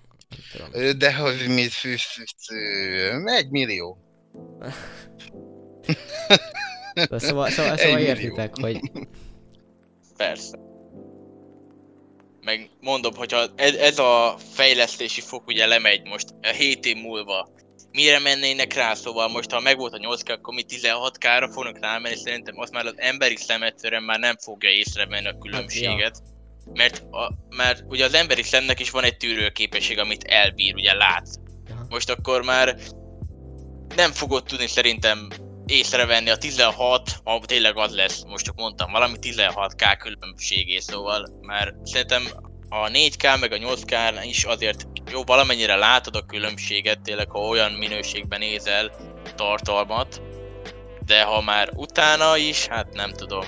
tudom. 0.53 0.99
De 0.99 1.15
hogy 1.15 1.37
fű, 1.71 1.95
egy 3.25 3.51
millió. 3.51 3.99
De 6.95 7.19
szóval, 7.19 7.51
szóval, 7.51 7.77
szóval 7.77 7.95
millió. 7.95 8.09
értitek, 8.09 8.59
hogy 8.61 8.81
Persze. 10.16 10.59
Meg 12.41 12.71
mondom, 12.81 13.15
hogyha 13.15 13.47
ez, 13.57 13.75
ez 13.75 13.99
a 13.99 14.37
fejlesztési 14.53 15.21
fok 15.21 15.47
ugye 15.47 15.66
lemegy 15.66 16.07
most 16.09 16.35
7 16.57 16.87
év 16.87 16.97
múlva, 16.97 17.49
mire 17.95 18.19
mennének 18.19 18.75
rá, 18.75 18.95
szóval 18.95 19.29
most 19.29 19.51
ha 19.51 19.61
megvolt 19.61 19.93
a 19.93 19.99
8K, 19.99 20.33
akkor 20.33 20.55
mi 20.55 20.65
16K-ra 20.69 21.51
fognak 21.53 21.79
rámenni, 21.81 22.16
szerintem 22.16 22.59
azt 22.59 22.73
már 22.73 22.87
az 22.87 22.95
emberi 22.97 23.37
szem 23.37 23.62
egyszerűen 23.62 24.03
már 24.03 24.19
nem 24.19 24.37
fogja 24.37 24.71
észrevenni 24.71 25.27
a 25.27 25.39
különbséget. 25.39 26.23
Mert, 26.73 27.03
a, 27.11 27.33
mert 27.57 27.85
ugye 27.89 28.05
az 28.05 28.15
emberi 28.15 28.43
szemnek 28.43 28.81
is 28.81 28.91
van 28.91 29.05
egy 29.05 29.16
tűrőképesség, 29.16 29.99
amit 29.99 30.25
elbír, 30.25 30.75
ugye 30.75 30.95
lát. 30.95 31.29
Aha. 31.71 31.87
Most 31.89 32.11
akkor 32.11 32.43
már 32.43 32.77
nem 33.97 34.12
fogod 34.12 34.45
tudni 34.45 34.66
szerintem 34.66 35.29
észrevenni 35.66 36.31
a 36.31 36.37
16, 36.37 37.21
ha 37.25 37.41
tényleg 37.45 37.77
az 37.77 37.95
lesz, 37.95 38.25
most 38.25 38.45
csak 38.45 38.57
mondtam 38.57 38.93
valami 38.93 39.16
16k 39.21 39.97
különbségé, 39.99 40.79
szóval 40.79 41.27
már 41.41 41.75
szerintem 41.85 42.23
a 42.83 42.89
4K 42.89 43.41
meg 43.41 43.53
a 43.53 43.57
8K 43.57 44.21
is 44.23 44.45
azért 44.45 44.87
jó, 45.11 45.23
valamennyire 45.25 45.77
látod 45.77 46.17
a 46.17 46.27
különbséget, 46.27 47.01
tényleg 47.01 47.31
ha 47.31 47.39
olyan 47.39 47.73
minőségben 47.73 48.39
nézel 48.39 48.91
tartalmat, 49.37 50.23
de 51.07 51.23
ha 51.23 51.43
már 51.43 51.71
utána 51.75 52.37
is, 52.37 52.67
hát 52.67 52.93
nem 52.93 53.13
tudom, 53.13 53.45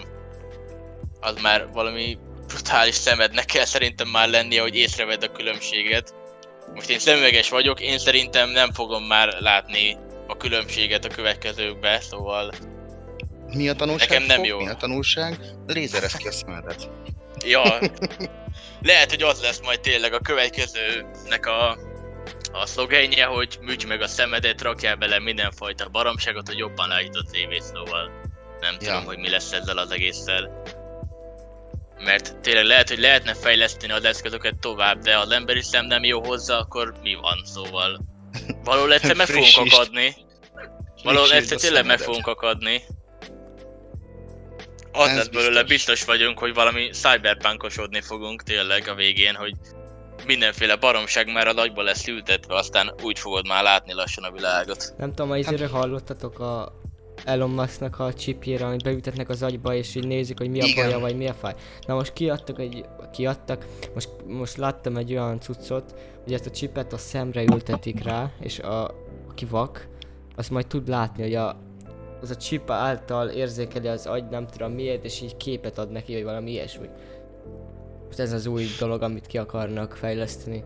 az 1.21 1.41
már 1.43 1.67
valami 1.73 2.19
brutális 2.47 2.95
szemednek 2.95 3.45
kell 3.45 3.65
szerintem 3.65 4.09
már 4.09 4.29
lennie, 4.29 4.61
hogy 4.61 4.75
észrevedd 4.75 5.25
a 5.25 5.33
különbséget. 5.33 6.15
Most 6.75 6.91
én 6.91 6.99
szemüveges 6.99 7.49
vagyok, 7.49 7.81
én 7.81 7.99
szerintem 7.99 8.51
nem 8.51 8.73
fogom 8.73 9.05
már 9.05 9.37
látni 9.41 9.97
a 10.27 10.37
különbséget 10.37 11.05
a 11.05 11.09
következőkbe, 11.09 12.01
szóval 12.01 12.53
Mi 13.47 13.69
a 13.69 13.75
tanulság? 13.75 14.09
Nekem 14.09 14.27
nem 14.27 14.37
fog? 14.37 14.47
jó. 14.47 14.59
Mi 14.59 14.69
a 14.69 14.75
tanulság? 14.75 15.39
Lézerez 15.67 16.13
ki 16.13 16.29
a 16.29 16.33
szemedet. 16.33 16.91
Ja, 17.45 17.63
lehet, 18.87 19.11
hogy 19.11 19.23
az 19.23 19.41
lesz 19.43 19.61
majd 19.61 19.81
tényleg 19.81 20.13
a 20.13 20.21
következőnek 20.21 21.47
a, 21.47 21.71
a 22.53 22.67
szlogenje, 22.67 23.25
hogy 23.25 23.59
műts 23.61 23.87
meg 23.87 24.01
a 24.03 24.07
szemedet, 24.07 24.63
rakjál 24.63 24.97
bele 24.97 25.19
mindenfajta 25.19 25.89
baromságot, 25.89 26.47
hogy 26.47 26.59
jobban 26.59 26.89
látod 26.89 27.17
a 27.17 27.31
tévét, 27.31 27.63
szóval 27.63 28.11
nem 28.61 28.77
Ja. 28.81 28.89
tudom, 28.89 29.05
hogy 29.05 29.19
mi 29.19 29.29
lesz 29.29 29.53
ezzel 29.53 29.79
az 29.79 29.91
egésszel. 29.91 30.63
Mert 31.99 32.41
tényleg 32.41 32.65
lehet, 32.65 32.89
hogy 32.89 32.99
lehetne 32.99 33.35
fejleszteni 33.35 33.93
az 33.93 34.05
eszközöket 34.05 34.55
tovább, 34.61 34.99
de 34.99 35.15
ha 35.15 35.21
az 35.21 35.31
emberi 35.31 35.63
szem 35.63 35.87
nem 35.87 36.05
jó 36.05 36.25
hozzá, 36.25 36.59
akkor 36.59 36.95
mi 37.03 37.15
van, 37.15 37.43
szóval. 37.45 38.01
Valahol 38.65 38.93
egyszer 38.93 39.17
meg 39.17 39.27
fogunk 39.27 39.73
akadni. 39.73 40.17
Valahol 41.03 41.33
egyszer 41.33 41.59
tényleg 41.59 41.87
meg 41.87 41.99
fogunk 41.99 42.27
akadni. 42.27 42.83
Az 44.97 45.09
Ez 45.09 45.17
lesz 45.17 45.27
belőle, 45.27 45.63
biztos. 45.63 45.69
biztos 45.69 46.05
vagyunk, 46.05 46.39
hogy 46.39 46.55
valami 46.55 46.89
cyberpunkosodni 46.91 48.01
fogunk 48.01 48.43
tényleg 48.43 48.89
a 48.89 48.95
végén, 48.95 49.35
hogy 49.35 49.53
mindenféle 50.27 50.77
baromság 50.77 51.33
már 51.33 51.47
a 51.49 51.53
nagyba 51.53 51.83
lesz 51.83 52.07
ültetve, 52.07 52.55
aztán 52.55 52.95
úgy 53.03 53.19
fogod 53.19 53.47
már 53.49 53.63
látni 53.63 53.93
lassan 53.93 54.25
a 54.25 54.31
világot. 54.31 54.95
nem 54.99 55.09
tudom, 55.09 55.29
ha 55.29 55.37
izére 55.37 55.67
hallottatok 55.67 56.39
a 56.39 56.81
Elon 57.25 57.51
Musknak 57.51 57.99
a 57.99 58.13
chipjére, 58.13 58.67
amit 58.67 58.83
beütetnek 58.83 59.29
az 59.29 59.43
agyba, 59.43 59.75
és 59.75 59.95
így 59.95 60.07
nézik, 60.07 60.39
hogy 60.39 60.51
mi 60.51 60.61
a 60.61 60.67
baja, 60.75 60.99
vagy 60.99 61.17
mi 61.17 61.29
a 61.29 61.35
fáj. 61.35 61.55
Na 61.87 61.95
most 61.95 62.13
kiadtak 62.13 62.59
egy, 62.59 62.85
kiadtak, 63.13 63.65
most, 63.95 64.09
most 64.27 64.57
láttam 64.57 64.97
egy 64.97 65.13
olyan 65.13 65.41
cuccot, 65.41 65.95
hogy 66.25 66.33
ezt 66.33 66.47
a 66.47 66.51
chipet 66.51 66.93
a 66.93 66.99
szemre 66.99 67.43
ültetik 67.43 68.03
rá, 68.03 68.33
és 68.41 68.59
a, 68.59 68.95
aki 69.29 69.45
vak, 69.45 69.89
az 70.37 70.49
majd 70.49 70.67
tud 70.67 70.89
látni, 70.89 71.23
hogy 71.23 71.35
a, 71.35 71.66
az 72.21 72.31
a 72.31 72.37
chip 72.37 72.71
által 72.71 73.29
érzékeli 73.29 73.89
az 73.89 74.07
agy, 74.07 74.29
nem 74.29 74.47
tudom 74.47 74.73
miért, 74.73 75.05
és 75.05 75.21
így 75.21 75.37
képet 75.37 75.79
ad 75.79 75.91
neki, 75.91 76.13
vagy 76.13 76.23
valami 76.23 76.51
ilyesmi. 76.51 76.89
Most 78.07 78.19
ez 78.19 78.33
az 78.33 78.47
új 78.47 78.67
dolog, 78.79 79.03
amit 79.03 79.27
ki 79.27 79.39
akarnak 79.39 79.97
fejleszteni. 79.97 80.65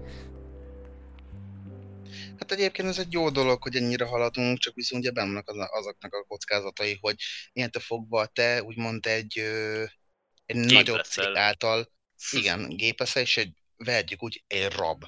Hát 2.39 2.53
egyébként 2.53 2.89
ez 2.89 2.99
egy 2.99 3.13
jó 3.13 3.31
dolog, 3.31 3.63
hogy 3.63 3.77
ennyire 3.77 4.05
haladunk, 4.05 4.59
csak 4.59 4.75
viszont 4.75 5.03
ugye 5.03 5.13
benne 5.13 5.27
vannak 5.27 5.49
az, 5.49 5.57
azoknak 5.71 6.15
a 6.15 6.25
kockázatai, 6.25 6.99
hogy 7.01 7.15
ilyentől 7.53 7.83
fogva 7.83 8.27
te 8.27 8.63
úgymond 8.63 9.07
egy, 9.07 9.39
ö, 9.39 9.85
egy 10.47 10.57
nagyobb 10.57 11.05
cég 11.05 11.35
által, 11.35 11.93
igen, 12.31 12.69
gép 12.69 12.99
leszel, 12.99 13.23
és 13.23 13.37
egy, 13.37 13.53
vehetjük 13.77 14.23
úgy, 14.23 14.45
egy 14.47 14.73
rab. 14.73 15.05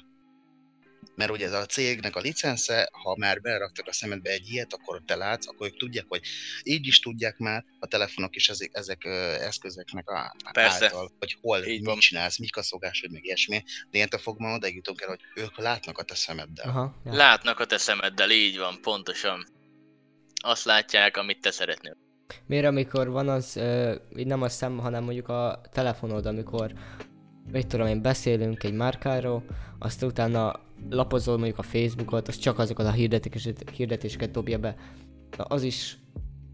Mert 1.15 1.31
ugye 1.31 1.45
ez 1.45 1.53
a 1.53 1.65
cégnek 1.65 2.15
a 2.15 2.19
licence, 2.19 2.89
ha 3.03 3.15
már 3.17 3.41
beraktak 3.41 3.87
a 3.87 3.93
szemedbe 3.93 4.29
egy 4.29 4.49
ilyet, 4.49 4.73
akkor 4.73 5.01
te 5.05 5.15
látsz, 5.15 5.47
akkor 5.47 5.67
ők 5.67 5.77
tudják, 5.77 6.05
hogy 6.07 6.21
így 6.63 6.87
is 6.87 6.99
tudják 6.99 7.37
már 7.37 7.65
a 7.79 7.87
telefonok 7.87 8.35
és 8.35 8.49
ezek, 8.49 8.69
ezek 8.73 9.05
ö, 9.05 9.09
eszközöknek 9.39 10.09
a, 10.09 10.35
Persze. 10.51 10.85
által, 10.85 11.11
hogy 11.19 11.37
hol 11.41 11.63
Így 11.63 11.79
mit 11.79 11.85
van. 11.85 11.99
csinálsz, 11.99 12.37
mik 12.37 12.57
a 12.57 12.63
szokásod, 12.63 13.11
meg 13.11 13.25
ilyesmi. 13.25 13.63
De 13.65 13.97
ilyentől 13.97 14.19
fogva 14.19 14.55
oda 14.55 14.67
jutunk 14.67 15.01
el, 15.01 15.07
hogy 15.07 15.19
ők 15.35 15.57
látnak 15.57 15.97
a 15.97 16.03
te 16.03 16.15
szemeddel. 16.15 16.69
Aha. 16.69 16.95
Ja. 17.05 17.13
Látnak 17.13 17.59
a 17.59 17.65
te 17.65 17.77
szemeddel, 17.77 18.31
így 18.31 18.57
van, 18.57 18.81
pontosan. 18.81 19.45
Azt 20.43 20.65
látják, 20.65 21.17
amit 21.17 21.41
te 21.41 21.51
szeretnél. 21.51 21.97
Miért 22.45 22.65
amikor 22.65 23.09
van 23.09 23.29
az, 23.29 23.53
nem 24.09 24.41
a 24.41 24.49
szem, 24.49 24.77
hanem 24.77 25.03
mondjuk 25.03 25.29
a 25.29 25.61
telefonod, 25.71 26.25
amikor 26.25 26.73
mit 27.51 27.67
tudom 27.67 27.87
én, 27.87 28.01
beszélünk 28.01 28.63
egy 28.63 28.73
márkáról, 28.73 29.43
aztán 29.79 30.09
utána 30.09 30.59
lapozol 30.89 31.35
mondjuk 31.37 31.57
a 31.57 31.63
Facebookot, 31.63 32.27
az 32.27 32.37
csak 32.37 32.59
azokat 32.59 32.85
a 32.85 32.91
hirdetéseket, 32.91 33.69
hirdetéseket 33.69 34.31
dobja 34.31 34.57
be. 34.59 34.75
Na, 35.37 35.43
az 35.43 35.63
is 35.63 35.97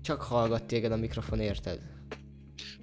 csak 0.01 0.21
hallgat 0.21 0.63
téged 0.63 0.91
a 0.91 0.95
mikrofon, 0.97 1.39
érted? 1.39 1.79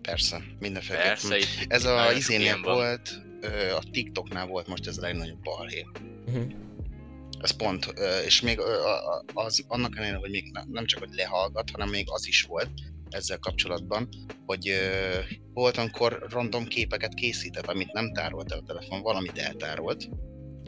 Persze, 0.03 0.43
mindenféleképpen. 0.59 1.13
Persze, 1.13 1.37
itt 1.39 1.73
Ez 1.73 1.85
a 1.85 1.95
nagyon 1.95 2.09
sok 2.11 2.19
izénél 2.19 2.61
volt, 2.63 3.11
ö, 3.41 3.75
a 3.75 3.83
TikToknál 3.91 4.47
volt 4.47 4.67
most 4.67 4.87
ez 4.87 4.99
a 4.99 5.01
legnagyobb 5.01 5.43
balhé. 5.43 5.87
Uh-huh. 6.27 6.45
Ez 7.41 7.51
pont, 7.51 7.93
ö, 7.97 8.19
és 8.25 8.41
még 8.41 8.59
ö, 8.59 8.63
a- 8.63 9.09
a- 9.17 9.25
az, 9.35 9.65
annak 9.69 9.97
ellenére, 9.97 10.17
hogy 10.19 10.31
még 10.31 10.51
ne- 10.53 10.65
nem 10.73 10.85
csak 10.87 10.99
hogy 11.01 11.15
lehallgat, 11.15 11.71
hanem 11.71 11.89
még 11.89 12.07
az 12.11 12.27
is 12.27 12.43
volt 12.43 12.71
ezzel 13.11 13.39
kapcsolatban, 13.39 14.09
hogy 14.47 14.69
ö, 14.69 15.19
volt, 15.53 15.77
amikor 15.77 16.27
random 16.31 16.65
képeket 16.67 17.15
készített, 17.15 17.67
amit 17.67 17.93
nem 17.93 18.13
tárolt 18.13 18.53
el 18.53 18.59
a 18.59 18.63
telefon, 18.67 19.01
valamit 19.03 19.39
eltárolt, 19.39 20.09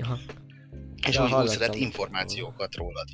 Aha. 0.03 0.19
És 1.07 1.15
Ja, 1.15 1.25
úgy, 1.25 1.33
úgy 1.33 1.49
szedett 1.49 1.75
információkat 1.75 2.75
rólad. 2.75 3.09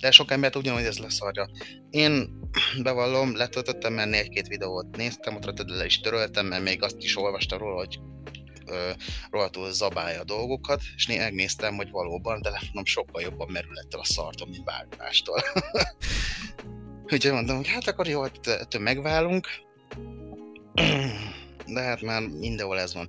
De 0.00 0.10
sok 0.10 0.30
embert 0.30 0.56
ugyanúgy 0.56 0.84
ez 0.84 0.98
leszarja. 0.98 1.50
Én 1.90 2.40
bevallom, 2.82 3.36
letöltöttem 3.36 3.92
menni 3.92 4.16
egy-két 4.16 4.46
videót, 4.46 4.96
néztem, 4.96 5.34
ott 5.36 5.68
le 5.68 5.84
is 5.84 6.00
töröltem, 6.00 6.46
mert 6.46 6.62
még 6.62 6.82
azt 6.82 6.96
is 6.98 7.16
olvastam 7.16 7.58
róla, 7.58 7.76
hogy 7.76 8.00
rohadtul 9.30 9.72
zabálja 9.72 10.20
a 10.20 10.24
dolgokat, 10.24 10.82
és 10.96 11.06
né- 11.06 11.18
megnéztem, 11.18 11.76
hogy 11.76 11.90
valóban 11.90 12.42
telefonom 12.42 12.84
sokkal 12.84 13.22
jobban 13.22 13.50
merül 13.50 13.78
ettől 13.78 14.00
a 14.00 14.04
szartól, 14.04 14.48
mint 14.48 14.64
bármi 14.64 14.94
mástól. 14.98 15.42
Úgyhogy 17.12 17.32
mondom, 17.32 17.56
hogy 17.56 17.68
hát 17.68 17.86
akkor 17.86 18.08
jó, 18.08 18.24
ettől 18.24 18.54
ettől 18.54 18.80
megválunk. 18.80 19.48
De 21.66 21.80
hát 21.80 22.00
már 22.00 22.22
mindenhol 22.22 22.78
ez 22.78 22.94
van. 22.94 23.08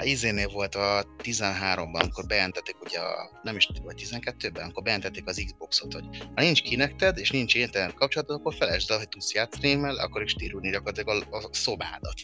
Hát 0.00 0.08
izénél 0.08 0.48
volt 0.48 0.74
a 0.74 1.04
13-ban, 1.22 2.00
amikor 2.02 2.26
bejelentették 2.26 2.80
ugye 2.80 2.98
a, 2.98 3.40
nem 3.42 3.56
is, 3.56 3.68
vagy 3.82 4.08
12-ben, 4.08 4.62
amikor 4.62 4.82
bejelentették 4.82 5.26
az 5.26 5.42
Xboxot, 5.44 5.92
hogy 5.92 6.04
ha 6.34 6.42
nincs 6.42 6.62
kinekted, 6.62 7.18
és 7.18 7.30
nincs 7.30 7.54
internet 7.54 7.94
kapcsolatod, 7.94 8.36
akkor 8.36 8.54
felejtsd 8.54 8.90
el, 8.90 8.98
hogy 8.98 9.08
tudsz 9.08 9.32
játszani, 9.32 9.74
mert 9.74 9.98
akkor 9.98 10.22
is 10.22 10.32
tírulni 10.32 10.70
gyakorlatilag 10.70 11.26
a, 11.30 11.36
a 11.36 11.48
szobádat. 11.50 12.14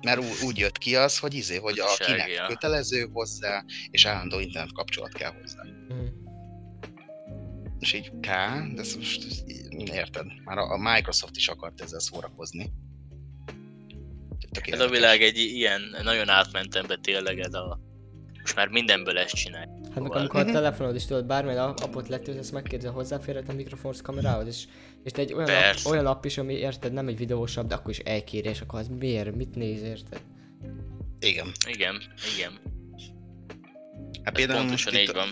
Mert 0.00 0.18
ú, 0.20 0.46
úgy 0.46 0.58
jött 0.58 0.78
ki 0.78 0.96
az, 0.96 1.18
hogy 1.18 1.34
izé, 1.34 1.56
hogy 1.56 1.78
a 1.78 2.04
kinek 2.06 2.46
kötelező 2.46 3.08
hozzá, 3.12 3.64
és 3.90 4.04
állandó 4.04 4.40
internet 4.40 4.72
kapcsolat 4.72 5.12
kell 5.12 5.32
hozzá. 5.40 5.62
Uh-huh. 5.88 6.08
És 7.78 7.92
így 7.92 8.10
K, 8.10 8.26
de 8.74 8.80
ez 8.80 8.94
most 8.96 9.44
érted, 9.92 10.26
már 10.44 10.58
a, 10.58 10.70
a 10.70 10.92
Microsoft 10.92 11.36
is 11.36 11.48
akart 11.48 11.80
ezzel 11.80 12.00
szórakozni. 12.00 12.72
Ez 14.62 14.80
a 14.80 14.88
világ 14.88 15.22
egy 15.22 15.38
ilyen 15.38 15.80
nagyon 16.02 16.28
átmentem 16.28 16.86
be 16.86 16.98
tényleg 17.02 17.38
ez 17.38 17.54
a... 17.54 17.80
Most 18.40 18.56
már 18.56 18.68
mindenből 18.68 19.18
ezt 19.18 19.34
csinálj. 19.34 19.66
Hát 19.94 20.00
meg 20.02 20.12
amikor 20.12 20.40
a 20.40 20.42
Mhm. 20.44 20.52
telefonod 20.52 20.94
is 20.94 21.04
tudod, 21.06 21.26
bármilyen 21.26 21.58
a- 21.58 21.74
appot 21.82 22.08
letöltesz, 22.08 22.50
megkérdezi, 22.50 22.92
hozzáférhet 22.92 23.48
a 23.48 23.52
mikrofonhoz, 23.52 24.00
kamerához, 24.00 24.46
és, 24.46 24.64
és 25.04 25.12
egy 25.12 25.32
olyan 25.32 25.48
app, 25.48 25.84
olyan 25.92 26.06
app 26.06 26.24
is, 26.24 26.38
ami 26.38 26.54
érted, 26.54 26.92
nem 26.92 27.08
egy 27.08 27.16
videósabb, 27.18 27.66
de 27.66 27.74
akkor 27.74 27.90
is 27.90 27.98
elkéri, 27.98 28.48
és 28.48 28.60
akkor 28.60 28.78
az 28.78 28.88
miért, 28.98 29.34
mit 29.34 29.54
néz, 29.54 29.82
érted? 29.82 30.20
Igen. 31.18 31.52
Igen, 31.68 32.02
igen. 32.36 32.52
Hát 34.22 34.34
például 34.34 34.58
pontosan 34.60 34.94
így 34.94 35.12
van. 35.12 35.28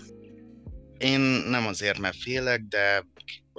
Én 0.99 1.21
nem 1.51 1.67
azért, 1.67 1.99
mert 1.99 2.17
félek, 2.17 2.61
de 2.69 3.05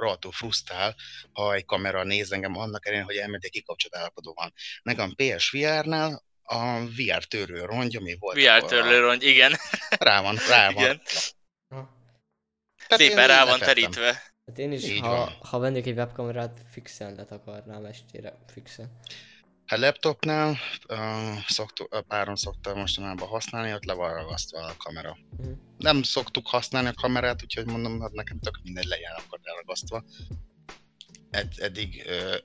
rohadtul 0.02 0.32
frusztrál, 0.32 0.95
ha 1.32 1.53
egy 1.53 1.65
kamera 1.65 2.03
néz 2.03 2.32
engem 2.32 2.57
annak 2.57 2.86
ellenére, 2.86 3.06
hogy 3.06 3.15
elmegy 3.15 3.45
egy 3.45 3.52
kikapcsolt 3.52 3.95
állapotban 3.95 4.34
van. 4.38 4.53
Nekem 4.84 5.14
PSVR-nál 5.15 6.23
a 6.44 6.80
VR 6.86 7.23
törő 7.23 7.65
rongy, 7.65 7.95
ami 7.95 8.15
volt. 8.19 8.38
VR 8.38 8.48
akkor 8.48 8.64
a- 8.64 8.68
törlőrongy, 8.68 9.23
igen, 9.23 9.53
Rá 9.99 10.22
van, 10.22 10.36
rá 10.49 10.69
van. 10.72 10.84
igen. 10.84 11.02
Tehát 12.88 13.03
Szépen 13.06 13.28
rá 13.28 13.38
van 13.45 13.60
lefettem. 13.60 13.73
terítve. 13.73 14.23
Hát 14.45 14.57
én 14.57 14.72
is, 14.72 14.84
Így 14.84 14.99
ha, 14.99 15.07
van. 15.15 15.38
ha 15.49 15.60
vennék 15.60 15.86
egy 15.86 15.98
webkamerát, 15.98 16.60
fixen 16.72 17.15
letakarnám 17.15 17.86
estére, 17.86 18.38
fixen. 18.53 18.99
Hát 19.72 19.80
laptopnál 19.80 20.57
uh, 20.89 21.38
szoktuk, 21.48 21.93
a 21.93 22.02
párom 22.02 22.35
szokta 22.35 22.76
mostanában 22.76 23.27
használni, 23.27 23.73
ott 23.73 23.85
le 23.85 23.93
van 23.93 24.14
ragasztva 24.14 24.65
a 24.65 24.76
kamera. 24.77 25.18
Mhm. 25.38 25.52
Nem 25.77 26.03
szoktuk 26.03 26.48
használni 26.48 26.88
a 26.88 26.93
kamerát, 26.93 27.43
úgyhogy 27.43 27.65
mondom, 27.65 28.02
hát 28.02 28.11
nekem 28.11 28.39
tök 28.39 28.60
mindegy 28.64 28.85
legyen 28.85 29.11
akkor 29.18 29.39
elragasztva. 29.43 30.03
Ed, 31.30 31.53
eddig 31.57 32.03
uh, 32.07 32.35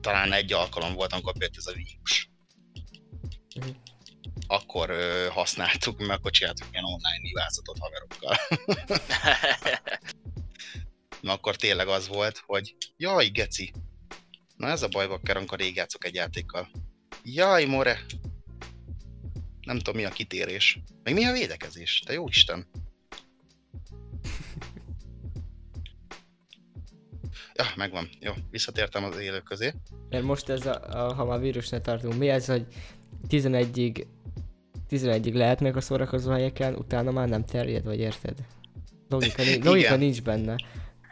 talán 0.00 0.32
egy 0.32 0.52
alkalom 0.52 0.94
volt, 0.94 1.12
amikor 1.12 1.32
bejött 1.32 1.56
ez 1.56 1.66
a 1.66 1.72
vírus. 1.72 2.30
Mhm. 3.54 3.68
Akkor 4.46 4.90
uh, 4.90 5.26
használtuk, 5.26 5.98
mert 5.98 6.18
akkor 6.18 6.30
csináltuk 6.30 6.68
ilyen 6.72 6.84
online 6.84 7.18
nyilázatot 7.22 7.78
haverokkal. 7.78 8.36
Na 11.20 11.32
akkor 11.32 11.56
tényleg 11.56 11.88
az 11.88 12.08
volt, 12.08 12.42
hogy 12.46 12.76
jaj, 12.96 13.28
geci, 13.28 13.72
Na 14.56 14.68
ez 14.68 14.82
a 14.82 14.88
baj, 14.88 15.06
bakker, 15.06 15.36
amikor 15.36 15.58
rég 15.58 15.76
játszok 15.76 16.04
egy 16.04 16.14
játékkal. 16.14 16.70
Jaj, 17.22 17.64
more! 17.64 17.98
Nem 19.60 19.78
tudom, 19.78 20.00
mi 20.00 20.04
a 20.04 20.10
kitérés. 20.10 20.78
Meg 21.02 21.14
mi 21.14 21.24
a 21.24 21.32
védekezés? 21.32 22.02
Te 22.06 22.12
jó 22.12 22.28
Isten! 22.28 22.66
Ja, 27.56 27.64
megvan. 27.76 28.08
Jó, 28.20 28.32
visszatértem 28.50 29.04
az 29.04 29.18
élők 29.18 29.42
közé. 29.42 29.74
Mert 30.08 30.24
most 30.24 30.48
ez 30.48 30.66
a, 30.66 31.06
a 31.06 31.14
ha 31.14 31.24
már 31.24 31.40
vírusnál 31.40 31.80
tartunk, 31.80 32.14
mi 32.14 32.28
ez, 32.28 32.46
hogy 32.46 32.66
11-ig 33.28 34.06
11-ig 34.90 35.34
lehetnek 35.34 35.76
a 35.76 35.80
szórakozó 35.80 36.30
helyeken, 36.30 36.74
utána 36.74 37.10
már 37.10 37.28
nem 37.28 37.44
terjed, 37.44 37.84
vagy 37.84 37.98
érted? 37.98 38.38
Logika, 39.08 39.42
logika 39.70 39.96
nincs 39.96 40.22
benne. 40.22 40.56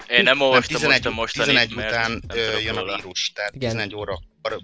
Én 0.08 0.22
nem 0.22 0.40
olvastam 0.40 0.80
11, 0.80 1.04
most 1.04 1.06
a 1.06 1.20
mostani, 1.20 1.46
11 1.46 1.74
mert 1.74 1.90
után 1.90 2.22
jön 2.64 2.76
a 2.76 2.96
vírus, 2.96 3.32
tehát 3.34 3.54
Igen. 3.54 3.70
11 3.70 3.94
óra 3.94 4.18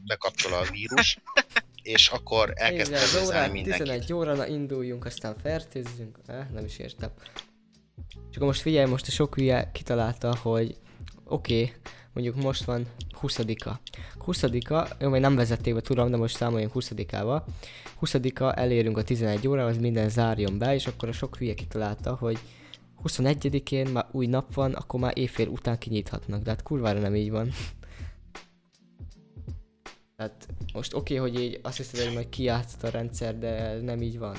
bekapcsol 0.07 0.53
a 0.53 0.63
vírus, 0.71 1.19
és 1.83 2.09
akkor 2.09 2.53
elkezd 2.55 2.93
az 2.93 3.23
órát, 3.27 3.53
mindenkit. 3.53 3.87
11 3.87 4.13
óra, 4.13 4.35
na 4.35 4.47
induljunk, 4.47 5.05
aztán 5.05 5.37
fertőzzünk. 5.43 6.19
Eh, 6.27 6.47
nem 6.53 6.65
is 6.65 6.79
értem. 6.79 7.11
És 8.31 8.37
akkor 8.37 8.47
most 8.47 8.61
figyelj, 8.61 8.89
most 8.89 9.07
a 9.07 9.11
sok 9.11 9.35
hülye 9.35 9.71
kitalálta, 9.73 10.37
hogy 10.37 10.77
oké, 11.25 11.63
okay, 11.63 11.75
mondjuk 12.13 12.37
most 12.37 12.65
van 12.65 12.87
20-a. 13.23 13.81
20-a, 14.27 14.89
jó, 15.01 15.09
még 15.09 15.21
nem 15.21 15.37
vezették 15.37 15.75
be, 15.75 15.81
tudom, 15.81 16.11
de 16.11 16.17
most 16.17 16.37
számoljunk 16.37 16.73
20-ával. 16.75 17.43
20-a 18.01 18.59
elérünk 18.61 18.97
a 18.97 19.03
11 19.03 19.49
órához, 19.49 19.79
minden 19.79 20.09
zárjon 20.09 20.59
be, 20.59 20.75
és 20.75 20.87
akkor 20.87 21.09
a 21.09 21.13
sok 21.13 21.37
hülye 21.37 21.55
kitalálta, 21.55 22.15
hogy 22.15 22.39
21-én 23.05 23.89
már 23.89 24.07
új 24.13 24.27
nap 24.27 24.55
van, 24.55 24.75
akkor 24.75 25.01
már 25.01 25.19
éjfél 25.19 25.49
után 25.49 25.79
kinyithatnak, 25.79 26.43
de 26.43 26.51
hát 26.51 26.63
kurvára 26.63 27.01
nem 27.01 27.15
így 27.15 27.31
van. 27.31 27.51
Tehát 30.17 30.49
most 30.73 30.95
oké, 30.95 31.19
okay, 31.19 31.31
hogy 31.31 31.43
így 31.43 31.61
azt 31.63 31.77
hiszed, 31.77 32.05
hogy 32.05 32.15
majd 32.15 32.29
kijátszott 32.29 32.83
a 32.83 32.91
rendszer, 32.91 33.39
de 33.39 33.81
nem 33.81 34.03
így 34.03 34.19
van. 34.19 34.37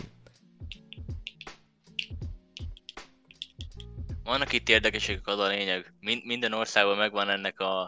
Vannak 4.23 4.53
itt 4.53 4.69
érdekesek 4.69 5.27
az 5.27 5.39
a 5.39 5.47
lényeg. 5.47 5.93
Min- 5.99 6.25
minden 6.25 6.53
országban 6.53 6.97
megvan 6.97 7.29
ennek 7.29 7.59
a, 7.59 7.81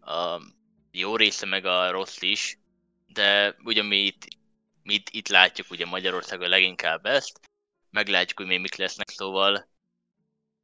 a 0.00 0.40
jó 0.90 1.16
része, 1.16 1.46
meg 1.46 1.64
a 1.64 1.90
rossz 1.90 2.22
is, 2.22 2.58
de 3.06 3.56
ugye 3.64 3.82
mi 3.82 3.96
itt, 3.96 4.26
mi 4.82 4.94
itt, 4.94 5.08
itt 5.10 5.28
látjuk 5.28 5.70
ugye 5.70 5.86
Magyarországon 5.86 6.48
leginkább 6.48 7.06
ezt, 7.06 7.40
meglátjuk, 7.90 8.38
hogy 8.38 8.46
még 8.46 8.60
mik 8.60 8.76
lesznek, 8.76 9.08
szóval 9.08 9.69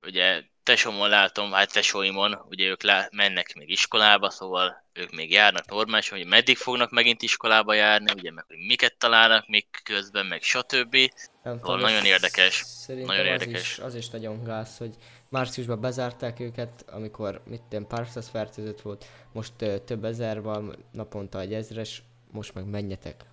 ugye 0.06 0.42
tesómon 0.62 1.08
látom, 1.08 1.52
hát 1.52 1.72
tesóimon, 1.72 2.38
ugye 2.50 2.68
ők 2.68 2.82
lá- 2.82 3.12
mennek 3.12 3.54
még 3.54 3.70
iskolába, 3.70 4.30
szóval 4.30 4.84
ők 4.92 5.10
még 5.10 5.30
járnak 5.30 5.66
normálisan, 5.66 6.18
hogy 6.18 6.26
meddig 6.26 6.56
fognak 6.56 6.90
megint 6.90 7.22
iskolába 7.22 7.74
járni, 7.74 8.12
ugye 8.16 8.32
meg 8.32 8.44
hogy 8.48 8.56
miket 8.66 8.96
találnak 8.98 9.48
még 9.48 9.66
közben, 9.82 10.26
meg 10.26 10.42
stb. 10.42 10.96
Nem 11.42 11.58
Szóval 11.58 11.80
nagyon 11.80 12.04
érdekes. 12.04 12.54
Szerintem 12.54 13.16
Nagyon 13.16 13.32
az 13.32 13.40
érdekes. 13.40 13.60
Is, 13.60 13.78
az 13.78 13.94
is 13.94 14.08
nagyon 14.08 14.44
gáz, 14.44 14.76
hogy 14.78 14.94
márciusban 15.28 15.80
bezárták 15.80 16.40
őket, 16.40 16.84
amikor 16.92 17.42
mit 17.44 17.62
tudom, 17.62 17.86
pár 17.86 18.06
száz 18.06 18.28
fertőzött 18.28 18.80
volt, 18.80 19.04
most 19.32 19.52
ö, 19.58 19.78
több 19.78 20.04
ezer 20.04 20.42
van, 20.42 20.84
naponta 20.92 21.40
egy 21.40 21.54
ezres, 21.54 22.02
most 22.30 22.54
meg 22.54 22.64
menjetek. 22.64 23.24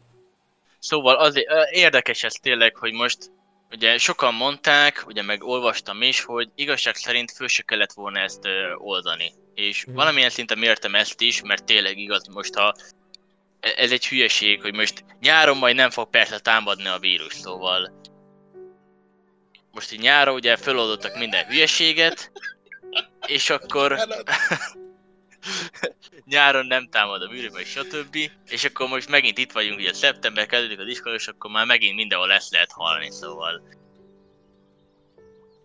Szóval 0.79 1.15
az 1.15 1.35
érdekes 1.71 2.23
ez 2.23 2.33
tényleg, 2.33 2.75
hogy 2.75 2.91
most 2.91 3.31
ugye 3.73 3.97
sokan 3.97 4.33
mondták, 4.33 5.03
ugye 5.07 5.21
meg 5.21 5.43
olvastam 5.43 6.01
is, 6.01 6.21
hogy 6.23 6.49
igazság 6.55 6.95
szerint 6.95 7.31
föl 7.31 7.47
se 7.47 7.61
kellett 7.63 7.93
volna 7.93 8.19
ezt 8.19 8.45
ö, 8.45 8.73
oldani. 8.73 9.33
És 9.55 9.85
Mhm. 9.85 9.95
valamilyen 9.95 10.29
szinten 10.29 10.57
mértem 10.57 10.95
ezt 10.95 11.21
is, 11.21 11.41
mert 11.41 11.65
tényleg 11.65 11.97
igaz, 11.97 12.27
most 12.27 12.55
ha 12.55 12.73
e- 13.59 13.73
ez 13.77 13.91
egy 13.91 14.07
hülyeség, 14.07 14.61
hogy 14.61 14.73
most 14.75 15.05
nyáron 15.19 15.57
majd 15.57 15.75
nem 15.75 15.89
fog 15.89 16.09
persze 16.09 16.39
támadni 16.39 16.87
a 16.87 16.99
vírus, 16.99 17.33
szóval 17.33 18.01
most 19.71 19.91
így 19.91 19.99
nyáron 19.99 20.33
ugye 20.35 20.55
feloldottak 20.55 21.17
minden 21.17 21.45
hülyeséget, 21.45 22.31
és 23.27 23.49
akkor 23.49 23.97
nyáron 26.25 26.65
nem 26.65 26.89
támad 26.89 27.21
a 27.21 27.27
vagy 27.51 27.65
stb. 27.65 28.17
És 28.45 28.63
akkor 28.63 28.87
most 28.87 29.09
megint 29.09 29.37
itt 29.37 29.51
vagyunk, 29.51 29.79
ugye 29.79 29.93
szeptember 29.93 30.45
kezdődik 30.45 30.79
az 30.79 30.87
iskola, 30.87 31.15
és 31.15 31.27
akkor 31.27 31.51
már 31.51 31.65
megint 31.65 31.95
mindenhol 31.95 32.27
lesz 32.27 32.51
lehet 32.51 32.71
hallani, 32.71 33.11
szóval. 33.11 33.61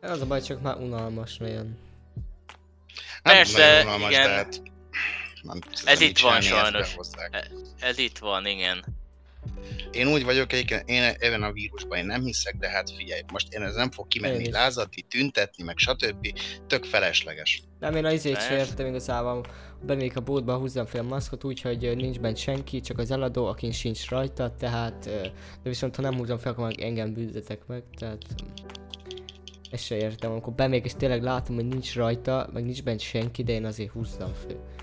Az 0.00 0.20
a 0.20 0.26
baj, 0.26 0.42
csak 0.42 0.60
már 0.60 0.76
unalmas 0.76 1.36
nagyon. 1.36 1.78
Nem 3.22 3.34
Persze, 3.34 3.82
unalmas, 3.82 4.10
igen. 4.10 4.22
de 4.22 4.34
hát 4.34 4.62
nem 5.42 5.60
tudom 5.60 5.82
Ez 5.84 6.00
itt 6.00 6.18
van 6.18 6.40
sajnos. 6.40 6.96
Ez 7.80 7.98
itt 7.98 8.18
van, 8.18 8.46
igen. 8.46 8.84
Én 9.90 10.06
úgy 10.06 10.24
vagyok, 10.24 10.52
egyébként 10.52 10.88
én 10.88 11.02
ebben 11.18 11.42
a 11.42 11.52
vírusban 11.52 11.98
én 11.98 12.06
nem 12.06 12.22
hiszek, 12.22 12.56
de 12.56 12.68
hát 12.68 12.90
figyelj, 12.96 13.20
most 13.32 13.52
én 13.52 13.62
ez 13.62 13.74
nem 13.74 13.90
fog 13.90 14.04
Én 14.04 14.08
kimenni 14.08 14.42
is. 14.42 14.48
lázadni, 14.50 15.02
tüntetni, 15.08 15.62
meg 15.64 15.78
stb. 15.78 16.38
Tök 16.66 16.84
felesleges. 16.84 17.62
Nem, 17.78 17.94
én 17.96 18.04
a 18.04 18.12
izét 18.12 18.42
sem 18.42 18.56
értem 18.56 18.86
igazából. 18.86 19.44
Bemegyek 19.82 20.16
a 20.16 20.20
boltba, 20.20 20.56
húzzam 20.56 20.86
fel 20.86 21.00
a 21.00 21.08
maszkot 21.08 21.44
úgy, 21.44 21.60
hogy 21.60 21.84
ö, 21.84 21.94
nincs 21.94 22.18
bent 22.20 22.36
senki, 22.36 22.80
csak 22.80 22.98
az 22.98 23.10
eladó, 23.10 23.46
akin 23.46 23.72
sincs 23.72 24.08
rajta, 24.08 24.54
tehát... 24.58 25.04
De 25.62 25.68
viszont 25.68 25.96
ha 25.96 26.02
nem 26.02 26.16
húzom 26.16 26.38
fel, 26.38 26.52
akkor 26.52 26.74
engem 26.78 27.12
büntetek 27.12 27.66
meg, 27.66 27.82
tehát... 27.98 28.22
Ezt 29.70 29.84
se 29.84 29.96
értem, 29.96 30.30
amikor 30.30 30.52
bemegyek 30.52 30.84
és 30.84 30.92
tényleg 30.96 31.22
látom, 31.22 31.54
hogy 31.54 31.66
nincs 31.66 31.94
rajta, 31.94 32.48
meg 32.52 32.64
nincs 32.64 32.82
bent 32.82 33.00
senki, 33.00 33.42
de 33.42 33.52
én 33.52 33.64
azért 33.64 33.90
húzzam 33.90 34.32
fel. 34.46 34.76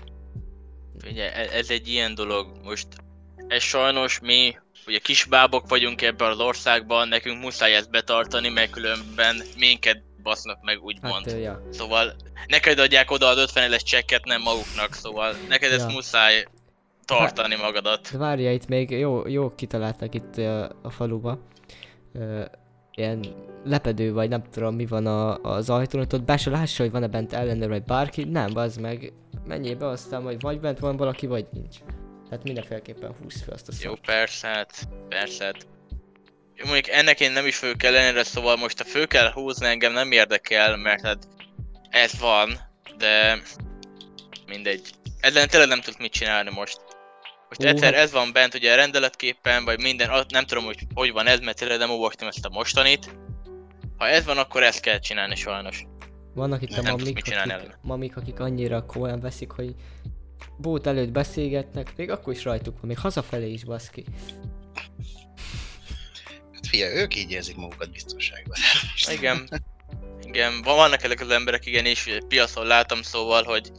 Ugye 1.10 1.34
e- 1.34 1.56
ez 1.56 1.70
egy 1.70 1.88
ilyen 1.88 2.14
dolog, 2.14 2.46
most 2.64 2.88
ez 3.48 3.62
sajnos 3.62 4.20
mi, 4.20 4.56
ugye 4.86 4.98
kisbábok 4.98 5.68
vagyunk 5.68 6.02
ebben 6.02 6.30
az 6.30 6.40
országban, 6.40 7.08
nekünk 7.08 7.42
muszáj 7.42 7.74
ezt 7.74 7.90
betartani, 7.90 8.48
mert 8.48 8.70
különben 8.70 9.36
minket 9.58 10.02
basznak 10.22 10.58
meg 10.62 10.82
úgymond. 10.82 11.30
Hát, 11.30 11.40
ja. 11.40 11.62
Szóval 11.70 12.14
neked 12.46 12.78
adják 12.78 13.10
oda 13.10 13.26
az 13.26 13.38
50 13.38 13.62
eles 13.62 13.82
csekket, 13.82 14.24
nem 14.24 14.42
maguknak, 14.42 14.92
szóval 14.94 15.34
neked 15.48 15.72
ezt 15.72 15.88
Ja. 15.88 15.94
muszáj 15.94 16.44
tartani 17.04 17.54
magadat. 17.54 18.08
De 18.12 18.18
várja, 18.18 18.52
itt 18.52 18.68
még 18.68 18.90
jó, 18.90 19.28
jó 19.28 19.54
kitaláltak 19.54 20.14
itt 20.14 20.36
ö, 20.36 20.64
a 20.82 20.90
faluba. 20.90 21.38
Ö, 22.12 22.44
ilyen 22.94 23.24
lepedő, 23.64 24.12
vagy 24.12 24.28
nem 24.28 24.42
tudom 24.50 24.74
mi 24.74 24.86
van 24.86 25.06
a, 25.06 25.36
az 25.42 25.70
ajtón, 25.70 26.00
hogy 26.00 26.14
ott 26.14 26.24
be 26.24 26.36
se 26.36 26.50
lássa, 26.50 26.82
hogy 26.82 26.92
van-e 26.92 27.06
bent 27.06 27.32
ellenőr, 27.32 27.68
vagy 27.68 27.82
bárki. 27.84 28.24
Nem, 28.24 28.56
az 28.56 28.76
meg 28.76 29.12
menjél 29.46 29.76
be 29.76 29.86
aztán, 29.86 30.22
hogy 30.22 30.40
vagy 30.40 30.60
bent 30.60 30.78
van 30.78 30.96
valaki, 30.96 31.26
vagy 31.26 31.46
nincs. 31.52 31.76
Tehát 32.28 32.44
mindenféleképpen 32.44 33.14
húzd 33.22 33.44
fel 33.44 33.54
azt 33.54 33.68
a 33.68 33.72
Jó, 33.80 33.90
szart. 33.90 34.06
persze, 34.06 34.46
hát, 34.48 34.88
persze. 35.08 35.44
hát. 35.44 35.66
Jó, 36.54 36.64
mondjuk 36.64 36.88
ennek 36.88 37.20
én 37.20 37.32
nem 37.32 37.46
is 37.46 37.56
föl 37.56 37.76
kell 37.76 37.92
lenni, 37.92 38.24
szóval 38.24 38.56
most 38.56 38.78
ha 38.78 38.84
föl 38.84 39.06
kell 39.06 39.32
húzni, 39.32 39.66
engem 39.66 39.92
nem 39.92 40.12
érdekel, 40.12 40.76
mert 40.76 41.02
hát 41.02 41.28
ez 41.90 42.18
van, 42.18 42.58
de 42.98 43.40
mindegy. 44.46 44.90
Ezzel 45.20 45.46
tényleg 45.46 45.68
nem 45.68 45.80
tudok 45.80 46.00
mit 46.00 46.12
csinálni 46.12 46.50
most. 46.50 46.80
Most 47.48 47.64
Ó, 47.64 47.66
egyszer 47.66 47.94
hát- 47.94 48.02
ez 48.02 48.12
van 48.12 48.32
bent 48.32 48.54
ugye 48.54 48.74
rendeletképpen, 48.74 49.64
vagy 49.64 49.80
minden, 49.80 50.24
nem 50.28 50.44
tudom, 50.44 50.64
hogy 50.64 50.78
hogy 50.94 51.12
van 51.12 51.26
ez, 51.26 51.40
mert 51.40 51.58
tényleg 51.58 51.78
nem 51.78 51.90
olvastam 51.90 52.28
ezt 52.28 52.44
a 52.44 52.48
mostanit. 52.48 53.16
Ha 53.96 54.08
ez 54.08 54.24
van, 54.24 54.38
akkor 54.38 54.62
ezt 54.62 54.80
kell 54.80 54.98
csinálni 54.98 55.34
sajnos. 55.34 55.84
Vannak 56.34 56.62
itt 56.62 56.76
a 56.76 56.82
mamik, 56.82 57.18
akik, 57.18 57.76
mamik, 57.82 58.16
akik 58.16 58.40
annyira 58.40 58.86
komolyan 58.86 59.20
veszik, 59.20 59.50
hogy 59.50 59.74
bót 60.58 60.86
előtt 60.86 61.10
beszélgetnek, 61.10 61.96
még 61.96 62.10
akkor 62.10 62.32
is 62.32 62.44
rajtuk 62.44 62.74
van, 62.74 62.86
még 62.86 62.98
hazafelé 62.98 63.52
is 63.52 63.64
baszki. 63.64 64.04
Hát 66.52 66.66
figyelj, 66.66 66.96
ők 66.96 67.16
így 67.16 67.30
érzik 67.30 67.56
magukat 67.56 67.90
biztonságban. 67.90 68.56
Igen. 69.18 69.48
Igen, 70.22 70.62
van- 70.62 70.76
vannak 70.76 71.02
ezek 71.02 71.20
az 71.20 71.30
emberek, 71.30 71.66
igen, 71.66 71.84
és 71.86 72.18
piacon 72.28 72.66
látom 72.66 73.02
szóval, 73.02 73.42
hogy 73.42 73.70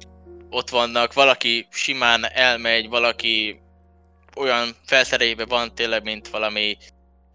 ott 0.50 0.70
vannak, 0.70 1.14
valaki 1.14 1.68
simán 1.70 2.32
elmegy, 2.32 2.90
valaki 2.90 3.60
olyan 4.36 4.76
felszerelébe 4.86 5.46
van 5.46 5.76
tényleg, 5.76 6.04
mint 6.04 6.28
valami, 6.28 6.78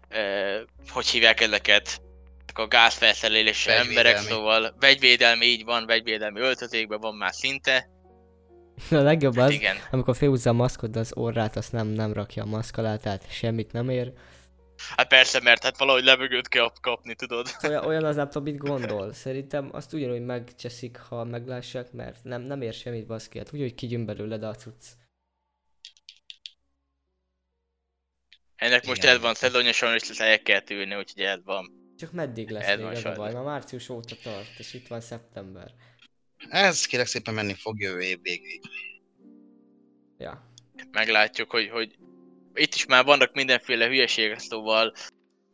eh, 0.09 0.61
hogy 0.89 1.07
hívják 1.07 1.41
ezeket, 1.41 2.01
a 2.53 2.67
gázfelszerelésű 2.67 3.71
emberek, 3.71 4.17
szóval 4.17 4.75
vegyvédelmi, 4.79 5.45
így 5.45 5.63
van, 5.63 5.85
vegyvédelmi 5.85 6.39
öltözékben 6.39 6.99
van 6.99 7.15
már 7.15 7.33
szinte. 7.33 7.89
A 8.91 8.95
legjobb 8.95 9.35
Hát 9.35 9.47
az, 9.47 9.53
igen. 9.53 9.77
amikor 9.91 10.15
felhúzza 10.15 10.49
a 10.49 10.53
maszkot, 10.53 10.91
de 10.91 10.99
az 10.99 11.11
orrát 11.15 11.55
azt 11.55 11.71
nem, 11.71 11.87
nem 11.87 12.13
rakja 12.13 12.43
a 12.43 12.45
maszk 12.45 12.77
alá, 12.77 12.97
tehát 12.97 13.31
semmit 13.31 13.71
nem 13.71 13.89
ér. 13.89 14.13
Hát 14.95 15.07
persze, 15.07 15.39
mert 15.41 15.63
hát 15.63 15.77
valahogy 15.77 16.03
levegőt 16.03 16.47
kell 16.47 16.71
kapni, 16.81 17.15
tudod. 17.15 17.47
Olyan, 17.63 17.85
olyan 17.89 18.03
az 18.03 18.15
tudom, 18.15 18.43
mit 18.43 18.57
gondol. 18.57 19.13
Szerintem 19.13 19.69
azt 19.71 19.93
ugyanúgy 19.93 20.25
megcseszik, 20.25 20.97
ha 20.97 21.23
meglássák, 21.23 21.91
mert 21.91 22.23
nem, 22.23 22.41
nem 22.41 22.61
ér 22.61 22.73
semmit 22.73 23.05
baszki. 23.05 23.37
Hát 23.37 23.53
úgy, 23.53 23.59
hogy 23.59 23.75
kigyűn 23.75 24.05
belőled 24.05 24.43
a 24.43 24.55
cucc. 24.55 24.85
Ennek 28.55 28.85
most 28.85 29.03
ez 29.03 29.19
van, 29.19 29.33
szezonja 29.33 29.71
sajnos 29.71 30.19
el 30.19 30.41
kell 30.41 30.59
tűrni, 30.59 30.95
úgyhogy 30.95 31.23
ez 31.23 31.43
van. 31.43 31.93
Csak 31.97 32.11
meddig 32.11 32.49
lesz 32.49 32.67
Ez 32.67 32.77
még 32.77 32.85
van 32.85 32.95
ez 32.95 33.05
a 33.05 33.11
baj? 33.11 33.33
Ma 33.33 33.43
március 33.43 33.89
óta 33.89 34.15
tart, 34.23 34.59
és 34.59 34.73
itt 34.73 34.87
van 34.87 35.01
szeptember. 35.01 35.73
Ez 36.49 36.85
kérek 36.85 37.07
szépen 37.07 37.33
menni 37.33 37.53
fog 37.53 37.79
jövő 37.79 38.01
év 38.01 38.21
végéig. 38.21 38.61
Ja. 40.17 40.51
meglátjuk, 40.91 41.51
hogy, 41.51 41.69
hogy 41.69 41.95
itt 42.53 42.73
is 42.73 42.85
már 42.85 43.03
vannak 43.03 43.33
mindenféle 43.33 43.87
hülyeségek, 43.87 44.39
szóval, 44.39 44.93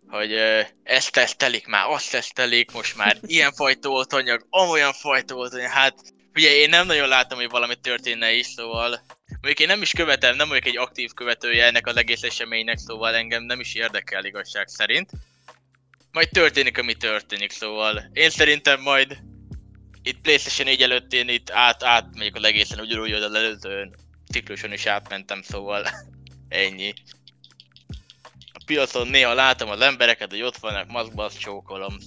hogy 0.07 0.31
ö, 0.31 0.61
ezt 0.83 1.11
tesztelik 1.11 1.67
már, 1.67 1.85
azt 1.87 2.11
tesztelik, 2.11 2.71
most 2.71 2.97
már 2.97 3.17
ilyen 3.35 3.51
fajta 3.51 3.89
oltanyag, 3.89 4.45
amolyan 4.49 4.93
fajta 4.93 5.35
oltanyag, 5.35 5.69
hát 5.69 6.01
ugye 6.33 6.55
én 6.55 6.69
nem 6.69 6.85
nagyon 6.85 7.07
látom, 7.07 7.39
hogy 7.39 7.49
valami 7.49 7.75
történne 7.75 8.31
is, 8.31 8.45
szóval 8.45 9.01
mondjuk 9.27 9.59
én 9.59 9.67
nem 9.67 9.81
is 9.81 9.91
követem, 9.91 10.35
nem 10.35 10.47
vagyok 10.47 10.65
egy 10.65 10.77
aktív 10.77 11.13
követője 11.13 11.65
ennek 11.65 11.87
az 11.87 11.95
egész 11.95 12.23
eseménynek, 12.23 12.77
szóval 12.77 13.15
engem 13.15 13.43
nem 13.43 13.59
is 13.59 13.75
érdekel 13.75 14.25
igazság 14.25 14.67
szerint. 14.67 15.09
Majd 16.11 16.29
történik, 16.29 16.77
ami 16.77 16.93
történik, 16.93 17.51
szóval 17.51 18.09
én 18.13 18.29
szerintem 18.29 18.81
majd 18.81 19.17
itt 20.03 20.21
PlayStation 20.21 20.67
4 20.67 20.81
előtt 20.81 21.13
én 21.13 21.29
itt 21.29 21.49
át, 21.51 21.83
át 21.83 22.15
megyek 22.15 22.35
az 22.35 22.43
egészen 22.43 22.79
ugyanúgy, 22.79 23.11
hogy 23.11 23.21
az 23.21 23.33
előző 23.33 23.89
cikluson 24.31 24.71
is 24.73 24.85
átmentem, 24.85 25.41
szóval 25.41 25.85
ennyi. 26.47 26.93
A 28.53 28.61
piacon 28.65 29.07
néha 29.07 29.33
látom 29.33 29.69
az 29.69 29.81
embereket, 29.81 30.29
hogy 30.29 30.41
ott 30.41 30.57
vannak 30.57 30.87
maszkban, 30.91 31.25
azt 31.25 31.39
csókolom. 31.39 31.97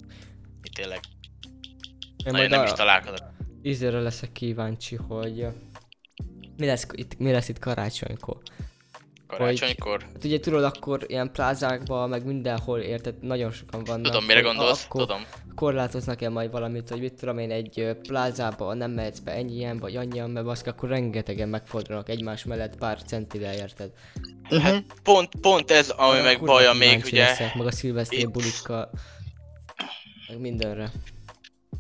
Itt 0.62 0.74
tényleg 0.74 1.00
Én 2.24 2.32
nagyon 2.32 2.48
nem 2.48 2.64
is 2.64 2.70
a 2.70 2.74
találkozok. 2.74 3.30
ízére 3.62 4.00
leszek 4.00 4.32
kíváncsi, 4.32 4.96
hogy 4.96 5.46
mi 6.56 6.66
lesz 6.66 6.86
itt, 6.92 7.18
mi 7.18 7.30
lesz 7.30 7.48
itt 7.48 7.58
karácsonykor. 7.58 8.36
Karácsonykor. 9.38 10.02
Hát 10.12 10.24
ugye 10.24 10.40
tudod, 10.40 10.64
akkor 10.64 11.04
ilyen 11.06 11.32
plázákban, 11.32 12.08
meg 12.08 12.24
mindenhol 12.24 12.78
érted, 12.78 13.14
nagyon 13.20 13.50
sokan 13.50 13.84
vannak. 13.84 14.04
Tudom, 14.04 14.24
mire 14.24 14.34
hogy 14.42 14.44
gondolsz? 14.54 14.84
Akkor 14.84 15.00
Tudom. 15.00 15.22
korlátoznak-e 15.54 16.28
majd 16.28 16.50
valamit, 16.50 16.88
hogy 16.88 17.00
mit 17.00 17.14
tudom 17.14 17.38
én, 17.38 17.50
egy 17.50 17.96
plázába 18.02 18.74
nem 18.74 18.90
mehetsz 18.90 19.18
be 19.18 19.32
ennyien, 19.32 19.78
vagy 19.78 19.96
annyian, 19.96 20.30
mert 20.30 20.46
baszki, 20.46 20.68
akkor 20.68 20.88
rengetegen 20.88 21.48
megfordulnak 21.48 22.08
egymás 22.08 22.44
mellett 22.44 22.76
pár 22.76 23.02
centivel, 23.02 23.54
érted? 23.54 23.90
Hát 24.62 24.84
pont, 25.02 25.34
pont 25.40 25.70
ez, 25.70 25.90
ami 25.90 26.10
Arra 26.10 26.22
meg 26.22 26.40
baja 26.40 26.72
még, 26.72 27.02
ugye, 27.04 27.24
Leszek, 27.24 27.54
meg 27.54 27.66
a 27.66 27.70
szilveszteri 27.72 28.20
Itt- 28.20 28.30
bulikkal, 28.30 28.90
meg 30.28 30.40
mindenre. 30.40 30.90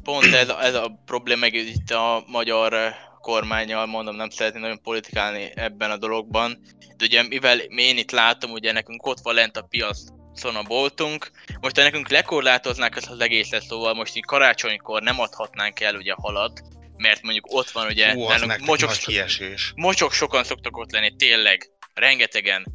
pont 0.02 0.24
ez, 0.34 0.48
ez 0.48 0.74
a 0.74 1.02
probléma 1.04 1.40
meg 1.40 1.54
itt 1.54 1.90
a 1.90 2.24
magyar 2.26 2.74
kormányjal, 3.22 3.86
mondom, 3.86 4.16
nem 4.16 4.30
szeretnék 4.30 4.62
nagyon 4.62 4.82
politikálni 4.82 5.52
ebben 5.54 5.90
a 5.90 5.96
dologban. 5.96 6.58
De 6.96 7.04
ugye 7.04 7.22
mivel 7.22 7.58
én 7.58 7.98
itt 7.98 8.10
látom, 8.10 8.50
ugye 8.50 8.72
nekünk 8.72 9.06
ott 9.06 9.20
van 9.22 9.34
lent 9.34 9.56
a 9.56 9.62
piacon 9.62 10.56
a 10.56 10.62
boltunk, 10.62 11.30
most 11.60 11.76
ha 11.76 11.82
nekünk 11.82 12.08
lekorlátoznák 12.08 12.96
ezt 12.96 13.10
az 13.10 13.20
egészet, 13.20 13.62
szóval 13.62 13.94
most 13.94 14.16
így 14.16 14.24
karácsonykor 14.24 15.02
nem 15.02 15.20
adhatnánk 15.20 15.80
el 15.80 15.96
ugye 15.96 16.12
halat, 16.16 16.62
mert 16.96 17.22
mondjuk 17.22 17.46
ott 17.48 17.70
van 17.70 17.86
ugye, 17.86 18.12
Hú, 18.12 18.28
nálunk 18.28 18.58
mocsok, 18.58 18.92
kiesés. 18.92 19.72
mocsok 19.76 20.12
sokan 20.12 20.44
szoktak 20.44 20.76
ott 20.76 20.92
lenni, 20.92 21.16
tényleg, 21.16 21.70
rengetegen. 21.94 22.66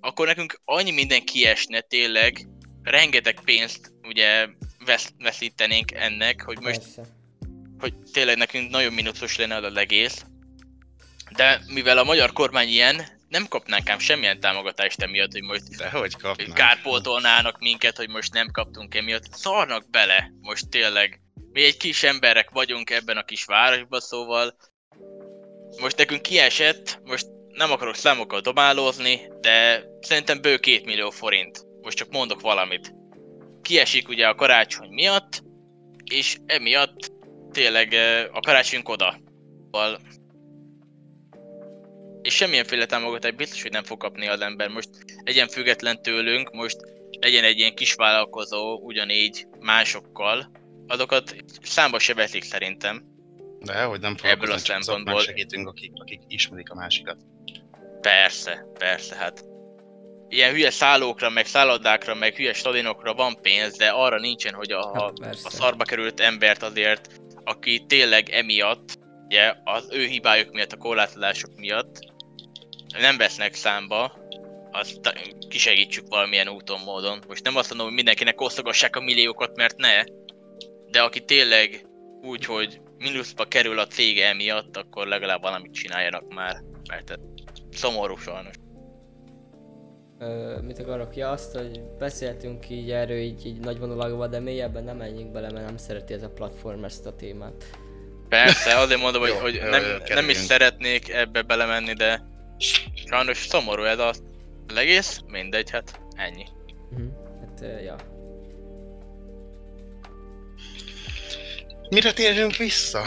Akkor 0.00 0.26
nekünk 0.26 0.60
annyi 0.64 0.90
minden 0.90 1.24
kiesne, 1.24 1.80
tényleg, 1.80 2.48
rengeteg 2.82 3.40
pénzt 3.44 3.92
ugye 4.02 4.48
vesz, 4.84 5.12
veszítenénk 5.18 5.92
ennek, 5.92 6.42
hogy 6.42 6.58
most 6.60 6.78
Persze. 6.78 7.17
Hogy 7.78 7.94
tényleg 8.12 8.36
nekünk 8.36 8.70
nagyon 8.70 8.92
minuszos 8.92 9.36
lenne 9.36 9.56
az 9.56 9.76
egész. 9.76 10.24
De 11.36 11.60
mivel 11.66 11.98
a 11.98 12.04
magyar 12.04 12.32
kormány 12.32 12.68
ilyen, 12.68 13.18
nem 13.28 13.46
kapnánk 13.48 13.88
ám 13.88 13.98
semmilyen 13.98 14.40
támogatást 14.40 15.02
emiatt, 15.02 15.32
hogy 15.32 15.42
most 15.42 15.76
De 15.76 15.90
hogy 15.90 16.16
kapnánk? 16.16 16.54
kárpótolnának 16.54 17.58
minket, 17.58 17.96
hogy 17.96 18.08
most 18.08 18.32
nem 18.32 18.50
kaptunk 18.50 18.94
emiatt. 18.94 19.32
Szarnak 19.32 19.90
bele, 19.90 20.32
most 20.40 20.68
tényleg. 20.68 21.20
Mi 21.52 21.64
egy 21.64 21.76
kis 21.76 22.02
emberek 22.02 22.50
vagyunk 22.50 22.90
ebben 22.90 23.16
a 23.16 23.24
kis 23.24 23.44
városban, 23.44 24.00
szóval 24.00 24.56
most 25.80 25.96
nekünk 25.96 26.22
kiesett, 26.22 27.00
most 27.04 27.26
nem 27.48 27.72
akarok 27.72 27.94
számokkal 27.94 28.40
dobálózni, 28.40 29.20
de 29.40 29.84
szerintem 30.00 30.40
bő 30.40 30.58
két 30.58 30.84
millió 30.84 31.10
forint. 31.10 31.64
Most 31.82 31.96
csak 31.96 32.10
mondok 32.10 32.40
valamit. 32.40 32.94
Kiesik 33.62 34.08
ugye 34.08 34.26
a 34.26 34.34
karácsony 34.34 34.88
miatt, 34.88 35.42
és 36.04 36.36
emiatt 36.46 37.12
tényleg 37.58 37.92
a 38.32 38.40
karácsonyunk 38.40 38.88
oda. 38.88 39.20
Szóval 39.64 39.98
és 42.22 42.34
semmilyenféle 42.34 42.86
támogatást 42.86 43.36
biztos, 43.36 43.62
hogy 43.62 43.70
nem 43.70 43.82
fog 43.82 43.98
kapni 43.98 44.28
az 44.28 44.40
ember. 44.40 44.68
Most 44.68 44.88
legyen 45.24 45.48
független 45.48 46.02
tőlünk, 46.02 46.50
most 46.50 46.76
legyen 47.20 47.44
egy 47.44 47.58
ilyen 47.58 47.74
kis 47.74 47.94
vállalkozó 47.94 48.78
ugyanígy 48.78 49.46
másokkal, 49.60 50.50
azokat 50.86 51.36
számba 51.62 51.98
se 51.98 52.14
veszik 52.14 52.42
szerintem. 52.42 53.04
De 53.60 53.82
hogy 53.82 54.00
nem 54.00 54.14
Ebből 54.22 54.52
a 54.52 54.58
szempontból. 54.58 55.20
segítünk, 55.20 55.68
akik, 55.68 55.92
akik 55.94 56.20
ismerik 56.26 56.70
a 56.70 56.74
másikat. 56.74 57.16
Persze, 58.00 58.66
persze, 58.78 59.16
hát. 59.16 59.44
Ilyen 60.28 60.52
hülye 60.52 60.70
szállókra, 60.70 61.30
meg 61.30 61.46
szállodákra, 61.46 62.14
meg 62.14 62.34
hülye 62.34 62.52
stadionokra 62.52 63.14
van 63.14 63.38
pénz, 63.42 63.76
de 63.76 63.88
arra 63.88 64.18
nincsen, 64.18 64.54
hogy 64.54 64.72
a, 64.72 64.92
a, 64.92 65.12
Hát 65.22 65.38
a 65.42 65.50
szarba 65.50 65.84
került 65.84 66.20
embert 66.20 66.62
azért, 66.62 67.17
aki 67.48 67.84
tényleg 67.86 68.28
emiatt, 68.28 68.98
ugye, 69.24 69.54
az 69.64 69.88
ő 69.90 70.06
hibájuk 70.06 70.52
miatt, 70.52 70.72
a 70.72 70.76
korlátozások 70.76 71.56
miatt 71.56 71.98
nem 72.98 73.16
vesznek 73.16 73.54
számba, 73.54 74.18
azt 74.72 75.00
kisegítsük 75.48 76.08
valamilyen 76.08 76.48
úton, 76.48 76.80
módon. 76.80 77.22
Most 77.28 77.44
nem 77.44 77.56
azt 77.56 77.68
mondom, 77.68 77.86
hogy 77.86 77.96
mindenkinek 77.96 78.40
osztogassák 78.40 78.96
a 78.96 79.00
milliókat, 79.00 79.56
mert 79.56 79.76
ne, 79.76 80.04
de 80.90 81.02
aki 81.02 81.24
tényleg 81.24 81.86
úgy, 82.22 82.44
hogy 82.44 82.80
mínuszba 82.98 83.44
kerül 83.44 83.78
a 83.78 83.86
cég 83.86 84.20
emiatt, 84.20 84.76
akkor 84.76 85.06
legalább 85.06 85.42
valamit 85.42 85.72
csináljanak 85.72 86.34
már, 86.34 86.62
mert 86.88 87.10
ez 87.10 87.18
szomorú 87.70 88.16
sajnos. 88.16 88.54
Ö, 90.20 90.58
mit 90.60 90.78
akarok? 90.78 91.16
Ja, 91.16 91.30
azt, 91.30 91.52
hogy 91.56 91.80
beszéltünk 91.98 92.70
így 92.70 92.90
erről 92.90 93.18
így, 93.18 93.46
így 93.46 93.58
nagy 93.60 93.78
vonalakban, 93.78 94.30
de 94.30 94.40
mélyebben 94.40 94.84
nem 94.84 94.96
menjünk 94.96 95.32
bele, 95.32 95.50
mert 95.50 95.66
nem 95.66 95.76
szereti 95.76 96.12
ez 96.12 96.22
a 96.22 96.30
platform 96.30 96.84
ezt 96.84 97.06
a 97.06 97.14
témát. 97.14 97.64
Persze, 98.28 98.76
azért 98.78 99.00
mondom, 99.00 99.20
hogy, 99.20 99.30
Jó, 99.30 99.36
hogy 99.38 99.54
jó, 99.54 99.68
nem, 99.68 99.82
jó, 99.82 100.14
nem 100.14 100.28
is 100.28 100.36
szeretnék 100.36 101.08
ebbe 101.08 101.42
belemenni, 101.42 101.92
de 101.92 102.22
sajnos 102.94 103.38
szomorú 103.38 103.82
ez 103.82 103.98
az 103.98 104.22
egész, 104.76 105.20
mindegy, 105.26 105.70
hát 105.70 106.00
ennyi. 106.16 106.44
Uh-huh. 106.90 107.08
Hát, 107.40 107.60
ö, 107.62 107.80
ja. 107.80 107.96
Mire 111.90 112.12
térjünk 112.12 112.56
vissza? 112.56 113.02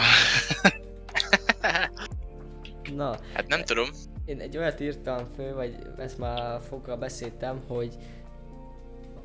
Na, 2.96 3.18
Hát 3.34 3.46
nem 3.46 3.64
tudom, 3.64 3.88
én 4.24 4.40
egy 4.40 4.56
olyat 4.56 4.80
írtam 4.80 5.28
föl, 5.36 5.54
vagy 5.54 5.76
ezt 5.98 6.18
már 6.18 6.60
foggal 6.68 6.96
beszéltem, 6.96 7.62
hogy 7.66 7.94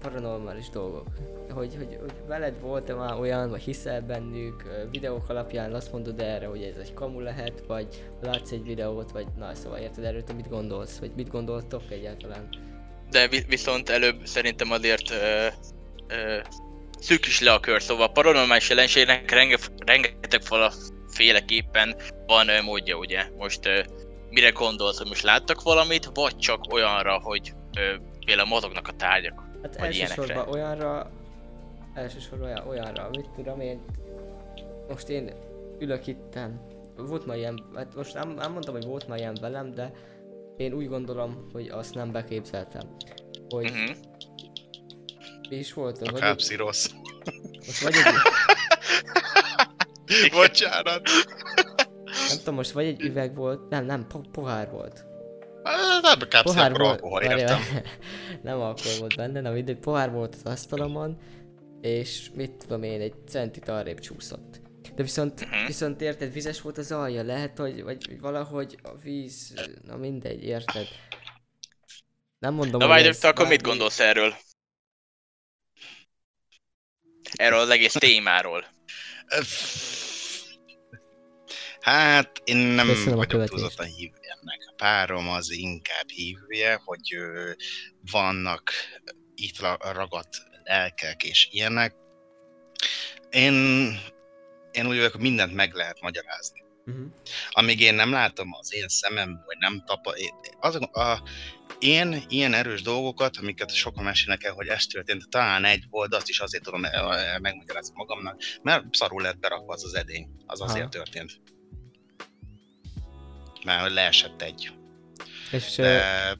paranormális 0.01 0.69
dolgok. 0.69 1.07
Hogy, 1.49 1.75
hogy, 1.75 1.97
hogy 1.99 2.11
veled 2.27 2.61
volt-e 2.61 2.93
már 2.93 3.19
olyan, 3.19 3.49
vagy 3.49 3.61
hiszel 3.61 4.01
bennük, 4.01 4.63
videók 4.91 5.29
alapján 5.29 5.73
azt 5.73 5.91
mondod 5.91 6.19
erre, 6.19 6.45
hogy 6.45 6.61
ez 6.61 6.77
egy 6.77 6.93
kamu 6.93 7.19
lehet, 7.19 7.63
vagy 7.67 7.87
látsz 8.21 8.51
egy 8.51 8.63
videót, 8.63 9.11
vagy 9.11 9.27
na 9.37 9.55
szóval 9.55 9.79
érted 9.79 10.03
erről, 10.03 10.23
te 10.23 10.33
mit 10.33 10.49
gondolsz, 10.49 10.99
vagy 10.99 11.11
mit 11.15 11.29
gondoltok 11.29 11.83
egyáltalán? 11.89 12.49
de 13.09 13.27
vi- 13.27 13.45
viszont 13.47 13.89
előbb 13.89 14.25
szerintem 14.25 14.71
azért 14.71 15.11
ö, 15.11 15.47
ö, 16.07 16.37
szűkíts 16.99 17.41
le 17.41 17.53
a 17.53 17.59
kör, 17.59 17.81
szóval 17.81 18.05
a 18.05 18.11
paranormális 18.11 18.69
jelenségnek 18.69 19.31
renge, 19.31 19.57
rengeteg 19.85 20.41
fala 20.41 20.73
féleképpen 21.07 21.95
van 22.25 22.47
ö, 22.47 22.61
módja, 22.61 22.97
ugye? 22.97 23.25
Most 23.37 23.65
ö, 23.65 23.83
mire 24.29 24.49
gondolsz, 24.49 24.97
hogy 24.97 25.07
most 25.07 25.23
láttak 25.23 25.61
valamit, 25.61 26.09
vagy 26.13 26.37
csak 26.37 26.73
olyanra, 26.73 27.19
hogy 27.19 27.53
ö, 27.77 27.95
például 28.25 28.47
mozognak 28.47 28.87
a 28.87 28.91
tárgyak? 28.95 29.43
Hát 29.61 29.77
Vagy 29.79 29.85
elsősorban 29.85 30.25
ilyenekre. 30.27 30.51
olyanra, 30.51 31.11
elsősorban 31.93 32.47
olyan, 32.47 32.67
olyanra, 32.67 33.09
mit 33.09 33.29
tudom 33.29 33.59
én, 33.59 33.85
most 34.89 35.09
én 35.09 35.33
ülök 35.79 36.07
itten, 36.07 36.61
volt 36.95 37.25
már 37.25 37.37
ilyen, 37.37 37.63
hát 37.75 37.95
most 37.95 38.13
nem, 38.13 38.29
nem 38.29 38.51
mondtam, 38.51 38.73
hogy 38.73 38.85
volt 38.85 39.07
már 39.07 39.17
ilyen 39.17 39.37
velem, 39.41 39.71
de 39.73 39.91
én 40.57 40.73
úgy 40.73 40.87
gondolom, 40.87 41.49
hogy 41.53 41.67
azt 41.69 41.93
nem 41.93 42.11
beképzeltem. 42.11 42.81
Hogy 43.49 43.69
Uh-huh. 43.69 43.95
mi 45.49 45.55
is 45.55 45.73
volt 45.73 46.01
az, 46.01 46.07
A 46.07 46.13
kápszi 46.13 46.55
rossz. 46.55 46.89
most 47.65 47.81
vagy 47.83 47.93
egy, 47.95 48.13
Bocsánat. 50.31 51.09
Nem 52.27 52.37
tudom, 52.37 52.55
most 52.55 52.71
vagy 52.71 52.85
egy 52.85 53.01
üveg 53.01 53.35
volt, 53.35 53.69
nem, 53.69 53.85
nem, 53.85 54.07
po- 54.07 54.27
pohár 54.31 54.69
volt. 54.71 55.05
Nem, 56.01 56.19
a 56.19 56.27
kápszi, 56.27 56.59
akkor 56.59 56.81
alkohol, 56.81 57.19
várjál, 57.21 57.39
értem. 57.39 57.81
nem 58.43 58.59
alkohol 58.59 58.97
volt 58.99 59.15
benne, 59.15 59.41
na 59.41 59.51
mindegy, 59.51 59.77
pohár 59.77 60.11
volt 60.11 60.35
az 60.35 60.51
asztalomon, 60.51 61.17
és 61.81 62.29
mit 62.35 62.51
tudom 62.51 62.83
én, 62.83 63.01
egy 63.01 63.13
centit 63.27 63.67
arrébb 63.69 63.99
csúszott. 63.99 64.61
De 64.95 65.03
viszont, 65.03 65.45
Mhm. 65.49 65.65
viszont 65.65 66.01
érted, 66.01 66.33
vizes 66.33 66.61
volt 66.61 66.77
az 66.77 66.91
alja, 66.91 67.23
lehet, 67.23 67.57
hogy 67.57 67.83
vagy 67.83 68.07
vagy 68.07 68.19
valahogy 68.19 68.77
a 68.83 68.95
víz, 69.03 69.53
na 69.85 69.95
mindegy, 69.97 70.43
érted. 70.43 70.87
Nem 72.39 72.53
mondom, 72.53 72.79
Na 72.79 72.85
hogy 72.85 72.95
várj, 72.95 73.07
ez 73.07 73.17
te 73.19 73.27
akkor 73.27 73.47
mit 73.47 73.55
bármi- 73.57 73.69
gondolsz 73.69 73.99
erről? 73.99 74.33
Erről 77.33 77.59
az 77.59 77.69
egész 77.69 77.93
témáról. 77.93 78.65
Hát, 81.87 82.41
én 82.43 82.57
nem 82.57 82.87
Köszönöm 82.87 83.13
a 83.13 83.15
vagyok 83.15 83.47
túlzottan 83.47 83.85
hívő 83.85 84.17
ennek. 84.21 84.59
A 84.67 84.73
párom 84.75 85.29
az 85.29 85.51
inkább 85.51 86.09
hívője, 86.09 86.81
hogy 86.85 87.17
vannak 88.11 88.71
itt 89.35 89.59
ra- 89.59 89.83
ragadt 89.93 90.37
lelkek 90.63 91.23
és 91.23 91.47
ilyenek. 91.51 91.95
Én, 93.29 93.53
én 94.71 94.87
úgy 94.87 94.95
vagyok, 94.95 95.11
hogy 95.11 95.21
mindent 95.21 95.53
meg 95.53 95.73
lehet 95.73 96.01
magyarázni. 96.01 96.63
Mhm. 96.85 97.03
Amíg 97.51 97.79
én 97.79 97.95
nem 97.95 98.11
látom 98.11 98.53
az 98.53 98.73
én 98.73 98.87
szemem, 98.87 99.43
vagy 99.45 99.57
nem 99.59 99.83
tapa... 99.85 100.13
Azok, 100.59 100.97
a, 100.97 101.21
én 101.79 102.23
ilyen 102.27 102.53
erős 102.53 102.81
dolgokat, 102.81 103.37
amiket 103.37 103.73
sokan 103.73 104.03
mesélnek 104.03 104.43
el, 104.43 104.53
hogy 104.53 104.67
ez 104.67 104.85
történt, 104.85 105.29
talán 105.29 105.65
egy 105.65 105.85
volt, 105.89 106.15
azt 106.15 106.29
is 106.29 106.39
azért 106.39 106.63
tudom 106.63 106.85
el- 106.85 107.39
megmagyarázni 107.39 107.93
magamnak, 107.95 108.41
mert 108.61 108.85
szarul 108.91 109.21
lett 109.21 109.39
berakva 109.39 109.73
az 109.73 109.83
az 109.83 109.93
edény. 109.93 110.27
Az 110.45 110.61
azért 110.61 110.79
Aha. 110.79 110.89
történt. 110.89 111.55
Mert 113.67 113.93
leesett 113.93 114.41
egy. 114.41 114.71
És 115.51 115.75
De... 115.75 116.37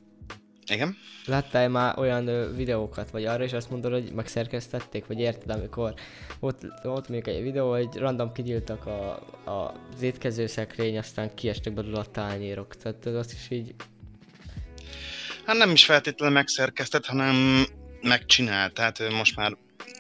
Igen? 0.72 0.98
láttál 1.26 1.70
már 1.70 2.00
olyan 2.00 2.28
ö, 2.28 2.56
videókat, 2.56 3.10
vagy 3.10 3.26
arra 3.26 3.44
is 3.44 3.54
azt 3.54 3.70
mondod, 3.70 3.92
hogy 3.92 4.12
megszerkesztették, 4.12 5.06
vagy 5.06 5.20
érted, 5.20 5.50
amikor 5.50 5.94
ott, 6.40 6.62
ott 6.84 7.10
mondjuk 7.10 7.28
egy 7.28 7.42
videó, 7.42 7.70
hogy 7.70 7.96
random 7.96 8.32
kigyűltek 8.32 8.86
a, 8.86 9.12
a, 9.46 9.74
az 9.94 10.02
étkező 10.02 10.48
szekrény, 10.48 10.98
aztán 10.98 11.36
kiestek 11.36 11.74
belőle 11.74 12.00
a 12.00 12.12
tányérok, 12.12 12.76
tehát 12.76 13.06
ez 13.06 13.14
azt 13.14 13.34
is 13.34 13.48
így, 13.50 13.76
Hát 15.46 15.58
nem 15.58 15.72
is 15.72 15.86
feltétlenül 15.86 16.36
megszerkesztett, 16.36 17.06
hanem 17.06 17.66
megcsinált. 18.02 18.74
Tehát 18.74 19.10
most 19.12 19.36
már 19.36 19.58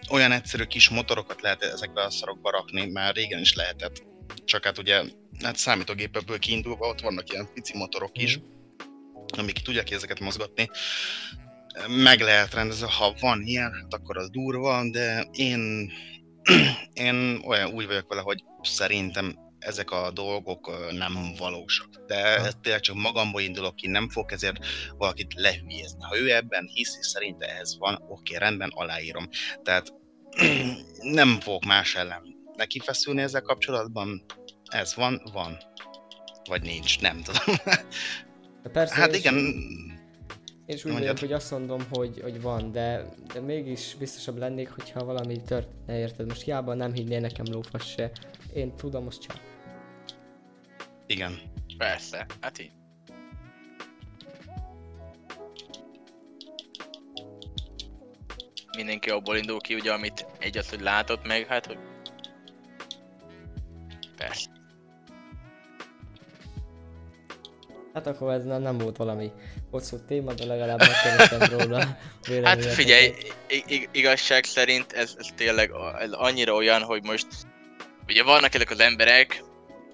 olyan 0.09 0.31
egyszerű 0.31 0.63
kis 0.63 0.89
motorokat 0.89 1.41
lehet 1.41 1.63
ezekbe 1.63 2.03
a 2.03 2.09
szarokba 2.09 2.51
rakni, 2.51 2.91
már 2.91 3.15
régen 3.15 3.39
is 3.39 3.55
lehetett. 3.55 4.03
Csak 4.47 4.63
hát 4.63 4.77
ugye, 4.77 5.03
hát 5.43 5.55
számítógépekből 5.55 6.39
kiindulva 6.39 6.87
ott 6.87 7.01
vannak 7.01 7.31
ilyen 7.31 7.53
pici 7.53 7.77
motorok 7.77 8.17
is, 8.17 8.39
amik 9.37 9.59
tudják 9.59 9.91
ezeket 9.91 10.19
mozgatni. 10.19 10.69
Meg 11.87 12.19
lehet 12.19 12.53
rendezni, 12.53 12.87
ha 12.89 13.15
van 13.19 13.41
ilyen, 13.41 13.73
hát 13.73 13.93
akkor 13.93 14.17
az 14.17 14.29
durva, 14.29 14.89
de 14.91 15.27
én, 15.31 15.91
én 16.93 17.41
olyan 17.45 17.71
úgy 17.71 17.85
vagyok 17.85 18.09
vele, 18.09 18.21
hogy 18.21 18.43
szerintem 18.61 19.35
ezek 19.59 19.91
a 19.91 20.11
dolgok 20.11 20.91
nem 20.91 21.33
valósak. 21.37 21.89
De 22.05 22.51
tényleg 22.61 22.81
csak 22.81 22.95
magamból 22.95 23.41
indulok 23.41 23.75
ki, 23.75 23.87
nem 23.87 24.09
fog 24.09 24.31
ezért 24.31 24.65
valakit 24.97 25.33
lehülyezni. 25.33 26.03
Ha 26.03 26.17
ő 26.17 26.33
ebben 26.33 26.69
hisz, 26.73 26.97
és 26.99 27.07
szerinte 27.07 27.45
ez 27.45 27.77
van, 27.77 28.05
oké, 28.09 28.35
rendben, 28.35 28.71
aláírom. 28.73 29.29
Tehát 29.63 29.93
nem 31.01 31.39
fogok 31.39 31.65
más 31.65 31.95
ellen 31.95 32.36
neki 32.57 32.79
feszülni 32.79 33.21
ezzel 33.21 33.41
kapcsolatban? 33.41 34.25
Ez 34.65 34.95
van? 34.95 35.21
Van. 35.33 35.57
Vagy 36.49 36.61
nincs, 36.61 37.01
nem 37.01 37.21
tudom. 37.21 37.55
Hát 38.63 38.71
persze, 38.71 38.95
hát 38.95 39.15
igen. 39.15 39.35
És 40.65 40.85
úgy 40.85 40.91
vagyok, 40.91 41.19
hogy 41.19 41.33
azt 41.33 41.51
mondom, 41.51 41.79
hogy, 41.89 42.19
hogy 42.21 42.41
van, 42.41 42.71
de, 42.71 43.05
de 43.33 43.39
mégis 43.39 43.95
biztosabb 43.99 44.37
lennék, 44.37 44.69
hogyha 44.69 45.05
valami 45.05 45.41
történne, 45.41 45.99
érted? 45.99 46.27
Most 46.27 46.41
hiába 46.41 46.73
nem 46.73 46.93
hinnél 46.93 47.19
nekem 47.19 47.45
lófasz 47.51 47.85
se. 47.85 48.11
Én 48.53 48.75
tudom, 48.75 49.03
most 49.03 49.21
csak. 49.21 49.39
Igen. 51.07 51.39
Persze, 51.77 52.25
hát 52.41 52.59
így. 52.59 52.71
Mindenki 58.77 59.09
abból 59.09 59.37
indul 59.37 59.59
ki, 59.59 59.73
ugye, 59.73 59.91
amit 59.93 60.25
egy 60.39 60.57
az, 60.57 60.69
hogy 60.69 60.81
látott 60.81 61.27
meg, 61.27 61.45
hát, 61.45 61.65
hogy 61.65 61.77
Persze. 64.17 64.49
Hát 67.93 68.07
akkor 68.07 68.33
ez 68.33 68.43
nem, 68.43 68.61
nem 68.61 68.77
volt 68.77 68.97
valami 68.97 69.31
hosszú 69.71 69.97
téma, 70.07 70.33
de 70.33 70.45
legalább 70.45 70.79
megkérdeztem 70.79 71.59
róla. 71.59 71.97
Hát 72.43 72.65
figyelj, 72.65 73.13
ig- 73.67 73.89
igazság 73.91 74.43
szerint 74.43 74.91
ez, 74.93 75.15
ez 75.17 75.27
tényleg 75.35 75.71
ez 75.99 76.11
annyira 76.11 76.53
olyan, 76.53 76.81
hogy 76.81 77.03
most 77.03 77.27
ugye 78.07 78.23
vannak 78.23 78.53
ezek 78.55 78.69
az 78.71 78.79
emberek, 78.79 79.43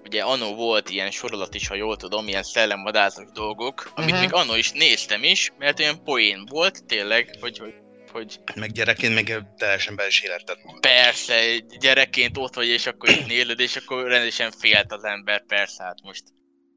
ugye 0.06 0.24
annó 0.24 0.56
volt 0.56 0.90
ilyen 0.90 1.12
sorolat 1.12 1.56
is, 1.56 1.68
ha 1.68 1.76
jól 1.76 1.98
tudom, 1.98 2.28
ilyen 2.28 2.44
szellemvadászos 2.44 3.26
dolgok, 3.34 3.92
amit 3.96 4.12
Mhm. 4.12 4.20
még 4.20 4.34
annó 4.34 4.56
is 4.56 4.72
néztem 4.72 5.24
is, 5.24 5.52
mert 5.58 5.80
olyan 5.80 6.04
poén 6.04 6.46
volt 6.50 6.86
tényleg, 6.86 7.38
hogy, 7.42 7.58
hogy, 7.58 7.74
hogy 8.14 8.40
Meg 8.56 8.72
gyerekként 8.72 9.14
meg 9.14 9.44
teljesen 9.58 9.96
be 9.96 10.08
is 10.08 10.22
életett 10.22 10.64
magad. 10.64 10.82
persze, 10.82 11.58
gyerekként 11.80 12.38
ott 12.38 12.56
vagy, 12.56 12.68
és 12.68 12.86
akkor 12.86 13.10
itt 13.10 13.26
néled, 13.28 13.60
és 13.60 13.76
akkor 13.76 14.08
rendesen 14.08 14.52
félt 14.52 14.92
az 14.92 15.04
ember, 15.04 15.46
persze, 15.46 15.84
hát 15.84 16.02
most 16.04 16.24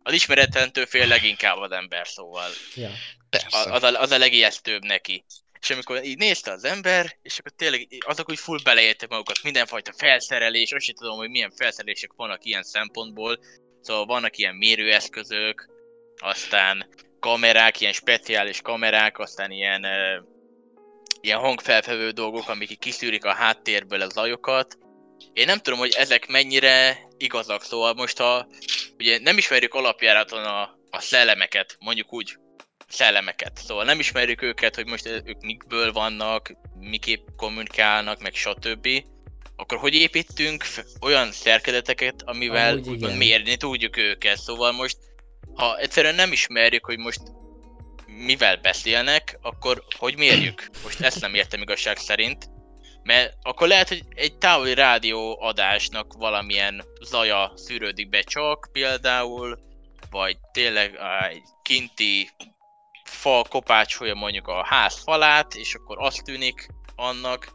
az 0.03 0.13
ismeretlentől 0.13 0.87
fél 0.87 1.07
leginkább 1.07 1.57
az 1.59 1.71
ember, 1.71 2.07
szóval 2.09 2.51
Ja. 2.75 2.91
Persze. 3.31 3.59
a- 3.59 3.73
az 3.73 3.83
a, 3.83 4.01
az 4.01 4.11
a 4.11 4.19
legijesztőbb 4.19 4.83
neki. 4.85 5.25
És 5.61 5.71
amikor 5.71 6.05
így 6.05 6.19
nézte 6.19 6.51
az 6.53 6.65
ember, 6.65 7.17
és 7.23 7.39
akkor 7.39 7.53
tényleg 7.57 7.87
azok 8.07 8.29
úgy 8.31 8.39
full 8.39 8.59
beleértek 8.65 9.09
magukat, 9.09 9.43
mindenfajta 9.43 9.93
felszerelés, 9.97 10.73
azt 10.73 10.85
sem 10.85 10.95
tudom, 10.95 11.17
hogy 11.17 11.31
milyen 11.31 11.53
felszerelések 11.57 12.11
vannak 12.17 12.45
ilyen 12.45 12.63
szempontból. 12.63 13.39
Szóval 13.81 14.07
vannak 14.07 14.37
ilyen 14.37 14.55
mérőeszközök, 14.55 15.69
aztán 16.17 16.89
kamerák, 17.21 17.81
ilyen 17.81 17.93
speciális 17.93 18.61
kamerák, 18.61 19.19
aztán 19.19 19.51
ilyen, 19.51 19.85
uh, 19.85 20.25
ilyen 21.27 21.39
hangfelfevő 21.39 22.11
dolgok, 22.11 22.48
amik 22.48 22.78
kiszűrik 22.78 23.24
a 23.24 23.32
háttérből 23.32 24.01
a 24.01 24.09
zajokat. 24.09 24.78
Én 25.32 25.47
nem 25.47 25.59
tudom, 25.59 25.78
hogy 25.78 25.94
ezek 25.97 26.27
mennyire 26.27 26.98
igazak, 27.16 27.62
szóval 27.62 27.94
most 27.94 28.19
ha 28.19 28.47
ugye 28.98 29.19
nem 29.19 29.39
ismerjük 29.39 29.74
alapjáraton 29.74 30.44
a, 30.44 30.61
a 30.90 31.01
szellemeket, 31.01 31.77
mondjuk 31.81 32.12
úgy, 32.12 32.36
szellemeket. 32.89 33.57
Szóval 33.57 33.85
nem 33.85 33.98
ismerjük 33.98 34.43
őket, 34.43 34.74
hogy 34.74 34.86
most 34.86 35.07
ők 35.07 35.40
mikből 35.40 35.93
vannak, 35.93 36.53
miképp 36.78 37.27
kommunikálnak, 37.36 38.23
meg 38.23 38.35
stb. 38.35 38.89
Akkor 39.57 39.78
hogy 39.78 39.94
építünk 39.94 40.65
olyan 41.01 41.32
szerkezeteket, 41.32 42.23
amivel 42.24 42.73
Amúgy 42.73 42.89
úgymond 42.89 43.16
mérni 43.16 43.57
tudjuk 43.57 43.97
őket. 43.97 44.39
Szóval 44.39 44.73
most, 44.73 44.97
ha 45.55 45.78
egyszerűen 45.78 46.15
nem 46.15 46.32
ismerjük, 46.32 46.85
hogy 46.85 46.98
most 46.98 47.20
mivel 48.17 48.57
beszélnek, 48.57 49.39
akkor 49.43 49.85
hogy 49.99 50.17
mérjük? 50.17 50.69
Most 50.83 51.01
ezt 51.01 51.21
nem 51.21 51.35
értem 51.35 51.61
igazság 51.61 51.97
szerint. 51.97 52.49
Mert 53.03 53.35
akkor 53.43 53.69
lehet, 53.69 53.89
hogy 53.89 54.03
egy 54.15 54.39
távoli 54.39 54.75
rádió 54.75 55.39
adásnak 55.41 56.13
valamilyen 56.19 56.85
zaja 57.01 57.53
szűrődik 57.55 58.09
be 58.09 58.23
csak 58.23 58.69
például, 58.73 59.59
vagy 60.11 60.37
tényleg 60.53 60.99
egy 61.31 61.43
kinti 61.63 62.31
fa 63.05 63.45
kopácsolja 63.49 64.15
mondjuk 64.15 64.49
a 64.49 64.65
ház 64.65 65.03
falát, 65.03 65.55
és 65.55 65.75
akkor 65.75 65.97
azt 66.01 66.25
tűnik 66.25 66.69
annak. 66.97 67.55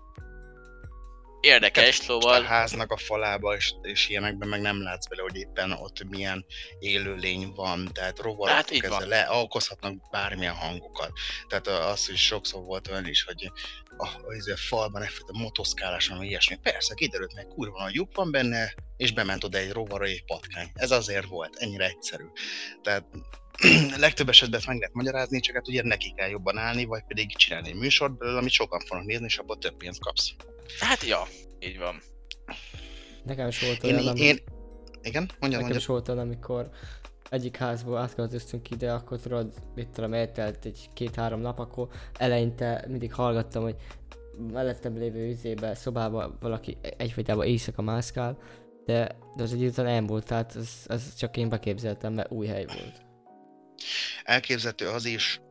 Érdekes, 1.41 1.99
A 1.99 2.03
szóval 2.03 2.41
háznak 2.41 2.91
a 2.91 2.97
falába 2.97 3.55
és, 3.55 3.73
és 3.81 4.09
ilyenekben 4.09 4.49
meg 4.49 4.61
nem 4.61 4.81
látsz 4.81 5.07
bele, 5.07 5.21
hogy 5.21 5.35
éppen 5.35 5.71
ott 5.71 6.03
milyen 6.09 6.45
élőlény 6.79 7.51
van, 7.55 7.89
tehát 7.93 8.19
rovarok 8.19 8.55
Hát 8.55 8.71
így 8.71 8.83
ezzel 8.83 8.99
van. 8.99 9.07
lealkozhatnak 9.07 10.09
bármilyen 10.11 10.55
hangokat. 10.55 11.11
Tehát 11.47 11.67
az, 11.67 12.05
hogy 12.05 12.15
sokszor 12.15 12.63
volt 12.63 12.87
olyan 12.87 13.07
is, 13.07 13.23
hogy 13.23 13.51
a, 13.97 14.07
a, 14.07 14.51
a 14.51 14.57
falban 14.57 15.01
egyfajta 15.01 15.37
motoszkálás, 15.37 16.07
vagy 16.07 16.25
ilyesmi. 16.25 16.55
Persze, 16.55 16.93
kiderült 16.93 17.33
meg, 17.35 17.47
kurva 17.47 17.81
nagy 17.81 17.93
lyuk 17.93 18.15
van 18.15 18.31
benne, 18.31 18.73
és 18.97 19.11
bement 19.11 19.43
oda 19.43 19.57
egy 19.57 19.71
rovar, 19.71 20.01
egy 20.01 20.25
patkány. 20.25 20.71
Ez 20.73 20.91
azért 20.91 21.25
volt, 21.25 21.55
ennyire 21.55 21.85
egyszerű. 21.85 22.25
Tehát 22.81 23.05
legtöbb 23.97 24.29
esetben 24.29 24.59
ezt 24.59 24.67
meg 24.67 24.77
lehet 24.77 24.93
magyarázni, 24.93 25.39
csak 25.39 25.55
hát 25.55 25.67
ugye 25.67 25.83
neki 25.83 26.13
kell 26.15 26.29
jobban 26.29 26.57
állni, 26.57 26.85
vagy 26.85 27.03
pedig 27.07 27.35
csinálni 27.35 27.69
egy 27.69 27.75
műsort 27.75 28.17
belőle, 28.17 28.37
amit 28.37 28.51
sokan 28.51 28.79
fognak 28.79 29.05
nézni, 29.05 29.25
és 29.25 29.37
abból 29.37 29.57
több 29.57 29.77
pénzt 29.77 29.99
kapsz. 29.99 30.33
hát 30.79 31.03
ja, 31.03 31.27
így 31.59 31.77
van. 31.77 32.01
Nekem 33.23 33.47
is 33.47 33.61
volt 33.61 33.83
Én, 33.83 33.95
olyan, 33.95 34.07
ami... 34.07 34.19
én, 34.19 34.39
igen, 35.01 35.21
mondja, 35.21 35.37
Nekem 35.39 35.59
mondja. 35.59 35.77
is 35.77 35.85
volt 35.85 36.07
olyan, 36.07 36.21
amikor 36.21 36.69
egyik 37.29 37.57
házból 37.57 37.97
átköltöztünk 37.97 38.69
ide, 38.69 38.93
akkor 38.93 39.19
tudod, 39.19 39.53
mit 39.75 39.87
tudom, 39.87 40.13
eltelt 40.13 40.65
egy 40.65 40.89
két-három 40.93 41.41
nap, 41.41 41.59
akkor 41.59 41.87
eleinte 42.17 42.85
mindig 42.87 43.13
hallgattam, 43.13 43.63
hogy 43.63 43.75
mellettem 44.51 44.97
lévő 44.97 45.29
üzébe, 45.29 45.75
szobába 45.75 46.37
valaki 46.39 46.77
egyfajtában 46.97 47.45
éjszaka 47.45 47.81
mászkál, 47.81 48.37
de, 48.85 49.15
de 49.35 49.43
az 49.43 49.53
egy 49.53 49.63
után 49.63 49.85
elmúlt, 49.85 50.25
tehát 50.25 50.55
ez, 50.55 50.69
ez 50.87 51.15
csak 51.15 51.37
én 51.37 51.49
beképzeltem, 51.49 52.13
mert 52.13 52.31
új 52.31 52.47
hely 52.47 52.65
volt. 52.65 53.10
Elképzelhető 54.23 54.87
az 54.87 55.05
is, 55.05 55.41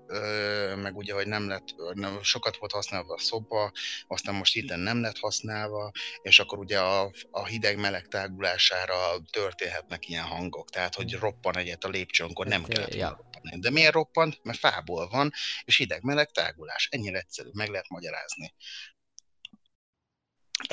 meg 0.76 0.96
ugye, 0.96 1.14
hogy 1.14 1.26
nem 1.26 1.48
lett, 1.48 1.64
nem, 1.94 2.22
sokat 2.22 2.56
volt 2.56 2.72
használva 2.72 3.14
a 3.14 3.18
szoba, 3.18 3.72
aztán 4.06 4.34
most 4.34 4.56
itt 4.56 4.76
nem 4.76 5.00
lett 5.00 5.18
használva, 5.18 5.90
és 6.22 6.38
akkor 6.38 6.58
ugye 6.58 6.80
a, 6.80 7.12
a 7.30 7.46
hideg-meleg 7.46 8.08
tágulására 8.08 8.96
történhetnek 9.30 10.08
ilyen 10.08 10.24
hangok, 10.24 10.70
tehát 10.70 10.94
hogy 10.94 11.14
roppan 11.14 11.56
egyet 11.56 11.84
a 11.84 11.88
lépcsőn, 11.88 12.30
akkor 12.30 12.46
nem 12.46 12.60
Hát, 12.60 12.70
kellett 12.70 12.94
volna 12.94 13.16
roppani. 13.16 13.60
De 13.60 13.70
miért 13.70 13.92
roppant? 13.92 14.40
Mert 14.42 14.58
fából 14.58 15.08
van, 15.08 15.32
és 15.64 15.76
hideg-meleg 15.76 16.30
tágulás. 16.30 16.88
Ennyire 16.90 17.18
egyszerű, 17.18 17.48
meg 17.52 17.68
lehet 17.68 17.88
magyarázni. 17.88 18.54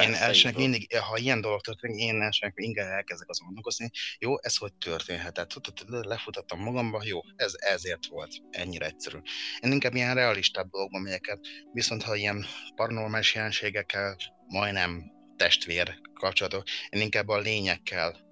Én 0.01 0.13
elsőnek 0.13 0.57
mindig, 0.57 0.97
ha 0.97 1.17
ilyen 1.17 1.41
dolog 1.41 1.61
történik, 1.61 1.99
én 1.99 2.21
elsőnek 2.21 2.53
inkább 2.57 2.91
elkezdek 2.91 3.29
azon 3.29 3.45
gondolkozni, 3.45 3.89
jó, 4.19 4.41
ez 4.41 4.57
hogy 4.57 4.73
történhetett? 4.73 5.49
Tudod, 5.49 6.05
Lefutattam 6.05 6.59
magamba, 6.59 7.01
jó, 7.05 7.19
ez 7.35 7.53
ezért 7.55 8.05
volt, 8.05 8.33
ennyire 8.49 8.85
egyszerű. 8.85 9.17
Én 9.59 9.71
inkább 9.71 9.95
ilyen 9.95 10.15
realistább 10.15 10.69
dolgokban 10.69 11.01
megyek 11.01 11.39
viszont 11.71 12.03
ha 12.03 12.15
ilyen 12.15 12.45
paranormális 12.75 13.35
jelenségekkel, 13.35 14.17
majdnem 14.47 15.11
testvér 15.35 15.99
kapcsolatok, 16.13 16.63
én 16.89 17.01
inkább 17.01 17.27
a 17.27 17.37
lényekkel, 17.37 18.26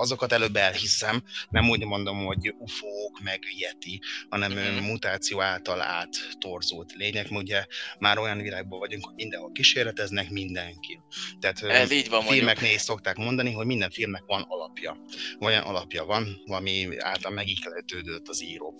azokat 0.00 0.32
előbb 0.32 0.56
elhiszem, 0.56 1.22
nem 1.48 1.70
úgy 1.70 1.84
mondom, 1.84 2.24
hogy 2.24 2.54
ufók, 2.58 3.20
meg 3.22 3.38
yeti, 3.58 4.00
hanem 4.28 4.52
Mhm. 4.52 4.84
mutáció 4.84 5.40
által 5.40 5.80
áttorzult 5.80 6.92
lények, 6.92 7.30
mert 7.30 7.42
ugye 7.42 7.64
már 7.98 8.18
olyan 8.18 8.38
világban 8.42 8.78
vagyunk, 8.78 9.04
hogy 9.04 9.14
mindenhol 9.14 9.52
kísérleteznek 9.52 10.30
mindenki. 10.30 11.00
Tehát 11.40 11.62
Ez 11.62 11.90
így 11.90 12.08
van 12.08 12.22
filmeknél 12.22 12.74
is 12.74 12.80
szokták 12.80 13.16
mondani, 13.16 13.52
hogy 13.52 13.66
minden 13.66 13.90
filmnek 13.90 14.22
van 14.26 14.44
alapja. 14.48 14.96
Olyan 15.40 15.62
alapja 15.62 16.04
van, 16.04 16.42
valami 16.46 16.88
által 16.98 17.30
megikletődött 17.32 18.28
az 18.28 18.42
író. 18.42 18.74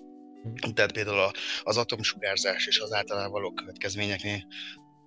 Tehát 0.74 0.92
például 0.92 1.30
az 1.62 1.76
atomsugárzás 1.76 2.66
és 2.66 2.78
az 2.78 2.92
általában 2.92 3.30
való 3.30 3.52
következményeknél 3.52 4.46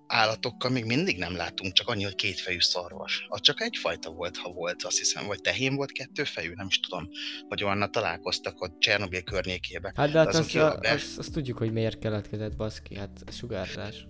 állatokkal 0.06 0.70
még 0.70 0.84
mindig 0.84 1.18
nem 1.18 1.36
látunk, 1.36 1.72
csak 1.72 1.88
annyi, 1.88 2.04
hogy 2.04 2.14
kétfejű 2.14 2.60
szarvas. 2.60 3.26
Az 3.28 3.40
csak 3.40 3.60
egyfajta 3.60 4.10
volt, 4.10 4.36
ha 4.36 4.52
volt, 4.52 4.82
azt 4.82 4.98
hiszem, 4.98 5.26
vagy 5.26 5.40
tehén 5.40 5.74
volt 5.74 5.92
kettőfejű, 5.92 6.52
nem 6.54 6.66
is 6.66 6.80
tudom, 6.80 7.08
hogy 7.48 7.64
olyan 7.64 7.90
találkoztak 7.90 8.60
ott 8.60 8.78
Csernobyl 8.78 9.22
környékébe. 9.22 9.92
Hát 9.96 10.10
de 10.10 10.18
hát 10.18 10.34
azt, 10.34 10.54
be. 10.54 10.90
azt, 10.90 11.18
azt, 11.18 11.32
tudjuk, 11.32 11.58
hogy 11.58 11.72
miért 11.72 11.98
keletkezett 11.98 12.56
baszki, 12.56 12.96
hát 12.96 13.22
a 13.26 13.30
sugárzás. 13.30 14.06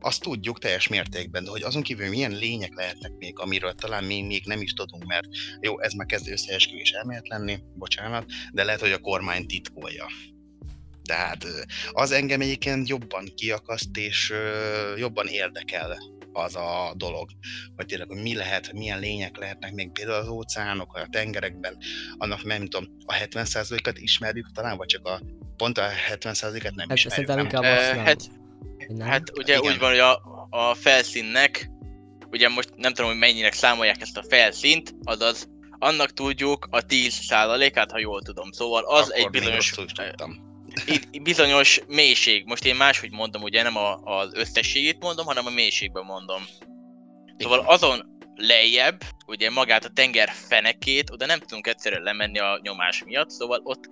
Azt 0.00 0.22
tudjuk 0.22 0.58
teljes 0.58 0.88
mértékben, 0.88 1.44
de 1.44 1.50
hogy 1.50 1.62
azon 1.62 1.82
kívül 1.82 2.08
milyen 2.08 2.32
lények 2.32 2.74
lehetnek 2.74 3.12
még, 3.18 3.38
amiről 3.38 3.72
talán 3.72 4.04
mi 4.04 4.22
még 4.22 4.46
nem 4.46 4.60
is 4.60 4.72
tudunk, 4.72 5.04
mert 5.04 5.26
jó, 5.60 5.80
ez 5.80 5.92
már 5.92 6.06
kezd 6.06 6.28
összeesküvés 6.28 6.90
elmélet 6.90 7.28
lenni, 7.28 7.58
bocsánat, 7.74 8.24
de 8.52 8.64
lehet, 8.64 8.80
hogy 8.80 8.92
a 8.92 8.98
kormány 8.98 9.46
titkolja. 9.46 10.06
Tehát 11.08 11.46
az 11.92 12.10
engem 12.10 12.40
egyébként 12.40 12.88
jobban 12.88 13.32
kiakaszt, 13.34 13.96
és 13.96 14.32
jobban 14.96 15.26
érdekel 15.26 15.98
az 16.32 16.56
a 16.56 16.92
dolog, 16.96 17.30
hogy 17.76 17.86
tényleg, 17.86 18.08
hogy 18.08 18.22
mi 18.22 18.34
lehet, 18.34 18.72
milyen 18.72 18.98
lények 18.98 19.36
lehetnek 19.36 19.72
még 19.72 19.90
például 19.92 20.18
az 20.18 20.28
óceánok, 20.28 20.94
a 20.94 21.06
tengerekben, 21.10 21.76
annak 22.16 22.44
nem 22.44 22.66
tudom, 22.66 22.96
a 23.06 23.14
70%-at 23.14 23.98
ismerjük 23.98 24.52
talán, 24.52 24.76
vagy 24.76 24.86
csak 24.86 25.06
a 25.06 25.20
pont 25.56 25.78
a 25.78 25.88
70%-at 26.10 26.74
nem 26.74 26.88
Hát 26.88 26.96
ismerjük. 26.96 27.10
szerintem 27.10 27.36
nem? 27.36 27.44
inkább 27.44 27.62
azt 27.62 27.94
nem. 27.94 28.04
hát 28.04 28.20
nem? 28.88 29.08
Hát 29.08 29.38
ugye 29.38 29.56
Igen. 29.56 29.72
úgy 29.72 29.78
van, 29.78 29.90
hogy 29.90 29.98
a, 29.98 30.20
a 30.50 30.74
felszínnek, 30.74 31.70
ugye 32.30 32.48
most 32.48 32.70
nem 32.76 32.92
tudom, 32.92 33.10
hogy 33.10 33.20
mennyinek 33.20 33.52
számolják 33.52 34.00
ezt 34.00 34.16
a 34.16 34.24
felszínt, 34.28 34.94
azaz 35.02 35.48
annak 35.78 36.12
tudjuk 36.12 36.68
a 36.70 36.84
10%-át, 36.84 37.90
ha 37.90 37.98
jól 37.98 38.22
tudom. 38.22 38.52
Szóval 38.52 38.84
az 38.84 39.08
Akkor 39.08 39.18
egy 39.18 39.30
bizonyos, 39.30 39.70
tudtam. 39.70 40.47
Bizonyos 41.22 41.80
mélység. 41.86 42.44
Most 42.46 42.64
én 42.64 42.76
máshogy 42.76 43.12
mondom, 43.12 43.42
ugye 43.42 43.62
nem 43.62 43.76
a, 43.76 43.94
az 43.94 44.34
összességét 44.34 44.98
mondom, 45.00 45.26
hanem 45.26 45.46
a 45.46 45.50
mélységben 45.50 46.04
mondom. 46.04 46.42
Szóval 47.38 47.58
azon 47.58 48.18
lejjebb, 48.34 49.00
ugye 49.26 49.50
magát 49.50 49.84
a 49.84 49.90
tenger 49.94 50.28
fenekét, 50.28 51.10
oda 51.10 51.26
nem 51.26 51.38
tudunk 51.38 51.66
egyszerűen 51.66 52.02
lemenni 52.02 52.38
a 52.38 52.58
nyomás 52.62 53.04
miatt, 53.04 53.30
szóval 53.30 53.60
ott, 53.62 53.88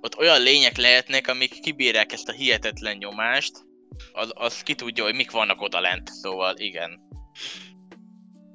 ott 0.00 0.18
olyan 0.18 0.42
lények 0.42 0.76
lehetnek, 0.76 1.28
amik 1.28 1.60
kibírják 1.60 2.12
ezt 2.12 2.28
a 2.28 2.32
hihetetlen 2.32 2.96
nyomást, 2.96 3.66
az, 4.12 4.32
az 4.34 4.62
ki 4.62 4.74
tudja, 4.74 5.04
hogy 5.04 5.14
mik 5.14 5.30
vannak 5.30 5.60
oda 5.60 5.80
lent, 5.80 6.08
szóval 6.08 6.56
igen. 6.56 7.00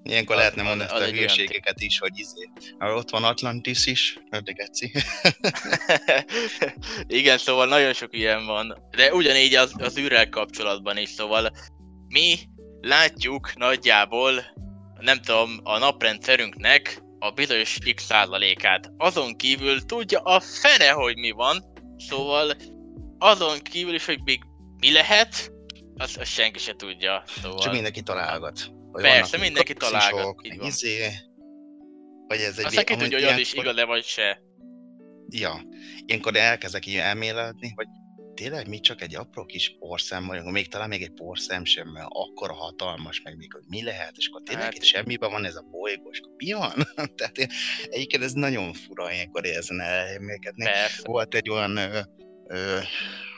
Ilyenkor 0.03 0.35
Az- 0.35 0.41
lehetne 0.41 0.61
az- 0.61 0.67
mondani 0.67 0.89
az 0.89 1.01
ezt 1.01 1.11
a 1.11 1.13
hülyeségeket 1.13 1.81
is, 1.81 1.99
hogy 1.99 2.11
izé. 2.19 2.49
Ha 2.77 2.93
ott 2.93 3.09
van 3.09 3.23
Atlantis 3.23 3.85
is, 3.85 4.19
ördögeci. 4.29 4.91
Igen, 7.07 7.37
szóval 7.37 7.67
nagyon 7.67 7.93
sok 7.93 8.15
ilyen 8.17 8.45
van. 8.45 8.87
De 8.95 9.13
ugyanígy 9.13 9.55
az, 9.55 9.73
az 9.77 9.97
űrrel 9.97 10.29
kapcsolatban 10.29 10.97
is, 10.97 11.09
szóval 11.09 11.51
mi 12.07 12.35
látjuk 12.81 13.55
nagyjából, 13.55 14.43
nem 14.99 15.21
tudom, 15.21 15.59
a 15.63 15.77
naprendszerünknek 15.77 17.01
a 17.19 17.31
bizonyos 17.31 17.77
x 17.95 18.03
százalékát. 18.03 18.91
Azon 18.97 19.35
kívül 19.35 19.85
tudja 19.85 20.19
a 20.19 20.39
fene, 20.39 20.89
hogy 20.89 21.17
mi 21.17 21.31
van. 21.31 21.63
Szóval 21.97 22.55
azon 23.17 23.59
kívül 23.59 23.93
is, 23.93 24.05
hogy 24.05 24.19
még 24.23 24.39
mi 24.79 24.91
lehet, 24.91 25.51
azt, 25.97 26.17
azt 26.17 26.31
senki 26.31 26.59
se 26.59 26.73
tudja. 26.75 27.23
Szóval... 27.41 27.59
Csak 27.59 27.73
mindenki 27.73 28.01
találgat. 28.01 28.71
Persze, 29.01 29.37
mindenki 29.37 29.73
találgat, 29.73 30.45
így 30.45 30.57
van. 30.57 30.67
izé, 30.67 31.07
vagy 32.27 32.39
ez 32.39 32.57
egy... 32.57 32.65
Aztán 32.65 32.85
ki 32.85 32.95
tudja, 32.95 33.17
hogy 33.17 33.27
az 33.27 33.39
is 33.39 33.53
igaz-e 33.53 33.85
vagy 33.85 34.03
se. 34.03 34.41
Ja, 35.29 35.61
ilyenkor 36.05 36.35
elkezdek 36.35 36.85
így 36.85 36.95
elméletni, 36.95 37.71
hogy 37.75 37.87
tényleg 38.33 38.67
mi 38.67 38.79
csak 38.79 39.01
egy 39.01 39.15
apró 39.15 39.45
kis 39.45 39.75
porszem 39.79 40.25
vagyunk, 40.25 40.51
még 40.51 40.67
talán 40.67 40.89
még 40.89 41.01
egy 41.01 41.11
porszem 41.13 41.65
sem, 41.65 41.87
mert 41.87 42.07
akkora 42.09 42.53
hatalmas, 42.53 43.21
meg 43.21 43.37
még 43.37 43.53
hogy 43.53 43.63
mi 43.67 43.83
lehet, 43.83 44.13
és 44.17 44.27
akkor 44.27 44.41
tényleg 44.41 44.63
Hát- 44.63 44.73
itt 44.73 44.83
semmiben 44.83 45.31
van 45.31 45.45
ez 45.45 45.55
a 45.55 45.67
bolygó, 45.71 46.09
és 46.11 46.19
akkor 46.19 46.33
mi 46.37 46.51
van? 46.51 46.73
Tehát 47.17 47.37
én, 47.37 47.47
egyébként 47.89 48.23
ez 48.23 48.33
nagyon 48.33 48.73
fura 48.73 49.11
ilyenkor 49.11 49.45
ezen 49.45 49.79
elmélkedni. 49.79 50.65
Volt 51.03 51.35
egy 51.35 51.49
olyan, 51.49 51.77
ö, 51.77 51.99
ö, 52.47 52.79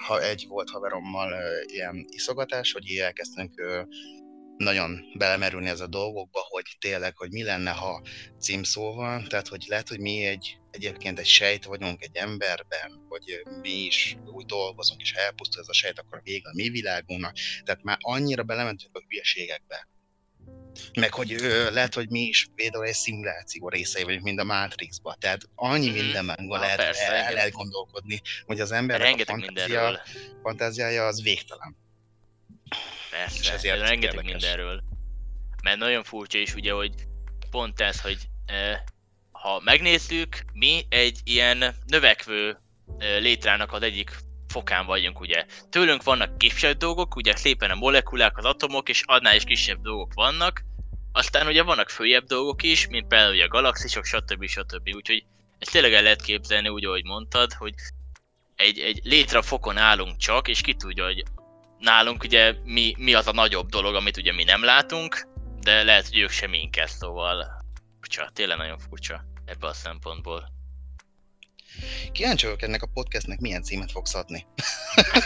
ha 0.07 0.21
egy 0.21 0.45
volt 0.47 0.69
haverommal 0.69 1.31
ö, 1.31 1.61
ilyen 1.65 2.05
iszogatás, 2.09 2.71
hogy 2.71 2.89
így 2.89 2.99
elkezdtünk 2.99 3.59
ö, 3.59 3.81
nagyon 4.57 5.01
belemerülni 5.17 5.69
ez 5.69 5.79
a 5.79 5.87
dolgokba, 5.87 6.39
hogy 6.49 6.63
tényleg, 6.79 7.17
hogy 7.17 7.31
mi 7.31 7.43
lenne, 7.43 7.71
ha 7.71 8.01
címszóval, 8.39 9.27
tehát 9.27 9.47
hogy 9.47 9.63
lehet, 9.67 9.87
hogy 9.89 9.99
mi 9.99 10.25
egy, 10.25 10.57
egyébként 10.71 11.19
egy 11.19 11.25
sejt 11.25 11.65
vagyunk 11.65 12.03
egy 12.03 12.15
emberben, 12.15 13.05
hogy 13.09 13.41
mi 13.61 13.69
is 13.85 14.17
úgy 14.25 14.45
dolgozunk, 14.45 15.01
és 15.01 15.11
elpusztul 15.13 15.61
ez 15.61 15.67
a 15.67 15.73
sejt, 15.73 15.99
akkor 15.99 16.21
vége 16.23 16.49
a 16.49 16.53
mi 16.55 16.69
világunknak. 16.69 17.35
Tehát 17.63 17.83
már 17.83 17.97
annyira 18.01 18.43
belementünk 18.43 18.97
a 18.97 19.03
hülyeségekbe. 19.07 19.87
Meg 20.93 21.13
hogy 21.13 21.33
ö, 21.33 21.71
lehet, 21.71 21.93
hogy 21.93 22.09
mi 22.09 22.19
is 22.19 22.47
például 22.55 22.85
egy 22.85 22.93
szimuláció 22.93 23.69
részei 23.69 24.03
vagyunk, 24.03 24.23
mint 24.23 24.39
a 24.39 24.43
Matrixba. 24.43 25.15
Tehát 25.19 25.41
annyi 25.55 25.89
Mhm. 25.89 25.95
mindenben 25.97 26.45
Na, 26.45 26.59
lehet, 26.59 26.77
persze, 26.77 27.05
el, 27.11 27.21
igen. 27.21 27.33
lehet 27.33 27.51
gondolkodni, 27.51 28.21
hogy 28.45 28.59
az 28.59 28.69
Rengeteg 28.69 29.19
a 29.19 29.25
fantázia, 29.25 29.45
mindenről. 29.45 29.99
fantáziája 30.41 31.05
az 31.05 31.21
végtelen. 31.23 31.75
És 32.69 32.77
Persze, 33.09 33.53
ezért 33.53 33.81
ez 33.81 33.87
rengeteg 33.87 34.15
érdekes. 34.15 34.31
mindenről. 34.31 34.83
Mert 35.63 35.77
nagyon 35.77 36.03
furcsa 36.03 36.37
is 36.37 36.55
ugye, 36.55 36.71
hogy 36.71 36.93
pont 37.51 37.81
ez, 37.81 38.01
hogy 38.01 38.17
eh, 38.45 38.79
ha 39.31 39.61
megnézzük, 39.63 40.45
mi 40.53 40.85
egy 40.89 41.19
ilyen 41.23 41.75
növekvő 41.85 42.59
eh, 42.97 43.19
létrának 43.19 43.73
az 43.73 43.81
egyik 43.81 44.11
fokán 44.47 44.85
vagyunk, 44.85 45.19
ugye. 45.19 45.45
Tőlünk 45.69 46.03
vannak 46.03 46.37
kisebb 46.37 46.77
dolgok, 46.77 47.15
ugye 47.15 47.35
szépen 47.35 47.71
a 47.71 47.75
molekulák, 47.75 48.37
az 48.37 48.45
atomok, 48.45 48.89
és 48.89 49.03
annál 49.05 49.35
is 49.35 49.43
kisebb 49.43 49.81
dolgok 49.81 50.13
vannak. 50.13 50.63
Aztán 51.11 51.47
ugye 51.47 51.63
vannak 51.63 51.89
följebb 51.89 52.25
dolgok 52.25 52.63
is, 52.63 52.87
mint 52.87 53.07
például 53.07 53.33
ugye 53.33 53.43
a 53.43 53.47
galaxisok, 53.47 54.05
stb. 54.05 54.45
stb. 54.47 54.89
Úgyhogy 54.95 55.25
ezt 55.59 55.71
tényleg 55.71 55.93
el 55.93 56.03
lehet 56.03 56.21
képzelni, 56.21 56.69
úgy, 56.69 56.85
ahogy 56.85 57.03
mondtad, 57.03 57.53
hogy 57.53 57.73
egy, 58.55 58.79
egy 58.79 58.99
létrafokon 59.03 59.77
állunk 59.77 60.17
csak, 60.17 60.47
és 60.47 60.61
ki 60.61 60.73
tudja, 60.73 61.05
hogy 61.05 61.23
nálunk 61.85 62.23
ugye 62.23 62.55
mi, 62.63 62.93
mi 62.97 63.13
az 63.13 63.27
a 63.27 63.31
nagyobb 63.31 63.69
dolog, 63.69 63.95
amit 63.95 64.17
ugye 64.17 64.33
mi 64.33 64.43
nem 64.43 64.63
látunk, 64.63 65.27
de 65.61 65.83
lehet, 65.83 66.07
hogy 66.07 66.17
ők 66.17 66.29
sem 66.29 66.49
minket, 66.49 66.89
szóval 66.89 67.63
furcsa, 67.99 68.29
tényleg 68.33 68.57
nagyon 68.57 68.79
furcsa 68.79 69.25
ebben 69.45 69.69
a 69.69 69.73
szempontból. 69.73 70.53
Kíváncsi 72.11 72.45
vagyok 72.45 72.61
ennek 72.61 72.81
a 72.81 72.89
podcastnek 72.93 73.39
milyen 73.39 73.63
címet 73.63 73.91
fogsz 73.91 74.15
adni. 74.15 74.45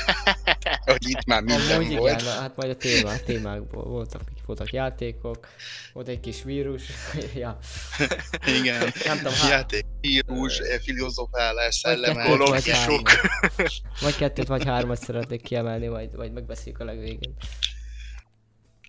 hogy 0.85 1.09
itt 1.09 1.25
már 1.25 1.41
minden 1.41 1.81
Amúgy 1.81 1.95
volt. 1.95 2.21
igen, 2.21 2.39
hát 2.39 2.55
majd 2.55 2.69
a 2.69 2.75
témák, 2.75 3.23
témákból 3.23 3.83
voltak, 3.83 4.21
voltak 4.49 4.73
játékok, 4.73 5.47
volt 5.93 6.07
egy 6.07 6.19
kis 6.19 6.43
vírus, 6.43 6.83
ja, 7.43 7.57
Igen. 8.59 8.79
nem 9.05 9.17
tudom, 9.17 9.33
hát, 9.33 9.49
Játék, 9.49 9.85
vírus, 10.01 10.61
filozofálás, 10.81 11.81
Vagy 11.81 11.97
szellemek. 11.97 12.25
kettőt, 12.25 12.47
vagy 12.47 13.81
vagy 14.01 14.15
kettőt, 14.15 14.47
vagy 14.47 14.65
hármat 14.65 14.97
szeretnék 14.97 15.41
kiemelni, 15.41 15.87
majd, 15.87 16.15
majd 16.15 16.33
megbeszéljük 16.33 16.79
a 16.81 16.83
legvégén. 16.83 17.35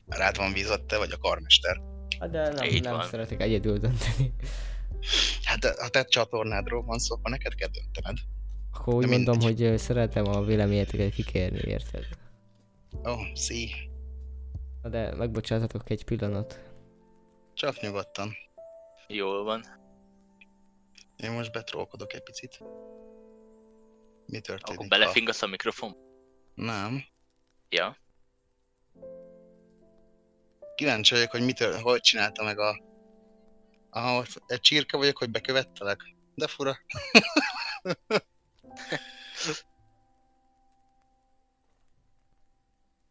Rád 0.07 0.37
van 0.37 0.53
bízott, 0.53 0.87
te 0.87 0.97
vagy 0.99 1.13
a 1.13 1.19
karmester. 1.19 1.81
Hát 2.21 2.31
de 2.31 2.53
nem, 2.53 2.65
Így 2.65 2.83
nem 2.83 2.97
van. 2.97 3.07
szeretek 3.07 3.41
egyedül 3.43 3.79
dönteni. 3.79 4.33
Hát 5.43 5.65
a 5.65 5.89
te 5.89 6.05
csatornádról 6.05 6.83
van 6.83 6.99
szó, 6.99 7.15
akkor 7.15 7.31
neked 7.31 7.55
kell 7.55 7.69
döntened. 7.69 8.17
Akkor 8.73 8.95
úgy 8.95 9.05
De 9.05 9.11
mondom, 9.11 9.37
mindegy. 9.39 9.69
hogy 9.69 9.79
szeretem 9.79 10.27
a 10.27 10.43
véleményeteket 10.45 11.15
kikérni, 11.15 11.61
érted? 11.65 12.05
Ó, 13.07 13.11
oh, 13.11 13.21
szí. 13.35 13.71
Na 14.83 14.89
de 14.89 15.15
megbocsátatok 15.15 15.91
egy 15.91 16.05
pillanat. 16.05 16.61
Csak 17.55 17.81
nyugodtan. 17.81 18.33
Jól 19.07 19.45
van. 19.45 19.65
Én 21.17 21.31
most 21.31 21.53
betrólkodok 21.53 22.13
egy 22.13 22.23
picit. 22.23 22.59
Mi 24.27 24.41
történik? 24.41 24.79
Akkor 24.79 24.89
belefingasz 24.89 25.43
a 25.43 25.47
mikrofon? 25.47 25.97
Nem. 26.55 27.05
Ja. 27.69 27.97
Kíváncsi 30.75 31.15
vagyok, 31.15 31.31
hogy 31.31 31.45
mitől, 31.45 31.81
hogy 31.81 32.01
csinálta 32.01 32.45
meg 32.45 32.59
a... 32.59 32.83
Ah, 33.91 34.27
egy 34.47 34.61
csirke 34.61 34.97
vagyok, 34.97 35.19
hogy 35.19 35.31
bekövettelek. 35.31 36.15
De 36.35 36.47
fura. 36.47 36.79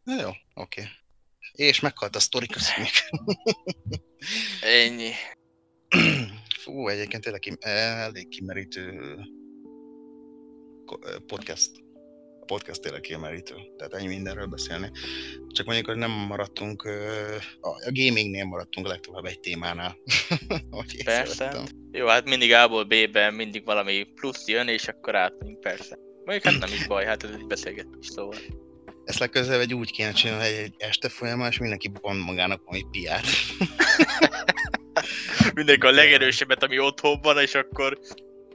Na 0.04 0.20
jó, 0.20 0.30
oké. 0.54 0.88
És 1.60 1.80
meghalt 1.80 2.16
a 2.16 2.20
sztori, 2.20 2.46
köszönjük. 2.46 2.94
Ennyi. 4.60 5.10
Fú, 6.58 6.88
egyébként 6.88 7.22
tényleg 7.22 7.40
kim, 7.40 7.56
elég 7.60 8.28
kimerítő 8.28 9.00
ö, 11.00 11.18
podcast. 11.26 11.70
A 12.40 12.44
podcast 12.44 12.80
tényleg 12.80 13.00
kimerítő, 13.00 13.54
tehát 13.76 13.94
ennyi 13.94 14.06
mindenről 14.06 14.46
beszélni. 14.46 14.90
Csak 15.48 15.66
mondjuk, 15.66 15.86
hogy 15.86 15.96
nem 15.96 16.10
maradtunk, 16.10 16.84
ö, 16.84 17.36
a, 17.60 17.90
gamingnél 17.90 18.44
maradtunk 18.44 18.86
legtovább 18.86 19.24
egy 19.24 19.40
témánál. 19.40 19.96
Persze. 21.04 21.62
Jó, 21.92 22.06
hát 22.06 22.24
mindig 22.24 22.52
A-ból 22.52 22.84
B-ben 22.84 23.34
mindig 23.34 23.64
valami 23.64 24.02
plusz 24.14 24.46
jön, 24.46 24.68
és 24.68 24.88
akkor 24.88 25.14
átmegyünk, 25.14 25.60
persze. 25.60 25.98
Mondjuk 26.24 26.52
hát 26.52 26.58
nem 26.60 26.72
is 26.72 26.86
baj, 26.86 27.04
hát 27.04 27.22
ez 27.22 27.30
egy 27.30 27.46
beszélgetés, 27.46 28.06
szóval. 28.06 28.38
Ezt 29.10 29.18
legközelebb 29.18 29.60
egy 29.60 29.74
úgy 29.74 29.90
kéne 29.90 30.12
csinálni, 30.12 30.44
hogy 30.44 30.54
egy 30.54 30.74
este 30.78 31.08
folyamán, 31.08 31.50
és 31.50 31.58
mindenki 31.58 31.90
van 32.00 32.16
magának 32.16 32.62
valami 32.64 32.86
piát. 32.90 33.24
Mindenki 35.54 35.86
a 35.86 35.90
legerősebbet, 35.90 36.62
ami 36.62 36.78
otthon 36.78 37.20
van, 37.20 37.38
és 37.38 37.54
akkor 37.54 37.98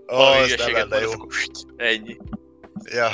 valami 0.05 0.37
ez 0.37 0.45
hülyeséget 0.45 0.89
mondasz, 0.89 1.13
akkor 1.13 1.27
ennyi. 1.75 2.17
Ja, 2.83 3.09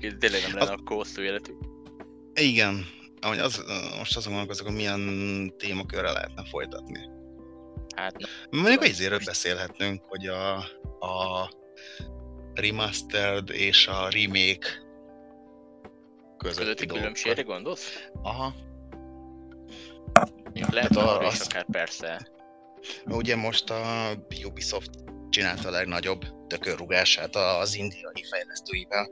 ez 0.00 0.12
tényleg 0.18 0.42
nem 0.42 0.58
lenne 0.58 0.72
akkor 0.72 0.96
hosszú 0.96 1.22
életük. 1.22 1.56
igen. 2.34 2.86
Ahogy 3.20 3.38
az, 3.38 3.64
most 3.98 4.16
azon 4.16 4.32
gondolkozok, 4.32 4.66
hogy 4.66 4.76
milyen 4.76 5.52
témakörre 5.56 6.10
lehetne 6.12 6.44
folytatni. 6.50 7.00
Hát. 7.96 8.14
Mondjuk 8.50 8.82
az 8.82 8.88
izéről 8.88 9.20
beszélhetnünk, 9.24 10.02
hogy 10.04 10.26
a, 10.26 10.56
a 10.98 11.50
remastered 12.56 13.50
és 13.50 13.86
a 13.86 14.08
remake 14.10 14.68
közötti, 16.36 16.60
közötti 16.62 16.86
különbségre 16.86 17.42
gondolsz? 17.42 18.08
Aha. 18.22 18.54
Mondjuk 20.44 20.70
lehet 20.70 20.96
arra 20.96 21.26
is 21.26 21.32
azt- 21.32 21.52
akár 21.52 21.66
persze. 21.70 22.28
Ugye 23.04 23.36
most 23.36 23.70
a 23.70 24.12
Ubisoft 24.44 24.90
csinálta 25.30 25.68
a 25.68 25.70
legnagyobb 25.70 26.24
tökörrugását 26.46 27.36
az 27.36 27.74
indiai 27.74 28.24
fejlesztőivel. 28.30 29.10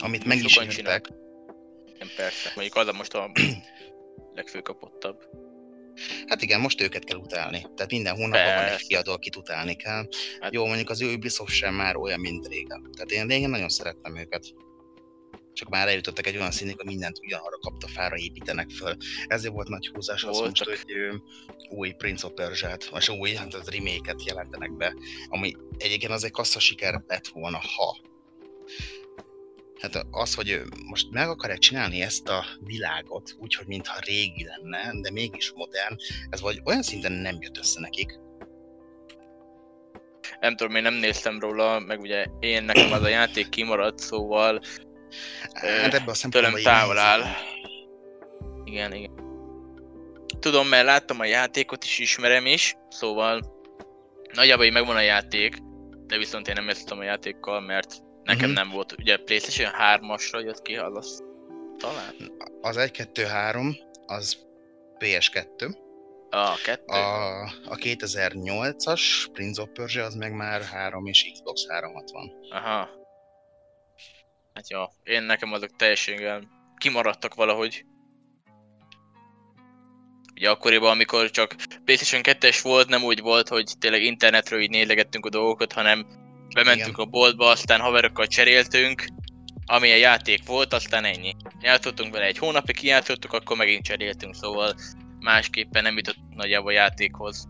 Amit 0.00 0.24
meg 0.24 0.38
is 0.38 0.60
írták. 0.60 1.08
Nem 1.98 2.08
persze. 2.16 2.52
Mondjuk 2.54 2.76
az 2.76 2.86
a 2.86 2.92
most 2.92 3.14
a 3.14 3.30
legfőkapottabb. 4.34 5.22
Hát 6.26 6.42
igen, 6.42 6.60
most 6.60 6.80
őket 6.80 7.04
kell 7.04 7.18
utálni. 7.18 7.66
Tehát 7.74 7.90
minden 7.90 8.14
hónapban 8.14 8.54
van 8.54 8.62
egy 8.64 8.68
Persze. 8.68 8.86
kiadó, 8.86 9.12
akit 9.12 9.36
utálni 9.36 9.74
kell. 9.74 10.08
Hát... 10.40 10.52
Jó, 10.52 10.66
mondjuk 10.66 10.90
az 10.90 11.00
Ubisoft 11.00 11.52
sem 11.52 11.74
már 11.74 11.96
olyan, 11.96 12.20
mint 12.20 12.46
régen. 12.46 12.90
Tehát 12.92 13.10
én 13.10 13.26
régen 13.26 13.50
nagyon 13.50 13.68
szerettem 13.68 14.16
őket. 14.16 14.54
Csak 15.52 15.68
már 15.68 15.88
eljutottak 15.88 16.26
egy 16.26 16.36
olyan 16.36 16.50
szintig, 16.50 16.76
hogy 16.76 16.86
mindent 16.86 17.18
ugyanarra 17.18 17.58
kapta 17.58 17.88
fára 17.88 18.16
építenek 18.16 18.70
föl. 18.70 18.96
Ezért 19.26 19.52
volt 19.52 19.68
nagy 19.68 19.90
húzás 19.94 20.24
az 20.24 20.38
most, 20.38 20.64
Voltak. 20.64 20.82
hogy 20.84 20.92
ö, 20.96 21.14
új 21.70 21.90
Prince 21.92 22.26
of 22.26 22.32
Persia-t, 22.32 22.84
vagy 22.84 23.10
új 23.18 23.34
hát 23.34 23.54
az 23.54 23.68
remake-et 23.68 24.24
jelentenek 24.24 24.76
be, 24.76 24.94
ami 25.28 25.56
egyébként 25.78 26.12
az 26.12 26.24
egy 26.24 26.30
kassza 26.30 26.60
siker 26.60 27.02
lett 27.06 27.26
volna, 27.26 27.58
ha 27.76 27.96
Hát 29.80 30.06
az, 30.10 30.34
hogy 30.34 30.62
most 30.86 31.10
meg 31.10 31.28
akarják 31.28 31.58
csinálni 31.58 32.02
ezt 32.02 32.28
a 32.28 32.44
világot, 32.60 33.36
úgyhogy 33.38 33.66
mintha 33.66 34.00
régi 34.06 34.44
lenne, 34.44 35.00
de 35.00 35.10
mégis 35.10 35.52
modern, 35.54 35.96
ez 36.30 36.40
vagy 36.40 36.60
olyan 36.64 36.82
szinten 36.82 37.12
nem 37.12 37.36
jött 37.40 37.58
össze 37.58 37.80
nekik. 37.80 38.18
Nem 40.40 40.56
tudom, 40.56 40.76
én 40.76 40.82
nem 40.82 40.94
néztem 40.94 41.40
róla, 41.40 41.78
meg 41.78 42.00
ugye 42.00 42.26
én 42.40 42.62
nekem 42.62 42.92
az 42.92 43.02
a 43.02 43.08
játék 43.08 43.48
kimaradt, 43.48 43.98
szóval 43.98 44.60
Hát 45.54 45.94
ebben 45.94 46.14
a 46.22 46.28
tőlem 46.28 46.54
távol 46.62 46.98
áll. 46.98 47.22
Igen, 48.64 48.92
igen. 48.92 49.26
Tudom, 50.38 50.68
mert 50.68 50.84
láttam 50.84 51.20
a 51.20 51.24
játékot 51.24 51.84
is, 51.84 51.98
ismerem 51.98 52.46
is, 52.46 52.76
szóval 52.88 53.56
nagyjából 54.32 54.64
így 54.64 54.72
megvan 54.72 54.96
a 54.96 55.00
játék, 55.00 55.56
de 56.06 56.18
viszont 56.18 56.48
én 56.48 56.54
nem 56.54 56.66
játszottam 56.66 56.98
a 56.98 57.02
játékkal, 57.02 57.60
mert 57.60 58.06
nekem 58.28 58.50
Mhm. 58.50 58.58
nem 58.58 58.68
volt, 58.70 58.94
ugye 58.98 59.16
PlayStation 59.16 59.72
3-asra 59.80 60.44
jött 60.44 60.62
ki, 60.62 60.76
az 60.76 60.96
az 60.96 61.22
talán? 61.78 62.14
Az 62.60 62.76
1-2-3, 62.76 63.76
az 64.06 64.46
PS2, 64.98 65.76
A 66.30 66.54
kettő? 66.64 66.92
a, 66.92 67.42
a 67.42 67.74
2008-as 67.76 69.02
Prince 69.32 69.62
of 69.62 69.68
Persia 69.72 70.04
az 70.04 70.14
meg 70.14 70.32
már 70.32 70.62
3 70.62 71.06
és 71.06 71.30
Xbox 71.32 71.66
360. 71.68 72.32
Aha. 72.50 72.88
Hát 74.54 74.70
jó, 74.70 74.82
én 75.02 75.22
nekem 75.22 75.52
azok 75.52 75.76
teljesen 75.76 76.48
kimaradtak 76.76 77.34
valahogy. 77.34 77.84
Ugye 80.34 80.50
akkoriban, 80.50 80.90
amikor 80.90 81.30
csak 81.30 81.54
PlayStation 81.84 82.36
2-es 82.40 82.58
volt, 82.62 82.88
nem 82.88 83.04
úgy 83.04 83.20
volt, 83.20 83.48
hogy 83.48 83.72
tényleg 83.78 84.02
internetről 84.02 84.60
így 84.60 84.70
nézlegettünk 84.70 85.26
a 85.26 85.28
dolgokat, 85.28 85.72
hanem 85.72 86.06
bementünk 86.54 86.96
Igen. 86.96 87.06
a 87.06 87.10
boltba, 87.10 87.50
aztán 87.50 87.80
haverokkal 87.80 88.26
cseréltünk, 88.26 89.04
amilyen 89.66 89.98
játék 89.98 90.46
volt, 90.46 90.72
aztán 90.72 91.04
ennyi. 91.04 91.34
Játszottunk 91.60 92.12
vele 92.12 92.24
egy 92.24 92.38
hónapig, 92.38 92.76
kijátszottuk, 92.76 93.32
akkor 93.32 93.56
megint 93.56 93.84
cseréltünk, 93.84 94.34
szóval 94.34 94.74
másképpen 95.20 95.82
nem 95.82 95.96
jutott 95.96 96.18
nagyjából 96.34 96.70
a 96.70 96.74
játékhoz. 96.74 97.48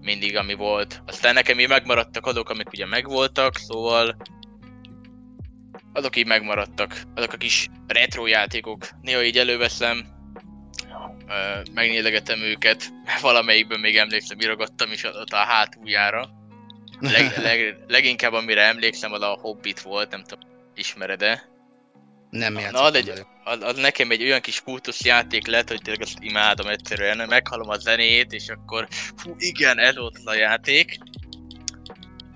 Mindig, 0.00 0.36
ami 0.36 0.54
volt. 0.54 1.02
Aztán 1.06 1.34
nekem 1.34 1.60
így 1.60 1.68
megmaradtak 1.68 2.26
azok, 2.26 2.50
amik 2.50 2.72
ugye 2.72 2.86
megvoltak, 2.86 3.56
szóval 3.56 4.16
azok 5.92 6.16
így 6.16 6.26
megmaradtak. 6.26 7.02
Azok 7.14 7.32
a 7.32 7.36
kis 7.36 7.68
retro 7.86 8.26
játékok. 8.26 8.88
Néha 9.00 9.22
így 9.22 9.38
előveszem, 9.38 10.06
megnézegetem 11.74 12.40
őket, 12.40 12.92
valamelyikben 13.20 13.80
még 13.80 13.96
emlékszem, 13.96 14.40
írogattam 14.40 14.92
is 14.92 15.04
ott 15.04 15.30
a 15.30 15.36
hátuljára. 15.36 16.30
Leg, 17.02 17.36
leg, 17.42 17.76
leginkább 17.88 18.32
amire 18.32 18.62
emlékszem, 18.62 19.12
az 19.12 19.22
a 19.22 19.38
Hobbit 19.40 19.80
volt, 19.80 20.10
nem 20.10 20.24
tudom, 20.24 20.48
ismered-e? 20.74 21.50
Nem 22.30 22.52
Na, 22.52 22.60
játszottam 22.60 22.86
az 22.86 22.94
egy- 22.94 23.06
velük. 23.06 23.26
Az, 23.44 23.62
az 23.62 23.76
nekem 23.76 24.10
egy 24.10 24.22
olyan 24.22 24.40
kis 24.40 24.60
kultusz 24.60 25.04
játék 25.04 25.46
lett, 25.46 25.68
hogy 25.68 25.80
tényleg 25.82 26.02
azt 26.02 26.16
imádom 26.20 26.66
egyszerűen, 26.66 27.28
meghallom 27.28 27.68
a 27.68 27.78
zenét, 27.78 28.32
és 28.32 28.48
akkor 28.48 28.86
fú, 29.16 29.34
igen, 29.38 29.78
ez 29.78 29.96
volt 29.96 30.16
az 30.16 30.26
a 30.26 30.34
játék. 30.34 30.98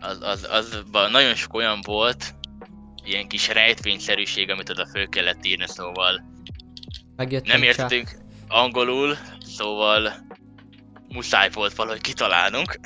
Az, 0.01 0.19
az, 0.23 0.47
az 0.51 0.83
nagyon 1.11 1.35
sok 1.35 1.55
olyan 1.55 1.81
volt, 1.83 2.35
ilyen 3.05 3.29
kis 3.29 3.49
rejtvényszerűség, 3.49 4.51
amit 4.51 4.71
oda 4.71 4.87
föl 4.87 5.09
kellett 5.09 5.47
írni, 5.47 5.67
szóval 5.67 6.25
Megjöttem 7.17 7.61
nem 7.61 7.63
értünk 7.69 8.11
angolul, 8.49 9.17
szóval 9.41 10.27
muszáj 11.09 11.51
volt 11.53 11.75
valahogy 11.75 12.01
kitalálnunk. 12.01 12.79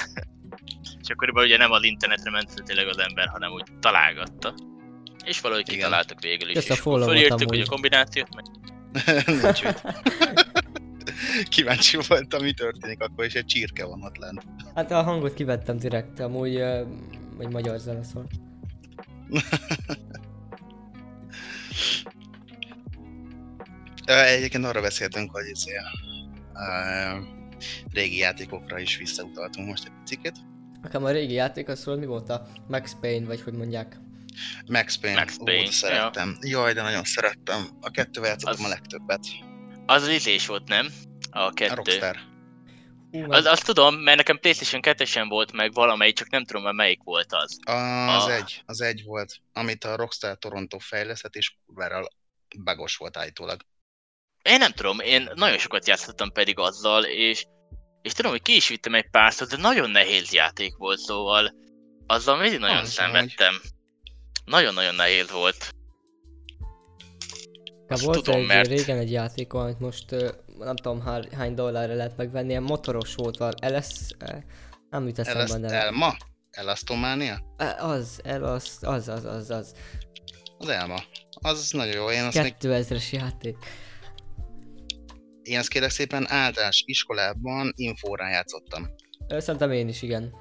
És 1.11 1.16
akkoriban 1.16 1.45
ugye 1.45 1.57
nem 1.57 1.70
az 1.70 1.82
internetre 1.82 2.31
ment 2.31 2.62
tényleg 2.65 2.89
az 2.89 2.99
ember, 2.99 3.28
hanem 3.28 3.53
úgy 3.53 3.65
találgatta. 3.81 4.55
És 5.24 5.41
valahogy 5.41 5.65
Igen. 5.66 5.78
kitaláltuk 5.78 6.20
végül 6.20 6.49
is. 6.49 6.57
Ezt 6.57 6.70
a 6.70 6.74
fölírtuk 6.74 7.51
ugye 7.51 7.62
a 7.62 7.69
kombinációt, 7.69 8.28
meg 8.35 8.45
Nincs. 9.43 9.62
Kíváncsi 11.55 11.99
voltam, 12.09 12.43
mi 12.43 12.53
történik 12.53 13.01
akkor, 13.01 13.24
és 13.24 13.35
egy 13.35 13.45
csirke 13.45 13.85
van 13.85 14.03
ott 14.03 14.16
lent. 14.16 14.45
Hát 14.74 14.91
a 14.91 15.03
hangot 15.03 15.35
kivettem 15.35 15.77
direkt, 15.77 16.20
amúgy 16.20 16.55
ö, 16.55 16.85
egy 17.39 17.49
magyar 17.49 17.78
zene 17.78 18.03
szól. 18.03 18.27
Egyébként 24.37 24.65
arra 24.65 24.81
beszéltünk, 24.81 25.31
hogy 25.31 25.45
izé, 25.47 25.73
régi 27.93 28.16
játékokra 28.16 28.78
is 28.78 28.97
visszautaltunk 28.97 29.69
most 29.69 29.85
egy 29.85 29.93
picit. 30.05 30.49
Nekem 30.82 31.05
a 31.05 31.11
régi 31.11 31.32
játék 31.32 31.69
az 31.69 31.81
szól, 31.81 31.97
mi 31.97 32.07
volt 32.07 32.28
a 32.28 32.47
Max 32.69 32.97
Payne, 33.01 33.27
vagy 33.27 33.40
hogy 33.43 33.52
mondják. 33.52 33.97
Max 34.66 34.97
Payne, 34.97 35.19
Max 35.20 35.39
Ó, 35.40 35.44
Payne, 35.44 35.65
de 35.65 35.70
szerettem. 35.70 36.39
Jaj, 36.40 36.73
de 36.73 36.82
nagyon 36.82 37.05
szerettem. 37.05 37.69
A 37.81 37.90
kettővel 37.90 38.28
játszottam 38.28 38.65
Az- 38.65 38.70
a 38.70 38.74
legtöbbet. 38.74 39.20
Az 39.86 40.02
az 40.02 40.09
izés 40.09 40.47
volt, 40.47 40.69
nem? 40.69 40.89
A 41.31 41.51
kettő. 41.52 41.73
A 41.73 41.74
Rockstar. 41.74 42.16
Hú, 43.11 43.32
Az, 43.32 43.44
azt 43.44 43.65
tudom, 43.65 43.94
mert 43.94 44.16
nekem 44.16 44.39
PlayStation 44.39 44.81
2 44.81 45.05
volt 45.28 45.52
meg 45.52 45.73
valamelyik, 45.73 46.15
csak 46.16 46.31
nem 46.31 46.44
tudom 46.44 46.74
melyik 46.74 47.01
volt 47.02 47.32
az. 47.32 47.59
Az 47.65 47.74
Ah. 48.24 48.35
egy, 48.35 48.62
az 48.66 48.81
egy 48.81 49.02
volt, 49.05 49.36
amit 49.52 49.85
a 49.85 49.97
Rockstar 49.97 50.39
Toronto 50.39 50.78
fejlesztett, 50.78 51.35
és 51.35 51.55
kurvára 51.66 52.09
bagos 52.65 52.97
volt 52.97 53.16
állítólag. 53.16 53.61
Én 54.43 54.59
nem 54.59 54.73
tudom, 54.73 55.01
én 55.01 55.31
nagyon 55.35 55.59
sokat 55.59 55.86
játszottam 55.86 56.32
pedig 56.32 56.59
azzal, 56.59 57.05
és, 57.05 57.44
és 58.02 58.12
tudom, 58.12 58.31
hogy 58.31 58.43
ki 58.43 58.56
is 58.56 58.68
vittem 58.68 58.94
egy 58.94 59.10
párszor, 59.10 59.47
de 59.47 59.56
nagyon 59.56 59.90
nehéz 59.90 60.32
játék 60.32 60.77
volt, 60.77 60.98
szóval 60.98 61.55
azzal 62.06 62.36
mindig 62.36 62.59
nagyon 62.59 62.77
Az 62.77 62.90
szenvedtem. 62.90 63.55
Nagyon-nagyon 64.44 64.94
nehéz 64.94 65.31
volt. 65.31 65.74
De 67.86 67.94
azt 67.94 68.05
volt 68.05 68.22
tudom, 68.24 68.40
egy 68.40 68.47
mert- 68.47 68.68
régen 68.68 68.98
egy 68.98 69.10
játék, 69.10 69.52
amit 69.52 69.81
most 69.81 70.10
nem 70.59 70.77
tudom 70.77 71.01
há- 71.01 71.32
hány 71.32 71.55
dollárra 71.55 71.94
lehet 71.94 72.16
megvenni, 72.16 72.48
ilyen 72.48 72.62
motoros 72.62 73.14
volt, 73.14 73.36
val 73.36 73.52
LS, 73.62 73.86
nem 74.90 75.06
jut 75.06 75.18
eszembe 75.18 75.39
Elaszt, 75.40 75.59
neve. 75.59 75.74
Elma? 75.82 76.16
Elastomania? 76.51 77.39
Az, 77.78 78.20
el, 78.24 78.44
az, 78.44 78.78
az, 78.81 79.09
az, 79.09 79.24
az, 79.24 79.51
az. 79.51 79.72
Az 80.59 80.68
Elma. 80.68 81.02
Az 81.40 81.70
nagyon 81.70 81.94
jó. 81.94 82.10
Én 82.10 82.24
azt, 82.24 82.36
meg, 82.36 82.56
2000-es 82.60 83.10
játék. 83.10 83.56
Én 85.51 85.59
azt 85.59 85.68
kérlek 85.68 85.90
szépen 85.90 86.31
általános 86.31 86.82
iskolában 86.86 87.72
infórán 87.77 88.31
játszottam. 88.31 88.94
Szerintem 89.28 89.72
én 89.72 89.89
is, 89.89 90.02
igen. 90.02 90.35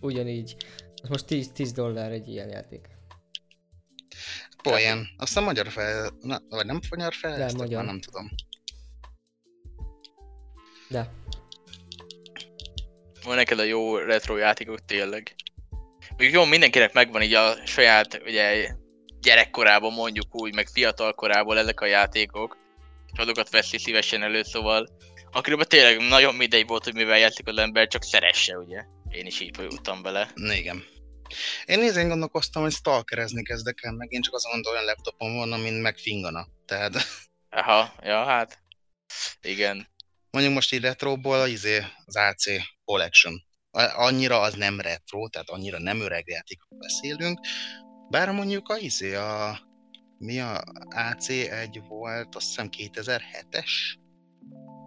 Ugyanígy. 0.00 0.56
Az 1.02 1.08
most 1.08 1.26
10, 1.26 1.48
10 1.52 1.72
dollár 1.72 2.10
egy 2.10 2.28
ilyen 2.28 2.48
játék. 2.48 2.88
Poén. 4.62 5.08
Aztán 5.16 5.44
magyar 5.44 5.68
fel... 5.68 6.10
Na, 6.20 6.38
vagy 6.48 6.66
nem 6.66 6.80
magyar 6.90 7.12
fel? 7.14 7.36
De, 7.36 7.50
magyar. 7.56 7.84
nem 7.84 8.00
tudom. 8.00 8.30
De. 10.88 11.12
Van 13.24 13.36
neked 13.36 13.58
a 13.58 13.62
jó 13.62 13.96
retro 13.96 14.36
játékok 14.36 14.84
tényleg. 14.84 15.34
Még 16.16 16.32
jó, 16.32 16.44
mindenkinek 16.44 16.92
megvan 16.92 17.22
így 17.22 17.34
a 17.34 17.66
saját 17.66 18.20
ugye, 18.24 18.74
gyerekkorában 19.20 19.92
mondjuk 19.92 20.40
úgy, 20.40 20.54
meg 20.54 20.68
fiatal 20.68 21.14
korában 21.14 21.56
ezek 21.56 21.80
a 21.80 21.86
játékok. 21.86 22.61
Azokat 23.16 23.50
veszi 23.50 23.78
szívesen 23.78 24.22
elő, 24.22 24.42
szóval 24.42 24.88
akkoriban 25.30 25.66
tényleg 25.68 25.98
nagyon 26.08 26.34
mindegy 26.34 26.66
volt, 26.66 26.84
hogy 26.84 26.94
mivel 26.94 27.18
játszik 27.18 27.46
az 27.46 27.56
ember, 27.58 27.86
csak 27.88 28.02
szeresse, 28.02 28.58
ugye. 28.58 28.84
Én 29.10 29.26
is 29.26 29.40
így 29.40 29.56
folyultam 29.56 30.02
bele. 30.02 30.30
Igen. 30.34 30.84
Én 31.64 31.78
nézén 31.78 32.08
gondolkoztam, 32.08 32.62
hogy 32.62 32.72
stalkerezni 32.72 33.42
kezdek 33.42 33.78
el, 33.82 33.92
meg 33.92 34.12
én 34.12 34.20
csak 34.22 34.34
azon 34.34 34.52
mondom, 34.52 34.72
olyan 34.72 34.84
laptopom 34.84 35.34
van, 35.36 35.52
amin 35.52 35.72
meg 35.72 35.98
fingana. 35.98 36.46
Tehát 36.66 36.92
Aha, 37.50 37.94
ja, 38.02 38.24
hát. 38.24 38.58
Igen. 39.42 39.86
mondjuk 40.30 40.54
most 40.54 40.72
így 40.72 40.80
retroból 40.80 41.46
izé, 41.46 41.84
az 42.04 42.16
AC 42.16 42.44
Collection. 42.84 43.42
A- 43.70 44.02
Annyira 44.04 44.40
az 44.40 44.54
nem 44.54 44.80
retro, 44.80 45.28
tehát 45.28 45.48
annyira 45.50 45.78
nem 45.78 46.00
öreg 46.00 46.28
játékról 46.28 46.78
beszélünk. 46.78 47.38
Bár 48.10 48.30
mondjuk 48.30 48.68
a 48.68 48.76
izé, 48.76 49.14
a 49.14 49.58
mi 50.22 50.40
a 50.40 50.62
AC1 50.90 51.82
volt, 51.88 52.34
azt 52.34 52.46
hiszem 52.46 52.68
2007-es? 52.76 53.70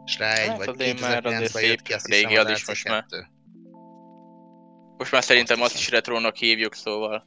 És 0.06 0.18
rá 0.18 0.34
egy, 0.34 0.48
Hát 0.48 0.58
vagy 0.58 0.68
azért 0.68 1.02
már 1.02 1.26
azért 1.26 1.52
2009-ben 1.52 1.64
jött 1.64 1.82
ki, 1.82 1.94
azt 1.94 2.08
régi 2.08 2.28
hiszem 2.28 2.46
az 2.46 2.52
az 2.52 2.58
is 2.58 2.68
most 2.68 2.88
már. 2.88 3.06
AC2. 3.10 3.26
Most 4.98 5.12
már 5.12 5.24
szerintem 5.24 5.62
Azt 5.62 5.74
azt 5.74 5.82
is 5.82 5.90
retrónak 5.90 6.36
hívjuk, 6.36 6.74
szóval. 6.74 7.26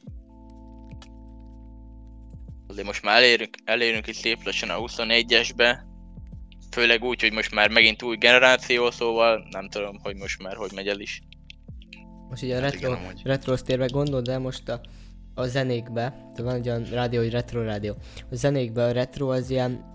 Azért 2.67 2.85
most 2.85 3.03
már 3.03 3.15
elérünk, 3.17 3.57
elérünk 3.63 4.07
itt 4.07 4.15
szép 4.15 4.43
lassan 4.43 4.69
a 4.69 4.79
21-esbe. 4.79 5.77
Főleg 6.71 7.03
úgy, 7.03 7.21
hogy 7.21 7.33
most 7.33 7.51
már 7.51 7.69
megint 7.69 8.03
új 8.03 8.17
generáció, 8.17 8.91
szóval 8.91 9.47
nem 9.49 9.69
tudom, 9.69 9.99
hogy 10.03 10.15
most 10.15 10.43
már 10.43 10.55
hogy 10.55 10.71
megy 10.75 10.87
el 10.87 10.99
is. 10.99 11.21
Most 12.29 12.43
ugye 12.43 12.57
a 12.57 12.61
Hát 12.61 12.71
retro, 12.71 12.93
igen, 12.93 13.17
retro 13.23 13.57
térve 13.57 13.85
gondol, 13.85 14.21
de 14.21 14.37
most 14.37 14.69
a, 14.69 14.81
a 15.39 15.47
zenékbe, 15.47 16.01
tehát 16.01 16.37
van 16.37 16.55
egy 16.55 16.67
olyan 16.69 16.83
rádió, 16.83 17.19
hogy 17.19 17.31
retro 17.31 17.63
rádió. 17.63 17.95
A 18.31 18.35
zenékbe 18.35 18.83
a 18.83 18.91
retro 18.91 19.31
az 19.31 19.49
ilyen 19.49 19.85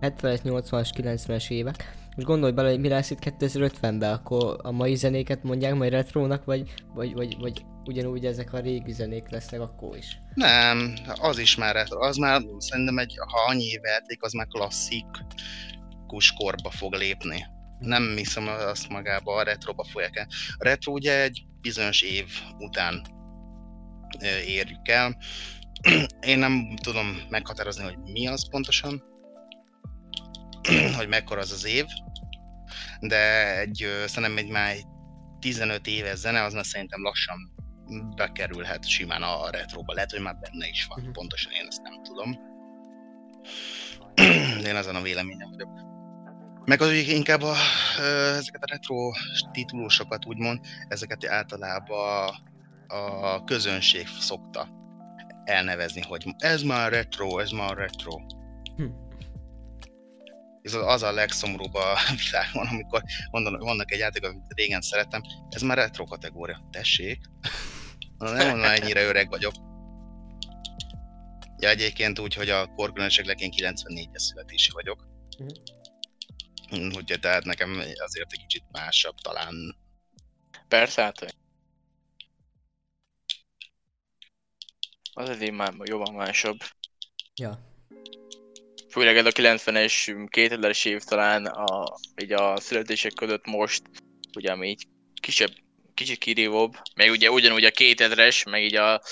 70-es, 0.00 0.40
80-as, 0.44 0.88
90-es 0.96 1.50
évek. 1.50 1.94
Most 2.16 2.26
gondolj 2.26 2.52
bele, 2.52 2.70
hogy 2.70 2.80
mi 2.80 2.88
lesz 2.88 3.10
itt 3.10 3.18
2050-ben, 3.38 4.12
akkor 4.12 4.58
a 4.62 4.70
mai 4.70 4.94
zenéket 4.94 5.42
mondják 5.42 5.74
majd 5.74 5.92
retrónak, 5.92 6.44
vagy, 6.44 6.74
vagy, 6.94 7.14
vagy, 7.14 7.36
vagy 7.38 7.64
ugyanúgy 7.84 8.26
ezek 8.26 8.52
a 8.52 8.58
régi 8.58 8.92
zenék 8.92 9.28
lesznek 9.28 9.60
akkor 9.60 9.96
is. 9.96 10.18
Nem, 10.34 10.94
az 11.20 11.38
is 11.38 11.56
már 11.56 11.74
retro. 11.74 12.00
Az 12.00 12.16
már 12.16 12.42
szerintem 12.58 12.98
egy, 12.98 13.18
ha 13.18 13.44
annyi 13.48 13.64
év 13.64 13.80
elték, 13.82 14.22
az 14.22 14.32
már 14.32 14.46
klasszikus 14.46 16.32
korba 16.36 16.70
fog 16.70 16.94
lépni. 16.94 17.46
Nem 17.78 18.16
hiszem 18.16 18.48
azt 18.48 18.88
magába 18.88 19.34
a 19.34 19.42
retroba 19.42 19.84
fogják 19.84 20.16
el. 20.16 20.26
A 20.58 20.64
retro 20.64 20.92
ugye 20.92 21.22
egy 21.22 21.44
bizonyos 21.60 22.02
év 22.02 22.26
után 22.58 23.02
érjük 24.46 24.88
el. 24.88 25.16
Én 26.26 26.38
nem 26.38 26.76
tudom 26.82 27.20
meghatározni, 27.28 27.84
hogy 27.84 27.96
mi 27.98 28.26
az 28.26 28.48
pontosan, 28.50 29.02
hogy 30.96 31.08
mekkora 31.08 31.40
az 31.40 31.52
az 31.52 31.66
év, 31.66 31.84
de 33.00 33.58
egy, 33.58 33.86
szerintem 34.06 34.36
egy 34.36 34.50
már 34.50 34.70
egy 34.70 34.84
15 35.40 35.86
éves 35.86 36.18
zene, 36.18 36.42
az 36.42 36.52
már 36.52 36.64
szerintem 36.66 37.02
lassan 37.02 37.52
bekerülhet 38.16 38.88
simán 38.88 39.22
a 39.22 39.50
retroba. 39.50 39.92
Lehet, 39.92 40.10
hogy 40.10 40.20
már 40.20 40.36
benne 40.38 40.68
is 40.68 40.86
van, 40.86 41.00
Mhm. 41.02 41.10
pontosan 41.12 41.52
én 41.52 41.66
ezt 41.66 41.82
nem 41.82 42.02
tudom. 42.02 42.38
Én 44.68 44.76
azon 44.76 44.94
a 44.94 45.02
véleményem 45.02 45.50
vagyok. 45.50 45.70
Meg 46.64 46.80
az, 46.80 46.88
hogy 46.88 47.08
inkább 47.08 47.42
a, 47.42 47.54
ezeket 48.36 48.62
a 48.62 48.70
retro 48.70 49.10
titulusokat 49.52 50.26
úgymond, 50.26 50.60
ezeket 50.88 51.26
általában 51.26 52.30
a 52.94 53.44
közönség 53.44 54.06
szokta 54.06 54.68
elnevezni, 55.44 56.00
hogy 56.00 56.34
ez 56.38 56.62
már 56.62 56.92
retro, 56.92 57.38
ez 57.38 57.50
már 57.50 57.76
retro. 57.76 58.16
Hm. 58.76 58.86
Ez 60.62 60.74
az- 60.74 60.86
az 60.86 61.02
a 61.02 61.12
legszomorúbb 61.12 61.74
a 61.74 61.96
világon, 62.24 62.66
amikor 62.66 63.02
vannak 63.58 63.92
egy 63.92 63.98
játék, 63.98 64.24
amit 64.24 64.52
régen 64.54 64.80
szerettem, 64.80 65.22
ez 65.48 65.62
már 65.62 65.76
retro 65.76 66.04
kategória. 66.04 66.68
Tessék? 66.70 67.20
Nem 68.18 68.48
mondom, 68.48 68.64
ennyire 68.64 69.02
öreg 69.04 69.28
vagyok. 69.28 69.52
Ja, 71.58 71.68
egyébként 71.68 72.18
úgy, 72.18 72.34
hogy 72.34 72.48
a 72.48 72.66
korkülönbségleg 72.66 73.40
én 73.40 73.50
94-es 73.56 74.18
születési 74.18 74.70
vagyok. 74.72 75.06
Mhm. 75.38 76.84
Úgyhogy 76.84 77.20
tehát 77.20 77.44
nekem 77.44 77.82
azért 77.96 78.32
egy 78.32 78.38
kicsit 78.38 78.64
másabb 78.72 79.14
talán. 79.22 79.76
Persze, 80.68 81.02
hát... 81.02 81.34
Az 85.14 85.28
azért 85.28 85.52
már 85.52 85.72
jobban 85.84 86.14
másabb. 86.14 86.58
Ja. 87.34 87.58
Főleg 88.90 89.16
ez 89.16 89.26
a 89.26 89.30
90-es, 89.30 90.26
2000-es 90.30 90.86
év 90.86 91.02
talán 91.02 91.46
a, 91.46 91.96
így 92.22 92.32
a 92.32 92.60
születések 92.60 93.12
között 93.12 93.46
most, 93.46 93.82
ugye 94.36 94.52
ami 94.52 94.68
így 94.68 94.86
kisebb, 95.20 95.50
kicsit 95.94 96.18
kirívóbb, 96.18 96.76
meg 96.94 97.10
ugye 97.10 97.30
ugyanúgy 97.30 97.64
a 97.64 97.70
2000-es, 97.70 98.50
meg 98.50 98.62
így 98.62 98.74
a, 98.74 99.02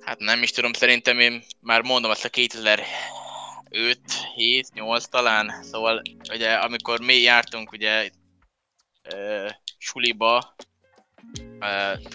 hát 0.00 0.18
nem 0.18 0.42
is 0.42 0.50
tudom, 0.50 0.72
szerintem 0.72 1.20
én 1.20 1.44
már 1.60 1.82
mondom 1.82 2.10
azt 2.10 2.24
a 2.24 2.28
2005, 2.28 2.86
7, 4.34 4.72
8 4.74 5.06
talán, 5.06 5.62
szóval 5.62 6.02
ugye 6.32 6.52
amikor 6.52 7.00
mi 7.00 7.14
jártunk 7.14 7.72
ugye 7.72 8.10
ö, 9.02 9.48
suliba, 9.78 10.54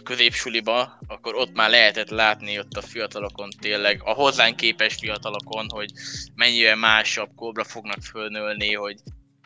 középsuliba, 0.03 0.99
akkor 1.07 1.35
ott 1.35 1.55
már 1.55 1.69
lehetett 1.69 2.09
látni 2.09 2.59
ott 2.59 2.77
a 2.77 2.81
fiatalokon 2.81 3.49
tényleg, 3.59 4.01
a 4.03 4.13
hozzánk 4.13 4.55
képes 4.55 4.95
fiatalokon, 4.95 5.65
hogy 5.69 5.91
mennyire 6.35 6.75
másabb 6.75 7.29
kóbra 7.35 7.63
fognak 7.63 8.01
fölnőni, 8.01 8.73
hogy 8.73 8.95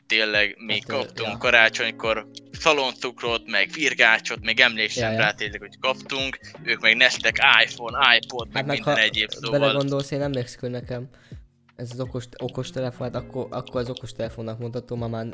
tényleg 0.08 0.56
még 0.58 0.84
Hát, 0.88 0.98
kaptunk 0.98 1.32
ja. 1.32 1.38
karácsonykor 1.38 2.28
szaloncukrot, 2.52 3.48
meg 3.48 3.70
virgácsot, 3.74 4.40
meg 4.42 4.60
emlékszem 4.60 5.12
Ja, 5.12 5.18
ja. 5.18 5.24
rá 5.24 5.32
tényleg, 5.32 5.60
hogy 5.60 5.80
kaptunk, 5.80 6.40
ők 6.64 6.82
meg 6.82 6.96
nesztek 6.96 7.38
iPhone, 7.66 8.18
iPod, 8.18 8.48
meg 8.48 8.56
Hát 8.56 8.66
meg 8.66 8.76
minden 8.86 9.04
egyéb, 9.04 9.30
szóval 9.30 9.60
belegondolsz, 9.60 10.12
én 10.12 10.22
emlékszek, 10.22 10.60
hogy 10.60 10.70
nekem 10.70 11.10
ez 11.76 11.90
az 11.92 12.00
okos, 12.00 12.24
okos 12.38 12.70
telefon, 12.70 13.12
hát 13.12 13.16
akkor, 13.24 13.48
akkor 13.50 13.82
az 13.82 13.90
okos 13.90 14.12
telefonnak 14.12 14.60
mondhatom, 14.60 15.00
ma 15.00 15.08
már 15.08 15.26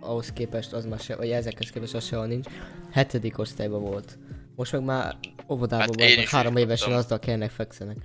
ahhoz 0.00 0.32
képest 0.32 0.72
az 0.72 0.84
már 0.86 0.98
se, 0.98 1.16
vagy 1.16 1.30
ezekhez 1.30 1.70
képest 1.70 1.94
az 1.94 2.06
sehol 2.06 2.26
nincs. 2.26 2.46
Hetedik 2.92 3.38
osztályban 3.38 3.80
volt. 3.82 4.18
Most 4.56 4.72
meg 4.72 4.82
már 4.82 5.16
óvodában 5.48 5.86
Hát 5.98 6.10
is 6.10 6.30
három 6.30 6.56
évesen 6.56 6.78
kaptam. 6.88 7.04
azzal 7.04 7.18
kellnek 7.18 7.50
fekszenek. 7.50 7.96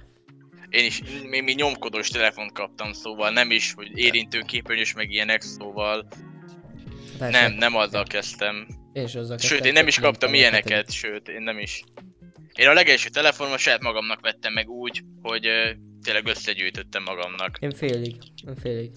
én 0.70 0.86
is 0.86 1.02
még, 1.30 1.44
még 1.44 1.56
nyomkodós 1.56 2.10
telefont 2.10 2.52
kaptam, 2.52 2.94
szóval 2.94 3.30
nem 3.32 3.52
is, 3.52 3.74
hogy 3.74 3.98
érintőképernyős, 3.98 4.94
meg 4.94 5.12
ilyenek, 5.12 5.42
szóval 5.42 6.08
Persze, 7.18 7.42
nem, 7.42 7.54
nem 7.54 7.76
azzal 7.76 8.04
kezdtem. 8.04 8.68
Én 8.94 9.04
is 9.04 9.16
azzal 9.16 9.38
Sőt, 9.38 9.50
kezdtem, 9.50 9.68
én 9.68 9.74
nem 9.74 9.88
is 9.88 10.00
kaptam 10.00 10.30
hetedik. 10.34 10.40
ilyeneket, 10.40 10.92
sőt, 10.92 11.28
én 11.28 11.42
nem 11.42 11.60
is. 11.60 11.84
Én 12.56 12.68
a 12.68 12.74
legelső 12.74 13.10
telefonomat 13.10 13.60
saját 13.60 13.82
magamnak 13.82 14.20
vettem 14.22 14.54
meg 14.54 14.70
úgy, 14.70 15.04
hogy 15.22 15.48
tényleg 16.04 16.28
összegyűjtöttem 16.28 17.04
magamnak. 17.04 17.58
Én 17.60 17.72
félig, 17.72 18.16
én 18.48 18.56
félig. 18.56 18.92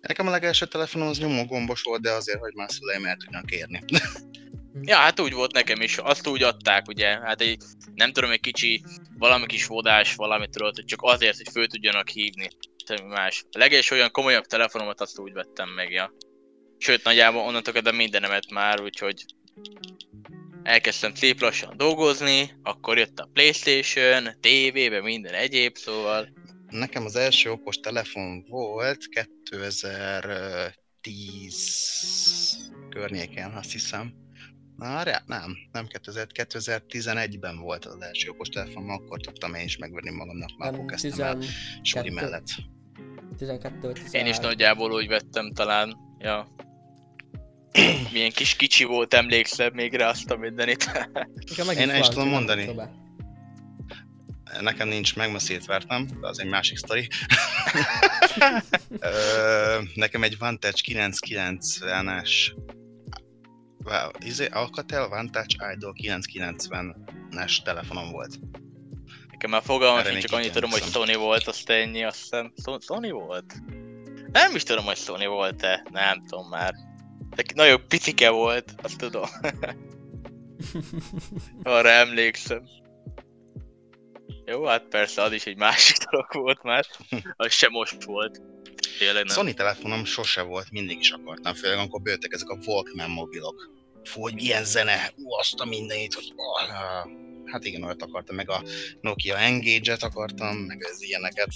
Nekem 0.00 0.26
a 0.26 0.30
legelső 0.30 0.66
telefonom 0.66 1.08
az 1.08 1.18
nyomógombos 1.18 1.82
volt, 1.82 2.02
de 2.02 2.10
azért, 2.10 2.38
hogy 2.38 2.54
már 2.54 2.70
szüleim 2.70 3.04
el 3.04 3.16
tudnak 3.16 3.50
érni. 3.50 3.82
Ja, 4.80 4.96
hát 4.96 5.20
úgy 5.20 5.32
volt 5.32 5.52
nekem 5.52 5.80
is, 5.80 5.98
azt 5.98 6.26
úgy 6.26 6.42
adták, 6.42 6.88
ugye, 6.88 7.06
hát 7.06 7.40
egy, 7.40 7.62
nem 7.94 8.12
tudom, 8.12 8.30
egy 8.30 8.40
kicsi, 8.40 8.84
valami 9.18 9.46
kis 9.46 9.66
vodás, 9.66 10.14
valamit 10.14 10.50
tudod, 10.50 10.74
hogy 10.74 10.84
csak 10.84 10.98
azért, 11.02 11.36
hogy 11.36 11.48
föl 11.52 11.66
tudjanak 11.66 12.08
hívni, 12.08 12.48
semmi 12.86 13.08
más. 13.08 13.44
A 13.50 13.58
legelső 13.58 13.94
olyan 13.94 14.10
komolyabb 14.10 14.44
telefonomat 14.44 15.00
azt 15.00 15.18
úgy 15.18 15.32
vettem 15.32 15.68
meg, 15.68 15.90
ja. 15.90 16.12
Sőt, 16.78 17.04
nagyjából 17.04 17.42
onnantól 17.42 17.72
kezdve 17.72 17.92
mindenemet 17.92 18.50
már, 18.50 18.80
úgyhogy 18.80 19.24
elkezdtem 20.62 21.14
szép 21.14 21.40
lassan 21.40 21.76
dolgozni, 21.76 22.50
akkor 22.62 22.98
jött 22.98 23.18
a 23.18 23.28
Playstation, 23.32 24.24
TV-be, 24.40 25.00
minden 25.02 25.34
egyéb, 25.34 25.76
szóval 25.76 26.28
Nekem 26.72 27.04
az 27.04 27.16
első 27.16 27.50
okos 27.50 27.76
telefon 27.76 28.44
volt 28.48 28.98
2010 29.08 30.72
környéken, 32.88 33.52
azt 33.52 33.72
hiszem. 33.72 34.12
Na, 34.76 35.02
rá, 35.02 35.22
nem, 35.26 35.56
nem 35.72 35.86
2000, 35.86 36.26
2011-ben 36.34 37.58
volt 37.58 37.84
az 37.84 38.00
első 38.00 38.28
okos 38.28 38.48
telefon, 38.48 38.90
akkor 38.90 39.20
tudtam 39.20 39.54
én 39.54 39.64
is 39.64 39.76
megvenni 39.76 40.10
magamnak, 40.10 40.50
már 40.58 40.74
akkor 40.74 40.84
kezdtem 40.84 41.26
el 41.26 41.38
10, 41.38 41.48
suli 41.82 42.10
mellett. 42.10 42.46
12 43.36 43.92
13. 43.92 44.12
én 44.12 44.26
is 44.26 44.38
nagyjából 44.38 44.92
úgy 44.92 45.08
vettem 45.08 45.52
talán, 45.52 45.96
ja. 46.18 46.48
Milyen 48.12 48.30
kis 48.30 48.56
kicsi 48.56 48.84
volt, 48.84 49.14
emlékszem 49.14 49.72
még 49.72 49.94
rá 49.94 50.08
azt 50.08 50.30
a 50.30 50.36
mindenit. 50.36 50.90
Én 51.78 51.90
el 51.90 52.00
is 52.00 52.08
tudom 52.08 52.28
mondani. 52.28 52.70
Nekem 54.60 54.88
nincs 54.88 55.16
meg, 55.16 55.30
ma 55.30 55.38
szétvertem, 55.38 56.06
de 56.20 56.28
az 56.28 56.40
egy 56.40 56.48
másik 56.48 56.76
sztori. 56.76 57.08
Nekem 59.94 60.22
egy 60.22 60.38
Vantage 60.38 60.78
990-es 60.86 62.52
Wow, 63.84 64.10
izé, 64.18 64.46
Alcatel 64.46 65.08
Vantage 65.08 65.72
Idol 65.74 65.94
990-es 66.02 67.62
telefonom 67.62 68.10
volt. 68.10 68.38
Nekem 69.30 69.50
már 69.50 69.62
fogalmam 69.62 70.04
sincs, 70.04 70.24
csak 70.24 70.38
annyit 70.38 70.52
tudom, 70.52 70.70
hogy. 70.70 70.82
Sony 70.82 71.16
volt, 71.16 71.46
azt 71.46 71.70
ennyi, 71.70 72.04
azt 72.04 72.20
hiszem. 72.20 72.52
So- 72.64 72.82
Sony 72.82 73.12
volt? 73.12 73.54
Nem 74.32 74.54
is 74.54 74.62
tudom, 74.62 74.84
hogy 74.84 74.96
Sony 74.96 75.26
volt-e, 75.26 75.86
nem 75.90 76.24
tudom 76.26 76.48
már. 76.48 76.74
De 77.34 77.42
nagyon 77.54 77.88
picike 77.88 78.30
volt, 78.30 78.74
azt 78.82 78.98
tudom. 78.98 79.28
Arra 81.62 81.88
emlékszem. 81.88 82.62
Jó, 84.44 84.64
hát 84.64 84.84
persze, 84.88 85.22
az 85.22 85.32
is 85.32 85.46
egy 85.46 85.56
másik 85.56 85.96
dolog 85.96 86.26
volt 86.32 86.62
már. 86.62 86.86
Az 87.36 87.52
sem 87.52 87.70
most 87.70 88.02
volt. 88.02 88.40
Tényleg 88.98 89.24
nem. 89.24 89.36
Sony 89.36 89.54
telefonom 89.54 90.04
sose 90.04 90.42
volt, 90.42 90.70
mindig 90.70 90.98
is 90.98 91.10
akartam, 91.10 91.54
főleg 91.54 91.78
amikor 91.78 92.02
bejöttek 92.02 92.32
ezek 92.32 92.48
a 92.48 92.58
Walkman 92.66 93.10
mobilok. 93.10 93.70
Fú, 94.04 94.20
hogy 94.20 94.34
milyen 94.34 94.64
zene, 94.64 95.12
ú, 95.16 95.32
azt 95.32 95.60
a 95.60 95.64
mindenit, 95.64 96.14
hogy 96.14 96.32
ah, 96.36 97.10
hát 97.52 97.64
igen, 97.64 97.82
olyat 97.82 98.02
akartam, 98.02 98.36
meg 98.36 98.50
a 98.50 98.62
Nokia 99.00 99.38
Engage-et 99.38 100.02
akartam, 100.02 100.56
meg 100.56 100.84
az 100.92 101.02
ilyeneket. 101.02 101.48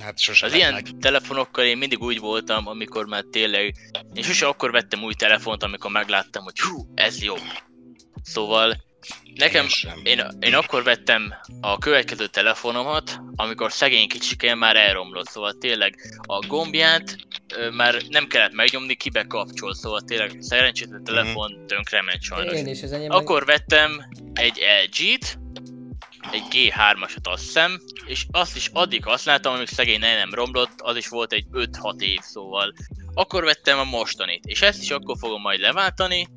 Hát 0.00 0.18
sose 0.18 0.46
Az 0.46 0.52
lett 0.52 0.60
ilyen 0.60 1.00
telefonokkal 1.00 1.64
én 1.64 1.78
mindig 1.78 2.00
úgy 2.02 2.18
voltam, 2.18 2.66
amikor 2.66 3.06
már 3.06 3.24
tényleg... 3.30 3.74
Én 4.14 4.22
sose 4.22 4.46
akkor 4.46 4.70
vettem 4.70 5.02
új 5.02 5.14
telefont, 5.14 5.62
amikor 5.62 5.90
megláttam, 5.90 6.42
hogy 6.42 6.60
hú, 6.60 6.86
ez 6.94 7.22
jó. 7.22 7.34
Szóval 8.22 8.88
nekem, 9.34 9.66
Én 10.02 10.18
én, 10.18 10.26
én 10.40 10.54
akkor 10.54 10.82
vettem 10.82 11.34
a 11.60 11.78
következő 11.78 12.26
telefonomat, 12.26 13.20
amikor 13.36 13.72
szegény 13.72 14.08
kicsikén 14.08 14.56
már 14.56 14.76
elromlott, 14.76 15.28
szóval 15.28 15.52
tényleg 15.52 15.94
a 16.22 16.46
gombját 16.46 17.16
ö, 17.54 17.70
már 17.70 18.02
nem 18.08 18.26
kellett 18.26 18.52
megnyomni, 18.52 18.94
kibe 18.94 19.24
kapcsol, 19.26 19.74
szóval 19.74 20.00
tényleg 20.00 20.36
szerencsétlen 20.40 21.04
telefon 21.04 21.66
tönkrement 21.66 22.22
sajnos. 22.22 22.58
Én 22.58 22.66
is, 22.66 22.82
az 22.82 22.92
enyém 22.92 23.10
Akkor 23.10 23.44
vettem 23.44 24.08
egy 24.32 24.62
LG-t, 24.84 25.38
egy 26.32 26.42
G3-asat 26.50 27.22
azt 27.22 27.42
hiszem, 27.42 27.80
és 28.06 28.26
azt 28.30 28.56
is 28.56 28.70
addig 28.72 29.04
használtam, 29.04 29.54
amíg 29.54 29.68
szegény 29.68 30.04
el 30.04 30.16
nem 30.16 30.34
romlott, 30.34 30.80
az 30.80 30.96
is 30.96 31.08
volt 31.08 31.32
egy 31.32 31.44
5-6 31.52 32.00
év, 32.00 32.20
szóval 32.20 32.74
akkor 33.14 33.44
vettem 33.44 33.78
a 33.78 33.84
mostanit, 33.84 34.44
és 34.44 34.62
ezt 34.62 34.82
is 34.82 34.90
akkor 34.90 35.16
fogom 35.18 35.40
majd 35.40 35.60
leváltani, 35.60 36.28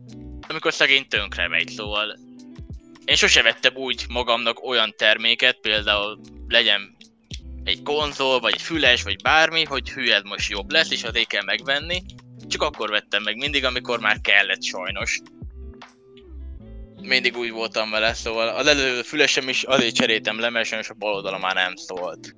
amikor 0.48 0.74
szegény 0.74 1.08
tönkre 1.08 1.48
megy, 1.48 1.70
szóval 1.70 2.18
én 3.06 3.16
sose 3.16 3.42
vettem 3.42 3.76
úgy 3.76 4.06
magamnak 4.10 4.64
olyan 4.64 4.94
terméket, 4.98 5.58
például 5.62 6.20
legyen 6.48 6.96
egy 7.64 7.82
konzol, 7.82 8.40
vagy 8.40 8.54
egy 8.54 8.62
füles, 8.62 9.04
vagy 9.04 9.22
bármi, 9.22 9.64
hogy 9.64 9.90
hű, 9.90 10.12
ez 10.12 10.24
most 10.24 10.50
jobb 10.50 10.72
lesz, 10.72 10.92
és 10.92 11.04
azért 11.04 11.28
kell 11.28 11.44
megvenni. 11.44 12.04
Csak 12.48 12.62
akkor 12.62 12.90
vettem 12.90 13.24
meg 13.24 13.38
mindig, 13.38 13.66
amikor 13.66 14.00
már 14.00 14.22
kellett 14.22 14.64
sajnos. 14.64 15.22
Mindig 17.02 17.38
úgy 17.38 17.52
voltam 17.52 17.90
vele, 17.90 18.14
szóval 18.14 18.48
az 18.48 18.68
előző 18.68 19.02
fülesem 19.02 19.50
is 19.50 19.64
azért 19.64 19.96
cseréltem 19.96 20.40
le, 20.40 20.50
mert 20.50 20.68
sajnos 20.68 20.90
a 20.90 20.94
bal 20.94 21.14
oldala 21.14 21.38
már 21.38 21.56
nem 21.56 21.76
szólt. 21.76 22.36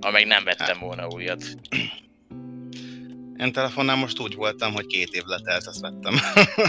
Amíg 0.00 0.26
nem 0.26 0.44
vettem 0.44 0.78
volna 0.78 1.06
újat. 1.06 1.44
Én 3.40 3.52
telefonnál 3.52 3.96
most 3.96 4.20
úgy 4.20 4.34
voltam, 4.34 4.72
hogy 4.72 4.86
két 4.86 5.08
év 5.12 5.22
letelt, 5.24 5.66
azt 5.66 5.80
vettem. 5.80 6.14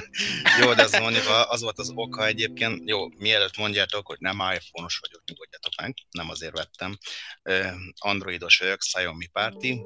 jó, 0.61 0.73
de 0.73 0.84
az 0.84 0.99
mondjuk 0.99 1.23
az 1.48 1.61
volt 1.61 1.80
az 1.80 1.91
oka 1.95 2.26
egyébként. 2.26 2.81
Jó, 2.85 3.10
mielőtt 3.18 3.57
mondjátok, 3.57 4.07
hogy 4.07 4.18
nem 4.19 4.35
iPhone-os 4.35 4.98
vagyok, 4.98 5.22
nyugodjatok 5.26 5.72
meg, 5.81 5.93
nem 6.11 6.30
azért 6.30 6.53
vettem. 6.53 6.98
Androidos 7.99 8.57
vagyok, 8.57 8.77
Xiaomi 8.77 9.27
párti. 9.27 9.81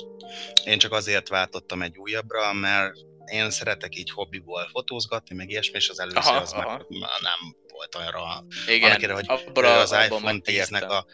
Én 0.66 0.78
csak 0.78 0.92
azért 0.92 1.28
váltottam 1.28 1.82
egy 1.82 1.98
újabbra, 1.98 2.54
mert 2.54 2.94
én 3.26 3.50
szeretek 3.50 3.98
így 3.98 4.12
hobbiból 4.12 4.68
fotózgatni, 4.72 5.36
meg 5.36 5.50
ilyesmi, 5.50 5.76
és 5.76 5.90
az 5.90 6.00
előző 6.00 6.18
aha, 6.18 6.36
az 6.36 6.52
aha. 6.52 6.78
Meg, 6.78 6.86
nem 7.22 7.56
volt 7.72 7.96
olyanra. 7.96 8.46
Igen, 8.68 8.92
annak 8.92 9.12
hogy 9.12 9.26
abba, 9.28 9.80
az 9.80 9.92
iPhone 9.92 10.40
10-nek 10.44 10.88
a 10.90 11.06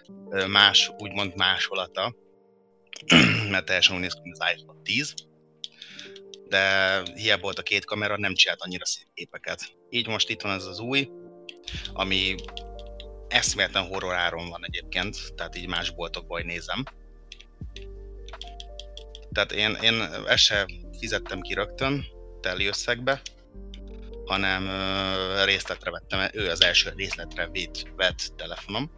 más, 0.48 0.91
úgymond 0.98 1.35
másolata, 1.35 2.15
mert 3.52 3.65
teljesen 3.65 3.95
úgy 3.95 4.02
néz 4.02 4.14
ki, 4.14 4.30
az 4.30 4.52
iPhone 4.56 4.81
10, 4.84 5.14
de 6.52 7.02
hiába 7.15 7.41
volt 7.41 7.60
a 7.60 7.64
két 7.64 7.86
kamera, 7.86 8.18
nem 8.18 8.34
csinált 8.34 8.61
annyira 8.61 8.86
szép 8.86 9.07
képeket. 9.14 9.76
Így 9.90 10.07
most 10.07 10.30
itt 10.30 10.41
van 10.41 10.52
ez 10.52 10.65
az 10.65 10.80
új, 10.80 11.10
ami 11.94 12.36
eszméleten 13.28 13.88
horror 13.88 14.14
áron 14.14 14.49
van 14.49 14.65
egyébként, 14.65 15.34
tehát 15.36 15.56
így 15.56 15.68
más 15.68 15.90
boltokból 15.90 16.41
nézem. 16.41 16.84
Tehát 19.32 19.52
én, 19.52 19.78
én 19.82 20.02
ezt 20.28 20.44
se 20.44 20.65
fizettem 20.99 21.41
ki 21.41 21.53
rögtön 21.53 22.06
teli 22.41 22.65
összegbe, 22.65 23.22
hanem 24.26 24.69
részletre 25.45 25.91
vettem, 25.91 26.30
ő 26.34 26.49
az 26.49 26.64
első 26.64 26.94
részletre 26.95 27.49
vett, 27.53 27.88
vett 27.95 28.32
telefonom 28.36 28.91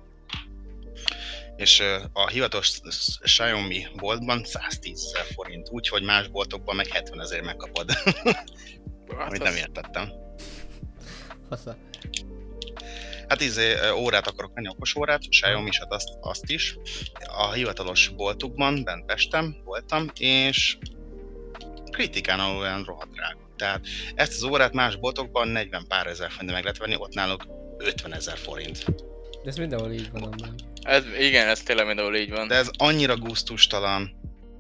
és 1.55 1.84
a 2.13 2.30
hivatalos 2.30 2.80
Xiaomi 3.21 3.85
boltban 3.95 4.43
110 4.43 5.05
ezer 5.05 5.25
forint, 5.34 5.69
úgyhogy 5.69 6.03
más 6.03 6.27
boltokban 6.27 6.75
meg 6.75 6.88
70 6.88 7.21
ezer 7.21 7.41
megkapod. 7.41 7.91
Hát 9.17 9.27
Amit 9.27 9.43
nem 9.43 9.55
értettem. 9.55 10.11
Hasza. 11.49 11.77
Hát 13.27 13.41
izé, 13.41 13.89
órát 13.91 14.27
akarok 14.27 14.53
venni, 14.53 14.67
okos 14.67 14.95
órát, 14.95 15.30
Xiaomi 15.30 15.67
is, 15.67 15.80
hát 15.80 15.91
azt, 15.91 16.09
azt 16.21 16.49
is. 16.49 16.77
A 17.27 17.51
hivatalos 17.51 18.07
boltukban, 18.07 18.84
bent 18.84 19.05
Pestem 19.05 19.55
voltam, 19.63 20.11
és 20.19 20.77
kritikán 21.91 22.39
olyan 22.39 22.84
rohadt 22.84 23.11
drága. 23.11 23.49
Tehát 23.55 23.85
ezt 24.15 24.34
az 24.34 24.43
órát 24.43 24.73
más 24.73 24.95
boltokban 24.95 25.47
40 25.47 25.88
pár 25.88 26.07
ezer 26.07 26.31
forint 26.31 26.51
meg 26.51 26.63
lehet 26.63 26.77
venni, 26.77 26.95
ott 26.95 27.13
náluk 27.13 27.45
50 27.77 28.13
ezer 28.13 28.38
forint. 28.38 28.85
De 29.43 29.49
ez 29.49 29.57
mindenhol 29.57 29.91
így 29.91 30.11
van 30.11 30.23
amúgy. 30.23 30.63
Ez, 30.81 31.03
igen, 31.19 31.47
ez 31.47 31.61
tényleg 31.61 31.85
mindenhol 31.85 32.15
így 32.15 32.29
van. 32.29 32.47
De 32.47 32.55
ez 32.55 32.69
annyira 32.77 33.17
gusztustalan, 33.17 34.15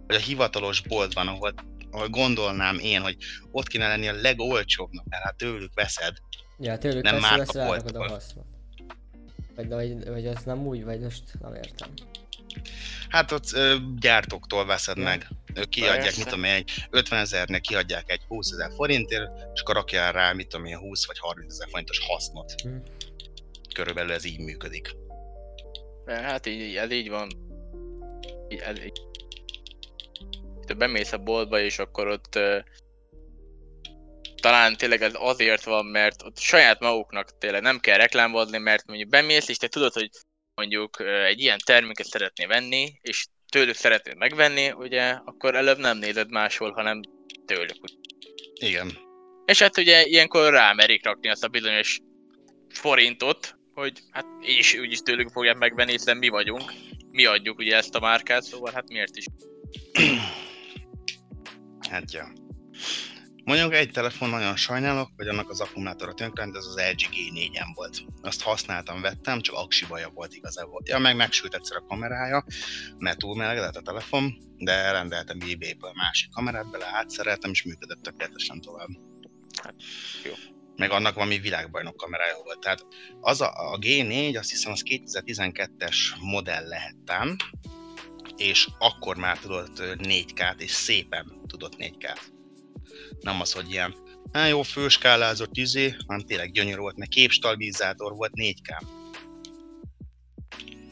hogy 0.07 0.15
a 0.15 0.19
hivatalos 0.19 0.81
boltban, 0.81 1.27
ahol, 1.27 1.53
ahol 1.91 2.09
gondolnám 2.09 2.79
én, 2.79 3.01
hogy 3.01 3.17
ott 3.51 3.67
kéne 3.67 3.87
lenni 3.87 4.07
a 4.07 4.13
legolcsóbbnak, 4.13 5.05
mert 5.09 5.23
hát 5.23 5.35
tőlük 5.35 5.71
veszed. 5.73 6.17
Ja, 6.59 6.77
tőlük 6.77 7.03
nem 7.03 7.15
veszed, 7.15 7.37
veszed, 7.37 7.55
rárakod 7.55 7.95
a 7.95 8.07
hasznot. 8.07 8.45
Vagy, 9.55 9.67
vagy, 9.67 10.07
vagy 10.07 10.25
ez 10.25 10.43
nem 10.45 10.67
úgy, 10.67 10.83
vagy 10.83 10.99
most 10.99 11.23
nem 11.41 11.53
értem. 11.53 11.89
Hát 13.09 13.31
ott 13.31 13.51
ö, 13.53 13.75
gyártóktól 13.99 14.65
veszed 14.65 14.97
ja. 14.97 15.03
meg. 15.03 15.27
Ők 15.53 15.69
kiadják, 15.69 16.01
Persze. 16.01 16.17
mit 16.17 16.27
tudom 16.27 16.43
én, 16.43 16.53
egy 16.53 16.71
50 16.89 17.19
ezernek 17.19 17.61
kiadják 17.61 18.11
egy 18.11 18.21
20 18.27 18.51
ezer 18.51 18.71
forintért, 18.75 19.29
és 19.53 19.61
akkor 19.61 19.75
rakjál 19.75 20.11
rá, 20.11 20.33
mit 20.33 20.47
tudom 20.47 20.65
én, 20.65 20.77
20 20.77 21.07
vagy 21.07 21.19
30 21.19 21.53
ezer 21.53 21.67
forintos 21.69 21.99
hasznot. 21.99 22.61
Hmm 22.61 22.83
körülbelül 23.73 24.11
ez 24.11 24.25
így 24.25 24.39
működik. 24.39 24.89
Hát 26.05 26.45
így, 26.45 26.75
ez 26.75 26.91
így 26.91 27.09
van. 27.09 27.27
Ez 28.47 28.83
így. 28.83 29.01
Te 30.65 30.73
bemész 30.73 31.11
a 31.11 31.17
boltba, 31.17 31.59
és 31.59 31.79
akkor 31.79 32.07
ott 32.07 32.35
uh, 32.35 32.59
talán 34.43 34.77
tényleg 34.77 35.01
ez 35.01 35.13
azért 35.15 35.63
van, 35.63 35.85
mert 35.85 36.23
ott 36.23 36.37
saját 36.37 36.79
maguknak 36.79 37.37
tényleg 37.37 37.61
nem 37.61 37.79
kell 37.79 37.97
reklámozni, 37.97 38.57
mert 38.57 38.85
mondjuk 38.85 39.09
bemész, 39.09 39.49
és 39.49 39.57
te 39.57 39.67
tudod, 39.67 39.93
hogy 39.93 40.09
mondjuk 40.55 40.99
egy 41.25 41.39
ilyen 41.39 41.59
terméket 41.65 42.05
szeretné 42.05 42.45
venni, 42.45 42.99
és 43.01 43.25
tőlük 43.51 43.75
szeretnéd 43.75 44.17
megvenni, 44.17 44.71
ugye, 44.71 45.09
akkor 45.25 45.55
előbb 45.55 45.77
nem 45.77 45.97
nézed 45.97 46.29
máshol, 46.31 46.71
hanem 46.71 47.01
tőlük. 47.45 47.77
Igen. 48.53 48.97
És 49.45 49.61
hát 49.61 49.77
ugye 49.77 50.05
ilyenkor 50.05 50.51
rámerik 50.51 51.05
rakni 51.05 51.29
azt 51.29 51.43
a 51.43 51.47
bizonyos 51.47 51.99
forintot, 52.69 53.57
hogy 53.73 53.99
hát 54.11 54.25
és 54.39 54.77
úgyis 54.79 54.99
tőlük 54.99 55.29
fogják 55.29 55.57
megvenni, 55.57 55.91
hiszen 55.91 56.17
mi 56.17 56.27
vagyunk, 56.27 56.73
mi 57.11 57.25
adjuk 57.25 57.57
ugye 57.57 57.75
ezt 57.75 57.95
a 57.95 57.99
márkát, 57.99 58.43
szóval 58.43 58.71
hát 58.73 58.89
miért 58.89 59.15
is. 59.15 59.25
Hát 61.89 62.13
ja. 62.13 62.33
Mondjuk 63.43 63.73
egy 63.73 63.91
telefon 63.91 64.29
nagyon 64.29 64.55
sajnálok, 64.55 65.09
hogy 65.15 65.27
annak 65.27 65.49
az 65.49 65.61
akkumulátora 65.61 66.13
tönkre, 66.13 66.43
ez 66.43 66.65
az 66.65 66.75
LG 66.75 67.09
G4-en 67.11 67.71
volt. 67.73 68.03
Azt 68.21 68.41
használtam, 68.41 69.01
vettem, 69.01 69.41
csak 69.41 69.55
aksi 69.55 69.85
baja 69.85 70.09
volt 70.09 70.33
igazából. 70.33 70.81
Ja, 70.85 70.99
meg 70.99 71.15
megsült 71.15 71.55
egyszer 71.55 71.77
a 71.77 71.85
kamerája, 71.85 72.45
mert 72.97 73.17
túl 73.17 73.35
melegedett 73.35 73.75
a 73.75 73.81
telefon, 73.81 74.37
de 74.57 74.91
rendeltem 74.91 75.37
eBay-ből 75.39 75.91
másik 75.95 76.29
kamerát, 76.29 76.71
bele 76.71 76.85
átszereltem, 76.93 77.51
és 77.51 77.63
működött 77.63 78.01
tökéletesen 78.01 78.61
tovább. 78.61 78.89
Hát, 79.63 79.75
jó 80.23 80.52
meg 80.75 80.91
annak 80.91 81.15
valami 81.15 81.39
világbajnok 81.39 81.97
kamerája 81.97 82.35
volt. 82.43 82.59
Tehát 82.59 82.85
az 83.21 83.41
a, 83.41 83.71
a 83.71 83.77
G4, 83.77 84.37
azt 84.37 84.49
hiszem, 84.49 84.71
az 84.71 84.83
2012-es 84.85 85.95
modell 86.19 86.67
lehettem, 86.67 87.35
és 88.37 88.67
akkor 88.79 89.17
már 89.17 89.37
tudott 89.37 89.77
4K-t, 89.79 90.59
és 90.59 90.71
szépen 90.71 91.41
tudott 91.47 91.75
4K-t. 91.77 92.19
Nem 93.19 93.41
az, 93.41 93.51
hogy 93.51 93.71
ilyen, 93.71 93.95
hát 94.31 94.49
jó, 94.49 94.61
főskálázott 94.61 95.57
izé, 95.57 95.95
hanem 96.07 96.25
tényleg 96.25 96.51
gyönyörű 96.51 96.79
volt, 96.79 96.97
mert 96.97 97.11
képstabilizátor 97.11 98.15
volt 98.15 98.31
4K. 98.35 98.81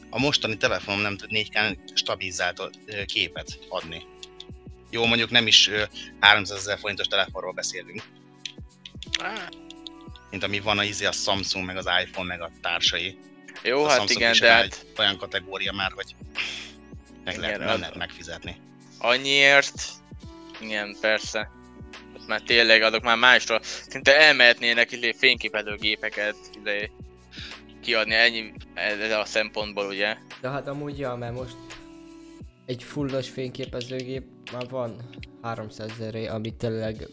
A 0.09 0.19
mostani 0.19 0.57
telefonom 0.57 1.01
nem 1.01 1.17
tud 1.17 1.29
4K 1.31 1.77
stabilizátor 1.93 2.69
képet 3.05 3.59
adni. 3.69 4.03
Jó, 4.89 5.05
mondjuk 5.05 5.29
nem 5.29 5.47
is 5.47 5.69
300 6.19 6.57
ezer 6.57 6.79
forintos 6.79 7.07
telefonról 7.07 7.53
beszélünk. 7.53 8.03
Hát, 10.31 10.39
mint 10.39 10.43
ami 10.43 10.59
van 10.59 10.77
a, 10.77 10.83
izé 10.83 11.05
a 11.05 11.11
Samsung, 11.11 11.65
meg 11.65 11.77
az 11.77 11.85
iPhone, 12.05 12.27
meg 12.27 12.41
a 12.41 12.49
társai. 12.61 13.17
Jó, 13.63 13.83
a 13.83 13.87
hát 13.87 13.97
Samsung 13.97 14.19
igen, 14.19 14.35
de 14.39 14.51
hát... 14.51 14.85
Olyan 14.97 15.17
kategória 15.17 15.71
már, 15.71 15.91
hogy 15.91 16.15
meg 17.23 17.33
igen, 17.33 17.39
lehet, 17.39 17.59
nem 17.59 17.79
lehet 17.79 17.95
megfizetni. 17.95 18.55
Annyiért? 18.99 19.73
Igen, 20.59 20.95
persze. 21.01 21.51
Ott 22.15 22.27
már 22.27 22.41
tényleg 22.41 22.81
adok 22.81 23.03
már 23.03 23.17
másra. 23.17 23.59
Szinte 23.63 24.17
elmehetnének 24.17 24.91
izé 24.91 25.11
fényképezőgépeket 25.11 26.35
izé, 26.61 26.91
kiadni 27.81 28.13
ennyi 28.13 28.53
ez 28.73 29.11
a 29.11 29.25
szempontból, 29.25 29.85
ugye? 29.85 30.17
De 30.41 30.49
hát 30.49 30.67
amúgy 30.67 30.99
ja, 30.99 31.15
mert 31.15 31.33
most 31.33 31.55
egy 32.65 32.83
fullos 32.83 33.29
fényképezőgép 33.29 34.23
már 34.51 34.69
van 34.69 35.09
300 35.41 35.91
ezeré, 35.91 36.27
amit 36.27 36.55
tényleg 36.55 37.07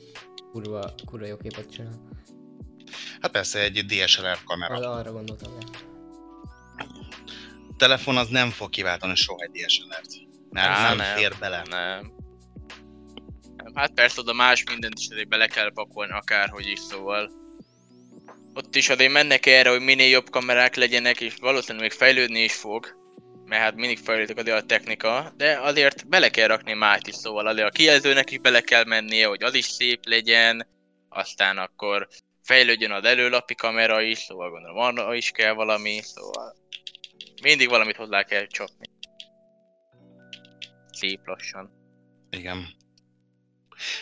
kurva, 0.52 0.94
kurva 1.04 1.26
jó 1.26 1.36
képet 1.36 1.70
csinál. 1.70 2.07
Hát 3.20 3.30
persze 3.30 3.60
egy 3.60 3.84
DSLR 3.86 4.38
kamera. 4.44 4.74
Hát 4.74 4.82
arra 4.82 5.12
gondoltam, 5.12 5.52
ja. 5.60 5.66
A 7.70 7.76
telefon 7.76 8.16
az 8.16 8.28
nem 8.28 8.50
fog 8.50 8.70
kiváltani 8.70 9.14
soha 9.14 9.40
egy 9.40 9.50
DSLR-t. 9.50 10.26
Mert 10.50 10.68
Á, 10.68 10.88
nem, 10.88 10.96
nem 10.96 11.16
fér 11.16 11.34
bele. 11.40 11.62
Nem. 11.70 12.12
Hát 13.74 13.90
persze 13.94 14.20
oda 14.20 14.32
más 14.32 14.64
mindent 14.64 14.98
is 14.98 15.08
azért 15.10 15.28
bele 15.28 15.46
kell 15.46 15.72
pakolni, 15.72 16.12
akárhogy 16.12 16.66
is 16.66 16.78
szóval. 16.78 17.30
Ott 18.54 18.76
is 18.76 18.88
azért 18.88 19.12
mennek 19.12 19.46
erre, 19.46 19.70
hogy 19.70 19.80
minél 19.80 20.08
jobb 20.08 20.30
kamerák 20.30 20.74
legyenek, 20.74 21.20
és 21.20 21.34
valószínűleg 21.40 21.88
még 21.88 21.98
fejlődni 21.98 22.40
is 22.40 22.54
fog. 22.54 22.96
Mert 23.44 23.62
hát 23.62 23.74
mindig 23.74 23.98
fejlődik 23.98 24.36
azért 24.36 24.62
a 24.62 24.66
technika, 24.66 25.32
de 25.36 25.58
azért 25.60 26.08
bele 26.08 26.28
kell 26.28 26.46
rakni 26.46 26.72
mást 26.72 27.06
is, 27.06 27.14
szóval 27.14 27.46
azért 27.46 27.68
a 27.68 27.70
kijelzőnek 27.70 28.30
is 28.30 28.38
bele 28.38 28.60
kell 28.60 28.84
mennie, 28.84 29.26
hogy 29.26 29.42
az 29.42 29.54
is 29.54 29.64
szép 29.64 30.06
legyen, 30.06 30.66
aztán 31.08 31.58
akkor 31.58 32.08
fejlődjön 32.48 32.90
az 32.90 33.04
előlapi 33.04 33.54
kamera 33.54 34.00
is, 34.00 34.18
szóval 34.18 34.50
gondolom 34.50 34.76
arra 34.76 35.14
is 35.14 35.30
kell 35.30 35.52
valami, 35.52 36.00
szóval 36.02 36.56
mindig 37.42 37.68
valamit 37.68 37.96
hozzá 37.96 38.22
kell 38.22 38.46
csapni. 38.46 38.90
Szép 40.92 41.26
lassan. 41.26 41.70
Igen. 42.30 42.66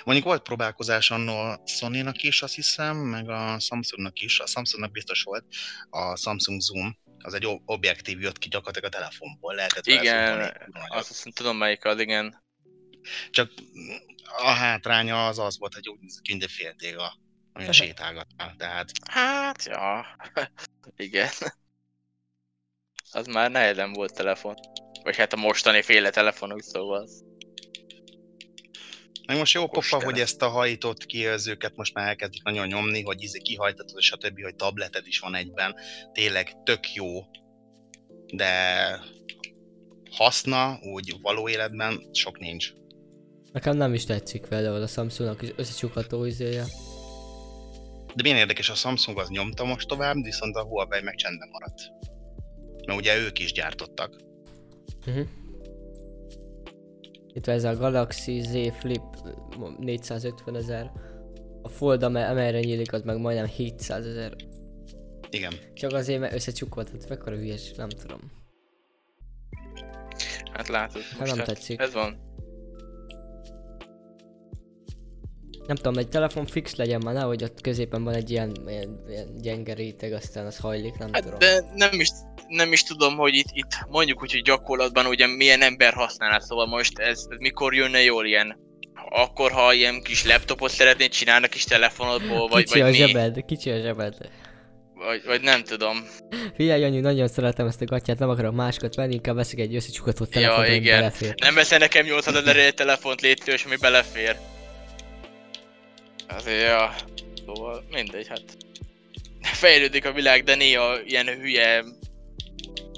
Mondjuk 0.05 0.27
volt 0.27 0.43
próbálkozás 0.43 1.10
annó 1.10 1.39
a 1.39 1.60
Sony-nak 1.64 2.23
is, 2.23 2.43
azt 2.43 2.55
hiszem, 2.55 2.97
meg 2.97 3.28
a 3.28 3.59
Samsungnak 3.59 4.20
is. 4.20 4.40
A 4.40 4.47
Samsungnak 4.47 4.90
biztos 4.90 5.23
volt 5.23 5.44
a 5.90 6.16
Samsung 6.16 6.60
Zoom, 6.60 6.98
az 7.18 7.35
egy 7.35 7.47
ob- 7.47 7.62
objektív 7.64 8.20
jött 8.20 8.39
ki 8.39 8.48
gyakorlatilag 8.48 8.93
a 8.93 8.97
telefonból, 8.97 9.55
lehetett 9.55 9.86
Igen, 9.86 10.56
azt 10.89 11.09
hiszem 11.09 11.32
tudom 11.32 11.56
melyik 11.56 11.85
az, 11.85 12.01
igen. 12.01 12.43
Csak 13.31 13.52
a 14.36 14.51
hátránya 14.51 15.27
az 15.27 15.39
az 15.39 15.59
volt, 15.59 15.74
hogy 15.74 15.89
úgy 15.89 16.01
nézett, 16.01 16.28
mint 16.28 16.43
egy 16.43 16.51
féltéga, 16.51 17.24
amilyen 17.56 17.72
sétálgatnál. 17.72 18.54
Tehát 18.58 18.90
Hát, 19.10 19.64
ja. 19.64 20.06
igen. 21.06 21.28
Az 23.12 23.26
már 23.26 23.50
nehezen 23.50 23.92
volt 23.92 24.14
telefon. 24.14 24.54
Vagy 25.02 25.16
hát 25.16 25.32
a 25.32 25.36
mostani 25.36 25.82
féle 25.82 26.10
telefonok, 26.10 26.62
szóval. 26.62 27.08
meg 29.26 29.36
most 29.36 29.54
jó 29.54 29.68
pofa, 29.68 30.04
hogy 30.04 30.20
ezt 30.20 30.42
a 30.42 30.48
hajtott 30.48 31.06
kijelzőket 31.06 31.76
most 31.76 31.94
már 31.94 32.08
elkezdik 32.08 32.42
nagyon 32.42 32.66
nyomni, 32.66 33.02
hogy 33.02 33.22
izé 33.22 33.38
kihajtatod, 33.38 33.98
és 33.98 34.12
a 34.12 34.16
többi, 34.16 34.42
hogy 34.42 34.54
tableted 34.54 35.06
is 35.06 35.18
van 35.18 35.34
egyben. 35.34 35.74
Tényleg 36.12 36.62
tök 36.64 36.94
jó, 36.94 37.24
de 38.26 38.50
haszna 40.10 40.78
úgy 40.82 41.16
való 41.22 41.48
életben 41.48 42.08
sok 42.12 42.38
nincs. 42.38 42.72
Nekem 43.52 43.76
nem 43.76 43.94
is 43.94 44.04
tetszik 44.04 44.46
például 44.46 44.82
a 44.82 44.86
Samsungnak 44.86 45.42
is 45.42 45.52
összecsukható 45.56 46.24
izéje. 46.24 46.64
De 48.16 48.22
milyen 48.22 48.36
érdekes, 48.38 48.70
a 48.70 48.74
Samsung 48.74 49.18
az 49.18 49.28
nyomta 49.28 49.64
most 49.64 49.88
tovább, 49.88 50.22
viszont 50.22 50.56
a 50.56 50.64
Huawei 50.64 51.02
meg 51.02 51.14
csendben 51.14 51.48
maradt. 51.52 51.80
Mert 52.86 52.98
ugye 52.98 53.16
ők 53.18 53.38
is 53.38 53.52
gyártottak. 53.52 54.16
Uh-huh. 55.06 55.26
Itt 57.32 57.44
van 57.44 57.55
ez 57.55 57.64
a 57.64 57.76
Galaxy 57.76 58.40
Z 58.40 58.76
Flip 58.78 59.02
450 59.78 60.56
ezer. 60.56 60.93
A 61.62 61.68
Fold, 61.68 62.02
ame- 62.02 62.28
amelyre 62.28 62.60
nyílik, 62.60 62.93
az 62.93 63.02
meg 63.02 63.18
majdnem 63.20 63.47
700 63.47 64.06
ezer. 64.06 64.34
Igen. 65.30 65.52
Csak 65.74 65.93
azért, 65.93 66.20
mert 66.20 66.34
összecsukoltat, 66.34 67.09
mekkora 67.09 67.36
hülyes, 67.36 67.72
nem 67.72 67.88
tudom. 67.88 68.20
Hát 70.52 70.68
látod, 70.68 71.02
Hát 71.02 71.18
most 71.18 71.30
nem 71.30 71.38
hát 71.38 71.47
tetszik. 71.47 71.80
ez 71.80 71.93
van. 71.93 72.25
Nem 75.66 75.76
tudom, 75.76 75.97
egy 75.97 76.09
telefon 76.09 76.47
fix 76.47 76.74
legyen 76.74 77.01
már, 77.05 77.14
nehogy 77.14 77.43
ott 77.43 77.60
középen 77.60 78.05
van 78.05 78.14
egy 78.14 78.30
ilyen, 78.30 78.56
ilyen, 78.66 79.05
ilyen 79.09 79.28
gyenge 79.40 79.74
réteg, 79.74 80.12
aztán 80.12 80.47
az 80.47 80.56
hajlik, 80.59 80.98
nem 80.98 81.12
tudom. 81.12 81.30
Hát 81.30 81.38
de 81.38 81.64
nem 81.74 82.01
is, 82.01 82.09
nem 82.48 82.72
is 82.72 82.82
tudom, 82.82 83.16
hogy 83.16 83.34
itt, 83.34 83.48
itt 83.52 83.78
mondjuk 83.88 84.22
úgy, 84.22 84.32
hogy 84.32 84.43
gyakorlatban 84.43 85.06
ugye 85.06 85.26
milyen 85.26 85.62
ember 85.62 85.93
használná, 85.93 86.38
szóval 86.38 86.66
most 86.66 86.98
ez, 86.98 87.26
ez 87.30 87.38
mikor 87.38 87.74
jönne 87.74 88.02
jól 88.02 88.26
ilyen 88.26 88.64
akkor, 89.09 89.51
ha 89.51 89.72
ilyen 89.72 90.02
kis 90.02 90.24
laptopot 90.24 90.70
szeretnéd 90.70 91.10
csinálni 91.10 91.44
a 91.44 91.48
kis 91.48 91.64
telefonodból, 91.64 92.48
vagy, 92.48 92.64
kicsi 92.64 92.80
vagy 92.80 92.88
a 92.88 92.90
mi, 92.90 92.97
zsebed, 92.97 93.44
kicsi 93.44 93.70
a 93.70 93.80
zsebed. 93.80 94.14
vagy, 94.94 95.22
vagy 95.26 95.40
nem 95.40 95.62
tudom. 95.62 96.06
Figyelj, 96.56 96.84
Anyu, 96.84 97.01
nagyon 97.01 97.28
szeretem 97.28 97.66
ezt 97.66 97.80
a 97.80 97.84
gatyát, 97.84 98.18
nem 98.18 98.28
akarok 98.28 98.55
másikat 98.55 98.94
venni, 98.94 99.14
inkább 99.14 99.34
veszek 99.34 99.59
egy 99.59 99.74
összecsukhatott 99.74 100.34
Ja, 100.34 100.40
telefont, 100.40 100.66
ami 100.66 100.76
igen. 100.76 100.98
belefér. 100.98 101.34
Nem 101.43 101.55
veszel 101.55 101.78
nekem 101.78 102.05
80 102.05 102.36
ezer 102.36 102.56
egy 102.56 102.74
telefont 102.74 103.20
létős, 103.20 103.64
ami 103.64 103.76
belefér. 103.76 104.36
Azért, 106.28 106.66
ja. 106.66 106.94
Szóval 107.46 107.84
mindegy, 107.90 108.28
hát. 108.28 108.42
Fejlődik 109.40 110.04
a 110.04 110.12
világ, 110.12 110.44
de 110.44 110.54
néha 110.54 111.00
ilyen 111.00 111.26
hülye 111.26 111.84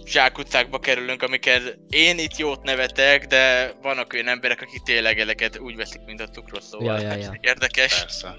zsákutcákba 0.05 0.79
kerülünk, 0.79 1.23
amiket 1.23 1.79
én 1.91 2.19
itt 2.19 2.37
jót 2.37 2.63
nevetek, 2.63 3.27
de 3.27 3.73
vannak 3.83 4.13
olyan 4.13 4.29
emberek, 4.29 4.61
akik 4.63 4.83
tényleg 4.83 5.21
ezeket 5.21 5.59
úgy 5.59 5.77
veszik, 5.77 6.01
mint 6.05 6.21
a 6.21 6.29
cukrot, 6.29 6.63
szóval 6.63 7.01
Ja, 7.01 7.09
ja, 7.09 7.17
ja. 7.17 7.39
érdekes. 7.41 8.01
Persze. 8.01 8.35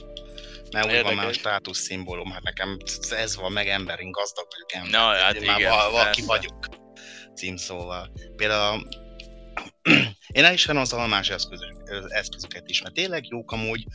Mert 0.71 0.85
úgy 0.93 1.01
van 1.01 1.13
már 1.13 1.27
a 1.27 1.33
státusz 1.33 1.79
szimbólum, 1.79 2.31
hát 2.31 2.43
nekem 2.43 2.77
ez 3.09 3.35
van, 3.35 3.51
meg 3.51 3.67
ember, 3.67 3.99
én 3.99 4.11
gazdag 4.11 4.47
vagyok 4.49 4.73
ember. 4.73 4.91
Na, 4.91 5.23
hát 5.23 5.35
Én 5.35 5.45
már 5.45 5.59
igen, 5.59 5.71
val- 5.71 5.91
valaki 5.91 6.21
vagyok 6.21 6.65
címszóval. 7.35 8.11
Például 8.35 8.87
én 10.37 10.43
el 10.43 10.53
is 10.53 10.65
vennem 10.65 10.81
az 10.81 10.93
almás 10.93 11.29
eszközök, 11.29 11.73
eszközöket 12.09 12.69
is, 12.69 12.81
mert 12.81 12.93
tényleg 12.93 13.27
jók 13.27 13.51
amúgy, 13.51 13.85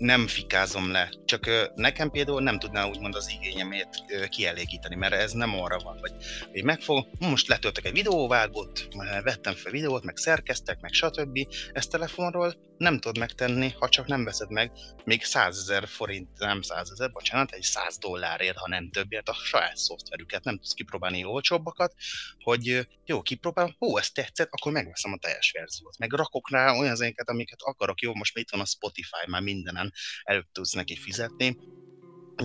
nem 0.00 0.26
fikázom 0.26 0.90
le. 0.90 1.12
Csak 1.24 1.70
nekem 1.74 2.10
például 2.10 2.42
nem 2.42 2.58
tudná 2.58 2.86
úgymond 2.86 3.14
az 3.14 3.30
igényemét 3.30 4.04
kielégíteni, 4.28 4.94
mert 4.94 5.12
ez 5.12 5.32
nem 5.32 5.60
arra 5.60 5.78
van, 5.78 5.98
hogy 5.98 6.12
hogy 6.52 6.64
megfog, 6.64 7.06
most 7.18 7.48
letöltök 7.48 7.84
egy 7.84 7.92
videóvágót, 7.92 8.88
vettem 9.22 9.54
fel 9.54 9.72
videót, 9.72 10.04
meg 10.04 10.16
szerkeztek, 10.16 10.80
meg 10.80 10.92
stb. 10.92 11.38
Ezt 11.72 11.90
telefonról 11.90 12.68
nem 12.76 12.98
tudod 12.98 13.18
megtenni, 13.18 13.74
ha 13.78 13.88
csak 13.88 14.06
nem 14.06 14.24
veszed 14.24 14.50
meg 14.50 14.72
még 15.04 15.24
100 15.24 15.58
ezer 15.58 15.88
forint, 15.88 16.38
nem 16.38 16.62
100 16.62 16.90
ezer, 16.90 17.10
bocsánat, 17.12 17.52
egy 17.52 17.62
100 17.62 17.98
dollárért, 17.98 18.56
ha 18.56 18.68
nem 18.68 18.90
többért 18.90 19.28
a 19.28 19.34
saját 19.34 19.76
szoftverüket, 19.76 20.44
nem 20.44 20.56
tudsz 20.56 20.72
kipróbálni 20.72 21.24
olcsóbbakat, 21.24 21.94
hogy 22.38 22.88
jó, 23.04 23.22
kipróbálom, 23.22 23.76
ó, 23.80 23.98
ez 23.98 24.10
tetszett, 24.10 24.48
akkor 24.50 24.72
megveszem 24.72 25.12
a 25.12 25.18
teljes 25.18 25.50
verziót. 25.50 25.98
Meg 25.98 26.12
rakok 26.12 26.50
rá 26.50 26.72
olyan 26.72 26.96
zenéket, 26.96 27.28
amiket 27.28 27.62
akarok, 27.62 28.00
jó, 28.00 28.14
most 28.14 28.34
már 28.34 28.44
itt 28.44 28.50
van 28.50 28.60
a 28.60 28.64
Spotify, 28.64 29.26
már 29.26 29.42
mindenen 29.42 29.89
előbb 30.22 30.46
tudsz 30.52 30.72
neki 30.72 30.96
fizetni, 30.96 31.56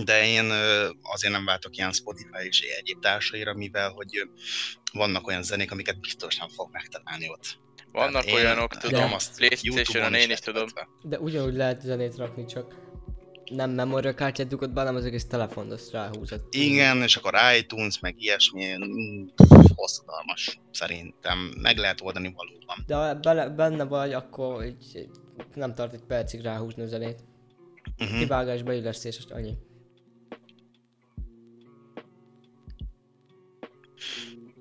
de 0.04 0.26
én 0.26 0.50
azért 1.02 1.32
nem 1.32 1.44
váltok 1.44 1.76
ilyen 1.76 1.92
Spotify 1.92 2.46
és 2.48 2.60
egyéb 2.60 3.00
társaira, 3.00 3.54
mivel 3.54 3.90
hogy 3.90 4.28
vannak 4.92 5.26
olyan 5.26 5.42
zenék, 5.42 5.72
amiket 5.72 6.00
biztos 6.00 6.36
nem 6.36 6.48
fog 6.48 6.68
megtalálni 6.72 7.28
ott. 7.28 7.58
Vannak 7.92 8.24
Tehát 8.24 8.38
én 8.38 8.46
olyanok, 8.46 8.76
tudom, 8.76 9.12
azt 9.12 9.36
Playstation-on 9.36 9.84
YouTube-on 9.84 10.14
én 10.14 10.30
is 10.30 10.38
tudom. 10.38 10.66
De 11.02 11.18
ugyanúgy 11.18 11.54
lehet 11.54 11.80
zenét 11.80 12.16
rakni, 12.16 12.46
csak 12.46 12.74
nem 13.50 13.70
memoria 13.70 14.14
kártyát 14.14 14.48
dugod 14.48 14.72
be, 14.72 14.80
hanem 14.80 14.96
az 14.96 15.04
egész 15.04 15.26
telefont, 15.26 15.72
azt 15.72 15.90
ráhúzod. 15.90 16.42
Igen, 16.50 17.02
és 17.02 17.16
akkor 17.16 17.34
iTunes, 17.58 18.00
meg 18.00 18.14
ilyesmi, 18.22 18.76
mm, 18.76 19.26
hosszadalmas 19.74 20.60
szerintem. 20.70 21.38
Meg 21.62 21.76
lehet 21.76 22.00
oldani 22.00 22.34
valóban. 22.36 22.84
De 22.86 22.94
ha 22.94 23.14
bele, 23.14 23.48
benne 23.48 23.84
vagy, 23.84 24.12
akkor 24.12 24.64
így, 24.64 25.08
nem 25.54 25.74
tart 25.74 25.92
egy 25.92 26.04
percig 26.06 26.40
ráhúzni 26.40 26.82
a 26.82 26.86
zenét. 26.86 27.18
Uh-huh. 27.98 28.18
Kivágás, 28.18 28.62
beillesztés, 28.62 29.16
és 29.16 29.24
annyi. 29.28 29.54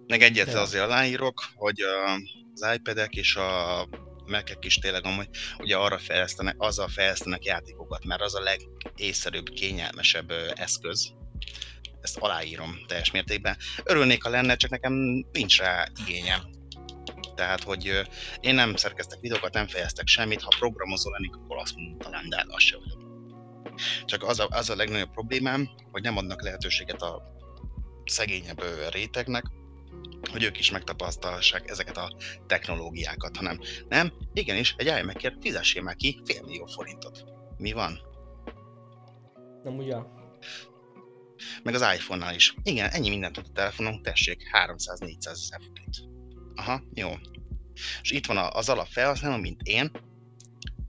Meg 0.07 0.21
egyet 0.21 0.51
Ja. 0.51 0.61
azért 0.61 0.83
aláírok, 0.83 1.43
hogy 1.55 1.81
az 2.53 2.75
iPad-ek 2.75 3.15
és 3.15 3.35
a 3.35 3.87
Mac-ek 4.25 4.65
is 4.65 4.75
tényleg 4.75 5.05
amúgy 5.05 5.27
ugye 5.57 5.77
arra 5.77 5.97
fejlesztenek, 5.97 6.55
azzal 6.57 6.87
fejlesztenek 6.87 7.45
játékokat, 7.45 8.05
mert 8.05 8.21
az 8.21 8.35
a 8.35 8.41
legészszerűbb, 8.41 9.49
kényelmesebb 9.49 10.31
eszköz. 10.55 11.13
Ezt 12.01 12.17
aláírom 12.17 12.79
teljes 12.87 13.11
mértékben. 13.11 13.57
Örülnék, 13.83 14.23
ha 14.23 14.29
lenne, 14.29 14.55
csak 14.55 14.71
nekem 14.71 14.93
nincs 15.31 15.57
rá 15.59 15.87
igényem. 16.05 16.41
Tehát, 17.35 17.63
hogy 17.63 18.01
én 18.39 18.55
nem 18.55 18.75
szerkeztek 18.75 19.19
videókat, 19.19 19.53
nem 19.53 19.67
fejeztek 19.67 20.07
semmit, 20.07 20.41
ha 20.41 20.55
programozó 20.59 21.09
lennék, 21.11 21.35
akkor 21.35 21.57
azt 21.57 21.75
mondom 21.75 21.97
talán, 21.97 22.29
de 22.29 22.45
az 22.47 22.63
se 22.63 22.77
vagyok. 22.77 23.04
Csak 24.05 24.23
az 24.23 24.39
a, 24.39 24.47
az 24.49 24.69
a 24.69 24.75
legnagyobb 24.75 25.11
problémám, 25.11 25.69
hogy 25.91 26.01
nem 26.01 26.17
adnak 26.17 26.43
lehetőséget 26.43 27.01
a 27.01 27.21
szegényebb 28.05 28.63
rétegnek, 28.91 29.45
hogy 30.31 30.43
ők 30.43 30.59
is 30.59 30.71
megtapasztalhassák 30.71 31.69
ezeket 31.69 31.97
a 31.97 32.15
technológiákat, 32.47 33.37
hanem 33.37 33.59
nem, 33.89 34.13
igenis, 34.33 34.75
egy 34.77 34.99
iMac-ért 35.01 35.41
fizessél 35.41 35.81
már 35.81 35.95
ki 35.95 36.21
fél 36.25 36.41
millió 36.43 36.65
forintot. 36.65 37.23
Mi 37.57 37.71
van? 37.71 37.99
Nem 39.63 39.77
ugye? 39.77 39.97
Meg 41.63 41.73
az 41.73 41.81
iPhone-nál 41.81 42.33
is. 42.35 42.55
Igen, 42.63 42.89
ennyi 42.89 43.09
mindent 43.09 43.33
tud 43.33 43.45
a 43.47 43.53
telefonon, 43.53 44.01
tessék, 44.01 44.41
300-400 44.67 45.27
ezer 45.27 45.59
forint. 45.67 45.95
Aha, 46.55 46.83
jó. 46.93 47.09
És 48.01 48.11
itt 48.11 48.25
van 48.25 48.37
az 48.37 48.69
alapfelhasználó, 48.69 49.37
mint 49.37 49.61
én, 49.61 49.91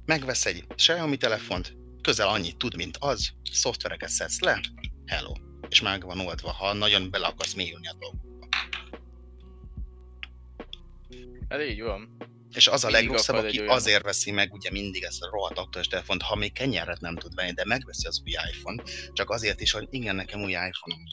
megvesz 0.05 0.47
egy 0.47 0.67
Xiaomi 0.75 1.17
telefont, 1.17 1.76
közel 2.07 2.29
annyit 2.29 2.57
tud, 2.57 2.77
mint 2.77 2.97
az, 3.01 3.33
szoftvereket 3.53 4.09
szedsz 4.09 4.41
le, 4.41 4.61
hello. 5.07 5.33
És 5.69 5.81
meg 5.81 6.05
van 6.05 6.21
oldva, 6.21 6.53
ha 6.53 6.73
nagyon 6.73 7.11
bele 7.11 7.27
akarsz 7.27 7.55
mélyülni 7.55 7.89
a 7.89 7.97
dolgokba. 7.99 8.47
Ez 11.49 11.61
így 11.69 11.81
van. 11.81 12.17
És 12.53 12.67
az 12.67 12.85
a 12.85 12.87
Mindig 12.87 13.05
legrosszabb, 13.05 13.37
aki 13.37 13.61
olyan. 13.61 13.75
azért 13.75 14.03
veszi 14.03 14.31
meg 14.31 14.53
ugye 14.53 14.71
mindig 14.71 15.03
ezt 15.03 15.23
a 15.23 15.31
rohadt 15.31 15.59
aktuális 15.59 15.89
telefont, 15.89 16.23
ha 16.23 16.35
még 16.35 16.53
kenyeret 16.53 17.01
nem 17.01 17.17
tud 17.17 17.35
venni, 17.35 17.53
de 17.53 17.65
megveszi 17.65 18.07
az 18.07 18.23
új 18.25 18.35
iPhone, 18.53 18.83
csak 19.13 19.31
azért 19.31 19.61
is, 19.61 19.73
hogy 19.73 19.87
igen, 19.91 20.17
nekem 20.17 20.43
új 20.43 20.53
iPhone-om. 20.53 21.05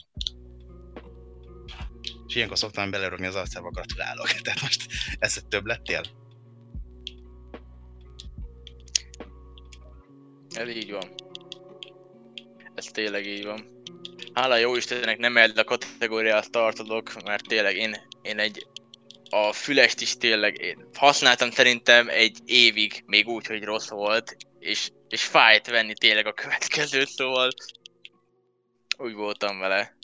És 2.26 2.34
ilyenkor 2.34 2.58
szoktam 2.58 2.90
belerogni 2.90 3.26
az 3.26 3.34
arcába, 3.34 3.70
gratulálok. 3.70 4.28
Tehát 4.42 4.60
most 4.60 4.86
ezt 5.18 5.46
több 5.48 5.66
lettél? 5.66 6.02
Ez 10.54 10.68
így 10.68 10.90
van. 10.90 11.14
Ez 12.74 12.84
tényleg 12.84 13.26
így 13.26 13.44
van. 13.44 13.82
Hála 14.32 14.56
jó 14.56 14.76
Istennek 14.76 15.18
nem 15.18 15.36
erre 15.36 15.60
a 15.60 15.64
kategóriához 15.64 16.48
tartozok, 16.50 17.22
mert 17.22 17.46
tényleg 17.46 17.76
én, 17.76 17.96
én 18.22 18.38
egy 18.38 18.66
a 19.30 19.52
fülest 19.52 20.00
is 20.00 20.16
tényleg 20.16 20.60
én 20.60 20.88
használtam 20.94 21.50
szerintem 21.50 22.08
egy 22.08 22.38
évig, 22.44 23.02
még 23.06 23.28
úgy, 23.28 23.46
hogy 23.46 23.64
rossz 23.64 23.88
volt, 23.88 24.36
és, 24.58 24.90
és 25.08 25.24
fájt 25.24 25.66
venni 25.66 25.94
tényleg 25.94 26.26
a 26.26 26.32
következőt, 26.32 27.08
szóval 27.08 27.50
úgy 28.96 29.12
voltam 29.12 29.58
vele. 29.58 29.96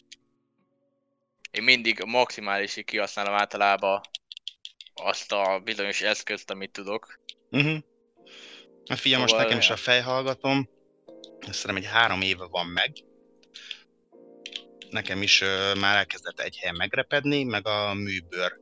Én 1.51 1.63
mindig 1.63 2.03
maximálisig 2.05 2.85
kihasználom 2.85 3.35
általában 3.35 4.01
azt 4.95 5.33
a 5.33 5.61
bizonyos 5.65 6.01
eszközt, 6.01 6.51
amit 6.51 6.73
tudok. 6.73 7.21
Uh-huh. 7.51 7.79
Hát 8.91 8.99
figyelj, 8.99 9.21
most 9.21 9.33
Szóval- 9.33 9.47
nekem 9.47 9.61
is 9.61 9.71
a 9.71 9.77
fejhallgatom, 9.77 10.69
szerintem 11.41 11.77
egy 11.77 11.85
három 11.87 12.21
éve 12.21 12.45
van 12.47 12.67
meg. 12.67 12.93
Nekem 14.91 15.23
is 15.23 15.41
ö, 15.41 15.75
már 15.81 15.97
elkezdett 15.97 16.41
egy 16.41 16.57
helyen 16.57 16.75
megrepedni, 16.75 17.45
meg 17.45 17.67
a 17.67 17.95
műbőr 17.95 18.53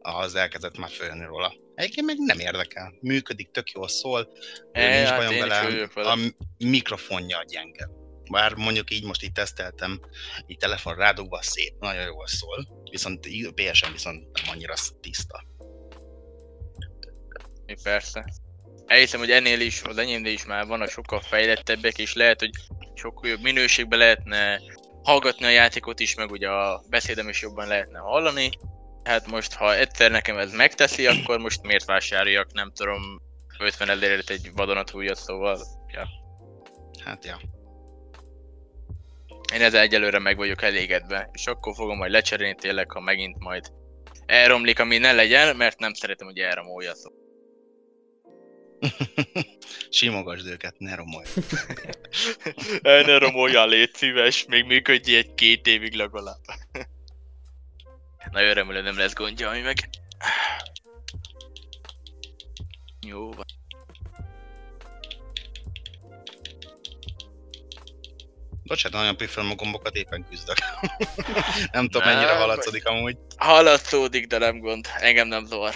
az 0.00 0.34
elkezdett 0.34 0.78
már 0.78 0.90
fölni 0.90 1.24
róla. 1.24 1.54
Egyébként 1.74 2.06
meg 2.06 2.16
nem 2.18 2.38
érdekel. 2.38 2.94
Működik, 3.00 3.50
tök 3.50 3.70
jól 3.70 3.88
szól, 3.88 4.28
E, 4.72 4.96
nincs 4.96 5.08
hát 5.08 5.16
bajom 5.18 5.48
vele, 5.48 5.88
a 5.94 6.18
mikrofonja 6.58 7.44
gyenge. 7.46 7.88
Bár 8.30 8.54
mondjuk 8.54 8.90
így 8.90 9.04
most 9.04 9.22
így 9.22 9.32
teszteltem, 9.32 10.00
így 10.46 10.56
telefon 10.56 10.94
rádugva 10.94 11.42
szép, 11.42 11.74
nagyon 11.78 12.04
jól 12.04 12.26
szól, 12.26 12.68
viszont 12.90 13.26
PSN 13.54 13.92
viszont 13.92 14.22
nem 14.32 14.54
annyira 14.54 14.76
sz- 14.76 15.00
tiszta. 15.00 15.44
Mi 17.66 17.74
persze. 17.82 18.24
Elhiszem, 18.92 19.20
hogy 19.20 19.30
ennél 19.30 19.60
is, 19.60 19.82
az 19.82 19.98
enyémnél 19.98 20.32
is 20.32 20.44
már 20.44 20.66
vannak 20.66 20.88
sokkal 20.88 21.20
fejlettebbek, 21.20 21.98
és 21.98 22.14
lehet, 22.14 22.40
hogy 22.40 22.50
sokkal 22.94 23.30
jobb 23.30 23.42
minőségben 23.42 23.98
lehetne 23.98 24.60
hallgatni 25.02 25.44
a 25.44 25.48
játékot 25.48 26.00
is, 26.00 26.14
meg 26.14 26.30
ugye 26.30 26.48
a 26.48 26.82
beszédem 26.88 27.28
is 27.28 27.42
jobban 27.42 27.66
lehetne 27.66 27.98
hallani. 27.98 28.50
Hát 29.04 29.26
most, 29.26 29.54
ha 29.54 29.76
egyszer 29.76 30.10
nekem 30.10 30.38
ez 30.38 30.52
megteszi, 30.52 31.06
akkor 31.06 31.38
most 31.38 31.62
miért 31.62 31.84
vásároljak, 31.84 32.52
nem 32.52 32.72
tudom, 32.74 33.22
50 33.58 33.88
ezerért 33.88 34.30
egy 34.30 34.50
vadonatújat, 34.54 35.16
szóval 35.16 35.58
ja. 35.92 36.08
Hát 37.04 37.24
ja. 37.24 37.40
Én 39.54 39.62
ezzel 39.62 39.80
egyelőre 39.80 40.18
meg 40.18 40.36
vagyok 40.36 40.62
elégedve, 40.62 41.28
és 41.32 41.46
akkor 41.46 41.74
fogom 41.74 41.96
majd 41.96 42.12
lecserélni 42.12 42.54
tényleg, 42.54 42.90
ha 42.90 43.00
megint 43.00 43.38
majd 43.38 43.72
elromlik, 44.26 44.78
ami 44.78 44.98
ne 44.98 45.12
legyen, 45.12 45.56
mert 45.56 45.78
nem 45.78 45.92
szeretem, 45.92 46.26
hogy 46.26 46.38
elromolja 46.38 46.94
szó. 46.94 47.21
Simogasd 49.90 50.46
őket, 50.46 50.74
ne 50.78 50.94
romolj. 50.94 51.26
Ne 52.82 53.18
romolja, 53.18 53.66
légy 53.66 53.94
szíves, 53.94 54.44
még 54.48 54.64
működj 54.64 55.14
egy 55.14 55.34
két 55.34 55.66
évig 55.66 55.94
legalább. 55.94 56.40
Nagyon 58.30 58.54
remélem 58.54 58.84
nem 58.84 58.98
lesz 58.98 59.12
gondja, 59.12 59.48
ami 59.48 59.60
meg... 59.60 59.88
Jó 63.06 63.32
van. 63.32 63.46
Bocsánat, 68.62 68.98
nagyon 68.98 69.16
püfölöm 69.16 69.50
a 69.50 69.54
gombokat, 69.54 69.94
éppen 69.94 70.26
küzdök. 70.30 70.56
nem 71.72 71.88
tudom, 71.88 72.08
Nem, 72.08 72.14
mennyire 72.14 72.36
haladszódik 72.36 72.86
amúgy. 72.86 73.16
Hallatszódik, 73.36 74.26
de 74.26 74.38
nem 74.38 74.58
gond. 74.58 74.88
Engem 74.98 75.28
nem 75.28 75.46
zavar. 75.46 75.74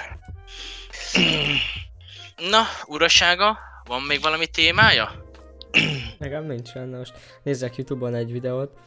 Na, 2.36 2.62
urasága, 2.86 3.58
van 3.84 4.02
még 4.02 4.20
valami 4.20 4.46
témája? 4.46 5.24
Nekem 6.18 6.44
nincs 6.44 6.72
benne 6.72 6.96
most. 6.98 7.14
Nézzek 7.42 7.76
Youtube-on 7.76 8.14
egy 8.14 8.32
videót. 8.32 8.78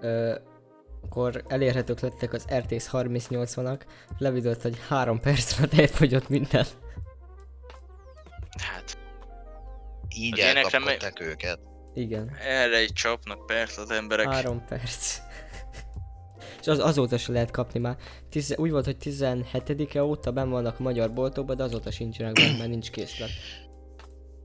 Ö, 0.00 0.34
akkor 1.02 1.44
elérhetők 1.48 2.00
lettek 2.00 2.32
az 2.32 2.46
RTX 2.54 2.88
3080-ak. 2.92 3.80
Levidott, 4.18 4.62
hogy 4.62 4.78
3 4.88 5.20
perc 5.20 5.58
alatt 5.58 5.78
elfogyott 5.78 6.28
minden. 6.28 6.66
Hát, 8.62 8.98
Így 10.16 10.38
elkapkodták 10.38 11.20
őket. 11.20 11.58
Igen, 11.94 12.36
erre 12.40 12.76
egy 12.76 12.92
csapnak 12.92 13.46
persze 13.46 13.80
az 13.80 13.90
emberek. 13.90 14.32
3 14.32 14.64
perc. 14.64 15.18
És 16.60 16.66
az, 16.66 16.78
azóta 16.78 17.18
se 17.18 17.32
lehet 17.32 17.50
kapni 17.50 17.80
már. 17.80 17.96
Tiz, 18.30 18.54
úgy 18.56 18.70
volt, 18.70 18.84
hogy 18.84 18.96
17-e 19.00 20.04
óta 20.04 20.30
ben 20.32 20.50
vannak 20.50 20.78
a 20.78 20.82
magyar 20.82 21.12
boltokban, 21.12 21.56
de 21.56 21.62
azóta 21.62 21.90
sincsenek 21.90 22.32
benne, 22.32 22.56
mert 22.56 22.70
nincs 22.70 22.90
készlet. 22.90 23.30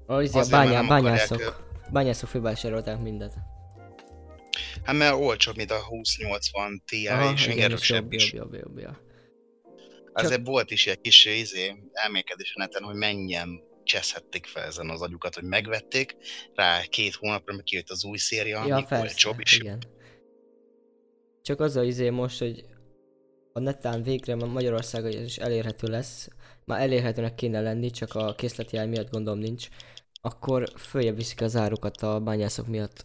A, 0.06 0.22
izé, 0.22 0.40
a 0.40 0.46
bányá, 0.50 0.82
bányászok. 0.82 1.40
akarják, 1.40 1.70
Bányászok 1.92 2.30
fővásárolták 2.30 3.02
mindet. 3.02 3.34
Hát 4.84 4.96
mert 4.96 5.14
olcsóbb, 5.14 5.56
mint 5.56 5.72
a 5.72 5.80
2080 5.90 6.82
Ti, 6.86 7.08
Aha, 7.08 7.32
és 7.32 7.48
igen, 7.48 7.72
és 7.72 7.90
jobb, 7.90 8.14
is. 8.14 8.32
jobb, 8.34 8.54
jobb, 8.54 8.64
jobb, 8.64 8.80
jobb. 8.80 8.98
Azért 10.14 10.48
volt 10.48 10.72
is 10.72 10.88
egy 10.88 11.02
kis 11.02 11.26
izé, 11.26 11.76
elmékedés 11.92 12.54
a 12.56 12.60
neten, 12.60 12.84
hogy 12.84 12.96
mennyien 12.96 13.62
cseszhették 13.84 14.46
fel 14.46 14.64
ezen 14.64 14.90
az 14.90 15.02
agyukat, 15.02 15.36
hogy 15.36 15.44
megvették, 15.44 16.16
rá 16.56 16.82
két 16.82 17.14
hónapra 17.16 17.54
meg 17.56 17.64
kijött 17.64 17.90
az 17.90 18.04
új 18.06 18.18
széria, 18.18 18.66
Ja, 18.68 18.76
ami 18.76 18.86
persze, 18.86 19.04
olcsóbb 19.04 19.40
is. 19.40 19.58
igen. 19.58 19.84
Csak 21.42 21.60
az 21.60 21.76
a 21.76 21.84
izé 21.84 22.10
most, 22.10 22.40
hogy 22.40 22.66
a 23.54 23.60
netán 23.60 24.04
végre 24.04 24.36
ma- 24.36 24.46
Magyarországon 24.46 25.12
is 25.12 25.38
elérhető 25.38 25.88
lesz, 25.88 26.28
már 26.66 26.82
elérhetőnek 26.82 27.36
kéne 27.36 27.62
lenni, 27.62 27.90
csak 27.90 28.16
a 28.16 28.36
készletjel 28.36 28.88
miatt 28.88 29.10
gondolom 29.12 29.40
nincs, 29.40 29.68
akkor 30.22 30.70
följebb 30.78 31.16
viszik 31.16 31.42
az 31.42 31.56
árukat 31.56 31.98
a 32.02 32.20
bányászok 32.20 32.68
miatt. 32.68 33.04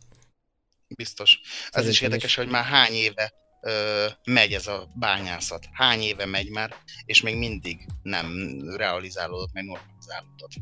Biztos. 0.88 1.40
Ez 1.42 1.48
Szerintem 1.70 1.90
is 1.90 2.00
érdekes, 2.00 2.30
is. 2.30 2.36
hogy 2.36 2.48
már 2.48 2.64
hány 2.64 2.92
éve 2.92 3.32
ö, 3.66 4.06
megy 4.24 4.52
ez 4.52 4.66
a 4.66 4.88
bányászat. 4.94 5.68
Hány 5.72 6.00
éve 6.00 6.26
megy 6.26 6.50
már, 6.50 6.74
és 7.04 7.20
még 7.20 7.36
mindig 7.36 7.86
nem 8.02 8.26
realizálódott, 8.76 9.52
meg 9.52 9.64
normalizálódott. 9.64 10.52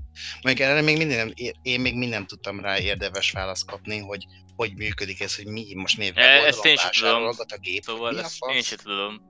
Mondjuk 0.43 0.68
erre 0.68 0.81
még 0.81 0.97
mindig 0.97 1.16
nem, 1.16 1.32
én 1.62 1.81
még 1.81 1.97
mind 1.97 2.10
nem 2.10 2.26
tudtam 2.26 2.60
rá 2.60 2.78
érdemes 2.78 3.31
választ 3.31 3.66
kapni, 3.66 3.98
hogy 3.98 4.24
hogy 4.56 4.72
működik 4.76 5.20
ez, 5.20 5.36
hogy 5.36 5.47
mi 5.47 5.74
most 5.74 5.98
miért 5.98 6.16
E, 6.16 6.22
ezt 6.47 6.64
én 6.64 6.76
sem 6.76 6.90
tudom. 6.90 7.24
a 7.24 7.59
gép, 7.60 7.82
Szóval 7.82 8.12
mi 8.12 8.18
a 8.18 8.22
ezt 8.22 8.39
én 8.55 8.62
sem 8.62 8.78
tudom. 8.82 9.20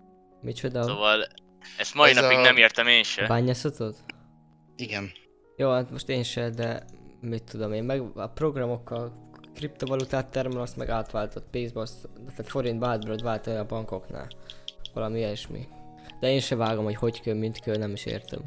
Micsoda? 0.41 0.83
Szóval 0.83 1.27
ezt 1.79 1.95
mai 1.95 2.11
Ez 2.11 2.17
napig 2.17 2.37
a- 2.37 2.41
nem 2.41 2.57
értem 2.57 2.87
én 2.87 3.01
A 3.01 3.05
se. 3.05 3.27
bányászatot? 3.27 3.97
Igen. 4.77 5.13
Jó, 5.57 5.71
hát 5.73 5.91
most 5.91 6.09
én 6.09 6.23
se, 6.23 6.51
de 6.51 6.85
mit 7.21 7.43
tudom 7.43 7.73
én, 7.73 7.85
meg 7.85 8.03
a 8.15 8.27
programokkal 8.27 9.24
kriptovalutát 9.55 10.27
termel, 10.31 10.61
azt 10.61 10.77
meg 10.77 10.89
átváltott 10.89 11.47
pénzbe, 11.51 11.81
azt, 11.81 12.09
tehát 12.29 12.51
forintba 12.51 12.87
át 12.87 13.01
tudod 13.01 13.23
váltani 13.23 13.57
a 13.57 13.67
bankoknál. 13.67 14.29
Valami 14.95 15.19
ilyesmi. 15.19 15.69
De 16.21 16.31
én 16.31 16.41
se 16.41 16.57
vágom, 16.57 16.85
hogy 16.85 16.95
hogy 16.97 17.21
kell, 17.21 17.35
mint 17.35 17.61
kell, 17.61 17.77
nem 17.77 17.93
is 17.93 18.05
értem. 18.05 18.41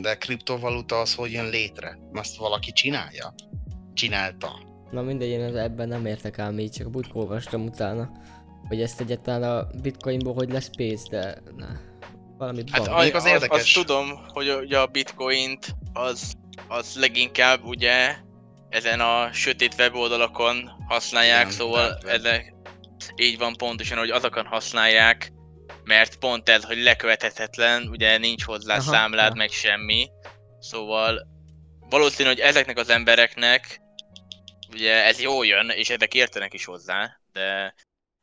De 0.00 0.14
kriptovaluta 0.16 1.00
az 1.00 1.14
hogy 1.14 1.32
jön 1.32 1.48
létre? 1.48 1.98
Azt 2.12 2.36
valaki 2.36 2.72
csinálja? 2.72 3.34
Csinálta. 3.94 4.48
Na 4.90 5.02
mindegy, 5.02 5.28
én 5.28 5.56
ebben 5.56 5.88
nem 5.88 6.06
értek 6.06 6.38
ám 6.38 6.58
így, 6.58 6.70
csak 6.70 6.90
butkó 6.90 7.20
olvastam 7.20 7.64
utána. 7.64 8.10
Hogy 8.68 8.80
ezt 8.82 9.00
egyáltalán 9.00 9.42
a 9.58 9.66
bitcoinból 9.82 10.34
hogy 10.34 10.50
lesz 10.52 10.70
pénz, 10.76 11.08
de 11.08 11.38
ne. 11.56 11.66
Valami 12.38 12.62
Hát 12.70 12.84
bank. 12.86 12.96
az, 12.98 13.14
az 13.14 13.26
érdekes. 13.26 13.60
azt 13.60 13.86
tudom, 13.86 14.08
hogy 14.32 14.48
a- 14.48 14.58
ugye 14.60 14.78
a 14.78 14.86
bitcoint 14.86 15.74
az, 15.92 16.32
az 16.68 16.96
leginkább 17.00 17.64
ugye 17.64 18.14
ezen 18.70 19.00
a 19.00 19.32
sötét 19.32 19.74
weboldalakon 19.78 20.70
használják, 20.88 21.40
Igen, 21.40 21.52
szóval 21.52 21.98
ezek 22.06 22.54
így 23.16 23.38
van 23.38 23.56
pontosan, 23.56 23.98
hogy 23.98 24.10
azokon 24.10 24.46
használják, 24.46 25.32
mert 25.84 26.16
pont 26.16 26.48
ez, 26.48 26.64
hogy 26.64 26.82
lekövethetetlen, 26.82 27.88
ugye 27.88 28.18
nincs 28.18 28.44
hozzá 28.44 28.72
Aha, 28.72 28.82
számlád, 28.82 29.30
ja. 29.30 29.36
meg 29.36 29.50
semmi, 29.50 30.08
szóval 30.60 31.28
valószínű, 31.88 32.28
hogy 32.28 32.40
ezeknek 32.40 32.78
az 32.78 32.90
embereknek 32.90 33.80
ugye 34.72 35.04
ez 35.04 35.20
jól 35.20 35.46
jön, 35.46 35.68
és 35.68 35.90
ezek 35.90 36.14
értenek 36.14 36.54
is 36.54 36.64
hozzá, 36.64 37.20
de 37.32 37.74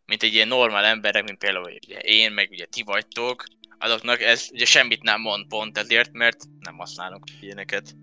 mint 0.05 0.23
egy 0.23 0.33
ilyen 0.33 0.47
normál 0.47 0.85
emberek, 0.85 1.23
mint 1.23 1.37
például 1.37 1.77
ugye 1.83 1.99
én, 1.99 2.31
meg 2.31 2.49
ugye 2.51 2.65
ti 2.65 2.83
vagytok, 2.83 3.43
azoknak 3.79 4.21
ez 4.21 4.47
ugye 4.51 4.65
semmit 4.65 5.03
nem 5.03 5.21
mond 5.21 5.47
pont 5.47 5.77
ezért, 5.77 6.11
mert 6.11 6.37
nem 6.59 6.77
használunk 6.77 7.23
ilyeneket. 7.41 7.95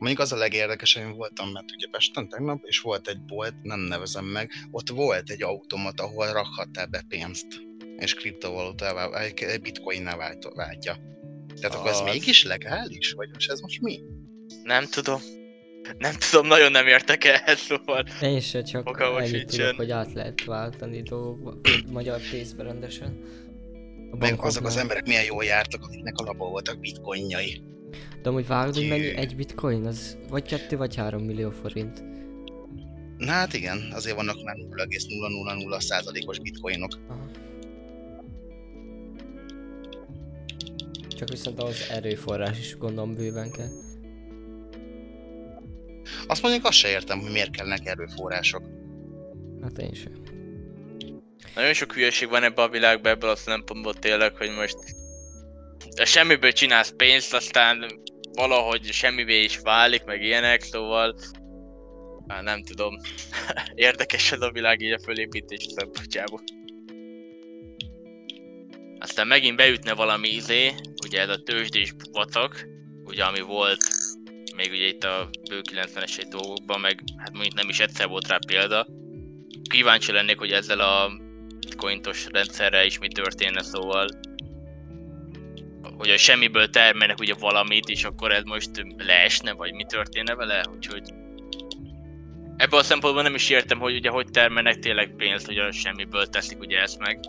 Mondjuk 0.00 0.20
az 0.20 0.32
a 0.32 0.36
legérdekesebb, 0.36 1.02
én 1.04 1.16
voltam 1.16 1.50
mert 1.50 1.72
ugye 1.76 1.86
Pesten 1.90 2.28
tegnap, 2.28 2.64
és 2.64 2.80
volt 2.80 3.08
egy 3.08 3.20
bolt, 3.20 3.54
nem 3.62 3.80
nevezem 3.80 4.24
meg, 4.24 4.50
ott 4.70 4.88
volt 4.88 5.30
egy 5.30 5.42
automat, 5.42 6.00
ahol 6.00 6.32
rakhattál 6.32 6.86
be 6.86 7.04
pénzt, 7.08 7.46
és 7.96 8.14
kriptovalutává, 8.14 9.20
egy 9.20 9.60
bitcoinnál 9.62 10.16
vált, 10.16 10.48
váltja. 10.54 10.96
Tehát 11.60 11.76
akkor 11.76 11.90
ez 11.90 11.98
Az- 12.00 12.12
mégis 12.12 12.42
legális? 12.44 13.12
Vagy 13.12 13.28
most 13.32 13.50
ez 13.50 13.60
most 13.60 13.80
mi? 13.80 14.00
Nem 14.62 14.84
tudom. 14.84 15.20
Nem 15.98 16.14
tudom, 16.30 16.46
nagyon 16.46 16.70
nem 16.70 16.86
értek 16.86 17.24
ehhez, 17.24 17.58
szóval 17.58 18.04
Én 18.22 18.40
se 18.40 18.62
csak 18.62 18.82
Fogalmam 18.82 19.22
ennyit 19.22 19.46
tudok, 19.46 19.76
hogy 19.76 19.90
át 19.90 20.12
lehet 20.12 20.44
váltani 20.44 21.02
dolgokba, 21.02 21.54
magyar 21.90 22.20
pénzbe 22.30 22.62
rendesen. 22.62 23.18
Meg 24.18 24.40
azok 24.40 24.64
az 24.64 24.76
emberek 24.76 25.06
milyen 25.06 25.24
jól 25.24 25.44
jártak, 25.44 25.82
akiknek 25.82 26.16
alapból 26.16 26.48
voltak 26.48 26.80
bitcoinjai. 26.80 27.62
De 28.22 28.28
amúgy 28.28 28.46
vágod, 28.46 28.74
hogy 28.74 28.88
mennyi 28.88 29.16
egy 29.16 29.36
bitcoin? 29.36 29.86
Az 29.86 30.18
vagy 30.28 30.42
2 30.42 30.76
vagy 30.76 30.94
3 30.94 31.22
millió 31.22 31.50
forint. 31.50 32.04
Na 33.18 33.30
hát 33.30 33.54
igen, 33.54 33.78
azért 33.92 34.16
vannak 34.16 34.42
már 34.42 34.56
0,000 34.56 35.82
százalékos 35.82 36.38
bitcoinok. 36.38 36.92
Aha. 37.08 37.30
Csak 41.08 41.28
viszont 41.28 41.60
ahhoz 41.60 41.86
erőforrás 41.90 42.58
is 42.58 42.76
gondolom 42.76 43.14
bőven 43.14 43.50
kell. 43.50 43.70
Azt 46.26 46.42
mondjuk 46.42 46.64
azt 46.64 46.78
se 46.78 46.88
értem, 46.88 47.20
hogy 47.20 47.32
miért 47.32 47.50
kellnek 47.50 47.86
erőforrások. 47.86 48.62
Hát 49.62 49.78
én 49.78 49.92
sem. 49.92 50.12
Nagyon 51.54 51.72
sok 51.72 51.92
hülyeség 51.92 52.28
van 52.28 52.42
ebbe 52.42 52.62
a 52.62 52.68
világban 52.68 53.12
ebből 53.12 53.30
a 53.30 53.36
szempontból 53.36 53.94
tényleg, 53.94 54.36
hogy 54.36 54.50
most 54.50 54.78
de 55.94 56.04
semmiből 56.04 56.52
csinálsz 56.52 56.92
pénzt, 56.96 57.34
aztán 57.34 58.00
valahogy 58.32 58.92
semmivé 58.92 59.42
is 59.42 59.58
válik, 59.58 60.04
meg 60.04 60.22
ilyenek, 60.22 60.62
szóval 60.62 61.14
hát 62.28 62.42
nem 62.42 62.62
tudom. 62.62 62.96
Érdekes 63.74 64.32
ez 64.32 64.40
a 64.40 64.50
világ 64.50 64.80
így 64.80 64.92
a 64.92 65.00
fölépítés 65.04 65.66
szempontjából. 65.76 66.40
Aztán 68.98 69.26
megint 69.26 69.56
beütne 69.56 69.92
valami 69.94 70.28
izé, 70.28 70.74
ugye 71.04 71.20
ez 71.20 71.28
a 71.28 71.42
tőzsdés 71.42 71.94
vacak, 72.12 72.68
ugye 73.04 73.24
ami 73.24 73.40
volt 73.40 73.82
még 74.56 74.70
ugye 74.70 74.86
itt 74.86 75.04
a 75.04 75.28
bő 75.48 75.60
90-es 75.72 76.26
dolgokban, 76.30 76.80
meg 76.80 77.02
hát 77.16 77.32
mondjuk 77.32 77.54
nem 77.54 77.68
is 77.68 77.80
egyszer 77.80 78.08
volt 78.08 78.28
rá 78.28 78.38
példa. 78.46 78.86
Kíváncsi 79.70 80.12
lennék, 80.12 80.38
hogy 80.38 80.52
ezzel 80.52 80.80
a 80.80 81.10
bitcointos 81.58 82.26
rendszerrel 82.30 82.84
is 82.84 82.98
mi 82.98 83.08
történne, 83.08 83.62
szóval 83.62 84.08
hogy 86.00 86.10
a 86.10 86.16
semmiből 86.16 86.70
termelnek 86.70 87.18
ugye 87.20 87.34
valamit, 87.34 87.88
és 87.88 88.04
akkor 88.04 88.32
ez 88.32 88.42
most 88.44 88.70
leesne, 88.96 89.52
vagy 89.52 89.72
mi 89.72 89.84
történne 89.84 90.34
vele, 90.34 90.64
úgyhogy 90.74 91.02
Ebből 92.56 92.78
a 92.78 92.82
szempontból 92.82 93.22
nem 93.22 93.34
is 93.34 93.50
értem, 93.50 93.78
hogy 93.78 93.94
ugye 93.94 94.10
hogy 94.10 94.26
termelnek 94.30 94.78
tényleg 94.78 95.14
pénzt, 95.16 95.46
hogy 95.46 95.58
a 95.58 95.72
semmiből 95.72 96.26
teszik 96.26 96.60
ugye 96.60 96.80
ezt 96.80 96.98
meg. 96.98 97.20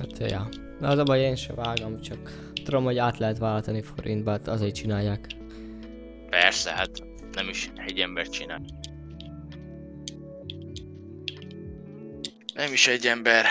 Hát 0.00 0.30
ja. 0.30 0.48
Na 0.80 0.88
az 0.88 0.98
a 0.98 1.02
baj, 1.02 1.20
én 1.20 1.36
sem 1.36 1.54
vágom, 1.54 2.00
csak 2.00 2.18
tudom, 2.64 2.84
hogy 2.84 2.98
át 2.98 3.18
lehet 3.18 3.38
váltani 3.38 3.82
forintba, 3.82 4.30
hát 4.30 4.48
azért 4.48 4.74
csinálják. 4.74 5.26
Persze, 6.30 6.70
hát 6.70 6.90
nem 7.32 7.48
is 7.48 7.70
egy 7.86 7.98
ember 7.98 8.28
csinál. 8.28 8.60
Nem 12.54 12.72
is 12.72 12.86
egy 12.86 13.06
ember. 13.06 13.46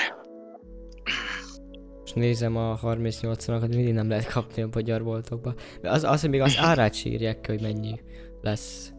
És 2.11 2.17
nézem 2.17 2.55
a 2.55 2.79
38-akat, 2.79 3.67
mindig 3.67 3.93
nem 3.93 4.09
lehet 4.09 4.31
kapni 4.31 4.61
a 4.61 4.69
magyarboltokba. 4.73 5.53
De 5.81 5.89
az, 5.89 6.03
az, 6.03 6.21
hogy 6.21 6.29
még 6.29 6.41
az 6.41 6.57
árát 6.57 6.93
sírják 6.93 7.41
ki, 7.41 7.51
hogy 7.51 7.61
mennyi 7.61 7.99
lesz. 8.41 8.93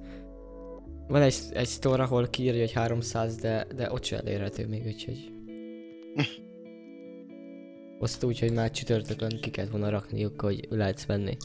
Van 1.09 1.23
egy, 1.23 1.35
egy 1.53 1.69
store, 1.69 2.03
ahol 2.03 2.29
kiírja, 2.29 2.61
hogy 2.61 2.73
300, 2.73 3.37
de, 3.37 3.67
de 3.75 3.93
ott 3.93 4.05
sem 4.05 4.19
elérhető 4.19 4.67
még, 4.67 4.87
úgyhogy... 4.87 5.33
Azt 8.01 8.25
úgy, 8.25 8.39
hogy 8.39 8.53
már 8.53 8.71
csütörtökön 8.71 9.41
ki 9.41 9.51
kellett 9.51 9.71
volna 9.71 9.89
rakniuk, 9.89 10.41
hogy 10.41 10.67
lehetsz 10.69 11.07
venni. 11.07 11.37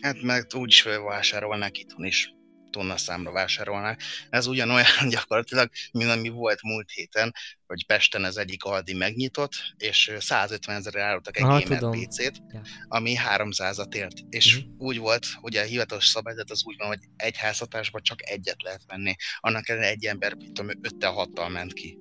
Hát 0.00 0.22
mert 0.22 0.54
úgy 0.54 0.68
is 0.68 0.82
vásárolnák 0.82 1.78
itthon 1.78 2.04
is 2.04 2.34
tonna 2.72 2.96
számra 2.96 3.32
vásárolnák. 3.32 4.02
Ez 4.30 4.46
ugyanolyan 4.46 4.86
gyakorlatilag, 5.10 5.70
mint 5.92 6.10
ami 6.10 6.28
volt 6.28 6.62
múlt 6.62 6.90
héten, 6.90 7.34
hogy 7.66 7.86
Pesten 7.86 8.24
az 8.24 8.36
egyik 8.36 8.64
Aldi 8.64 8.94
megnyitott, 8.94 9.50
és 9.76 10.12
150 10.18 10.76
ezer 10.76 10.96
árultak 10.96 11.36
egy 11.36 11.42
Aha, 11.42 11.60
gamer. 11.68 11.98
PC-t, 12.06 12.42
ami 12.88 13.14
300-at 13.36 13.94
ért. 13.94 14.14
És 14.28 14.56
Mhm. 14.58 14.66
úgy 14.78 14.98
volt, 14.98 15.26
ugye 15.40 15.60
a 15.60 15.64
hivatalos 15.64 16.06
szabályzat 16.06 16.50
az 16.50 16.62
úgy 16.64 16.76
van, 16.78 16.86
hogy 16.88 16.98
egy 17.16 17.36
házhatásban 17.36 18.02
csak 18.02 18.30
egyet 18.30 18.62
lehet 18.62 18.82
venni. 18.86 19.14
Annak 19.40 19.68
ellenére 19.68 19.90
egy 19.90 20.04
ember, 20.04 20.32
tudom, 20.32 20.70
5-6-tal 20.82 21.52
ment 21.52 21.72
ki. 21.72 21.98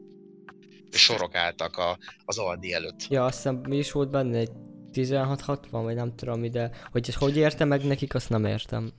És 0.92 1.02
sorok 1.02 1.36
álltak 1.36 1.78
a, 1.78 1.98
az 2.26 2.38
Aldi 2.38 2.74
előtt. 2.74 3.08
Ja, 3.10 3.26
azt 3.26 3.36
hiszem 3.36 3.56
mi 3.56 3.78
is 3.78 3.92
volt 3.92 4.10
benne 4.10 4.38
egy 4.38 4.52
1660, 4.94 5.84
vagy 5.84 5.96
nem 5.96 6.16
tudom 6.16 6.44
ide. 6.44 6.72
Hogy 6.92 7.14
hogy 7.14 7.38
érte 7.38 7.66
meg 7.66 7.86
nekik, 7.86 8.14
azt 8.16 8.30
nem 8.30 8.46
értem. 8.46 8.92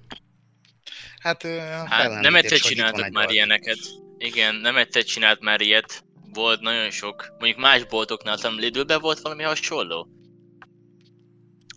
Hát, 1.22 1.42
Hát 1.88 2.20
nem 2.20 2.34
egyszer 2.34 2.58
csináltak 2.58 3.04
egy 3.04 3.12
már 3.12 3.22
Aldi. 3.22 3.34
ilyeneket. 3.34 3.78
Igen, 4.18 4.54
nem 4.54 4.76
egyszer 4.76 5.04
csinált 5.04 5.40
már 5.40 5.60
ilyet. 5.60 6.04
Volt 6.32 6.60
nagyon 6.60 6.90
sok. 6.90 7.26
Mondjuk 7.38 7.60
más 7.60 7.84
boltoknál, 7.84 8.34
aztán 8.34 8.54
Lidlben 8.54 9.00
volt 9.00 9.20
valami 9.20 9.42
hasonló. 9.42 10.08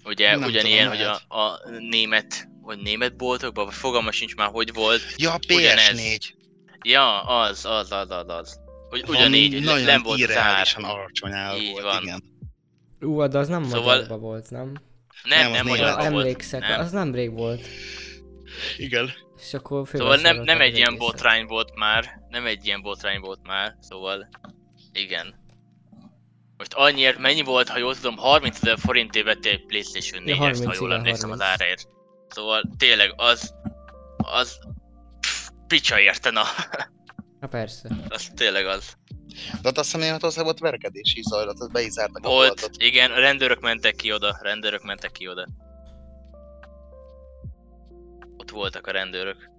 Ugye 0.04 0.36
Nem 0.36 0.44
ugyanilyen, 0.50 0.92
tudom, 0.92 0.98
hogy 1.08 1.20
a, 1.28 1.36
a 1.38 1.60
német, 1.90 2.48
vagy 2.62 2.80
német 2.80 3.16
boltokban, 3.18 3.66
vagy 3.66 3.74
fogalma 3.74 4.12
sincs 4.12 4.36
már, 4.36 4.50
hogy 4.52 4.74
volt. 4.74 5.02
Ja, 5.18 5.36
Ugyanez. 5.50 5.92
PS4. 6.00 6.20
Ja, 6.84 7.22
az, 7.22 7.66
az, 7.66 7.92
az, 7.92 8.10
az, 8.12 8.30
az. 8.30 8.60
Hogy 8.90 9.04
ugyanígy, 9.08 9.54
hogy 9.54 9.64
nagyon 9.64 9.86
nem 9.86 10.04
volt 10.04 10.20
zár. 10.20 10.30
irreálisan 10.30 10.84
alacsony 10.84 11.32
ár 11.32 11.58
Így 11.58 11.72
volt, 11.72 11.84
van. 11.84 12.02
igen. 12.04 12.24
Ú, 13.00 13.28
de 13.28 13.38
az 13.38 13.48
nem 13.48 13.64
Szóval- 13.64 13.78
szóval... 13.80 13.96
magyarba 13.96 14.18
volt, 14.18 14.50
nem? 14.50 14.72
Nem, 15.24 15.40
Nem, 15.42 15.52
nem, 15.52 15.66
magyarban 15.68 16.12
volt. 16.12 16.24
Emlékszek, 16.26 16.60
Nem. 16.62 16.80
az 16.80 16.92
nemrég 16.92 17.32
volt. 17.32 17.62
Igen. 18.78 19.12
És 19.46 19.54
akkor 19.54 19.88
Szóval 19.88 20.18
nem, 20.18 20.42
nem 20.42 20.62
egy 20.62 20.76
ilyen 20.78 20.98
botrány 20.98 21.46
volt 21.46 21.76
már, 21.76 22.22
nem 22.30 22.46
egy 22.46 22.66
ilyen 22.66 22.82
botrány 22.82 23.20
volt 23.20 23.40
már, 23.44 23.76
szóval 23.80 24.30
igen. 24.92 25.36
Most 26.58 26.74
annyiért, 26.74 27.18
mennyi 27.18 27.42
volt, 27.42 27.70
ha 27.70 27.78
jól 27.78 27.96
tudom, 27.96 28.18
30 28.18 28.56
ezer 28.56 28.78
forintért 28.78 29.26
vettél 29.26 29.52
egy 29.52 29.66
Playstation 29.66 30.24
4 30.24 30.30
Ja, 30.30 30.36
ha 30.36 30.44
30, 30.44 30.80
jól 30.80 30.94
emlékszem 30.94 31.32
az 31.32 31.40
30. 31.40 31.62
áraért. 31.62 31.88
Szóval 32.28 32.64
tényleg 32.78 33.14
az, 33.16 33.54
az 34.18 34.60
pff, 35.20 35.50
picsa 35.68 36.00
érte, 36.00 36.30
na, 36.32 36.44
persze. 37.50 37.90
az 38.10 38.32
tényleg 38.36 38.66
az. 38.66 38.94
De 39.62 39.70
ott 39.70 39.78
azt 39.78 39.86
hiszem 39.86 40.00
Németországban 40.00 40.46
volt 40.46 40.72
verkedés 40.72 41.14
is 41.16 41.24
zajlott, 41.24 41.62
ott 41.62 41.72
be 41.72 41.82
is 41.82 41.92
zártak 41.92 42.26
a 42.26 42.30
Volt, 42.30 42.48
boltot. 42.48 42.82
igen, 42.82 43.12
a 43.12 43.20
rendőrök 43.20 43.60
mentek 43.60 43.96
ki 43.96 44.14
oda, 44.14 44.38
rendőrök 44.42 44.84
mentek 44.84 45.12
ki 45.12 45.28
oda. 45.28 45.48
Ott 48.46 48.52
voltak 48.52 48.88
a 48.88 48.92
rendőrök. 48.92 49.50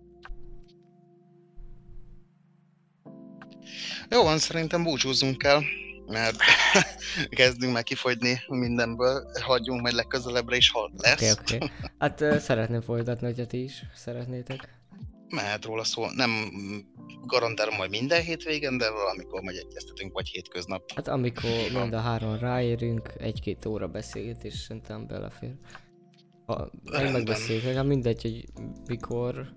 Jó 4.10 4.22
van, 4.22 4.38
szerintem 4.38 4.82
búcsúzzunk 4.82 5.42
el, 5.42 5.62
mert 6.06 6.36
kezdünk 7.40 7.72
meg 7.72 7.82
kifogyni 7.82 8.40
mindenből, 8.48 9.30
hagyjunk 9.42 9.80
majd 9.80 9.94
legközelebbre 9.94 10.56
is, 10.56 10.70
ha 10.70 10.90
lesz. 10.96 11.38
Oké, 11.38 11.58
oké. 11.58 11.70
Hát 11.98 12.20
ö, 12.20 12.38
szeretném 12.38 12.80
folytatni, 12.80 13.26
hogyha 13.26 13.46
ti 13.46 13.62
is 13.62 13.82
szeretnétek. 13.94 14.68
Mehet 15.28 15.64
róla 15.64 15.84
szó, 15.84 16.06
nem 16.10 16.30
garantálom 17.24 17.76
majd 17.76 17.90
minden 17.90 18.22
hétvégen, 18.22 18.78
de 18.78 18.90
valamikor 18.90 19.40
majd 19.40 19.56
egyeztetünk, 19.56 20.12
vagy 20.12 20.28
hétköznap. 20.28 20.92
Hát 20.94 21.08
amikor 21.08 21.50
mind 21.72 21.92
a 21.92 22.00
három 22.00 22.38
ráérünk, 22.38 23.12
egy-két 23.18 23.66
óra 23.66 23.86
beszélgetés 23.86 24.54
szerintem 24.54 25.06
belefér. 25.06 25.54
Ha 26.46 26.70
meg 26.90 27.12
megbeszéljük, 27.12 27.64
legalább 27.64 27.86
mindegy, 27.86 28.22
hogy 28.22 28.44
mikor, 28.86 29.52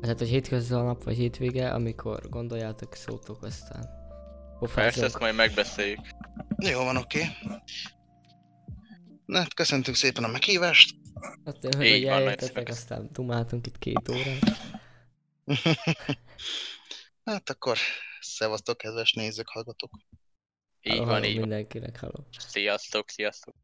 tehát 0.00 0.18
hogy 0.18 0.28
hétköznap 0.28 1.04
vagy 1.04 1.16
hétvége, 1.16 1.72
amikor 1.72 2.28
gondoljátok, 2.28 2.94
szótok 2.94 3.42
aztán. 3.42 3.80
Persze, 3.80 4.58
Pofázunk. 4.58 5.04
ezt 5.06 5.18
majd 5.18 5.34
megbeszéljük. 5.34 6.00
Jó 6.56 6.84
van, 6.84 6.96
oké. 6.96 7.22
Na, 9.26 9.38
hát 9.38 9.54
köszöntünk 9.54 9.96
szépen 9.96 10.24
a 10.24 10.28
meghívást. 10.28 10.94
Hát, 11.44 11.74
hogy 11.74 11.86
Így 11.86 12.04
van, 12.04 12.12
eljöttetek, 12.12 12.54
meg- 12.54 12.68
aztán 12.68 13.08
dumáltunk 13.12 13.66
itt 13.66 13.78
két 13.78 14.08
órát. 14.08 14.38
hát 17.24 17.50
akkor 17.50 17.78
szevasztok, 18.20 18.76
kedves 18.76 19.12
nézők, 19.12 19.48
hallgatók. 19.48 19.90
Így 20.82 20.92
Halló, 20.92 21.04
van, 21.04 21.14
halló 21.14 21.24
így. 21.26 21.38
Mindenkinek, 21.38 21.98
halló. 22.00 22.26
Sziasztok, 22.38 23.08
sziasztok. 23.08 23.54